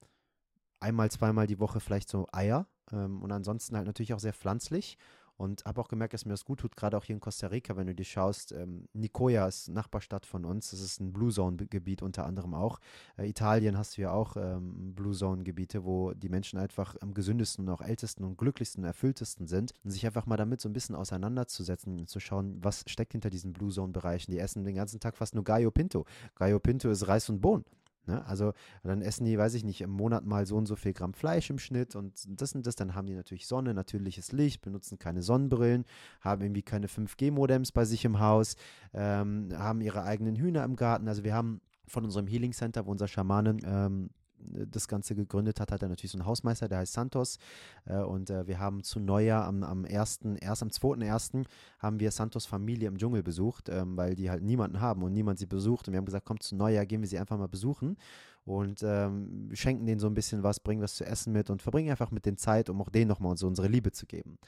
einmal, 0.81 1.11
zweimal 1.11 1.47
die 1.47 1.59
Woche 1.59 1.81
vielleicht 1.81 2.09
so 2.09 2.27
Eier 2.33 2.67
ähm, 2.93 3.23
und 3.23 3.33
ansonsten 3.33 3.77
halt 3.77 3.87
natürlich 3.87 4.15
auch 4.15 4.21
sehr 4.21 4.35
pflanzlich. 4.35 4.99
Und 5.37 5.65
habe 5.65 5.81
auch 5.81 5.89
gemerkt, 5.89 6.15
dass 6.15 6.25
mir 6.25 6.33
das 6.33 6.45
gut 6.45 6.61
tut, 6.61 6.77
gerade 6.77 6.97
auch 6.97 7.05
hier 7.05 7.15
in 7.15 7.21
Costa 7.21 7.49
Rica, 7.49 7.77
wenn 7.77 7.87
du 7.87 7.95
dir 7.95 8.05
schaust. 8.05 8.53
Ähm, 8.53 8.89
Nicoya 8.93 9.49
ist 9.49 9.69
Nachbarstadt 9.69 10.27
von 10.27 10.45
uns. 10.45 10.71
Das 10.71 10.81
ist 10.81 11.01
ein 11.01 11.13
Blue 11.13 11.33
Zone-Gebiet 11.33 12.03
unter 12.03 12.25
anderem 12.25 12.55
auch. 12.55 12.79
Äh, 13.17 13.29
Italien 13.29 13.77
hast 13.77 13.97
du 13.97 14.03
ja 14.03 14.13
auch 14.13 14.37
ähm, 14.37 14.95
Blue 14.95 15.13
Zone-Gebiete, 15.13 15.85
wo 15.85 16.13
die 16.13 16.29
Menschen 16.29 16.59
einfach 16.59 16.97
am 17.01 17.15
gesündesten 17.15 17.67
und 17.67 17.75
auch 17.75 17.81
ältesten 17.81 18.25
und 18.25 18.39
glücklichsten 18.39 18.85
und 18.85 18.87
erfülltesten 18.87 19.47
sind. 19.47 19.73
Und 19.83 19.91
sich 19.91 20.07
einfach 20.07 20.27
mal 20.27 20.37
damit 20.37 20.61
so 20.61 20.69
ein 20.69 20.73
bisschen 20.73 20.95
auseinanderzusetzen 20.95 21.99
und 21.99 22.09
zu 22.09 22.21
schauen, 22.21 22.59
was 22.63 22.85
steckt 22.87 23.13
hinter 23.13 23.31
diesen 23.31 23.53
Blue 23.53 23.71
Zone-Bereichen. 23.71 24.31
Die 24.31 24.39
essen 24.39 24.65
den 24.65 24.77
ganzen 24.77 25.01
Tag 25.01 25.17
fast 25.17 25.35
nur 25.35 25.45
Gallo 25.45 25.71
Pinto. 25.71 26.05
Gallo 26.37 26.61
Pinto 26.61 26.91
ist 26.91 27.09
Reis 27.09 27.29
und 27.29 27.41
Bohnen. 27.41 27.65
Ne? 28.07 28.25
Also 28.27 28.53
dann 28.83 29.03
essen 29.03 29.25
die, 29.25 29.39
weiß 29.39 29.55
ich 29.55 29.65
nicht, 29.65 29.81
im 29.81 29.91
Monat 29.91 30.25
mal 30.25 30.47
so 30.47 30.57
und 30.57 30.67
so 30.67 30.77
viel 30.77 30.93
Gramm 30.93 31.15
Fleisch 31.15 31.51
im 31.51 31.59
Schnitt 31.59 31.97
und 31.97 32.25
das 32.41 32.55
und 32.55 32.67
das. 32.67 32.77
Dann 32.77 32.95
haben 32.95 33.07
die 33.07 33.15
natürlich 33.15 33.47
Sonne, 33.47 33.75
natürliches 33.75 34.33
Licht, 34.33 34.63
benutzen 34.63 34.99
keine 34.99 35.23
Sonnenbrillen, 35.23 35.85
haben 36.21 36.43
irgendwie 36.43 36.63
keine 36.63 36.87
5G-Modems 36.87 37.73
bei 37.73 37.85
sich 37.85 38.05
im 38.05 38.21
Haus, 38.21 38.57
ähm, 38.93 39.49
haben 39.55 39.81
ihre 39.81 40.05
eigenen 40.05 40.37
Hühner 40.37 40.65
im 40.65 40.77
Garten. 40.77 41.09
Also 41.09 41.25
wir 41.25 41.35
haben 41.35 41.61
von 41.87 42.05
unserem 42.05 42.27
Healing 42.27 42.53
Center, 42.53 42.87
wo 42.87 42.91
unser 42.91 43.09
Schamanen 43.09 43.61
ähm, 43.65 44.11
das 44.39 44.89
Ganze 44.89 45.15
gegründet 45.15 45.61
hat, 45.61 45.73
hat 45.73 45.83
er 45.83 45.89
natürlich 45.89 46.13
so 46.13 46.19
einen 46.19 46.27
Hausmeister, 46.27 46.69
der 46.69 46.79
heißt 46.79 46.93
Santos. 46.93 47.39
Äh, 47.87 47.99
und 47.99 48.31
äh, 48.31 48.47
wir 48.47 48.59
haben 48.59 48.83
zu 48.83 49.01
Neujahr 49.01 49.45
am, 49.45 49.63
am 49.63 49.85
1., 49.85 50.21
erst 50.41 50.63
am 50.63 50.69
2.1. 50.69 51.45
haben 51.79 52.01
wir 52.01 52.11
Santos 52.11 52.47
Familie 52.47 52.89
im 52.89 52.99
Dschungel 52.99 53.23
besucht, 53.23 53.69
ähm, 53.69 53.97
weil 53.97 54.15
die 54.15 54.31
halt 54.31 54.43
niemanden 54.43 54.81
haben 54.81 55.03
und 55.03 55.13
niemand 55.13 55.39
sie 55.39 55.47
besucht. 55.47 55.89
Und 55.89 55.93
wir 55.93 55.99
haben 55.99 56.05
gesagt, 56.05 56.27
kommt 56.27 56.43
zu 56.43 56.57
Neujahr, 56.57 56.87
gehen 56.87 57.01
wir 57.01 57.09
sie 57.09 57.19
einfach 57.19 57.39
mal 57.39 57.49
besuchen 57.49 57.97
und 58.45 58.83
ähm, 58.83 59.51
schenken 59.55 59.87
denen 59.87 60.01
so 60.01 60.07
ein 60.07 60.15
bisschen 60.15 60.43
was, 60.43 60.61
bringen 60.61 60.83
was 60.83 60.97
zu 60.97 61.05
essen 61.05 61.33
mit 61.33 61.49
und 61.51 61.63
verbringen 61.63 61.91
einfach 61.91 62.11
mit 62.11 62.27
den 62.27 62.37
Zeit, 62.37 62.69
um 62.69 62.81
auch 62.81 62.91
denen 62.91 63.09
nochmal 63.09 63.37
so 63.37 63.47
unsere 63.47 63.69
Liebe 63.69 63.93
zu 63.93 64.07
geben. 64.07 64.39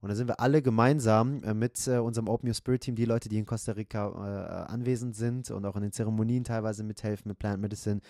Und 0.00 0.10
da 0.10 0.14
sind 0.14 0.28
wir 0.28 0.40
alle 0.40 0.62
gemeinsam 0.62 1.42
äh, 1.42 1.54
mit 1.54 1.88
unserem 1.88 2.28
Open 2.28 2.48
Your 2.48 2.54
Spirit 2.54 2.82
Team, 2.82 2.94
die 2.94 3.04
Leute, 3.04 3.28
die 3.28 3.38
in 3.38 3.46
Costa 3.46 3.72
Rica 3.72 4.08
äh, 4.08 4.72
anwesend 4.72 5.16
sind 5.16 5.50
und 5.50 5.64
auch 5.66 5.76
in 5.76 5.82
den 5.82 5.92
Zeremonien 5.92 6.44
teilweise 6.44 6.84
mithelfen 6.84 7.28
mit 7.28 7.38
Plant 7.38 7.60
Medicine, 7.60 8.00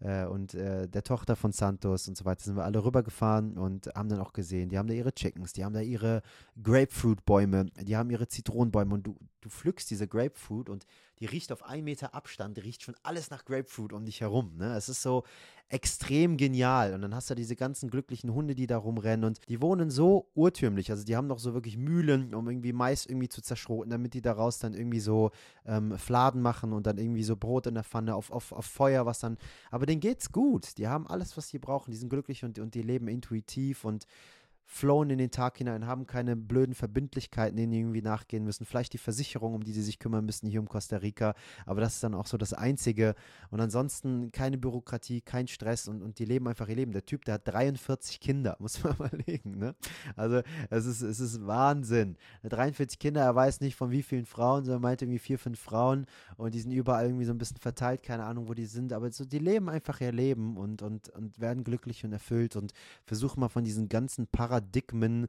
äh, 0.00 0.24
und 0.24 0.54
äh, 0.54 0.88
der 0.88 1.02
Tochter 1.02 1.36
von 1.36 1.52
Santos 1.52 2.08
und 2.08 2.16
so 2.16 2.24
weiter 2.24 2.44
sind 2.44 2.56
wir 2.56 2.64
alle 2.64 2.84
rübergefahren 2.84 3.56
und 3.56 3.88
haben 3.94 4.08
dann 4.08 4.20
auch 4.20 4.32
gesehen, 4.32 4.68
die 4.68 4.78
haben 4.78 4.88
da 4.88 4.94
ihre 4.94 5.14
Chickens, 5.14 5.52
die 5.52 5.64
haben 5.64 5.74
da 5.74 5.80
ihre 5.80 6.22
Grapefruit-Bäume, 6.62 7.66
die 7.80 7.96
haben 7.96 8.10
ihre 8.10 8.28
Zitronenbäume 8.28 8.94
und 8.94 9.06
du, 9.06 9.16
du 9.40 9.48
pflückst 9.48 9.90
diese 9.90 10.06
Grapefruit 10.06 10.68
und 10.68 10.86
die 11.20 11.26
riecht 11.26 11.52
auf 11.52 11.64
einen 11.64 11.84
Meter 11.84 12.14
Abstand, 12.14 12.56
die 12.56 12.62
riecht 12.62 12.82
schon 12.82 12.96
alles 13.02 13.30
nach 13.30 13.44
Grapefruit 13.44 13.92
um 13.92 14.04
dich 14.04 14.20
herum. 14.20 14.56
Ne? 14.56 14.74
Es 14.76 14.88
ist 14.88 15.02
so 15.02 15.24
extrem 15.68 16.36
genial. 16.36 16.94
Und 16.94 17.02
dann 17.02 17.14
hast 17.14 17.28
du 17.28 17.34
diese 17.34 17.56
ganzen 17.56 17.90
glücklichen 17.90 18.32
Hunde, 18.32 18.54
die 18.54 18.66
da 18.66 18.76
rumrennen 18.78 19.24
und 19.24 19.40
die 19.48 19.60
wohnen 19.60 19.90
so 19.90 20.30
urtümlich. 20.34 20.90
Also 20.90 21.04
die 21.04 21.16
haben 21.16 21.26
noch 21.26 21.40
so 21.40 21.54
wirklich 21.54 21.76
Mühlen, 21.76 22.34
um 22.34 22.48
irgendwie 22.48 22.72
Mais 22.72 23.06
irgendwie 23.06 23.28
zu 23.28 23.42
zerschroten, 23.42 23.90
damit 23.90 24.14
die 24.14 24.22
daraus 24.22 24.58
dann 24.58 24.74
irgendwie 24.74 25.00
so 25.00 25.30
ähm, 25.64 25.98
Fladen 25.98 26.40
machen 26.40 26.72
und 26.72 26.86
dann 26.86 26.98
irgendwie 26.98 27.24
so 27.24 27.36
Brot 27.36 27.66
in 27.66 27.74
der 27.74 27.84
Pfanne 27.84 28.14
auf, 28.14 28.30
auf, 28.30 28.52
auf 28.52 28.66
Feuer, 28.66 29.06
was 29.06 29.18
dann. 29.18 29.38
Aber 29.70 29.86
denen 29.86 30.00
geht's 30.00 30.30
gut. 30.30 30.78
Die 30.78 30.86
haben 30.86 31.06
alles, 31.08 31.36
was 31.36 31.48
sie 31.48 31.58
brauchen. 31.58 31.90
Die 31.90 31.96
sind 31.96 32.10
glücklich 32.10 32.44
und, 32.44 32.58
und 32.58 32.74
die 32.74 32.82
leben 32.82 33.08
intuitiv 33.08 33.84
und 33.84 34.06
flowen 34.66 35.10
in 35.10 35.18
den 35.18 35.30
Tag 35.30 35.58
hinein, 35.58 35.86
haben 35.86 36.06
keine 36.06 36.34
blöden 36.36 36.74
Verbindlichkeiten, 36.74 37.56
denen 37.56 37.72
irgendwie 37.72 38.02
nachgehen 38.02 38.44
müssen. 38.44 38.66
Vielleicht 38.66 38.92
die 38.92 38.98
Versicherung, 38.98 39.54
um 39.54 39.62
die 39.62 39.72
sie 39.72 39.82
sich 39.82 40.00
kümmern 40.00 40.26
müssen 40.26 40.48
hier 40.48 40.60
um 40.60 40.68
Costa 40.68 40.96
Rica. 40.96 41.34
Aber 41.64 41.80
das 41.80 41.94
ist 41.94 42.02
dann 42.02 42.14
auch 42.14 42.26
so 42.26 42.36
das 42.36 42.52
Einzige. 42.52 43.14
Und 43.50 43.60
ansonsten 43.60 44.32
keine 44.32 44.58
Bürokratie, 44.58 45.20
kein 45.20 45.46
Stress 45.46 45.86
und, 45.86 46.02
und 46.02 46.18
die 46.18 46.24
leben 46.24 46.48
einfach 46.48 46.68
ihr 46.68 46.74
Leben. 46.74 46.92
Der 46.92 47.06
Typ, 47.06 47.24
der 47.24 47.34
hat 47.34 47.48
43 47.48 48.18
Kinder, 48.18 48.56
muss 48.60 48.82
man 48.82 48.96
mal 48.98 49.10
legen. 49.26 49.56
Ne? 49.56 49.74
Also 50.16 50.42
es 50.68 50.84
ist, 50.84 51.00
es 51.00 51.20
ist 51.20 51.46
Wahnsinn. 51.46 52.16
43 52.42 52.98
Kinder, 52.98 53.22
er 53.22 53.34
weiß 53.34 53.60
nicht 53.60 53.76
von 53.76 53.92
wie 53.92 54.02
vielen 54.02 54.26
Frauen, 54.26 54.64
sondern 54.64 54.82
meint 54.82 55.00
irgendwie 55.00 55.20
vier, 55.20 55.38
fünf 55.38 55.60
Frauen 55.60 56.06
und 56.36 56.54
die 56.54 56.60
sind 56.60 56.72
überall 56.72 57.06
irgendwie 57.06 57.24
so 57.24 57.32
ein 57.32 57.38
bisschen 57.38 57.58
verteilt, 57.58 58.02
keine 58.02 58.24
Ahnung, 58.24 58.48
wo 58.48 58.54
die 58.54 58.66
sind. 58.66 58.92
Aber 58.92 59.10
so, 59.12 59.24
die 59.24 59.38
leben 59.38 59.68
einfach 59.68 60.00
ihr 60.00 60.12
Leben 60.12 60.56
und, 60.56 60.82
und, 60.82 61.08
und 61.10 61.40
werden 61.40 61.62
glücklich 61.62 62.04
und 62.04 62.12
erfüllt 62.12 62.56
und 62.56 62.72
versuchen 63.04 63.40
mal 63.40 63.48
von 63.48 63.62
diesen 63.62 63.88
ganzen 63.88 64.26
Paradigmen 64.26 64.55
Paradigmen, 64.56 65.28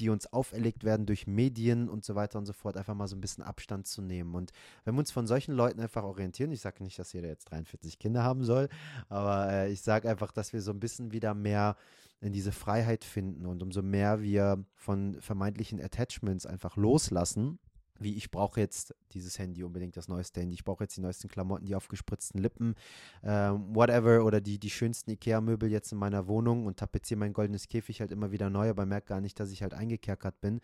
die 0.00 0.08
uns 0.08 0.26
auferlegt 0.32 0.82
werden 0.82 1.06
durch 1.06 1.26
Medien 1.26 1.88
und 1.88 2.04
so 2.04 2.14
weiter 2.14 2.38
und 2.38 2.46
so 2.46 2.52
fort, 2.52 2.76
einfach 2.76 2.94
mal 2.94 3.06
so 3.06 3.14
ein 3.14 3.20
bisschen 3.20 3.44
Abstand 3.44 3.86
zu 3.86 4.02
nehmen. 4.02 4.34
Und 4.34 4.50
wenn 4.84 4.94
wir 4.94 5.00
uns 5.00 5.12
von 5.12 5.26
solchen 5.26 5.52
Leuten 5.52 5.80
einfach 5.80 6.02
orientieren, 6.02 6.50
ich 6.50 6.60
sage 6.60 6.82
nicht, 6.82 6.98
dass 6.98 7.12
jeder 7.12 7.28
jetzt 7.28 7.50
43 7.50 7.98
Kinder 7.98 8.24
haben 8.24 8.42
soll, 8.42 8.68
aber 9.08 9.52
äh, 9.52 9.70
ich 9.70 9.82
sage 9.82 10.08
einfach, 10.08 10.32
dass 10.32 10.52
wir 10.52 10.62
so 10.62 10.72
ein 10.72 10.80
bisschen 10.80 11.12
wieder 11.12 11.34
mehr 11.34 11.76
in 12.20 12.32
diese 12.32 12.52
Freiheit 12.52 13.04
finden 13.04 13.46
und 13.46 13.62
umso 13.62 13.82
mehr 13.82 14.22
wir 14.22 14.64
von 14.74 15.20
vermeintlichen 15.20 15.80
Attachments 15.80 16.46
einfach 16.46 16.76
loslassen 16.76 17.58
wie 17.98 18.14
ich 18.14 18.30
brauche 18.30 18.60
jetzt 18.60 18.94
dieses 19.12 19.38
Handy 19.38 19.62
unbedingt 19.62 19.96
das 19.96 20.08
neueste 20.08 20.40
Handy, 20.40 20.54
ich 20.54 20.64
brauche 20.64 20.84
jetzt 20.84 20.96
die 20.96 21.00
neuesten 21.00 21.28
Klamotten, 21.28 21.64
die 21.64 21.74
aufgespritzten 21.74 22.40
Lippen, 22.40 22.74
ähm, 23.22 23.74
whatever 23.74 24.24
oder 24.24 24.40
die, 24.40 24.58
die 24.58 24.70
schönsten 24.70 25.10
Ikea-Möbel 25.10 25.70
jetzt 25.70 25.92
in 25.92 25.98
meiner 25.98 26.26
Wohnung 26.26 26.66
und 26.66 26.78
tapeziere 26.78 27.20
mein 27.20 27.32
goldenes 27.32 27.68
Käfig 27.68 28.00
halt 28.00 28.10
immer 28.10 28.32
wieder 28.32 28.50
neu, 28.50 28.68
aber 28.68 28.86
merke 28.86 29.08
gar 29.08 29.20
nicht, 29.20 29.38
dass 29.38 29.50
ich 29.50 29.62
halt 29.62 29.74
eingekerkert 29.74 30.40
bin. 30.40 30.60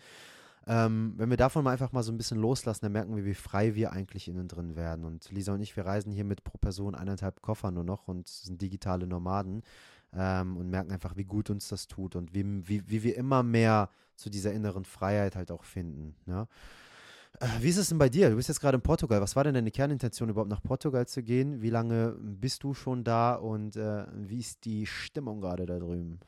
Ähm, 0.66 1.14
wenn 1.16 1.30
wir 1.30 1.36
davon 1.36 1.64
mal 1.64 1.72
einfach 1.72 1.92
mal 1.92 2.02
so 2.02 2.12
ein 2.12 2.18
bisschen 2.18 2.38
loslassen, 2.38 2.84
dann 2.84 2.92
merken 2.92 3.16
wir, 3.16 3.24
wie 3.24 3.34
frei 3.34 3.74
wir 3.74 3.92
eigentlich 3.92 4.28
innen 4.28 4.46
drin 4.46 4.76
werden. 4.76 5.04
Und 5.04 5.30
Lisa 5.30 5.54
und 5.54 5.60
ich, 5.62 5.74
wir 5.76 5.86
reisen 5.86 6.12
hier 6.12 6.24
mit 6.24 6.44
pro 6.44 6.58
Person 6.58 6.94
eineinhalb 6.94 7.40
Koffer 7.40 7.70
nur 7.70 7.84
noch 7.84 8.08
und 8.08 8.28
sind 8.28 8.60
digitale 8.60 9.06
Nomaden 9.06 9.62
ähm, 10.12 10.56
und 10.56 10.68
merken 10.68 10.92
einfach, 10.92 11.16
wie 11.16 11.24
gut 11.24 11.50
uns 11.50 11.68
das 11.68 11.88
tut 11.88 12.14
und 12.14 12.34
wie, 12.34 12.44
wie, 12.68 12.88
wie 12.88 13.02
wir 13.02 13.16
immer 13.16 13.42
mehr 13.42 13.88
zu 14.16 14.28
dieser 14.28 14.52
inneren 14.52 14.84
Freiheit 14.84 15.34
halt 15.34 15.50
auch 15.50 15.64
finden. 15.64 16.14
Ja? 16.26 16.46
Äh, 17.38 17.46
wie 17.60 17.68
ist 17.68 17.76
es 17.76 17.88
denn 17.88 17.98
bei 17.98 18.08
dir? 18.08 18.30
Du 18.30 18.36
bist 18.36 18.48
jetzt 18.48 18.60
gerade 18.60 18.76
in 18.76 18.82
Portugal. 18.82 19.20
Was 19.20 19.36
war 19.36 19.44
denn 19.44 19.54
deine 19.54 19.70
Kernintention, 19.70 20.28
überhaupt 20.28 20.50
nach 20.50 20.62
Portugal 20.62 21.06
zu 21.06 21.22
gehen? 21.22 21.62
Wie 21.62 21.70
lange 21.70 22.16
bist 22.20 22.64
du 22.64 22.74
schon 22.74 23.04
da 23.04 23.34
und 23.34 23.76
äh, 23.76 24.06
wie 24.14 24.38
ist 24.38 24.64
die 24.64 24.86
Stimmung 24.86 25.40
gerade 25.40 25.66
da 25.66 25.78
drüben? 25.78 26.20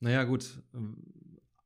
Naja, 0.00 0.24
gut. 0.24 0.62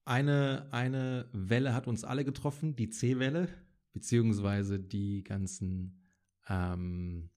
Eine, 0.04 0.68
eine 0.70 1.28
Welle 1.32 1.74
hat 1.74 1.86
uns 1.86 2.04
alle 2.04 2.24
getroffen, 2.24 2.76
die 2.76 2.90
C-Welle, 2.90 3.48
beziehungsweise 3.92 4.78
die 4.78 5.24
ganzen 5.24 6.02
ähm, 6.48 7.30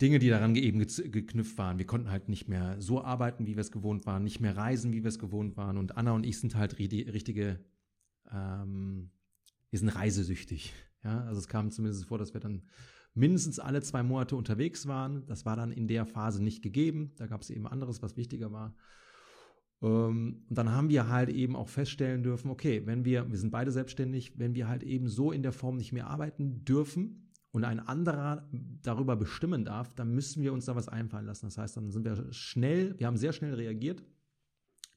Dinge, 0.00 0.18
die 0.18 0.28
daran 0.28 0.54
eben 0.56 0.78
geknüpft 0.78 1.58
waren. 1.58 1.78
Wir 1.78 1.86
konnten 1.86 2.10
halt 2.10 2.28
nicht 2.28 2.48
mehr 2.48 2.80
so 2.80 3.02
arbeiten, 3.02 3.46
wie 3.46 3.56
wir 3.56 3.60
es 3.60 3.72
gewohnt 3.72 4.06
waren, 4.06 4.24
nicht 4.24 4.40
mehr 4.40 4.56
reisen, 4.56 4.92
wie 4.92 5.02
wir 5.02 5.08
es 5.08 5.18
gewohnt 5.18 5.56
waren. 5.56 5.76
Und 5.76 5.96
Anna 5.96 6.12
und 6.12 6.24
ich 6.24 6.40
sind 6.40 6.54
halt 6.54 6.78
richtige 6.78 7.60
ähm, 8.30 9.10
wir 9.72 9.78
sind 9.78 9.88
reisesüchtig. 9.88 10.74
Ja, 11.02 11.24
also 11.24 11.40
es 11.40 11.48
kam 11.48 11.70
zumindest 11.70 12.04
vor, 12.04 12.18
dass 12.18 12.34
wir 12.34 12.40
dann 12.40 12.62
mindestens 13.14 13.58
alle 13.58 13.80
zwei 13.80 14.02
Monate 14.02 14.36
unterwegs 14.36 14.86
waren. 14.86 15.24
Das 15.26 15.46
war 15.46 15.56
dann 15.56 15.72
in 15.72 15.88
der 15.88 16.04
Phase 16.04 16.42
nicht 16.42 16.62
gegeben. 16.62 17.12
Da 17.16 17.26
gab 17.26 17.40
es 17.40 17.48
eben 17.48 17.66
anderes, 17.66 18.02
was 18.02 18.18
wichtiger 18.18 18.52
war. 18.52 18.74
Ähm, 19.80 20.44
und 20.46 20.58
dann 20.58 20.70
haben 20.70 20.90
wir 20.90 21.08
halt 21.08 21.30
eben 21.30 21.56
auch 21.56 21.70
feststellen 21.70 22.22
dürfen, 22.22 22.50
okay, 22.50 22.82
wenn 22.84 23.06
wir, 23.06 23.30
wir 23.30 23.38
sind 23.38 23.50
beide 23.50 23.72
selbstständig, 23.72 24.38
wenn 24.38 24.54
wir 24.54 24.68
halt 24.68 24.82
eben 24.82 25.08
so 25.08 25.32
in 25.32 25.42
der 25.42 25.52
Form 25.52 25.76
nicht 25.76 25.92
mehr 25.92 26.06
arbeiten 26.06 26.66
dürfen 26.66 27.32
und 27.50 27.64
ein 27.64 27.80
anderer 27.80 28.46
darüber 28.52 29.16
bestimmen 29.16 29.64
darf, 29.64 29.94
dann 29.94 30.14
müssen 30.14 30.42
wir 30.42 30.52
uns 30.52 30.66
da 30.66 30.76
was 30.76 30.88
einfallen 30.88 31.26
lassen. 31.26 31.46
Das 31.46 31.56
heißt, 31.56 31.78
dann 31.78 31.90
sind 31.90 32.04
wir 32.04 32.30
schnell, 32.30 32.98
wir 32.98 33.06
haben 33.06 33.16
sehr 33.16 33.32
schnell 33.32 33.54
reagiert. 33.54 34.04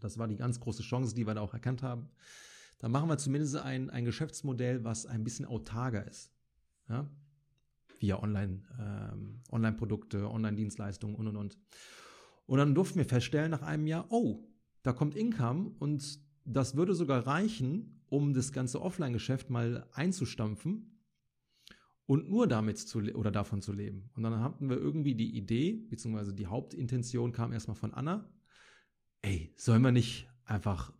Das 0.01 0.17
war 0.17 0.27
die 0.27 0.35
ganz 0.35 0.59
große 0.59 0.83
Chance, 0.83 1.15
die 1.15 1.25
wir 1.25 1.33
da 1.33 1.39
auch 1.39 1.53
erkannt 1.53 1.81
haben 1.81 2.09
dann 2.79 2.91
machen 2.91 3.09
wir 3.09 3.17
zumindest 3.17 3.55
ein, 3.57 3.89
ein 3.89 4.05
Geschäftsmodell, 4.05 4.83
was 4.83 5.05
ein 5.05 5.23
bisschen 5.23 5.45
autarker 5.45 6.07
ist. 6.07 6.31
Ja? 6.89 7.09
Via 7.99 8.21
Online, 8.21 8.61
ähm, 8.79 9.41
Online-Produkte, 9.51 10.29
Online-Dienstleistungen 10.29 11.15
und 11.15 11.27
und 11.27 11.37
und. 11.37 11.57
Und 12.45 12.59
dann 12.59 12.75
durften 12.75 12.99
wir 12.99 13.05
feststellen 13.05 13.51
nach 13.51 13.61
einem 13.61 13.87
Jahr, 13.87 14.05
oh, 14.09 14.47
da 14.83 14.93
kommt 14.93 15.15
Income 15.15 15.71
und 15.79 16.19
das 16.43 16.75
würde 16.75 16.93
sogar 16.93 17.25
reichen, 17.25 18.03
um 18.07 18.33
das 18.33 18.51
ganze 18.51 18.81
Offline-Geschäft 18.81 19.49
mal 19.49 19.87
einzustampfen 19.93 20.95
und 22.05 22.29
nur 22.29 22.47
damit 22.47 22.77
zu 22.77 22.99
oder 22.99 23.31
davon 23.31 23.61
zu 23.61 23.73
leben. 23.73 24.11
Und 24.15 24.23
dann 24.23 24.39
hatten 24.41 24.69
wir 24.69 24.77
irgendwie 24.77 25.15
die 25.15 25.35
Idee, 25.35 25.73
beziehungsweise 25.89 26.33
die 26.33 26.47
Hauptintention 26.47 27.31
kam 27.31 27.51
erstmal 27.51 27.75
von 27.75 27.93
Anna. 27.93 28.29
Ey, 29.21 29.53
sollen 29.57 29.81
wir 29.81 29.91
nicht 29.91 30.29
einfach 30.43 30.93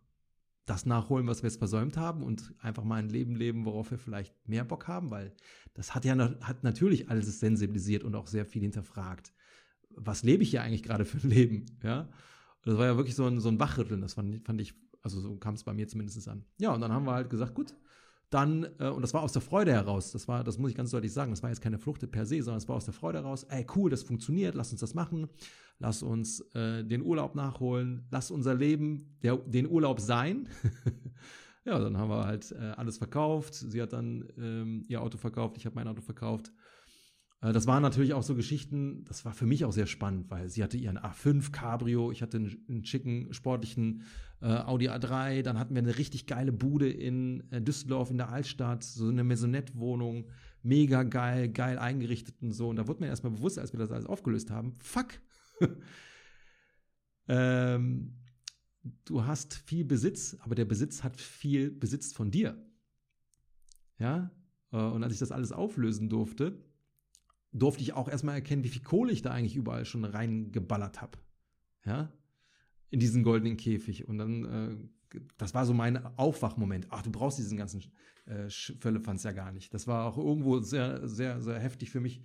das 0.66 0.84
nachholen, 0.84 1.26
was 1.26 1.42
wir 1.42 1.48
jetzt 1.48 1.58
versäumt 1.58 1.96
haben 1.96 2.22
und 2.22 2.52
einfach 2.60 2.84
mal 2.84 2.96
ein 2.96 3.08
Leben 3.08 3.36
leben, 3.36 3.64
worauf 3.64 3.92
wir 3.92 3.98
vielleicht 3.98 4.34
mehr 4.48 4.64
Bock 4.64 4.88
haben, 4.88 5.10
weil 5.10 5.32
das 5.74 5.94
hat 5.94 6.04
ja 6.04 6.16
hat 6.16 6.64
natürlich 6.64 7.08
alles 7.08 7.40
sensibilisiert 7.40 8.02
und 8.02 8.14
auch 8.16 8.26
sehr 8.26 8.44
viel 8.44 8.62
hinterfragt. 8.62 9.32
Was 9.90 10.24
lebe 10.24 10.42
ich 10.42 10.50
hier 10.50 10.62
eigentlich 10.62 10.82
gerade 10.82 11.04
für 11.04 11.18
ein 11.18 11.30
Leben? 11.30 11.66
Ja, 11.82 12.00
und 12.00 12.66
das 12.66 12.76
war 12.76 12.86
ja 12.86 12.96
wirklich 12.96 13.14
so 13.14 13.26
ein, 13.26 13.40
so 13.40 13.48
ein 13.48 13.60
Wachrütteln. 13.60 14.00
Das 14.00 14.14
fand, 14.14 14.44
fand 14.44 14.60
ich, 14.60 14.74
also 15.02 15.20
so 15.20 15.36
kam 15.36 15.54
es 15.54 15.62
bei 15.62 15.72
mir 15.72 15.86
zumindest 15.86 16.26
an. 16.28 16.44
Ja, 16.58 16.74
und 16.74 16.80
dann 16.80 16.92
haben 16.92 17.06
wir 17.06 17.12
halt 17.12 17.30
gesagt, 17.30 17.54
gut, 17.54 17.74
dann, 18.30 18.66
äh, 18.78 18.88
und 18.88 19.02
das 19.02 19.14
war 19.14 19.22
aus 19.22 19.32
der 19.32 19.42
Freude 19.42 19.72
heraus, 19.72 20.12
das 20.12 20.26
war, 20.28 20.42
das 20.44 20.58
muss 20.58 20.70
ich 20.70 20.76
ganz 20.76 20.90
deutlich 20.90 21.12
sagen, 21.12 21.30
das 21.30 21.42
war 21.42 21.50
jetzt 21.50 21.60
keine 21.60 21.78
Flucht 21.78 22.10
per 22.10 22.26
se, 22.26 22.42
sondern 22.42 22.58
es 22.58 22.68
war 22.68 22.76
aus 22.76 22.84
der 22.84 22.94
Freude 22.94 23.18
heraus, 23.18 23.44
ey, 23.44 23.66
cool, 23.76 23.90
das 23.90 24.02
funktioniert, 24.02 24.54
lass 24.54 24.72
uns 24.72 24.80
das 24.80 24.94
machen 24.94 25.28
lass 25.78 26.02
uns 26.02 26.40
äh, 26.54 26.84
den 26.84 27.02
Urlaub 27.02 27.34
nachholen, 27.34 28.06
lass 28.10 28.30
unser 28.30 28.54
Leben 28.54 29.16
der, 29.22 29.36
den 29.36 29.68
Urlaub 29.68 30.00
sein. 30.00 30.48
ja, 31.64 31.78
dann 31.78 31.96
haben 31.96 32.10
wir 32.10 32.24
halt 32.24 32.52
äh, 32.52 32.72
alles 32.76 32.98
verkauft. 32.98 33.54
Sie 33.54 33.80
hat 33.80 33.92
dann 33.92 34.26
ähm, 34.38 34.84
ihr 34.88 35.02
Auto 35.02 35.18
verkauft, 35.18 35.56
ich 35.58 35.66
habe 35.66 35.74
mein 35.74 35.88
Auto 35.88 36.02
verkauft. 36.02 36.52
Äh, 37.40 37.52
das 37.52 37.66
waren 37.66 37.82
natürlich 37.82 38.14
auch 38.14 38.22
so 38.22 38.34
Geschichten, 38.34 39.04
das 39.04 39.24
war 39.24 39.32
für 39.32 39.46
mich 39.46 39.64
auch 39.64 39.72
sehr 39.72 39.86
spannend, 39.86 40.30
weil 40.30 40.48
sie 40.48 40.62
hatte 40.62 40.76
ihren 40.76 40.98
A5 40.98 41.52
Cabrio, 41.52 42.10
ich 42.12 42.22
hatte 42.22 42.38
einen, 42.38 42.64
einen 42.68 42.84
schicken, 42.84 43.32
sportlichen 43.32 44.02
äh, 44.40 44.46
Audi 44.46 44.88
A3, 44.88 45.42
dann 45.42 45.58
hatten 45.58 45.74
wir 45.74 45.82
eine 45.82 45.98
richtig 45.98 46.26
geile 46.26 46.52
Bude 46.52 46.88
in 46.88 47.50
äh, 47.50 47.60
Düsseldorf 47.60 48.10
in 48.10 48.18
der 48.18 48.30
Altstadt, 48.30 48.84
so 48.84 49.08
eine 49.08 49.24
Maisonette-Wohnung, 49.24 50.28
mega 50.62 51.02
geil, 51.02 51.48
geil 51.48 51.78
eingerichtet 51.78 52.36
und 52.42 52.52
so. 52.52 52.68
Und 52.68 52.76
da 52.76 52.88
wurde 52.88 53.00
mir 53.00 53.08
erstmal 53.08 53.32
bewusst, 53.32 53.58
als 53.58 53.72
wir 53.72 53.78
das 53.78 53.90
alles 53.90 54.06
aufgelöst 54.06 54.50
haben, 54.50 54.74
fuck, 54.78 55.20
ähm, 57.28 58.14
du 59.04 59.24
hast 59.24 59.54
viel 59.54 59.84
Besitz, 59.84 60.36
aber 60.40 60.54
der 60.54 60.64
Besitz 60.64 61.02
hat 61.02 61.20
viel 61.20 61.70
Besitz 61.70 62.12
von 62.12 62.30
dir. 62.30 62.62
Ja, 63.98 64.30
äh, 64.72 64.76
und 64.76 65.02
als 65.02 65.14
ich 65.14 65.18
das 65.18 65.32
alles 65.32 65.52
auflösen 65.52 66.08
durfte, 66.08 66.62
durfte 67.58 67.82
ich 67.82 67.92
auch 67.92 68.08
erstmal 68.08 68.36
erkennen, 68.36 68.64
wie 68.64 68.68
viel 68.68 68.82
Kohle 68.82 69.12
ich 69.12 69.22
da 69.22 69.30
eigentlich 69.30 69.56
überall 69.56 69.84
schon 69.84 70.04
reingeballert 70.04 71.00
habe. 71.00 71.18
Ja, 71.84 72.12
in 72.90 73.00
diesen 73.00 73.22
goldenen 73.22 73.56
Käfig. 73.56 74.08
Und 74.08 74.18
dann, 74.18 74.44
äh, 74.44 75.20
das 75.38 75.54
war 75.54 75.66
so 75.66 75.74
mein 75.74 76.04
Aufwachmoment. 76.16 76.86
Ach, 76.90 77.02
du 77.02 77.10
brauchst 77.10 77.38
diesen 77.38 77.58
ganzen 77.58 77.82
äh, 78.26 78.48
ja 78.48 79.32
gar 79.32 79.52
nicht. 79.52 79.72
Das 79.72 79.86
war 79.86 80.06
auch 80.06 80.18
irgendwo 80.18 80.60
sehr, 80.60 81.06
sehr, 81.08 81.40
sehr 81.40 81.58
heftig 81.58 81.90
für 81.90 82.00
mich, 82.00 82.22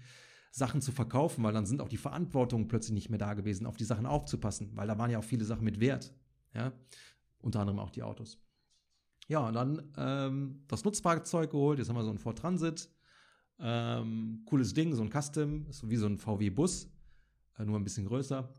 Sachen 0.52 0.82
zu 0.82 0.92
verkaufen, 0.92 1.44
weil 1.44 1.54
dann 1.54 1.66
sind 1.66 1.82
auch 1.82 1.88
die 1.88 1.98
Verantwortungen 1.98 2.68
plötzlich 2.68 2.94
nicht 2.94 3.10
mehr 3.10 3.20
da 3.20 3.34
gewesen, 3.34 3.66
auf 3.66 3.78
die 3.78 3.86
Sachen 3.86 4.06
aufzupassen, 4.06 4.72
weil 4.76 4.88
da 4.88 4.98
waren 4.98 5.10
ja 5.10 5.20
auch 5.20 5.24
viele 5.24 5.46
Sachen 5.46 5.64
mit 5.64 5.80
Wert, 5.80 6.14
ja, 6.54 6.74
unter 7.40 7.62
anderem 7.62 7.80
auch 7.80 7.90
die 7.90 8.04
Autos. 8.04 8.38
Ja, 9.30 9.48
und 9.48 9.54
dann 9.54 9.94
ähm, 9.96 10.64
das 10.68 10.84
Nutzfahrzeug 10.84 11.52
geholt, 11.52 11.80
jetzt 11.80 11.88
haben 11.88 11.96
wir 11.96 12.04
so 12.04 12.12
ein 12.12 12.18
Ford 12.18 12.38
Transit, 12.38 12.90
ähm, 13.62 14.42
cooles 14.46 14.74
Ding, 14.74 14.94
so 14.94 15.04
ein 15.04 15.10
Custom, 15.10 15.68
ist 15.70 15.80
so 15.80 15.90
wie 15.90 15.98
so 15.98 16.08
ein 16.08 16.18
VW-Bus, 16.18 16.90
äh, 17.58 17.66
nur 17.66 17.80
ein 17.80 17.84
bisschen 17.84 18.06
größer. 18.06 18.54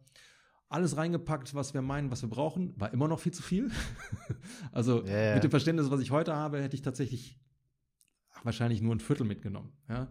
Alles 0.69 0.97
reingepackt, 0.97 1.55
was 1.55 1.75
wir 1.75 1.83
meinen, 1.83 2.11
was 2.11 2.23
wir 2.23 2.31
brauchen, 2.31 2.73
war 2.81 2.93
immer 2.93 3.09
noch 3.09 3.21
viel 3.21 3.33
zu 3.33 3.43
viel. 3.43 3.71
also 4.73 5.05
yeah. 5.05 5.35
mit 5.35 5.45
dem 5.45 5.51
Verständnis, 5.51 5.91
was 5.91 6.01
ich 6.01 6.11
heute 6.11 6.35
habe, 6.35 6.63
hätte 6.63 6.77
ich 6.77 6.83
tatsächlich 6.83 7.39
ach, 8.31 8.45
wahrscheinlich 8.45 8.81
nur 8.81 8.95
ein 8.95 9.01
Viertel 9.01 9.27
mitgenommen. 9.27 9.73
Ja? 9.89 10.09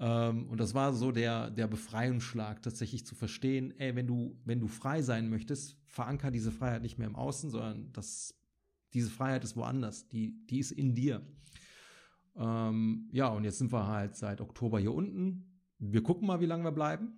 Ähm, 0.00 0.48
und 0.48 0.58
das 0.58 0.74
war 0.74 0.92
so 0.94 1.12
der, 1.12 1.50
der 1.50 1.66
Befreiungsschlag, 1.66 2.62
tatsächlich 2.62 3.06
zu 3.06 3.14
verstehen, 3.14 3.74
ey, 3.78 3.94
wenn 3.94 4.06
du, 4.06 4.40
wenn 4.44 4.60
du 4.60 4.68
frei 4.68 5.02
sein 5.02 5.28
möchtest, 5.28 5.76
veranker 5.86 6.30
diese 6.30 6.50
Freiheit 6.50 6.82
nicht 6.82 6.98
mehr 6.98 7.06
im 7.06 7.16
Außen, 7.16 7.50
sondern 7.50 7.92
das, 7.92 8.34
diese 8.92 9.10
Freiheit 9.10 9.44
ist 9.44 9.56
woanders, 9.56 10.08
die, 10.08 10.46
die 10.46 10.58
ist 10.58 10.72
in 10.72 10.94
dir. 10.94 11.24
Ähm, 12.36 13.08
ja, 13.12 13.28
und 13.28 13.44
jetzt 13.44 13.58
sind 13.58 13.72
wir 13.72 13.86
halt 13.86 14.16
seit 14.16 14.40
Oktober 14.40 14.78
hier 14.80 14.94
unten. 14.94 15.60
Wir 15.78 16.02
gucken 16.02 16.26
mal, 16.26 16.40
wie 16.40 16.46
lange 16.46 16.64
wir 16.64 16.72
bleiben. 16.72 17.12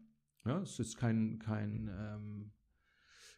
Ja, 0.45 0.61
es 0.61 0.79
ist 0.79 0.97
kein, 0.97 1.39
kein, 1.39 1.91
ähm, 1.93 2.53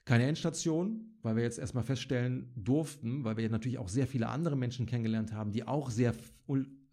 Keine 0.05 0.25
Endstation, 0.27 1.19
weil 1.23 1.37
wir 1.37 1.43
jetzt 1.43 1.59
erstmal 1.59 1.85
feststellen 1.85 2.51
durften, 2.57 3.25
weil 3.25 3.37
wir 3.37 3.51
natürlich 3.51 3.79
auch 3.79 3.91
sehr 3.91 4.07
viele 4.07 4.29
andere 4.29 4.57
Menschen 4.57 4.87
kennengelernt 4.87 5.33
haben, 5.35 5.53
die 5.53 5.67
auch 5.67 5.91
sehr 5.91 6.15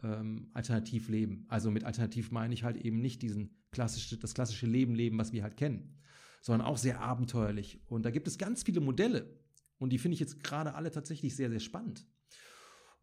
ähm, 0.03 0.49
alternativ 0.53 1.07
leben. 1.07 1.45
Also 1.47 1.71
mit 1.71 1.85
alternativ 1.85 2.31
meine 2.31 2.53
ich 2.53 2.63
halt 2.63 2.75
eben 2.75 2.99
nicht 2.99 3.21
diesen 3.21 3.55
klassische, 3.71 4.17
das 4.17 4.33
klassische 4.33 4.67
Leben 4.67 4.95
leben, 4.95 5.17
was 5.17 5.31
wir 5.31 5.43
halt 5.43 5.55
kennen, 5.55 5.97
sondern 6.41 6.67
auch 6.67 6.77
sehr 6.77 6.99
abenteuerlich. 6.99 7.79
Und 7.87 8.03
da 8.03 8.11
gibt 8.11 8.27
es 8.27 8.37
ganz 8.37 8.63
viele 8.63 8.81
Modelle. 8.81 9.39
Und 9.77 9.91
die 9.93 9.97
finde 9.97 10.15
ich 10.15 10.19
jetzt 10.19 10.43
gerade 10.43 10.75
alle 10.75 10.91
tatsächlich 10.91 11.35
sehr, 11.37 11.49
sehr 11.49 11.61
spannend. 11.61 12.05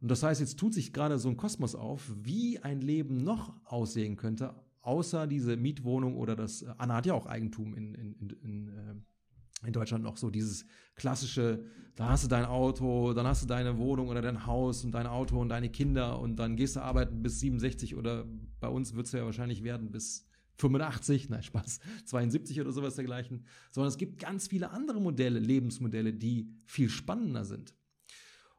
Und 0.03 0.11
das 0.11 0.25
heißt, 0.25 0.41
jetzt 0.41 0.59
tut 0.59 0.75
sich 0.75 0.93
gerade 0.93 1.17
so 1.19 1.29
ein 1.29 1.37
Kosmos 1.37 1.77
auf, 1.77 2.13
wie 2.21 2.59
ein 2.59 2.81
Leben 2.81 3.19
noch 3.19 3.55
aussehen 3.65 4.17
könnte, 4.17 4.53
außer 4.81 5.29
diese 5.29 5.57
Mietwohnung 5.57 6.17
oder 6.17 6.35
das, 6.35 6.63
äh, 6.63 6.75
Anna 6.77 6.97
hat 6.97 7.07
ja 7.07 7.15
auch 7.15 7.27
Eigentum 7.27 7.73
in, 7.75 7.95
in, 7.95 8.13
in, 8.15 8.31
in, 8.43 8.69
äh, 8.69 9.67
in 9.69 9.73
Deutschland 9.73 10.03
noch 10.03 10.17
so 10.17 10.29
dieses 10.29 10.67
klassische, 10.97 11.65
da 11.95 12.09
hast 12.09 12.25
du 12.25 12.29
dein 12.29 12.45
Auto, 12.45 13.13
dann 13.13 13.29
hast 13.29 13.45
du 13.45 13.47
deine 13.47 13.79
Wohnung 13.79 14.09
oder 14.09 14.21
dein 14.21 14.45
Haus 14.45 14.85
und 14.85 14.91
dein 14.91 15.07
Auto 15.07 15.41
und 15.41 15.51
deine 15.51 15.71
Kinder 15.71 16.19
und 16.19 16.35
dann 16.35 16.57
gehst 16.57 16.75
du 16.75 16.81
arbeiten 16.81 17.23
bis 17.23 17.39
67 17.39 17.95
oder 17.95 18.27
bei 18.59 18.67
uns 18.67 18.97
wird 18.97 19.07
es 19.07 19.13
ja 19.13 19.25
wahrscheinlich 19.25 19.63
werden 19.63 19.93
bis 19.93 20.27
85, 20.57 21.29
nein, 21.29 21.45
Spaß, 21.45 21.79
72 22.07 22.61
oder 22.61 22.73
sowas 22.73 22.97
dergleichen, 22.97 23.45
sondern 23.71 23.89
es 23.89 23.99
gibt 23.99 24.19
ganz 24.19 24.49
viele 24.49 24.73
andere 24.73 25.01
Modelle, 25.01 25.39
Lebensmodelle, 25.39 26.13
die 26.13 26.49
viel 26.67 26.89
spannender 26.89 27.45
sind. 27.45 27.77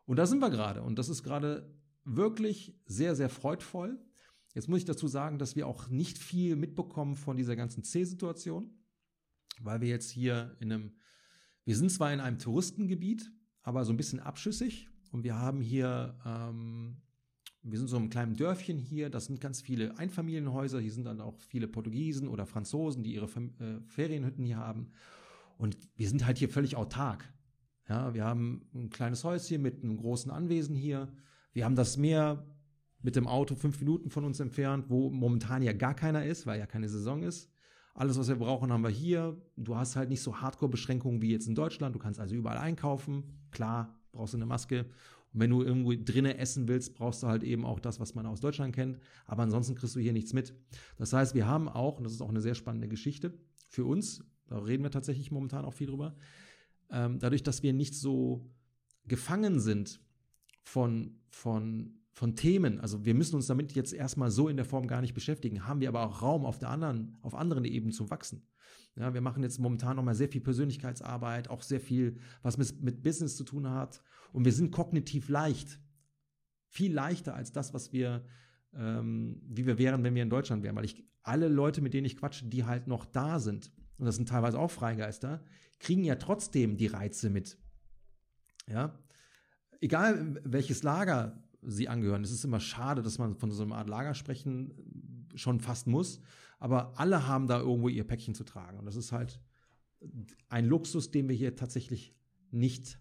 Und 0.05 0.17
da 0.17 0.25
sind 0.25 0.39
wir 0.39 0.49
gerade. 0.49 0.81
Und 0.83 0.99
das 0.99 1.09
ist 1.09 1.23
gerade 1.23 1.73
wirklich 2.03 2.79
sehr, 2.85 3.15
sehr 3.15 3.29
freudvoll. 3.29 3.99
Jetzt 4.53 4.67
muss 4.67 4.79
ich 4.79 4.85
dazu 4.85 5.07
sagen, 5.07 5.39
dass 5.39 5.55
wir 5.55 5.67
auch 5.67 5.89
nicht 5.89 6.17
viel 6.17 6.55
mitbekommen 6.55 7.15
von 7.15 7.37
dieser 7.37 7.55
ganzen 7.55 7.83
C-Situation, 7.83 8.69
weil 9.61 9.81
wir 9.81 9.87
jetzt 9.87 10.11
hier 10.11 10.55
in 10.59 10.71
einem, 10.71 10.95
wir 11.65 11.75
sind 11.75 11.91
zwar 11.91 12.13
in 12.13 12.19
einem 12.19 12.39
Touristengebiet, 12.39 13.31
aber 13.63 13.85
so 13.85 13.93
ein 13.93 13.97
bisschen 13.97 14.19
abschüssig. 14.19 14.89
Und 15.11 15.23
wir 15.23 15.35
haben 15.35 15.61
hier 15.61 16.19
ähm, 16.25 17.03
wir 17.63 17.79
sind 17.79 17.87
so 17.87 17.95
einem 17.95 18.09
kleinen 18.09 18.35
Dörfchen 18.35 18.77
hier, 18.77 19.09
das 19.09 19.25
sind 19.25 19.39
ganz 19.39 19.61
viele 19.61 19.97
Einfamilienhäuser, 19.97 20.81
hier 20.81 20.91
sind 20.91 21.05
dann 21.05 21.21
auch 21.21 21.39
viele 21.39 21.67
Portugiesen 21.67 22.27
oder 22.27 22.45
Franzosen, 22.45 23.03
die 23.03 23.13
ihre 23.13 23.25
äh, 23.25 23.79
Ferienhütten 23.87 24.43
hier 24.43 24.57
haben. 24.57 24.91
Und 25.57 25.77
wir 25.95 26.09
sind 26.09 26.25
halt 26.25 26.37
hier 26.37 26.49
völlig 26.49 26.75
autark. 26.75 27.33
Ja, 27.89 28.13
wir 28.13 28.23
haben 28.23 28.69
ein 28.73 28.89
kleines 28.89 29.23
Häuschen 29.23 29.61
mit 29.61 29.83
einem 29.83 29.97
großen 29.97 30.31
Anwesen 30.31 30.75
hier. 30.75 31.11
Wir 31.51 31.65
haben 31.65 31.75
das 31.75 31.97
Meer 31.97 32.45
mit 33.01 33.15
dem 33.15 33.27
Auto 33.27 33.55
fünf 33.55 33.79
Minuten 33.79 34.09
von 34.09 34.23
uns 34.23 34.39
entfernt, 34.39 34.85
wo 34.89 35.09
momentan 35.09 35.61
ja 35.61 35.73
gar 35.73 35.93
keiner 35.93 36.25
ist, 36.25 36.47
weil 36.47 36.59
ja 36.59 36.65
keine 36.65 36.87
Saison 36.87 37.21
ist. 37.23 37.51
Alles, 37.93 38.17
was 38.17 38.27
wir 38.27 38.37
brauchen, 38.37 38.71
haben 38.71 38.83
wir 38.83 38.89
hier. 38.89 39.37
Du 39.55 39.75
hast 39.75 39.95
halt 39.95 40.09
nicht 40.09 40.21
so 40.21 40.41
Hardcore-Beschränkungen 40.41 41.21
wie 41.21 41.31
jetzt 41.31 41.47
in 41.47 41.55
Deutschland. 41.55 41.93
Du 41.93 41.99
kannst 41.99 42.19
also 42.19 42.33
überall 42.33 42.57
einkaufen. 42.57 43.23
Klar, 43.51 43.99
brauchst 44.13 44.33
du 44.33 44.37
eine 44.37 44.45
Maske. 44.47 44.85
Und 45.33 45.41
wenn 45.41 45.49
du 45.49 45.61
irgendwo 45.61 45.93
drinnen 45.93 46.37
essen 46.37 46.67
willst, 46.67 46.95
brauchst 46.95 47.21
du 47.21 47.27
halt 47.27 47.43
eben 47.43 47.65
auch 47.65 47.79
das, 47.79 47.99
was 47.99 48.15
man 48.15 48.25
aus 48.25 48.39
Deutschland 48.39 48.73
kennt. 48.73 48.99
Aber 49.25 49.43
ansonsten 49.43 49.75
kriegst 49.75 49.95
du 49.95 49.99
hier 49.99 50.13
nichts 50.13 50.33
mit. 50.33 50.55
Das 50.97 51.13
heißt, 51.13 51.35
wir 51.35 51.45
haben 51.45 51.67
auch, 51.67 51.97
und 51.97 52.05
das 52.05 52.13
ist 52.13 52.21
auch 52.21 52.29
eine 52.29 52.41
sehr 52.41 52.55
spannende 52.55 52.87
Geschichte 52.87 53.33
für 53.67 53.85
uns, 53.85 54.23
da 54.47 54.57
reden 54.59 54.83
wir 54.83 54.91
tatsächlich 54.91 55.31
momentan 55.31 55.65
auch 55.65 55.73
viel 55.73 55.87
drüber, 55.87 56.15
ähm, 56.93 57.19
dadurch, 57.19 57.43
dass 57.43 57.63
wir 57.63 57.73
nicht 57.73 57.95
so 57.95 58.49
gefangen 59.05 59.59
sind 59.59 59.99
von, 60.61 61.19
von, 61.29 61.99
von 62.13 62.35
Themen, 62.35 62.79
also 62.79 63.03
wir 63.03 63.15
müssen 63.15 63.35
uns 63.35 63.47
damit 63.47 63.73
jetzt 63.73 63.93
erstmal 63.93 64.31
so 64.31 64.47
in 64.47 64.55
der 64.55 64.65
Form 64.65 64.87
gar 64.87 65.01
nicht 65.01 65.13
beschäftigen, 65.13 65.67
haben 65.67 65.81
wir 65.81 65.89
aber 65.89 66.05
auch 66.05 66.21
Raum 66.21 66.45
auf 66.45 66.59
der 66.59 66.69
anderen, 66.69 67.17
auf 67.21 67.35
anderen 67.35 67.65
Ebenen 67.65 67.91
zu 67.91 68.09
wachsen. 68.09 68.47
Ja, 68.95 69.13
wir 69.13 69.21
machen 69.21 69.41
jetzt 69.41 69.59
momentan 69.59 69.95
nochmal 69.95 70.13
sehr 70.13 70.29
viel 70.29 70.41
Persönlichkeitsarbeit, 70.41 71.49
auch 71.49 71.63
sehr 71.63 71.81
viel, 71.81 72.19
was 72.43 72.57
mit, 72.57 72.81
mit 72.81 73.03
Business 73.03 73.35
zu 73.35 73.43
tun 73.43 73.67
hat. 73.67 74.03
Und 74.31 74.45
wir 74.45 74.53
sind 74.53 74.71
kognitiv 74.71 75.29
leicht. 75.29 75.79
Viel 76.67 76.93
leichter 76.93 77.33
als 77.33 77.51
das, 77.51 77.73
was 77.73 77.91
wir, 77.91 78.23
ähm, 78.75 79.41
wie 79.47 79.65
wir 79.65 79.79
wären, 79.79 80.03
wenn 80.03 80.13
wir 80.13 80.21
in 80.21 80.29
Deutschland 80.29 80.61
wären. 80.61 80.75
Weil 80.75 80.85
ich, 80.85 81.03
alle 81.23 81.47
Leute, 81.47 81.81
mit 81.81 81.95
denen 81.95 82.05
ich 82.05 82.17
quatsche, 82.17 82.45
die 82.45 82.65
halt 82.65 82.87
noch 82.87 83.05
da 83.05 83.39
sind, 83.39 83.71
und 83.97 84.05
das 84.05 84.15
sind 84.15 84.29
teilweise 84.29 84.59
auch 84.59 84.71
Freigeister, 84.71 85.43
kriegen 85.79 86.03
ja 86.03 86.15
trotzdem 86.15 86.77
die 86.77 86.87
Reize 86.87 87.29
mit. 87.29 87.57
Ja. 88.67 88.97
Egal 89.81 90.39
welches 90.43 90.83
Lager 90.83 91.43
sie 91.61 91.87
angehören. 91.89 92.23
Es 92.23 92.31
ist 92.31 92.43
immer 92.43 92.59
schade, 92.59 93.01
dass 93.01 93.17
man 93.17 93.35
von 93.35 93.51
so 93.51 93.63
einer 93.63 93.75
Art 93.75 93.89
Lager 93.89 94.13
sprechen 94.13 95.27
schon 95.35 95.59
fast 95.59 95.87
muss. 95.87 96.21
Aber 96.59 96.97
alle 96.97 97.27
haben 97.27 97.47
da 97.47 97.59
irgendwo 97.59 97.89
ihr 97.89 98.05
Päckchen 98.05 98.35
zu 98.35 98.43
tragen. 98.43 98.79
Und 98.79 98.85
das 98.85 98.95
ist 98.95 99.11
halt 99.11 99.41
ein 100.49 100.65
Luxus, 100.65 101.11
den 101.11 101.27
wir 101.27 101.35
hier 101.35 101.55
tatsächlich 101.55 102.15
nicht, 102.51 102.99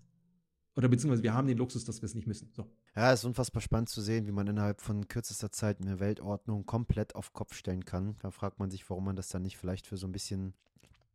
oder 0.76 0.88
beziehungsweise 0.88 1.22
wir 1.22 1.34
haben 1.34 1.47
den 1.47 1.59
Luxus, 1.59 1.84
dass 1.84 2.01
wir 2.01 2.07
es 2.07 2.14
nicht 2.14 2.26
müssen. 2.26 2.51
So. 2.53 2.70
Ja, 2.97 3.12
es 3.12 3.20
ist 3.20 3.24
unfassbar 3.24 3.61
spannend 3.61 3.88
zu 3.88 4.01
sehen, 4.01 4.26
wie 4.26 4.32
man 4.32 4.47
innerhalb 4.47 4.80
von 4.80 5.09
kürzester 5.09 5.53
Zeit 5.53 5.80
eine 5.80 6.01
Weltordnung 6.01 6.64
komplett 6.66 7.14
auf 7.14 7.32
Kopf 7.32 7.55
stellen 7.55 7.84
kann. 7.84 8.16
Da 8.20 8.30
fragt 8.30 8.59
man 8.59 8.70
sich, 8.70 8.88
warum 8.88 9.05
man 9.05 9.16
das 9.16 9.28
dann 9.28 9.43
nicht 9.43 9.59
vielleicht 9.59 9.86
für 9.86 9.97
so 9.97 10.07
ein 10.07 10.12
bisschen 10.12 10.55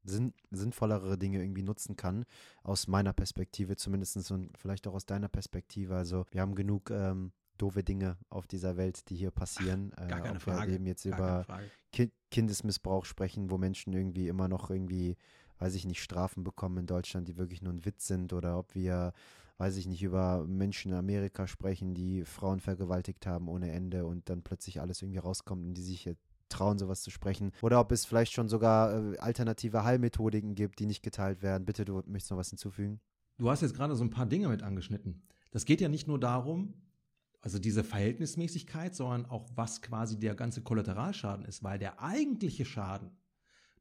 sinn 0.10 0.34
sinnvollere 0.52 1.18
Dinge 1.18 1.42
irgendwie 1.42 1.64
nutzen 1.64 1.96
kann, 1.96 2.26
aus 2.64 2.88
meiner 2.88 3.14
Perspektive 3.14 3.76
zumindest 3.76 4.32
und 4.32 4.58
vielleicht 4.58 4.88
auch 4.88 4.94
aus 4.94 5.06
deiner 5.06 5.28
Perspektive. 5.30 5.96
Also 5.96 6.26
wir 6.32 6.42
haben 6.42 6.56
genug 6.56 6.90
ähm, 6.92 7.32
doofe 7.58 7.84
Dinge 7.84 8.18
auf 8.30 8.48
dieser 8.48 8.78
Welt, 8.78 9.10
die 9.10 9.16
hier 9.16 9.32
passieren. 9.32 9.92
Ach, 9.96 10.08
gar 10.08 10.22
keine 10.22 10.36
ob 10.36 10.42
Frage. 10.42 10.68
wir 10.68 10.76
eben 10.76 10.86
jetzt 10.86 11.06
über 11.06 11.46
Ki 11.92 12.12
Kindesmissbrauch 12.30 13.06
sprechen, 13.06 13.50
wo 13.50 13.58
Menschen 13.58 13.94
irgendwie 13.94 14.28
immer 14.28 14.48
noch 14.48 14.70
irgendwie, 14.70 15.16
weiß 15.60 15.76
ich 15.76 15.86
nicht, 15.86 16.02
Strafen 16.02 16.44
bekommen 16.44 16.78
in 16.80 16.86
Deutschland, 16.86 17.28
die 17.28 17.38
wirklich 17.38 17.62
nur 17.62 17.74
ein 17.74 17.86
Witz 17.86 18.08
sind, 18.08 18.34
oder 18.34 18.60
ob 18.60 18.76
wir, 18.76 19.14
weiß 19.58 19.78
ich 19.78 19.88
nicht, 19.88 20.04
über 20.04 20.46
Menschen 20.46 20.92
in 20.92 20.98
Amerika 20.98 21.48
sprechen, 21.48 21.94
die 21.94 22.26
Frauen 22.26 22.60
vergewaltigt 22.60 23.26
haben 23.26 23.48
ohne 23.48 23.72
Ende 23.72 24.06
und 24.06 24.30
dann 24.30 24.44
plötzlich 24.44 24.82
alles 24.82 25.02
irgendwie 25.02 25.20
rauskommt 25.20 25.66
und 25.66 25.74
die 25.74 25.84
sich 25.84 26.10
trauen, 26.50 26.78
sowas 26.78 27.02
zu 27.02 27.12
sprechen. 27.12 27.52
Oder 27.62 27.80
ob 27.80 27.92
es 27.92 28.06
vielleicht 28.06 28.34
schon 28.34 28.50
sogar 28.50 29.14
äh, 29.14 29.18
alternative 29.18 29.84
Heilmethodiken 29.84 30.56
gibt, 30.56 30.80
die 30.80 30.86
nicht 30.86 31.04
geteilt 31.04 31.42
werden. 31.42 31.66
Bitte, 31.66 31.86
du 31.86 32.02
möchtest 32.08 32.32
noch 32.32 32.38
was 32.38 32.50
hinzufügen? 32.50 33.00
Du 33.38 33.50
hast 33.50 33.62
jetzt 33.62 33.76
gerade 33.76 33.96
so 33.96 34.04
ein 34.04 34.10
paar 34.10 34.26
Dinge 34.26 34.48
mit 34.48 34.64
angeschnitten. 34.64 35.22
Das 35.52 35.66
geht 35.66 35.82
ja 35.82 35.90
nicht 35.90 36.08
nur 36.08 36.20
darum, 36.20 36.74
also 37.42 37.60
diese 37.60 37.84
Verhältnismäßigkeit, 37.84 38.96
sondern 38.96 39.26
auch 39.26 39.48
was 39.56 39.82
quasi 39.82 40.20
der 40.20 40.36
ganze 40.36 40.62
Kollateralschaden 40.62 41.46
ist, 41.46 41.64
weil 41.64 41.80
der 41.80 42.02
eigentliche 42.02 42.66
Schaden 42.66 43.12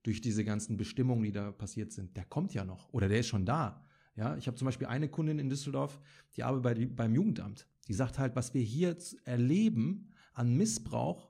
durch 0.02 0.20
diese 0.20 0.44
ganzen 0.44 0.76
Bestimmungen, 0.76 1.24
die 1.24 1.32
da 1.32 1.50
passiert 1.50 1.90
sind, 1.92 2.16
der 2.16 2.24
kommt 2.24 2.54
ja 2.54 2.64
noch 2.64 2.92
oder 2.92 3.08
der 3.08 3.20
ist 3.20 3.26
schon 3.28 3.44
da. 3.44 3.84
Ja, 4.14 4.36
ich 4.36 4.46
habe 4.46 4.56
zum 4.56 4.66
Beispiel 4.66 4.86
eine 4.86 5.08
Kundin 5.08 5.38
in 5.38 5.50
Düsseldorf, 5.50 6.00
die 6.36 6.42
arbeitet 6.42 6.96
bei, 6.96 7.04
beim 7.04 7.14
Jugendamt. 7.14 7.66
Die 7.88 7.94
sagt 7.94 8.18
halt, 8.18 8.34
was 8.36 8.54
wir 8.54 8.62
hier 8.62 8.96
erleben 9.24 10.12
an 10.32 10.56
Missbrauch, 10.56 11.28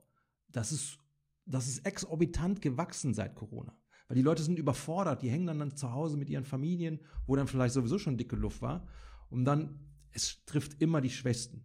das 0.48 0.72
ist, 0.72 0.98
das 1.46 1.68
ist 1.68 1.86
exorbitant 1.86 2.60
gewachsen 2.60 3.14
seit 3.14 3.34
Corona. 3.34 3.74
Weil 4.08 4.16
die 4.16 4.22
Leute 4.22 4.42
sind 4.42 4.58
überfordert, 4.58 5.22
die 5.22 5.30
hängen 5.30 5.46
dann, 5.46 5.58
dann 5.58 5.76
zu 5.76 5.92
Hause 5.92 6.16
mit 6.16 6.28
ihren 6.28 6.44
Familien, 6.44 7.00
wo 7.26 7.34
dann 7.34 7.48
vielleicht 7.48 7.74
sowieso 7.74 7.98
schon 7.98 8.16
dicke 8.16 8.36
Luft 8.36 8.62
war. 8.62 8.86
Und 9.30 9.44
dann, 9.44 9.80
es 10.12 10.44
trifft 10.44 10.80
immer 10.80 11.00
die 11.00 11.10
Schwächsten. 11.10 11.64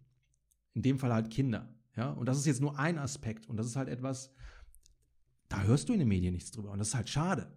In 0.74 0.82
dem 0.82 0.98
Fall 0.98 1.12
halt 1.12 1.30
Kinder. 1.30 1.72
Ja, 1.96 2.10
und 2.10 2.26
das 2.26 2.38
ist 2.38 2.46
jetzt 2.46 2.60
nur 2.60 2.78
ein 2.78 2.98
Aspekt. 2.98 3.48
Und 3.48 3.56
das 3.56 3.66
ist 3.66 3.76
halt 3.76 3.88
etwas, 3.88 4.32
da 5.48 5.62
hörst 5.62 5.88
du 5.88 5.92
in 5.92 5.98
den 5.98 6.08
Medien 6.08 6.32
nichts 6.32 6.50
drüber. 6.50 6.70
Und 6.70 6.78
das 6.78 6.88
ist 6.88 6.94
halt 6.94 7.08
schade. 7.08 7.52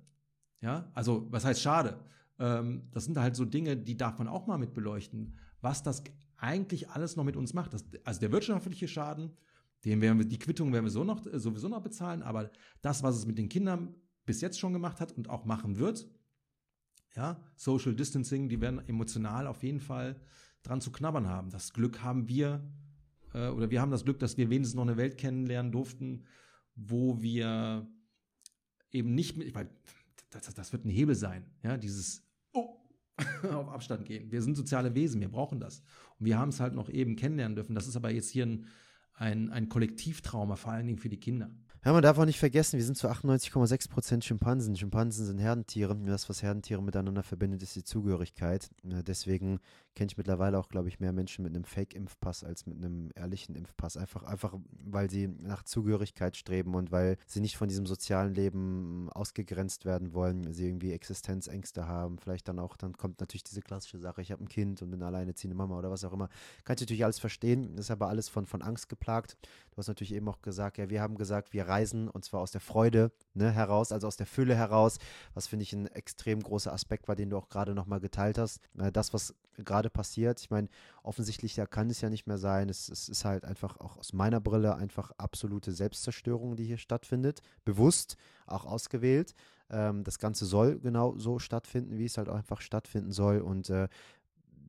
Ja, 0.62 0.92
also, 0.94 1.28
was 1.32 1.46
heißt 1.46 1.62
schade? 1.62 2.04
Ähm, 2.40 2.90
das 2.92 3.06
sind 3.06 3.18
halt 3.18 3.36
so 3.36 3.46
Dinge, 3.46 3.78
die 3.78 3.98
darf 3.98 4.18
man 4.18 4.28
auch 4.28 4.48
mal 4.48 4.58
mit 4.58 4.74
beleuchten, 4.74 5.38
was 5.62 5.84
das 5.84 6.04
eigentlich 6.38 6.90
alles 6.90 7.16
noch 7.16 7.24
mit 7.24 7.38
uns 7.38 7.54
macht. 7.54 7.74
Das, 7.74 7.86
also 8.04 8.20
der 8.20 8.32
wirtschaftliche 8.32 8.88
Schaden, 8.88 9.32
den 9.86 10.02
werden 10.02 10.18
wir, 10.18 10.26
die 10.26 10.40
Quittung 10.40 10.74
werden 10.74 10.86
wir 10.86 10.92
so 10.92 11.04
noch, 11.04 11.22
sowieso 11.34 11.70
noch 11.70 11.82
bezahlen, 11.82 12.24
aber 12.24 12.52
das, 12.82 13.04
was 13.04 13.16
es 13.16 13.26
mit 13.26 13.38
den 13.38 13.50
Kindern 13.50 13.96
bis 14.26 14.42
jetzt 14.42 14.60
schon 14.60 14.74
gemacht 14.74 15.00
hat 15.00 15.12
und 15.14 15.30
auch 15.30 15.46
machen 15.46 15.78
wird, 15.78 16.08
ja, 17.16 17.42
Social 17.56 17.96
Distancing, 17.96 18.50
die 18.50 18.60
werden 18.60 18.86
emotional 18.88 19.48
auf 19.48 19.64
jeden 19.64 19.80
Fall 19.80 20.20
dran 20.64 20.82
zu 20.82 20.92
knabbern 20.92 21.28
haben. 21.28 21.50
Das 21.50 21.72
Glück 21.72 22.02
haben 22.02 22.28
wir 22.28 22.68
äh, 23.36 23.50
oder 23.50 23.70
wir 23.70 23.82
haben 23.82 23.92
das 23.92 24.06
Glück, 24.06 24.20
dass 24.20 24.38
wir 24.38 24.50
wenigstens 24.50 24.76
noch 24.76 24.84
eine 24.84 24.98
Welt 24.98 25.18
kennenlernen 25.18 25.72
durften, 25.72 26.24
wo 26.76 27.22
wir 27.22 27.88
eben 28.92 29.14
nicht 29.14 29.38
mit, 29.38 29.54
weil 29.54 29.70
das, 30.30 30.54
das 30.54 30.74
wird 30.74 30.86
ein 30.86 30.90
Hebel 30.90 31.16
sein, 31.16 31.46
ja, 31.64 31.78
dieses 31.78 32.24
oh, 32.54 32.80
auf 33.52 33.70
Abstand 33.70 34.06
gehen. 34.06 34.32
Wir 34.32 34.42
sind 34.42 34.56
soziale 34.56 34.96
Wesen, 34.96 35.22
wir 35.22 35.30
brauchen 35.30 35.60
das. 35.60 35.84
Und 36.18 36.26
wir 36.26 36.40
haben 36.40 36.50
es 36.50 36.60
halt 36.60 36.74
noch 36.74 36.90
eben 36.90 37.16
kennenlernen 37.16 37.56
dürfen. 37.56 37.76
Das 37.76 37.88
ist 37.88 37.96
aber 37.96 38.12
jetzt 38.12 38.30
hier 38.30 38.46
ein, 38.46 38.66
ein, 39.16 39.52
ein 39.52 39.70
Kollektivtrauma, 39.70 40.56
vor 40.56 40.72
allen 40.72 40.88
Dingen 40.88 41.00
für 41.00 41.10
die 41.10 41.20
Kinder. 41.20 41.50
Ja, 41.86 41.94
man 41.94 42.02
darf 42.02 42.18
auch 42.18 42.26
nicht 42.26 42.40
vergessen, 42.40 42.78
wir 42.78 42.84
sind 42.84 42.98
zu 42.98 43.08
98,6 43.08 43.90
Prozent 43.92 44.26
Schimpansen. 44.26 44.76
Schimpansen 44.76 45.24
sind 45.24 45.38
Herdentiere. 45.38 45.96
Das, 46.08 46.28
was 46.28 46.42
Herdentiere 46.42 46.82
miteinander 46.82 47.22
verbindet, 47.22 47.62
ist 47.62 47.76
die 47.76 47.84
Zugehörigkeit. 47.84 48.72
Deswegen 48.82 49.60
kenne 49.94 50.08
ich 50.08 50.18
mittlerweile 50.18 50.58
auch, 50.58 50.68
glaube 50.68 50.90
ich, 50.90 51.00
mehr 51.00 51.14
Menschen 51.14 51.44
mit 51.44 51.54
einem 51.54 51.64
Fake-Impfpass 51.64 52.44
als 52.44 52.66
mit 52.66 52.78
einem 52.78 53.12
ehrlichen 53.14 53.54
Impfpass. 53.54 53.98
Einfach, 53.98 54.24
einfach, 54.24 54.56
weil 54.84 55.12
sie 55.12 55.28
nach 55.28 55.62
Zugehörigkeit 55.62 56.36
streben 56.36 56.74
und 56.74 56.92
weil 56.92 57.18
sie 57.28 57.40
nicht 57.40 57.56
von 57.56 57.68
diesem 57.68 57.86
sozialen 57.86 58.34
Leben 58.34 59.12
ausgegrenzt 59.14 59.86
werden 59.86 60.16
wollen, 60.16 60.54
sie 60.54 60.66
irgendwie 60.66 60.92
Existenzängste 60.92 61.88
haben. 61.88 62.18
Vielleicht 62.18 62.48
dann 62.48 62.58
auch, 62.58 62.78
dann 62.78 62.98
kommt 62.98 63.20
natürlich 63.20 63.44
diese 63.44 63.62
klassische 63.62 64.00
Sache, 64.00 64.24
ich 64.24 64.32
habe 64.32 64.44
ein 64.44 64.50
Kind 64.50 64.82
und 64.82 64.90
bin 64.90 65.04
alleineziehende 65.04 65.56
Mama 65.56 65.78
oder 65.78 65.92
was 65.92 66.04
auch 66.04 66.14
immer. 66.14 66.30
Kann 66.64 66.78
ich 66.78 66.82
natürlich 66.82 67.04
alles 67.04 67.20
verstehen. 67.20 67.78
Ist 67.78 67.92
aber 67.92 68.08
alles 68.10 68.28
von, 68.28 68.48
von 68.48 68.64
Angst 68.64 68.90
geplagt. 68.90 69.38
Du 69.76 69.80
hast 69.80 69.90
natürlich 69.90 70.14
eben 70.14 70.30
auch 70.30 70.42
gesagt, 70.42 70.78
ja, 70.78 70.90
wir 70.90 71.02
haben 71.02 71.18
gesagt, 71.18 71.52
wir 71.52 71.68
reisen 71.68 72.10
und 72.10 72.24
zwar 72.24 72.40
aus 72.40 72.52
der 72.52 72.62
Freude 72.62 73.12
ne, 73.34 73.52
heraus, 73.52 73.92
also 73.92 74.08
aus 74.08 74.16
der 74.16 74.26
Fülle 74.26 74.56
heraus, 74.56 75.00
was 75.34 75.48
finde 75.48 75.64
ich 75.64 75.74
ein 75.74 75.88
extrem 75.88 76.42
großer 76.42 76.72
Aspekt 76.72 77.10
war, 77.10 77.18
den 77.18 77.30
du 77.30 77.38
auch 77.38 77.50
gerade 77.50 77.76
nochmal 77.76 78.00
geteilt 78.00 78.38
hast. 78.38 78.62
Äh, 78.78 78.94
das, 78.94 79.14
was 79.14 79.36
gerade 79.58 79.90
passiert, 79.90 80.40
ich 80.40 80.50
meine, 80.50 80.70
offensichtlich 81.04 81.58
ja, 81.58 81.66
kann 81.66 81.90
es 81.90 82.00
ja 82.00 82.10
nicht 82.10 82.26
mehr 82.26 82.38
sein. 82.38 82.70
Es, 82.70 82.88
es 82.88 83.10
ist 83.10 83.26
halt 83.26 83.44
einfach 83.44 83.78
auch 83.82 83.98
aus 83.98 84.14
meiner 84.14 84.40
Brille 84.40 84.76
einfach 84.76 85.12
absolute 85.18 85.74
Selbstzerstörung, 85.74 86.56
die 86.56 86.64
hier 86.64 86.78
stattfindet. 86.78 87.42
Bewusst, 87.66 88.16
auch 88.48 88.64
ausgewählt. 88.64 89.36
Ähm, 89.70 90.06
das 90.06 90.20
Ganze 90.20 90.46
soll 90.46 90.80
genau 90.80 91.18
so 91.18 91.38
stattfinden, 91.38 91.98
wie 91.98 92.06
es 92.06 92.18
halt 92.18 92.30
auch 92.30 92.36
einfach 92.36 92.62
stattfinden 92.62 93.12
soll. 93.12 93.40
Und 93.40 93.70
äh, 93.70 93.90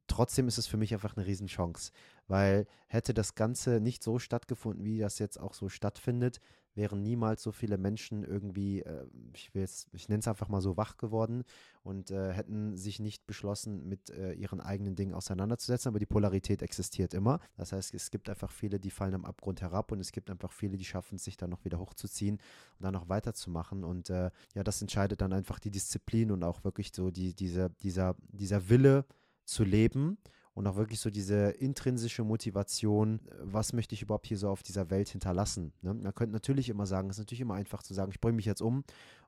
trotzdem 0.06 0.48
ist 0.48 0.58
es 0.58 0.66
für 0.66 0.76
mich 0.76 0.92
einfach 0.92 1.16
eine 1.16 1.26
Riesenchance, 1.26 1.92
weil 2.28 2.66
hätte 2.88 3.14
das 3.14 3.34
Ganze 3.34 3.80
nicht 3.80 4.02
so 4.02 4.18
stattgefunden, 4.18 4.84
wie 4.84 4.98
das 4.98 5.18
jetzt 5.18 5.38
auch 5.40 5.54
so 5.54 5.68
stattfindet, 5.68 6.40
wären 6.76 7.02
niemals 7.02 7.42
so 7.42 7.52
viele 7.52 7.78
Menschen 7.78 8.22
irgendwie, 8.22 8.82
äh, 8.82 9.06
ich, 9.32 9.50
ich 9.92 10.08
nenne 10.08 10.20
es 10.20 10.28
einfach 10.28 10.48
mal 10.48 10.60
so, 10.60 10.76
wach 10.76 10.98
geworden 10.98 11.44
und 11.82 12.10
äh, 12.10 12.32
hätten 12.32 12.76
sich 12.76 13.00
nicht 13.00 13.26
beschlossen, 13.26 13.88
mit 13.88 14.10
äh, 14.10 14.34
ihren 14.34 14.60
eigenen 14.60 14.94
Dingen 14.94 15.14
auseinanderzusetzen. 15.14 15.88
Aber 15.88 15.98
die 15.98 16.06
Polarität 16.06 16.60
existiert 16.62 17.14
immer. 17.14 17.40
Das 17.56 17.72
heißt, 17.72 17.94
es 17.94 18.10
gibt 18.10 18.28
einfach 18.28 18.50
viele, 18.50 18.78
die 18.78 18.90
fallen 18.90 19.14
am 19.14 19.24
Abgrund 19.24 19.62
herab 19.62 19.90
und 19.90 20.00
es 20.00 20.12
gibt 20.12 20.30
einfach 20.30 20.52
viele, 20.52 20.76
die 20.76 20.84
schaffen 20.84 21.16
es, 21.16 21.24
sich 21.24 21.38
dann 21.38 21.50
noch 21.50 21.64
wieder 21.64 21.78
hochzuziehen 21.78 22.36
und 22.36 22.84
dann 22.84 22.92
noch 22.92 23.08
weiterzumachen. 23.08 23.82
Und 23.82 24.10
äh, 24.10 24.30
ja, 24.54 24.62
das 24.62 24.82
entscheidet 24.82 25.22
dann 25.22 25.32
einfach 25.32 25.58
die 25.58 25.70
Disziplin 25.70 26.30
und 26.30 26.44
auch 26.44 26.62
wirklich 26.62 26.92
so 26.94 27.10
die, 27.10 27.34
diese, 27.34 27.70
dieser, 27.82 28.16
dieser 28.32 28.68
Wille, 28.68 29.06
zu 29.46 29.62
leben 29.62 30.18
und 30.56 30.66
auch 30.66 30.76
wirklich 30.76 31.00
so 31.00 31.10
diese 31.10 31.50
intrinsische 31.50 32.24
Motivation, 32.24 33.20
was 33.42 33.74
möchte 33.74 33.94
ich 33.94 34.00
überhaupt 34.00 34.26
hier 34.26 34.38
so 34.38 34.48
auf 34.48 34.62
dieser 34.62 34.88
Welt 34.88 35.10
hinterlassen. 35.10 35.74
Ne? 35.82 35.92
Man 35.92 36.14
könnte 36.14 36.32
natürlich 36.32 36.70
immer 36.70 36.86
sagen, 36.86 37.10
es 37.10 37.16
ist 37.16 37.24
natürlich 37.24 37.42
immer 37.42 37.54
einfach 37.54 37.82
zu 37.82 37.92
sagen, 37.92 38.10
ich 38.10 38.22
bringe 38.22 38.36
mich 38.36 38.46
jetzt 38.46 38.62
um 38.62 38.82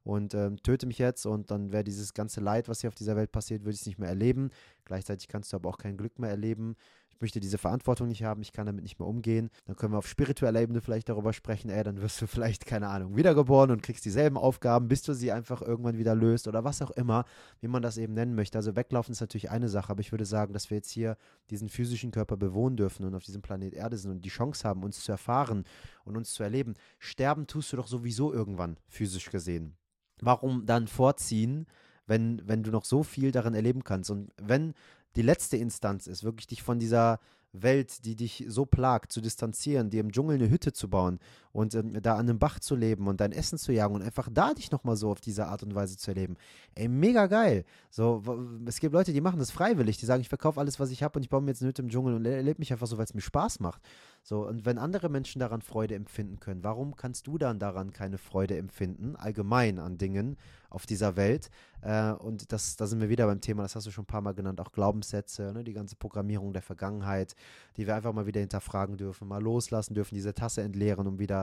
und 0.04 0.32
ähm, 0.32 0.56
töte 0.62 0.86
mich 0.86 0.96
jetzt 0.96 1.26
und 1.26 1.50
dann 1.50 1.70
wäre 1.70 1.84
dieses 1.84 2.14
ganze 2.14 2.40
Leid, 2.40 2.66
was 2.66 2.80
hier 2.80 2.88
auf 2.88 2.94
dieser 2.94 3.14
Welt 3.14 3.30
passiert, 3.30 3.64
würde 3.64 3.74
ich 3.74 3.84
nicht 3.84 3.98
mehr 3.98 4.08
erleben. 4.08 4.48
Gleichzeitig 4.86 5.28
kannst 5.28 5.52
du 5.52 5.58
aber 5.58 5.68
auch 5.68 5.76
kein 5.76 5.98
Glück 5.98 6.18
mehr 6.18 6.30
erleben 6.30 6.76
ich 7.18 7.20
möchte 7.20 7.40
diese 7.40 7.58
Verantwortung 7.58 8.06
nicht 8.06 8.22
haben, 8.22 8.42
ich 8.42 8.52
kann 8.52 8.66
damit 8.66 8.84
nicht 8.84 9.00
mehr 9.00 9.08
umgehen. 9.08 9.50
Dann 9.66 9.74
können 9.74 9.92
wir 9.92 9.98
auf 9.98 10.06
spiritueller 10.06 10.60
Ebene 10.60 10.80
vielleicht 10.80 11.08
darüber 11.08 11.32
sprechen, 11.32 11.68
ey, 11.68 11.82
dann 11.82 12.00
wirst 12.00 12.22
du 12.22 12.28
vielleicht, 12.28 12.64
keine 12.64 12.86
Ahnung, 12.86 13.16
wiedergeboren 13.16 13.72
und 13.72 13.82
kriegst 13.82 14.04
dieselben 14.04 14.36
Aufgaben, 14.36 14.86
bis 14.86 15.02
du 15.02 15.14
sie 15.14 15.32
einfach 15.32 15.60
irgendwann 15.60 15.98
wieder 15.98 16.14
löst 16.14 16.46
oder 16.46 16.62
was 16.62 16.80
auch 16.80 16.92
immer, 16.92 17.24
wie 17.60 17.66
man 17.66 17.82
das 17.82 17.98
eben 17.98 18.14
nennen 18.14 18.36
möchte. 18.36 18.56
Also 18.56 18.76
weglaufen 18.76 19.10
ist 19.10 19.20
natürlich 19.20 19.50
eine 19.50 19.68
Sache, 19.68 19.90
aber 19.90 20.00
ich 20.00 20.12
würde 20.12 20.26
sagen, 20.26 20.52
dass 20.52 20.70
wir 20.70 20.76
jetzt 20.76 20.92
hier 20.92 21.16
diesen 21.50 21.68
physischen 21.68 22.12
Körper 22.12 22.36
bewohnen 22.36 22.76
dürfen 22.76 23.04
und 23.04 23.16
auf 23.16 23.24
diesem 23.24 23.42
Planet 23.42 23.74
Erde 23.74 23.96
sind 23.96 24.12
und 24.12 24.24
die 24.24 24.28
Chance 24.28 24.68
haben, 24.68 24.84
uns 24.84 25.02
zu 25.02 25.10
erfahren 25.10 25.64
und 26.04 26.16
uns 26.16 26.32
zu 26.32 26.44
erleben. 26.44 26.74
Sterben 27.00 27.48
tust 27.48 27.72
du 27.72 27.78
doch 27.78 27.88
sowieso 27.88 28.32
irgendwann, 28.32 28.76
physisch 28.86 29.28
gesehen. 29.28 29.76
Warum 30.20 30.66
dann 30.66 30.86
vorziehen, 30.86 31.66
wenn, 32.06 32.42
wenn 32.46 32.62
du 32.62 32.70
noch 32.70 32.84
so 32.84 33.02
viel 33.02 33.32
darin 33.32 33.54
erleben 33.54 33.82
kannst? 33.82 34.10
Und 34.10 34.30
wenn 34.40 34.74
die 35.16 35.22
letzte 35.22 35.56
Instanz 35.56 36.06
ist, 36.06 36.24
wirklich 36.24 36.46
dich 36.46 36.62
von 36.62 36.78
dieser 36.78 37.18
Welt, 37.52 38.04
die 38.04 38.14
dich 38.14 38.44
so 38.48 38.66
plagt, 38.66 39.12
zu 39.12 39.20
distanzieren, 39.20 39.90
dir 39.90 40.00
im 40.00 40.12
Dschungel 40.12 40.36
eine 40.36 40.50
Hütte 40.50 40.72
zu 40.72 40.88
bauen 40.88 41.18
und 41.52 41.74
ähm, 41.74 42.00
da 42.02 42.14
an 42.14 42.28
einem 42.28 42.38
Bach 42.38 42.58
zu 42.60 42.74
leben 42.76 43.06
und 43.06 43.20
dein 43.20 43.32
Essen 43.32 43.58
zu 43.58 43.72
jagen 43.72 43.94
und 43.94 44.02
einfach 44.02 44.28
da 44.32 44.54
dich 44.54 44.70
nochmal 44.70 44.96
so 44.96 45.10
auf 45.10 45.20
diese 45.20 45.46
Art 45.46 45.62
und 45.62 45.74
Weise 45.74 45.96
zu 45.96 46.10
erleben. 46.10 46.36
Ey, 46.74 46.88
mega 46.88 47.26
geil. 47.26 47.64
So, 47.90 48.22
es 48.66 48.80
gibt 48.80 48.92
Leute, 48.92 49.12
die 49.12 49.20
machen 49.20 49.38
das 49.38 49.50
freiwillig, 49.50 49.98
die 49.98 50.06
sagen, 50.06 50.20
ich 50.20 50.28
verkaufe 50.28 50.60
alles, 50.60 50.78
was 50.80 50.90
ich 50.90 51.02
habe 51.02 51.18
und 51.18 51.22
ich 51.22 51.30
baue 51.30 51.40
mir 51.40 51.48
jetzt 51.48 51.62
eine 51.62 51.68
Hütte 51.68 51.82
im 51.82 51.88
Dschungel 51.88 52.14
und 52.14 52.24
erlebe 52.24 52.58
mich 52.58 52.72
einfach 52.72 52.86
so, 52.86 52.98
weil 52.98 53.04
es 53.04 53.14
mir 53.14 53.20
Spaß 53.20 53.60
macht. 53.60 53.82
So, 54.22 54.46
und 54.46 54.66
wenn 54.66 54.78
andere 54.78 55.08
Menschen 55.08 55.38
daran 55.38 55.62
Freude 55.62 55.94
empfinden 55.94 56.38
können, 56.40 56.62
warum 56.62 56.96
kannst 56.96 57.26
du 57.26 57.38
dann 57.38 57.58
daran 57.58 57.92
keine 57.92 58.18
Freude 58.18 58.58
empfinden, 58.58 59.16
allgemein 59.16 59.78
an 59.78 59.96
Dingen 59.96 60.36
auf 60.68 60.84
dieser 60.84 61.16
Welt? 61.16 61.48
Äh, 61.80 62.12
und 62.12 62.52
das, 62.52 62.76
da 62.76 62.86
sind 62.86 63.00
wir 63.00 63.08
wieder 63.08 63.26
beim 63.26 63.40
Thema, 63.40 63.62
das 63.62 63.76
hast 63.76 63.86
du 63.86 63.90
schon 63.90 64.02
ein 64.02 64.08
paar 64.08 64.20
Mal 64.20 64.34
genannt, 64.34 64.60
auch 64.60 64.72
Glaubenssätze, 64.72 65.52
ne, 65.54 65.64
die 65.64 65.72
ganze 65.72 65.96
Programmierung 65.96 66.52
der 66.52 66.62
Vergangenheit, 66.62 67.36
die 67.76 67.86
wir 67.86 67.94
einfach 67.94 68.12
mal 68.12 68.26
wieder 68.26 68.40
hinterfragen 68.40 68.96
dürfen, 68.96 69.28
mal 69.28 69.42
loslassen 69.42 69.94
dürfen, 69.94 70.14
diese 70.14 70.34
Tasse 70.34 70.62
entleeren, 70.62 71.06
um 71.06 71.18
wieder 71.18 71.37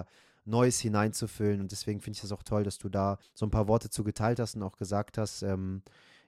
Neues 0.45 0.79
hineinzufüllen. 0.79 1.61
Und 1.61 1.71
deswegen 1.71 2.01
finde 2.01 2.17
ich 2.17 2.21
das 2.21 2.31
auch 2.31 2.43
toll, 2.43 2.63
dass 2.63 2.77
du 2.77 2.89
da 2.89 3.17
so 3.33 3.45
ein 3.45 3.51
paar 3.51 3.67
Worte 3.67 3.89
zu 3.89 4.03
geteilt 4.03 4.39
hast 4.39 4.55
und 4.55 4.63
auch 4.63 4.77
gesagt 4.77 5.17
hast, 5.17 5.41
ähm, 5.43 5.81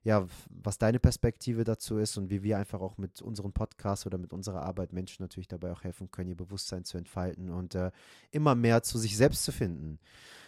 ja, 0.03 0.25
was 0.49 0.77
deine 0.77 0.99
Perspektive 0.99 1.63
dazu 1.65 1.97
ist 1.97 2.17
und 2.17 2.29
wie 2.29 2.41
wir 2.41 2.57
einfach 2.57 2.79
auch 2.79 2.97
mit 2.97 3.21
unseren 3.21 3.51
Podcasts 3.51 4.05
oder 4.05 4.17
mit 4.17 4.31
unserer 4.31 4.61
Arbeit 4.61 4.93
Menschen 4.93 5.21
natürlich 5.21 5.49
dabei 5.49 5.71
auch 5.71 5.83
helfen 5.83 6.09
können, 6.11 6.29
ihr 6.29 6.37
Bewusstsein 6.37 6.85
zu 6.85 6.97
entfalten 6.97 7.49
und 7.49 7.75
äh, 7.75 7.91
immer 8.31 8.55
mehr 8.55 8.83
zu 8.83 8.97
sich 8.97 9.17
selbst 9.17 9.43
zu 9.43 9.51
finden. 9.51 9.99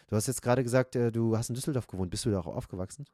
Du 0.07 0.15
hast 0.15 0.27
jetzt 0.27 0.41
gerade 0.41 0.63
gesagt, 0.63 0.95
äh, 0.95 1.11
du 1.11 1.37
hast 1.37 1.49
in 1.49 1.55
Düsseldorf 1.55 1.87
gewohnt. 1.87 2.09
Bist 2.09 2.25
du 2.25 2.31
da 2.31 2.39
auch 2.39 2.47
aufgewachsen? 2.47 3.05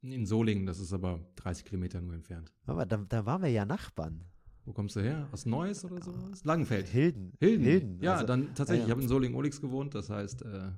In 0.00 0.26
Solingen, 0.26 0.66
das 0.66 0.78
ist 0.78 0.92
aber 0.92 1.20
30 1.36 1.64
Kilometer 1.64 2.00
nur 2.00 2.14
entfernt. 2.14 2.52
Aber 2.66 2.86
da, 2.86 2.96
da 3.08 3.24
waren 3.26 3.42
wir 3.42 3.50
ja 3.50 3.64
Nachbarn. 3.64 4.24
Wo 4.64 4.72
kommst 4.72 4.96
du 4.96 5.00
her? 5.00 5.28
Aus 5.30 5.44
Neuss 5.44 5.84
oder 5.84 6.02
so? 6.02 6.12
Langenfeld. 6.44 6.88
Hilden. 6.88 7.34
Hilden. 7.38 7.64
Hilden. 7.64 7.98
Ja, 8.00 8.14
also, 8.14 8.26
dann 8.26 8.54
tatsächlich. 8.54 8.80
Ja, 8.80 8.80
ja. 8.80 8.86
Ich 8.86 8.90
habe 8.92 9.02
in 9.02 9.08
Solingen-Olix 9.08 9.60
gewohnt, 9.60 9.94
das 9.94 10.08
heißt 10.08 10.42
äh, 10.42 10.70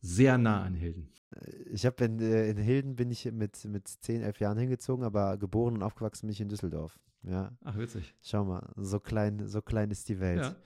sehr 0.00 0.38
nah 0.38 0.62
an 0.62 0.74
Hilden. 0.74 1.10
Äh, 1.34 1.50
ich 1.70 1.86
habe 1.86 2.04
in, 2.04 2.20
äh, 2.20 2.50
in 2.50 2.56
Hilden 2.58 2.96
bin 2.96 3.10
ich 3.10 3.30
mit, 3.32 3.64
mit 3.64 3.88
10, 3.88 4.22
11 4.22 4.40
Jahren 4.40 4.58
hingezogen, 4.58 5.04
aber 5.04 5.38
geboren 5.38 5.74
und 5.74 5.82
aufgewachsen 5.82 6.26
bin 6.26 6.32
ich 6.32 6.40
in 6.40 6.48
Düsseldorf. 6.48 6.98
Ja. 7.22 7.52
Ach, 7.64 7.76
witzig. 7.76 8.14
Schau 8.22 8.44
mal, 8.44 8.70
so 8.76 9.00
klein, 9.00 9.46
so 9.46 9.62
klein 9.62 9.90
ist 9.90 10.08
die 10.08 10.20
Welt. 10.20 10.42
Ja. 10.42 10.56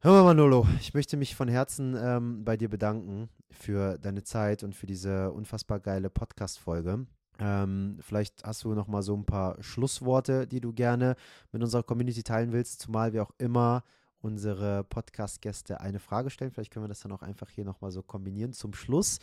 Hör 0.00 0.12
mal, 0.12 0.24
Manolo, 0.24 0.66
ich 0.80 0.92
möchte 0.92 1.16
mich 1.16 1.34
von 1.34 1.48
Herzen 1.48 1.96
ähm, 1.98 2.44
bei 2.44 2.58
dir 2.58 2.68
bedanken 2.68 3.30
für 3.50 3.96
deine 3.98 4.22
Zeit 4.22 4.62
und 4.62 4.74
für 4.74 4.86
diese 4.86 5.32
unfassbar 5.32 5.80
geile 5.80 6.10
Podcast-Folge. 6.10 7.06
Ähm, 7.38 7.98
vielleicht 8.00 8.44
hast 8.44 8.64
du 8.64 8.74
noch 8.74 8.86
mal 8.86 9.02
so 9.02 9.16
ein 9.16 9.24
paar 9.24 9.62
Schlussworte, 9.62 10.46
die 10.46 10.60
du 10.60 10.72
gerne 10.72 11.16
mit 11.52 11.62
unserer 11.62 11.82
Community 11.82 12.22
teilen 12.22 12.52
willst, 12.52 12.80
zumal 12.80 13.12
wir 13.12 13.22
auch 13.22 13.32
immer 13.38 13.82
unsere 14.20 14.84
Podcast-Gäste 14.84 15.80
eine 15.80 16.00
Frage 16.00 16.30
stellen. 16.30 16.50
Vielleicht 16.50 16.72
können 16.72 16.84
wir 16.84 16.88
das 16.88 17.00
dann 17.00 17.12
auch 17.12 17.22
einfach 17.22 17.50
hier 17.50 17.64
noch 17.64 17.80
mal 17.80 17.90
so 17.90 18.02
kombinieren 18.02 18.52
zum 18.52 18.72
Schluss. 18.72 19.18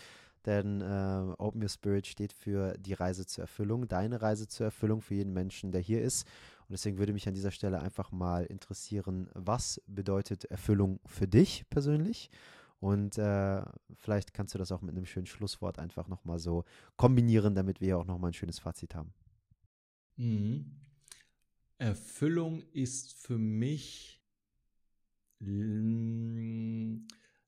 Denn 0.45 0.81
äh, 0.81 1.33
Open 1.37 1.61
Your 1.61 1.69
Spirit 1.69 2.07
steht 2.07 2.33
für 2.33 2.75
die 2.77 2.93
Reise 2.93 3.25
zur 3.25 3.43
Erfüllung, 3.43 3.87
deine 3.87 4.21
Reise 4.21 4.47
zur 4.47 4.65
Erfüllung 4.65 5.01
für 5.01 5.15
jeden 5.15 5.33
Menschen, 5.33 5.71
der 5.71 5.81
hier 5.81 6.01
ist. 6.01 6.27
Und 6.61 6.73
deswegen 6.73 6.97
würde 6.97 7.13
mich 7.13 7.27
an 7.27 7.33
dieser 7.33 7.51
Stelle 7.51 7.79
einfach 7.79 8.11
mal 8.11 8.45
interessieren, 8.45 9.29
was 9.33 9.81
bedeutet 9.87 10.45
Erfüllung 10.45 10.99
für 11.05 11.27
dich 11.27 11.65
persönlich? 11.69 12.29
Und 12.81 13.19
äh, 13.19 13.61
vielleicht 13.93 14.33
kannst 14.33 14.55
du 14.55 14.57
das 14.57 14.71
auch 14.71 14.81
mit 14.81 14.95
einem 14.95 15.05
schönen 15.05 15.27
Schlusswort 15.27 15.77
einfach 15.77 16.07
nochmal 16.07 16.39
so 16.39 16.65
kombinieren, 16.97 17.53
damit 17.53 17.79
wir 17.79 17.99
auch 17.99 18.05
nochmal 18.05 18.31
ein 18.31 18.33
schönes 18.33 18.57
Fazit 18.57 18.95
haben. 18.95 19.13
Mhm. 20.17 20.65
Erfüllung 21.77 22.63
ist 22.73 23.13
für 23.13 23.37
mich 23.37 24.19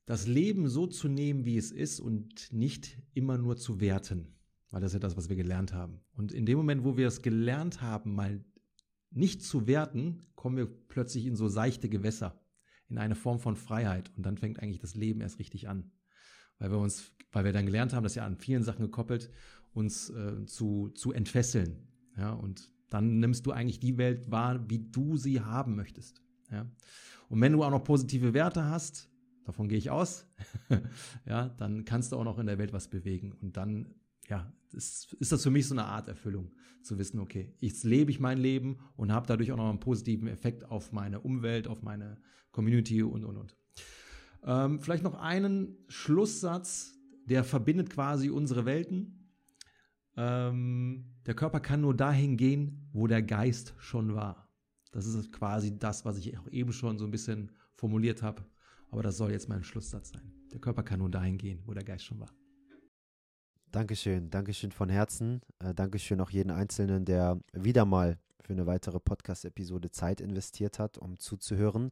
das 0.05 0.27
Leben 0.27 0.67
so 0.67 0.85
zu 0.85 1.07
nehmen, 1.07 1.45
wie 1.45 1.57
es 1.57 1.71
ist 1.71 1.99
und 1.99 2.53
nicht 2.53 2.99
immer 3.15 3.39
nur 3.39 3.57
zu 3.57 3.79
werten, 3.79 4.35
weil 4.69 4.81
das 4.81 4.91
ist 4.91 4.93
ja 4.93 4.99
das, 4.99 5.17
was 5.17 5.29
wir 5.29 5.35
gelernt 5.35 5.73
haben. 5.73 5.99
Und 6.13 6.31
in 6.31 6.45
dem 6.45 6.57
Moment, 6.57 6.83
wo 6.83 6.95
wir 6.95 7.07
es 7.07 7.23
gelernt 7.23 7.81
haben, 7.81 8.13
mal 8.13 8.43
nicht 9.09 9.41
zu 9.41 9.65
werten, 9.65 10.21
kommen 10.35 10.57
wir 10.57 10.67
plötzlich 10.67 11.25
in 11.25 11.35
so 11.35 11.47
seichte 11.47 11.89
Gewässer 11.89 12.39
in 12.93 12.99
eine 12.99 13.15
Form 13.15 13.39
von 13.39 13.55
Freiheit. 13.55 14.11
Und 14.15 14.25
dann 14.25 14.37
fängt 14.37 14.59
eigentlich 14.61 14.79
das 14.79 14.95
Leben 14.95 15.21
erst 15.21 15.39
richtig 15.39 15.67
an. 15.67 15.91
Weil 16.59 16.71
wir 16.71 16.77
uns, 16.77 17.11
weil 17.31 17.43
wir 17.43 17.51
dann 17.51 17.65
gelernt 17.65 17.93
haben, 17.93 18.03
das 18.03 18.15
ja 18.15 18.25
an 18.25 18.37
vielen 18.37 18.63
Sachen 18.63 18.83
gekoppelt, 18.83 19.29
uns 19.73 20.09
äh, 20.11 20.45
zu, 20.45 20.89
zu 20.89 21.11
entfesseln. 21.11 21.87
Ja, 22.15 22.31
und 22.33 22.71
dann 22.89 23.19
nimmst 23.19 23.45
du 23.45 23.51
eigentlich 23.51 23.79
die 23.79 23.97
Welt 23.97 24.29
wahr, 24.29 24.69
wie 24.69 24.79
du 24.79 25.17
sie 25.17 25.41
haben 25.41 25.75
möchtest. 25.75 26.21
Ja. 26.51 26.69
Und 27.27 27.41
wenn 27.41 27.51
du 27.51 27.63
auch 27.63 27.71
noch 27.71 27.83
positive 27.83 28.35
Werte 28.35 28.65
hast, 28.65 29.09
davon 29.45 29.67
gehe 29.67 29.79
ich 29.79 29.89
aus, 29.89 30.27
ja, 31.25 31.49
dann 31.49 31.85
kannst 31.85 32.11
du 32.11 32.17
auch 32.17 32.23
noch 32.23 32.37
in 32.37 32.45
der 32.45 32.59
Welt 32.59 32.71
was 32.71 32.87
bewegen. 32.87 33.31
Und 33.41 33.57
dann, 33.57 33.95
ja, 34.29 34.51
ist, 34.71 35.13
ist 35.19 35.31
das 35.31 35.43
für 35.43 35.51
mich 35.51 35.67
so 35.67 35.75
eine 35.75 35.85
Art 35.85 36.07
Erfüllung, 36.07 36.51
zu 36.83 36.97
wissen, 36.97 37.19
okay, 37.19 37.53
jetzt 37.59 37.83
lebe 37.83 38.11
ich 38.11 38.19
mein 38.19 38.37
Leben 38.37 38.77
und 38.95 39.11
habe 39.11 39.25
dadurch 39.27 39.51
auch 39.51 39.57
noch 39.57 39.69
einen 39.69 39.79
positiven 39.79 40.27
Effekt 40.27 40.65
auf 40.65 40.91
meine 40.91 41.21
Umwelt, 41.21 41.67
auf 41.67 41.81
meine 41.81 42.17
Community 42.51 43.01
und, 43.01 43.23
und, 43.23 43.37
und. 43.37 43.57
Ähm, 44.43 44.79
vielleicht 44.79 45.03
noch 45.03 45.15
einen 45.15 45.77
Schlusssatz, 45.87 46.99
der 47.25 47.43
verbindet 47.43 47.89
quasi 47.89 48.29
unsere 48.29 48.65
Welten. 48.65 49.29
Ähm, 50.17 51.15
der 51.25 51.33
Körper 51.33 51.59
kann 51.59 51.81
nur 51.81 51.95
dahin 51.95 52.37
gehen, 52.37 52.89
wo 52.91 53.07
der 53.07 53.21
Geist 53.21 53.73
schon 53.77 54.13
war. 54.13 54.49
Das 54.91 55.05
ist 55.07 55.31
quasi 55.31 55.77
das, 55.79 56.05
was 56.05 56.17
ich 56.17 56.37
auch 56.37 56.47
eben 56.49 56.73
schon 56.73 56.99
so 56.99 57.05
ein 57.05 57.11
bisschen 57.11 57.51
formuliert 57.73 58.21
habe. 58.21 58.45
Aber 58.91 59.01
das 59.01 59.17
soll 59.17 59.31
jetzt 59.31 59.49
mein 59.49 59.63
Schlusssatz 59.63 60.09
sein. 60.09 60.33
Der 60.51 60.59
Körper 60.59 60.83
kann 60.83 60.99
nur 60.99 61.09
dahin 61.09 61.37
gehen, 61.37 61.63
wo 61.65 61.73
der 61.73 61.83
Geist 61.83 62.05
schon 62.05 62.19
war. 62.19 62.29
Dankeschön, 63.73 64.29
Dankeschön 64.29 64.71
von 64.71 64.87
Herzen. 64.87 65.41
Äh, 65.57 65.73
Dankeschön 65.73 66.21
auch 66.21 66.29
jeden 66.29 66.51
Einzelnen, 66.51 67.05
der 67.05 67.39
wieder 67.53 67.85
mal 67.85 68.19
für 68.39 68.53
eine 68.53 68.67
weitere 68.67 68.99
Podcast-Episode 68.99 69.89
Zeit 69.89 70.21
investiert 70.21 70.77
hat, 70.77 70.99
um 70.99 71.17
zuzuhören. 71.17 71.89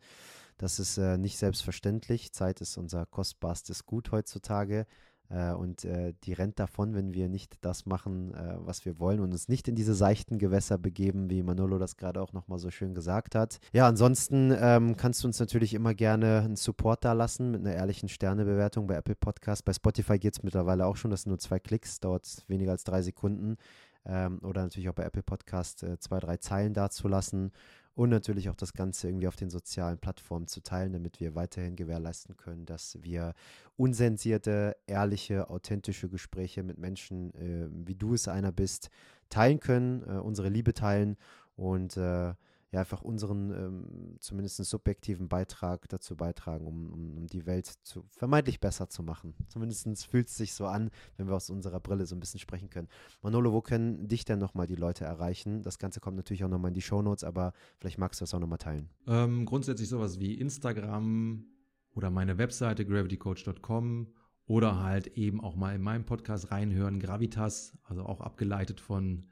Das 0.59 0.77
ist 0.77 0.99
äh, 0.99 1.17
nicht 1.17 1.39
selbstverständlich. 1.39 2.33
Zeit 2.33 2.61
ist 2.61 2.77
unser 2.77 3.07
kostbarstes 3.07 3.87
Gut 3.87 4.11
heutzutage. 4.11 4.85
Äh, 5.31 5.53
und 5.53 5.85
äh, 5.85 6.13
die 6.23 6.33
rennt 6.33 6.59
davon, 6.59 6.93
wenn 6.93 7.13
wir 7.13 7.29
nicht 7.29 7.57
das 7.61 7.85
machen, 7.85 8.33
äh, 8.33 8.55
was 8.59 8.85
wir 8.85 8.99
wollen 8.99 9.21
und 9.21 9.31
uns 9.31 9.47
nicht 9.47 9.67
in 9.67 9.75
diese 9.75 9.93
seichten 9.93 10.37
Gewässer 10.37 10.77
begeben, 10.77 11.29
wie 11.29 11.41
Manolo 11.41 11.77
das 11.77 11.95
gerade 11.95 12.21
auch 12.21 12.33
nochmal 12.33 12.59
so 12.59 12.69
schön 12.69 12.93
gesagt 12.93 13.35
hat. 13.35 13.59
Ja, 13.71 13.87
ansonsten 13.87 14.53
ähm, 14.59 14.97
kannst 14.97 15.23
du 15.23 15.27
uns 15.27 15.39
natürlich 15.39 15.73
immer 15.73 15.93
gerne 15.93 16.41
einen 16.43 16.57
Support 16.57 17.05
da 17.05 17.13
lassen 17.13 17.51
mit 17.51 17.61
einer 17.61 17.73
ehrlichen 17.73 18.09
Sternebewertung 18.09 18.87
bei 18.87 18.95
Apple 18.95 19.15
Podcast. 19.15 19.63
Bei 19.63 19.73
Spotify 19.73 20.19
geht 20.19 20.33
es 20.33 20.43
mittlerweile 20.43 20.85
auch 20.85 20.97
schon, 20.97 21.11
das 21.11 21.23
sind 21.23 21.29
nur 21.29 21.39
zwei 21.39 21.59
Klicks, 21.59 21.99
dauert 21.99 22.43
weniger 22.47 22.71
als 22.71 22.83
drei 22.83 23.01
Sekunden. 23.01 23.57
Ähm, 24.03 24.39
oder 24.43 24.63
natürlich 24.63 24.89
auch 24.89 24.95
bei 24.95 25.03
Apple 25.03 25.23
Podcast 25.23 25.83
äh, 25.83 25.97
zwei, 25.99 26.19
drei 26.19 26.37
Zeilen 26.37 26.73
dazulassen 26.73 27.51
und 27.93 28.09
natürlich 28.09 28.49
auch 28.49 28.55
das 28.55 28.73
Ganze 28.73 29.07
irgendwie 29.07 29.27
auf 29.27 29.35
den 29.35 29.49
sozialen 29.49 29.97
Plattformen 29.97 30.47
zu 30.47 30.61
teilen, 30.61 30.93
damit 30.93 31.19
wir 31.19 31.35
weiterhin 31.35 31.75
gewährleisten 31.75 32.37
können, 32.37 32.65
dass 32.65 32.97
wir 33.01 33.33
unsensierte, 33.75 34.77
ehrliche, 34.87 35.49
authentische 35.49 36.09
Gespräche 36.09 36.63
mit 36.63 36.77
Menschen, 36.77 37.33
äh, 37.35 37.67
wie 37.87 37.95
du 37.95 38.13
es 38.13 38.27
einer 38.27 38.51
bist, 38.51 38.89
teilen 39.29 39.59
können, 39.59 40.03
äh, 40.03 40.19
unsere 40.19 40.49
Liebe 40.49 40.73
teilen. 40.73 41.17
Und 41.55 41.97
äh, 41.97 42.33
ja 42.71 42.79
einfach 42.79 43.01
unseren 43.01 43.51
ähm, 43.51 44.15
zumindest 44.19 44.57
subjektiven 44.57 45.27
Beitrag 45.27 45.89
dazu 45.89 46.15
beitragen, 46.15 46.65
um, 46.65 46.91
um, 46.91 47.17
um, 47.17 47.27
die 47.27 47.45
Welt 47.45 47.65
zu, 47.83 48.05
vermeintlich 48.09 48.59
besser 48.59 48.89
zu 48.89 49.03
machen. 49.03 49.33
Zumindest 49.47 50.07
fühlt 50.07 50.27
es 50.27 50.37
sich 50.37 50.53
so 50.53 50.65
an, 50.65 50.89
wenn 51.17 51.27
wir 51.27 51.35
aus 51.35 51.49
unserer 51.49 51.81
Brille 51.81 52.05
so 52.05 52.15
ein 52.15 52.21
bisschen 52.21 52.39
sprechen 52.39 52.69
können. 52.69 52.87
Manolo, 53.21 53.51
wo 53.51 53.61
können 53.61 54.07
dich 54.07 54.23
denn 54.23 54.39
nochmal 54.39 54.67
die 54.67 54.75
Leute 54.75 55.03
erreichen? 55.03 55.63
Das 55.63 55.79
Ganze 55.79 55.99
kommt 55.99 56.15
natürlich 56.15 56.43
auch 56.45 56.49
nochmal 56.49 56.69
in 56.69 56.75
die 56.75 56.81
Shownotes, 56.81 57.25
aber 57.25 57.53
vielleicht 57.77 57.97
magst 57.97 58.21
du 58.21 58.23
das 58.23 58.33
auch 58.33 58.39
nochmal 58.39 58.57
teilen. 58.57 58.89
Ähm, 59.05 59.45
grundsätzlich 59.45 59.89
sowas 59.89 60.19
wie 60.19 60.35
Instagram 60.35 61.45
oder 61.93 62.09
meine 62.09 62.37
Webseite 62.37 62.85
gravitycoach.com 62.85 64.07
oder 64.45 64.81
halt 64.81 65.07
eben 65.07 65.41
auch 65.41 65.55
mal 65.55 65.75
in 65.75 65.81
meinem 65.81 66.05
Podcast 66.05 66.51
reinhören, 66.51 66.99
Gravitas, 66.99 67.77
also 67.83 68.03
auch 68.03 68.21
abgeleitet 68.21 68.79
von 68.79 69.25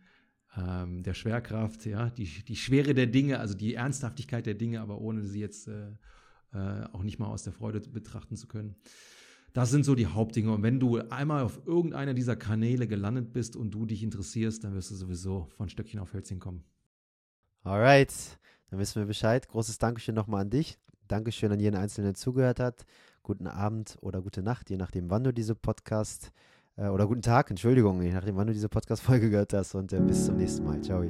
ähm, 0.58 1.04
der 1.04 1.14
Schwerkraft, 1.14 1.86
ja, 1.86 2.10
die, 2.10 2.26
die 2.26 2.56
Schwere 2.56 2.94
der 2.94 3.08
Dinge, 3.08 3.40
also 3.40 3.54
die 3.54 3.76
Ernsthaftigkeit 3.76 4.46
der 4.46 4.56
Dinge, 4.56 4.82
aber 4.82 5.00
ohne 5.00 5.24
sie 5.24 5.40
jetzt 5.40 5.68
äh, 5.68 5.92
äh, 6.54 6.86
auch 6.92 7.04
nicht 7.04 7.20
mal 7.20 7.28
aus 7.28 7.44
der 7.44 7.54
Freude 7.54 7.80
betrachten 7.82 8.36
zu 8.36 8.48
können. 8.48 8.76
Das 9.54 9.72
sind 9.72 9.84
so 9.84 9.96
die 9.96 10.08
Hauptdinge. 10.08 10.52
Und 10.52 10.64
wenn 10.64 10.80
du 10.80 11.00
einmal 11.10 11.44
auf 11.44 11.66
irgendeiner 11.66 12.14
dieser 12.14 12.36
Kanäle 12.36 12.88
gelandet 12.88 13.34
bist 13.34 13.56
und 13.56 13.72
du 13.72 13.86
dich 13.86 14.04
interessierst, 14.04 14.64
dann 14.64 14.76
wirst 14.76 14.92
du 14.92 14.96
sowieso 14.96 15.48
von 15.58 15.70
Stöckchen 15.70 16.00
auf 16.00 16.14
Hölzchen 16.14 16.40
kommen. 16.40 16.64
Alright, 17.64 18.14
dann 18.70 18.80
wissen 18.80 19.02
wir 19.02 19.08
Bescheid. 19.08 19.48
Großes 19.48 19.78
Dankeschön 19.80 20.16
nochmal 20.16 20.42
an 20.42 20.50
dich. 20.50 20.78
Dankeschön 21.08 21.52
an 21.52 21.60
jeden 21.60 21.76
Einzelnen, 21.76 22.10
der 22.10 22.16
zugehört 22.16 22.60
hat. 22.60 22.86
Guten 23.24 23.48
Abend 23.48 23.98
oder 24.02 24.22
gute 24.22 24.42
Nacht, 24.42 24.70
je 24.70 24.78
nachdem, 24.78 25.10
wann 25.10 25.24
du 25.24 25.34
diese 25.34 25.56
Podcast 25.56 26.32
äh, 26.80 26.88
oder 26.88 27.07
guten 27.07 27.22
Tag, 27.22 27.49
Entschuldigung, 27.49 28.01
je 28.01 28.14
nachdem, 28.14 28.38
wann 28.38 28.47
du 28.47 28.53
diese 28.53 28.69
Podcast-Folge 28.69 29.30
gehört 29.30 29.53
hast 29.53 29.76
und 29.76 29.91
äh, 29.91 29.99
bis 29.99 30.26
zum 30.26 30.38
nächsten 30.38 30.65
Mal. 30.65 30.81
Ciao. 30.81 31.03